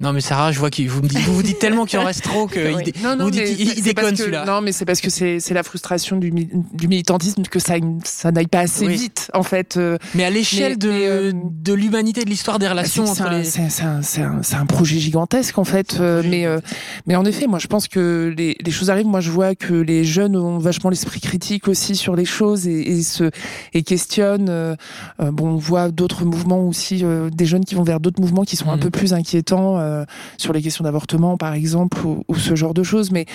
Non 0.00 0.12
mais 0.14 0.20
Sarah, 0.22 0.50
je 0.50 0.58
vois 0.58 0.70
que 0.70 0.82
vous 0.88 1.02
me 1.02 1.08
dites, 1.08 1.18
vous 1.20 1.34
vous 1.34 1.42
dites 1.42 1.58
tellement 1.58 1.84
qu'il 1.84 1.98
en 1.98 2.04
reste 2.04 2.22
trop 2.24 2.46
que 2.46 2.74
Oui. 2.74 2.82
il 2.96 3.02
Non, 3.02 3.16
non, 3.16 3.24
vous 3.24 3.30
dites 3.30 3.42
il, 3.58 3.82
déconne 3.82 4.16
celui-là. 4.16 4.46
Non, 4.46 4.62
mais 4.62 4.72
c'est 4.72 4.86
parce 4.86 5.00
que 5.02 5.10
c'est 5.10 5.40
c'est 5.40 5.52
la 5.52 5.62
frustration 5.62 6.16
du, 6.16 6.32
mi- 6.32 6.48
du 6.72 6.88
militantisme 6.88 7.42
que 7.42 7.58
ça, 7.58 7.74
ça 8.04 8.32
n'aille 8.32 8.46
pas 8.46 8.60
assez 8.60 8.86
Oui. 8.86 8.94
vite, 8.96 9.30
en 9.34 9.42
fait. 9.42 9.76
euh, 9.76 9.98
Mais 10.14 10.24
à 10.24 10.30
l'échelle 10.30 10.78
de, 10.78 10.88
mais, 10.88 11.06
euh, 11.06 11.32
de 11.34 11.72
l'humanité, 11.74 12.24
de 12.24 12.30
l'histoire 12.30 12.58
des 12.58 12.66
relations 12.68 13.04
c'est- 13.06 13.14
c'est 13.14 13.22
entre 13.22 13.30
un- 13.32 13.38
les. 13.38 13.44
C'est 13.44 13.60
un, 13.82 14.00
c'est 14.02 14.22
un- 14.22 14.42
c'est 14.42 14.54
un 14.56 14.64
projet 14.66 14.98
gigantesque 14.98 15.58
en 15.58 15.64
fait, 15.64 15.98
euh, 16.00 16.22
mais 16.26 16.46
euh, 16.46 16.60
mais 17.06 17.14
en 17.16 17.24
effet, 17.26 17.46
moi 17.46 17.58
je 17.58 17.66
pense 17.66 17.86
que 17.86 18.32
les, 18.36 18.56
les 18.64 18.70
choses 18.70 18.88
arrivent. 18.88 19.06
Moi 19.06 19.20
je 19.20 19.30
vois 19.30 19.54
que 19.54 19.74
les 19.74 20.04
jeunes 20.04 20.34
ont 20.36 20.58
vachement 20.58 20.88
l'esprit 20.88 21.20
critique 21.20 21.68
aussi 21.68 21.94
sur 21.94 22.16
les 22.16 22.24
choses 22.24 22.66
et, 22.66 22.80
et 22.90 23.02
se 23.02 23.30
et 23.74 23.82
questionnent. 23.82 24.76
bon, 25.18 25.48
on 25.50 25.56
voit 25.56 25.90
d'autres 25.90 26.24
mouvements 26.24 26.66
aussi, 26.66 27.00
euh, 27.04 27.28
des 27.30 27.44
jeunes 27.44 27.64
qui 27.66 27.74
vont 27.74 27.82
vers 27.82 28.00
d'autres 28.00 28.20
mouvements 28.20 28.44
qui 28.44 28.56
sont 28.56 28.70
un 28.70 28.78
peu 28.78 28.90
plus 28.90 29.12
inquiétants 29.12 29.76
euh, 29.90 30.04
sur 30.38 30.52
les 30.52 30.62
questions 30.62 30.84
d'avortement 30.84 31.36
par 31.36 31.54
exemple 31.54 31.98
ou, 32.06 32.24
ou 32.28 32.36
ce 32.36 32.54
genre 32.54 32.74
de 32.74 32.82
choses, 32.82 33.10
mais 33.10 33.26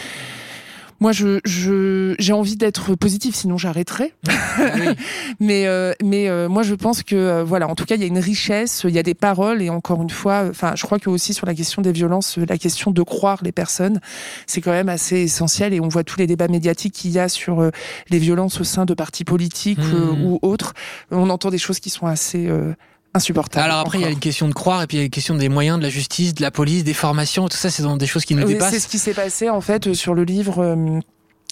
moi, 1.02 1.12
je, 1.12 1.40
je, 1.44 2.16
j'ai 2.20 2.32
envie 2.32 2.56
d'être 2.56 2.96
positif, 2.96 3.36
sinon 3.36 3.58
j'arrêterai. 3.58 4.14
Oui. 4.28 4.88
Mais, 5.42 5.68
euh, 5.68 5.92
mais 6.02 6.30
euh, 6.30 6.48
moi, 6.48 6.64
je 6.64 6.74
pense 6.74 7.04
que, 7.04 7.16
euh, 7.16 7.44
voilà, 7.44 7.68
en 7.68 7.76
tout 7.76 7.84
cas, 7.84 7.96
il 7.96 8.02
y 8.02 8.06
a 8.06 8.08
une 8.08 8.20
richesse, 8.20 8.86
il 8.88 8.96
y 8.96 9.00
a 9.00 9.04
des 9.04 9.14
paroles, 9.14 9.62
et 9.62 9.70
encore 9.70 10.02
une 10.02 10.10
fois, 10.10 10.46
enfin, 10.50 10.74
je 10.76 10.86
crois 10.86 10.98
que 10.98 11.10
aussi 11.10 11.34
sur 11.34 11.46
la 11.46 11.54
question 11.54 11.82
des 11.82 11.92
violences, 11.92 12.38
la 12.38 12.58
question 12.58 12.92
de 12.92 13.02
croire 13.02 13.40
les 13.44 13.52
personnes, 13.52 14.00
c'est 14.48 14.62
quand 14.62 14.72
même 14.72 14.88
assez 14.88 15.18
essentiel. 15.18 15.74
Et 15.74 15.82
on 15.82 15.90
voit 15.90 16.06
tous 16.06 16.18
les 16.18 16.28
débats 16.28 16.48
médiatiques 16.48 16.94
qu'il 16.94 17.12
y 17.12 17.20
a 17.20 17.28
sur 17.28 17.70
les 18.10 18.20
violences 18.20 18.62
au 18.62 18.64
sein 18.64 18.86
de 18.86 18.94
partis 18.94 19.26
politiques 19.26 19.78
Mhm. 19.80 20.24
ou 20.26 20.40
autres. 20.42 20.74
On 21.12 21.30
entend 21.30 21.50
des 21.50 21.58
choses 21.58 21.82
qui 21.82 21.90
sont 21.90 22.08
assez 22.08 22.50
euh. 23.16 23.60
Alors 23.62 23.80
après, 23.80 24.00
il 24.00 24.02
y 24.02 24.06
a 24.06 24.10
une 24.10 24.20
question 24.20 24.48
de 24.48 24.54
croire, 24.54 24.82
et 24.84 24.88
puis 24.88 24.98
il 24.98 25.00
y 25.00 25.04
a 25.04 25.06
une 25.06 25.12
question 25.12 25.36
des 25.36 25.50
moyens, 25.50 25.78
de 25.78 25.84
la 25.84 25.90
justice, 25.90 26.34
de 26.34 26.42
la 26.42 26.52
police, 26.52 26.84
des 26.84 26.94
formations, 26.94 27.48
tout 27.48 27.58
ça, 27.58 27.70
c'est 27.70 27.84
des 27.98 28.08
choses 28.08 28.26
qui 28.26 28.36
nous 28.36 28.44
Oui, 28.44 28.54
dépassent. 28.54 28.74
C'est 28.74 28.80
ce 28.80 28.88
qui 28.88 29.00
s'est 29.00 29.14
passé 29.14 29.50
en 29.50 29.62
fait 29.62 29.88
euh, 29.88 29.94
sur 29.94 30.14
le 30.14 30.24
livre. 30.24 30.76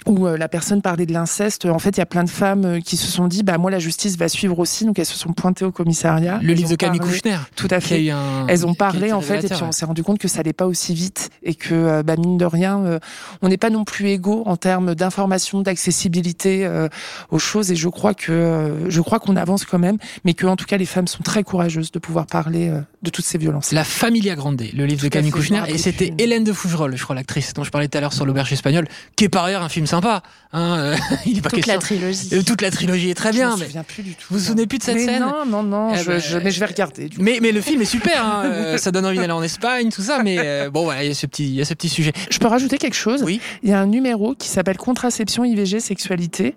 Où 0.06 0.28
euh, 0.28 0.38
la 0.38 0.48
personne 0.48 0.82
parlait 0.82 1.06
de 1.06 1.14
l'inceste, 1.14 1.66
en 1.66 1.80
fait, 1.80 1.92
il 1.92 2.00
y 2.00 2.02
a 2.02 2.06
plein 2.06 2.24
de 2.24 2.30
femmes 2.30 2.66
euh, 2.66 2.80
qui 2.80 2.98
se 2.98 3.08
sont 3.10 3.28
dit, 3.28 3.44
bah 3.44 3.58
moi, 3.58 3.72
la 3.72 3.80
justice 3.80 4.18
va 4.18 4.28
suivre 4.30 4.60
aussi, 4.60 4.86
donc 4.86 5.00
elles 5.00 5.06
se 5.06 5.18
sont 5.18 5.34
pointées 5.34 5.66
au 5.66 5.72
commissariat. 5.72 6.40
Le 6.42 6.52
Elles 6.52 6.58
livre 6.58 6.70
de 6.70 6.76
Camille 6.76 7.00
parlé- 7.00 7.14
Kouchner. 7.14 7.38
Tout 7.56 7.68
à 7.72 7.80
fait. 7.80 8.10
un- 8.10 8.46
Elles 8.48 8.66
ont 8.66 8.74
parlé 8.74 9.12
en 9.14 9.22
fait, 9.22 9.44
et 9.44 9.48
puis 9.48 9.64
on 9.64 9.72
s'est 9.72 9.86
rendu 9.86 10.04
compte 10.04 10.20
que 10.20 10.28
ça 10.28 10.40
allait 10.42 10.54
pas 10.54 10.66
aussi 10.68 10.94
vite 10.94 11.30
et 11.44 11.56
que, 11.56 11.74
euh, 11.74 12.04
bah, 12.04 12.16
mine 12.18 12.38
de 12.38 12.46
rien, 12.46 13.00
on 13.42 13.50
n'est 13.50 13.58
pas 13.58 13.70
non 13.70 13.84
plus 13.86 14.08
égaux 14.10 14.44
en 14.46 14.58
termes 14.58 14.96
d'information, 14.96 15.62
d'accessibilité 15.62 16.66
euh, 16.66 16.88
aux 17.30 17.40
choses. 17.40 17.72
Et 17.72 17.76
je 17.76 17.88
crois 17.90 18.14
que 18.14 18.86
je 18.90 19.02
crois 19.02 19.20
qu'on 19.20 19.36
avance 19.36 19.66
quand 19.66 19.80
même, 19.80 19.98
mais 20.26 20.34
que 20.34 20.46
en 20.46 20.56
tout 20.56 20.66
cas 20.66 20.78
les 20.78 20.86
femmes 20.86 21.08
sont 21.08 21.24
très 21.24 21.44
courageuses 21.44 21.92
de 21.92 22.00
pouvoir 22.00 22.26
parler 22.26 22.70
euh, 22.70 22.80
de 23.04 23.10
toutes 23.10 23.26
ces 23.26 23.38
violences. 23.38 23.72
La 23.72 23.84
Familia 23.84 24.36
Grande, 24.36 24.62
le 24.74 24.86
livre 24.86 25.02
de 25.02 25.08
Tout 25.08 25.10
Camille 25.12 25.32
Kouchner, 25.32 25.62
et 25.68 25.78
c'était. 25.78 26.14
Hélène 26.18 26.44
de 26.44 26.54
Fougerolles, 26.54 26.96
je 26.96 27.04
crois, 27.04 27.16
l'actrice 27.16 27.54
dont 27.54 27.64
je 27.64 27.72
parlais 27.72 27.88
tout 27.88 27.98
à 27.98 28.02
l'heure 28.02 28.14
sur 28.14 28.26
l'auberge 28.26 28.52
espagnole, 28.54 28.88
qui 29.16 29.26
est 29.26 29.30
par 29.30 29.44
ailleurs 29.46 29.62
un 29.64 29.70
film 29.70 29.86
sympa. 29.96 30.24
Hein, 30.56 30.78
euh, 30.78 30.96
il 31.26 31.38
est 31.38 31.42
pas 31.42 31.50
Toute 31.50 31.58
question. 31.58 31.74
la 31.74 31.80
trilogie. 31.80 32.30
Euh, 32.34 32.42
toute 32.44 32.62
la 32.62 32.70
trilogie 32.72 33.10
est 33.10 33.16
très 33.16 33.32
Je 33.32 33.38
bien, 33.38 33.56
mais, 33.58 33.66
souviens 33.66 33.84
plus 33.84 34.04
du 34.04 34.14
tout. 34.16 34.28
vous 34.30 34.38
vous 34.38 34.44
souvenez 34.46 34.68
plus 34.68 34.78
de 34.78 34.84
cette 34.84 34.96
Mais 34.96 35.06
scène 35.06 35.22
Non, 35.22 35.46
non, 35.48 35.64
non. 35.64 35.92
Eh 35.94 35.98
je, 35.98 36.08
ben, 36.10 36.20
je- 36.20 36.38
mais 36.38 36.52
je 36.52 36.60
vais 36.60 36.66
regarder. 36.68 37.10
du 37.10 37.18
coup. 37.18 37.24
mais, 37.24 37.40
le 37.40 37.62
film 37.62 37.82
est 37.82 37.86
super, 37.86 38.24
hein, 38.26 38.44
euh, 38.46 38.78
ça 38.78 38.92
donne 38.92 39.06
envie 39.06 39.18
d'aller 39.18 39.32
en 39.34 39.42
Espagne, 39.44 39.90
tout 39.90 40.02
ça, 40.04 40.22
mais 40.24 40.70
bon, 40.70 40.84
voilà, 40.84 41.04
il 41.04 41.08
y 41.08 41.12
a 41.12 41.16
ce 41.16 41.26
petit, 41.26 41.46
il 41.46 41.56
y 41.56 41.62
a 41.62 41.66
ce 41.66 41.74
petit 41.74 41.90
sujet. 41.90 42.14
Je 42.30 42.38
peux 42.40 42.48
rajouter 42.48 42.78
quelque 42.78 42.96
chose 42.96 43.24
Oui. 43.24 43.40
Il 43.64 43.70
y 43.70 43.74
a 43.74 43.80
un 43.80 43.86
numéro 43.88 44.36
qui 44.36 44.48
s'appelle 44.48 44.78
Contraception, 44.78 45.44
IVG, 45.44 45.80
Sexualité, 45.80 46.56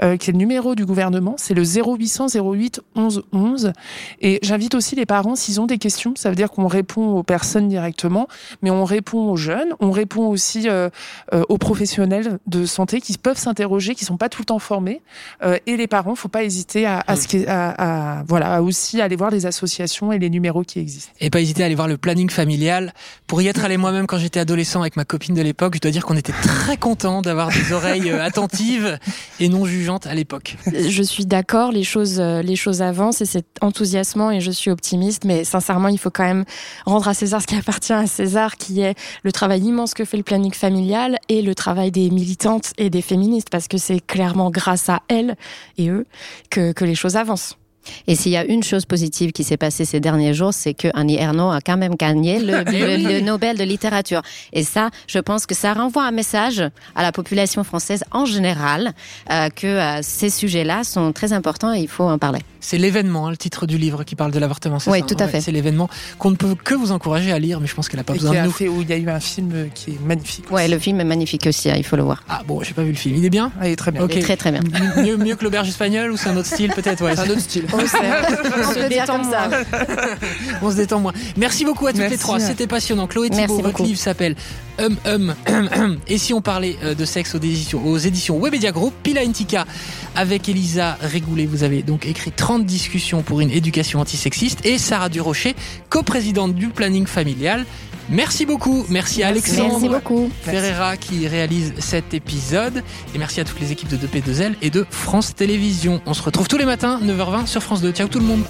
qui 0.00 0.06
est 0.30 0.32
le 0.32 0.38
numéro 0.38 0.74
du 0.74 0.84
gouvernement. 0.84 1.34
C'est 1.38 1.54
le 1.54 1.62
0800 1.64 2.26
08 2.34 2.80
11 2.94 3.22
11. 3.32 3.72
Et 4.20 4.38
j'invite 4.42 4.74
aussi 4.74 4.96
les 4.96 5.06
parents, 5.06 5.34
s'ils 5.36 5.60
ont 5.60 5.66
des 5.66 5.78
questions, 5.78 6.14
ça 6.16 6.28
veut 6.30 6.36
dire 6.36 6.50
qu'on 6.50 6.66
répond 6.66 7.12
aux 7.14 7.22
personnes 7.22 7.68
directement, 7.68 8.28
mais 8.62 8.70
on 8.70 8.84
répond 8.84 9.30
aux 9.30 9.36
jeunes, 9.36 9.74
on 9.80 9.90
répond 9.90 10.26
aussi 10.28 10.68
euh, 10.68 10.90
euh, 11.32 11.42
aux 11.48 11.58
professionnels 11.58 12.38
de 12.46 12.66
santé 12.70 13.00
qui 13.00 13.16
peuvent 13.18 13.38
s'interroger, 13.38 13.94
qui 13.94 14.04
sont 14.04 14.16
pas 14.16 14.28
tout 14.28 14.42
le 14.42 14.46
temps 14.46 14.58
formés. 14.58 15.02
Euh, 15.42 15.58
et 15.66 15.76
les 15.76 15.86
parents, 15.86 16.14
faut 16.14 16.28
pas 16.28 16.44
hésiter 16.44 16.86
à, 16.86 17.04
voilà, 18.26 18.54
à 18.54 18.60
aussi 18.62 19.00
aller 19.00 19.16
voir 19.16 19.30
les 19.30 19.46
associations 19.46 20.12
et 20.12 20.18
les 20.18 20.30
numéros 20.30 20.62
qui 20.62 20.78
existent. 20.78 21.12
Et 21.20 21.30
pas 21.30 21.40
hésiter 21.40 21.62
à 21.62 21.66
aller 21.66 21.74
voir 21.74 21.88
le 21.88 21.96
planning 21.96 22.30
familial. 22.30 22.94
Pour 23.26 23.42
y 23.42 23.48
être 23.48 23.64
allé 23.64 23.76
moi-même 23.76 24.06
quand 24.06 24.18
j'étais 24.18 24.40
adolescent 24.40 24.80
avec 24.80 24.96
ma 24.96 25.04
copine 25.04 25.34
de 25.34 25.42
l'époque, 25.42 25.74
je 25.74 25.80
dois 25.80 25.90
dire 25.90 26.04
qu'on 26.04 26.16
était 26.16 26.32
très 26.32 26.76
content 26.76 27.22
d'avoir 27.22 27.48
des 27.48 27.72
oreilles 27.72 28.10
euh, 28.10 28.22
attentives 28.22 28.98
et 29.38 29.48
non 29.48 29.64
jugeantes 29.64 30.06
à 30.06 30.14
l'époque. 30.14 30.56
Je 30.72 31.02
suis 31.02 31.26
d'accord, 31.26 31.72
les 31.72 31.84
choses, 31.84 32.20
euh, 32.20 32.42
les 32.42 32.56
choses 32.56 32.82
avancent 32.82 33.20
et 33.20 33.26
c'est 33.26 33.46
enthousiasmant 33.60 34.30
et 34.30 34.40
je 34.40 34.50
suis 34.50 34.70
optimiste, 34.70 35.24
mais 35.24 35.44
sincèrement, 35.44 35.88
il 35.88 35.98
faut 35.98 36.10
quand 36.10 36.24
même 36.24 36.44
rendre 36.86 37.08
à 37.08 37.14
César 37.14 37.42
ce 37.42 37.46
qui 37.46 37.56
appartient 37.56 37.92
à 37.92 38.06
César, 38.06 38.56
qui 38.56 38.80
est 38.80 38.94
le 39.22 39.32
travail 39.32 39.62
immense 39.62 39.94
que 39.94 40.04
fait 40.04 40.16
le 40.16 40.22
planning 40.22 40.52
familial 40.52 41.18
et 41.28 41.42
le 41.42 41.54
travail 41.54 41.90
des 41.90 42.10
et 42.78 42.90
des 42.90 43.02
féministes, 43.02 43.50
parce 43.50 43.68
que 43.68 43.78
c'est 43.78 44.00
clairement 44.00 44.50
grâce 44.50 44.88
à 44.88 45.00
elles 45.08 45.36
et 45.78 45.88
eux 45.88 46.06
que, 46.50 46.72
que 46.72 46.84
les 46.84 46.94
choses 46.94 47.16
avancent. 47.16 47.56
Et 48.06 48.14
s'il 48.14 48.30
y 48.32 48.36
a 48.36 48.44
une 48.44 48.62
chose 48.62 48.84
positive 48.84 49.32
qui 49.32 49.42
s'est 49.42 49.56
passée 49.56 49.86
ces 49.86 50.00
derniers 50.00 50.34
jours, 50.34 50.52
c'est 50.52 50.74
que 50.74 50.88
Annie 50.92 51.16
Ernaux 51.16 51.50
a 51.50 51.62
quand 51.62 51.78
même 51.78 51.94
gagné 51.94 52.38
le, 52.38 52.62
Eh 52.72 52.78
le- 52.78 52.96
oui. 52.96 53.02
le 53.04 53.20
Nobel 53.20 53.56
de 53.56 53.64
littérature. 53.64 54.20
Et 54.52 54.64
ça, 54.64 54.90
je 55.06 55.18
pense 55.18 55.46
que 55.46 55.54
ça 55.54 55.72
renvoie 55.72 56.04
un 56.04 56.10
message 56.10 56.62
à 56.94 57.02
la 57.02 57.10
population 57.10 57.64
française 57.64 58.04
en 58.12 58.26
général 58.26 58.92
euh, 59.30 59.48
que 59.48 59.66
euh, 59.66 60.00
ces 60.02 60.28
sujets-là 60.28 60.84
sont 60.84 61.12
très 61.12 61.32
importants 61.32 61.72
et 61.72 61.80
il 61.80 61.88
faut 61.88 62.04
en 62.04 62.18
parler. 62.18 62.40
C'est 62.60 62.78
l'événement, 62.78 63.26
hein, 63.26 63.30
le 63.30 63.36
titre 63.36 63.66
du 63.66 63.78
livre 63.78 64.04
qui 64.04 64.14
parle 64.16 64.30
de 64.32 64.38
l'avortement. 64.38 64.78
c'est 64.78 64.90
Oui, 64.90 65.00
ça, 65.00 65.06
tout 65.06 65.16
à 65.18 65.24
Ouais, 65.24 65.30
fait. 65.30 65.40
C'est 65.40 65.52
l'événement 65.52 65.88
qu'on 66.18 66.30
ne 66.30 66.36
peut 66.36 66.54
que 66.62 66.74
vous 66.74 66.92
encourager 66.92 67.32
à 67.32 67.38
lire, 67.38 67.60
mais 67.60 67.66
je 67.66 67.74
pense 67.74 67.88
qu'elle 67.88 67.98
n'a 68.00 68.04
pas 68.04 68.14
Et 68.14 68.18
besoin 68.18 68.32
qui 68.32 68.40
de 68.40 68.44
nous. 68.46 68.50
fait, 68.52 68.68
où 68.68 68.82
il 68.82 68.88
y 68.90 68.92
a 68.92 68.96
eu 68.96 69.08
un 69.08 69.20
film 69.20 69.68
qui 69.74 69.92
est 69.92 70.00
magnifique. 70.04 70.50
Ouais, 70.50 70.62
aussi. 70.64 70.70
le 70.72 70.78
film 70.78 71.00
est 71.00 71.04
magnifique 71.04 71.46
aussi, 71.46 71.70
hein, 71.70 71.74
il 71.76 71.84
faut 71.84 71.96
le 71.96 72.02
voir. 72.02 72.22
Ah 72.28 72.42
bon, 72.46 72.62
j'ai 72.62 72.74
pas 72.74 72.82
vu 72.82 72.90
le 72.90 72.96
film. 72.96 73.16
Il 73.16 73.24
est 73.24 73.30
bien? 73.30 73.50
Ah, 73.60 73.68
il 73.68 73.72
est 73.72 73.76
très 73.76 73.90
bien. 73.92 74.02
Ok. 74.02 74.12
Il 74.14 74.18
est 74.18 74.22
très 74.22 74.36
très 74.36 74.52
bien. 74.52 74.60
mieux, 75.02 75.16
mieux 75.16 75.36
que 75.36 75.44
l'auberge 75.44 75.68
espagnole 75.68 76.10
ou 76.12 76.16
c'est 76.16 76.28
un 76.28 76.36
autre 76.36 76.48
style 76.48 76.70
peut-être? 76.72 77.02
Ouais. 77.04 77.14
C'est 77.16 77.22
un 77.22 77.30
autre 77.30 77.40
style. 77.40 77.64
On 77.72 77.78
se 77.80 79.06
comme 79.06 79.24
ça. 79.24 79.48
On 80.62 80.70
se 80.70 80.76
détend 80.76 81.00
moins. 81.00 81.12
Merci 81.36 81.64
beaucoup 81.64 81.86
à 81.86 81.90
toutes 81.90 82.00
Merci. 82.00 82.14
les 82.14 82.18
trois. 82.20 82.40
C'était 82.40 82.66
passionnant. 82.66 83.06
Chloé 83.06 83.28
Merci 83.30 83.42
Thibault, 83.46 83.60
votre 83.62 83.82
livre 83.82 83.98
s'appelle 83.98 84.34
Hum 84.80 84.96
Hum. 85.06 85.98
Et 86.08 86.18
si 86.18 86.34
on 86.34 86.40
parlait 86.40 86.76
euh, 86.82 86.94
de 86.94 87.04
sexe 87.04 87.34
aux 87.34 87.38
éditions, 87.38 87.86
aux 87.86 87.98
éditions 87.98 88.38
Webedia 88.40 88.72
Group, 88.72 88.92
Pila 89.02 89.20
Intika 89.22 89.66
avec 90.14 90.48
Elisa 90.48 90.96
Régoulet. 91.00 91.46
Vous 91.46 91.62
avez 91.64 91.82
donc 91.82 92.06
écrit 92.06 92.32
30 92.32 92.64
discussions 92.64 93.22
pour 93.22 93.40
une 93.40 93.50
éducation 93.50 94.00
antisexiste 94.00 94.64
et 94.64 94.78
Sarah 94.78 95.08
Durocher, 95.08 95.54
coprésidente 95.88 96.54
du 96.54 96.68
planning 96.68 97.06
familial. 97.06 97.66
Merci 98.08 98.44
beaucoup. 98.44 98.84
Merci 98.88 99.22
à 99.22 99.28
Alexandre. 99.28 99.72
Merci 99.72 99.88
beaucoup. 99.88 100.30
Ferreira 100.42 100.96
qui 100.96 101.28
réalise 101.28 101.74
cet 101.78 102.12
épisode. 102.12 102.82
Et 103.14 103.18
merci 103.18 103.40
à 103.40 103.44
toutes 103.44 103.60
les 103.60 103.70
équipes 103.70 103.88
de 103.88 103.96
2P2L 103.96 104.54
et 104.62 104.70
de 104.70 104.84
France 104.90 105.34
Télévisions. 105.34 106.00
On 106.06 106.14
se 106.14 106.22
retrouve 106.22 106.48
tous 106.48 106.58
les 106.58 106.64
matins, 106.64 107.00
9h20 107.02 107.46
sur 107.46 107.62
France 107.62 107.82
2. 107.82 107.92
Ciao 107.92 108.08
tout 108.08 108.18
le 108.18 108.26
monde. 108.26 108.42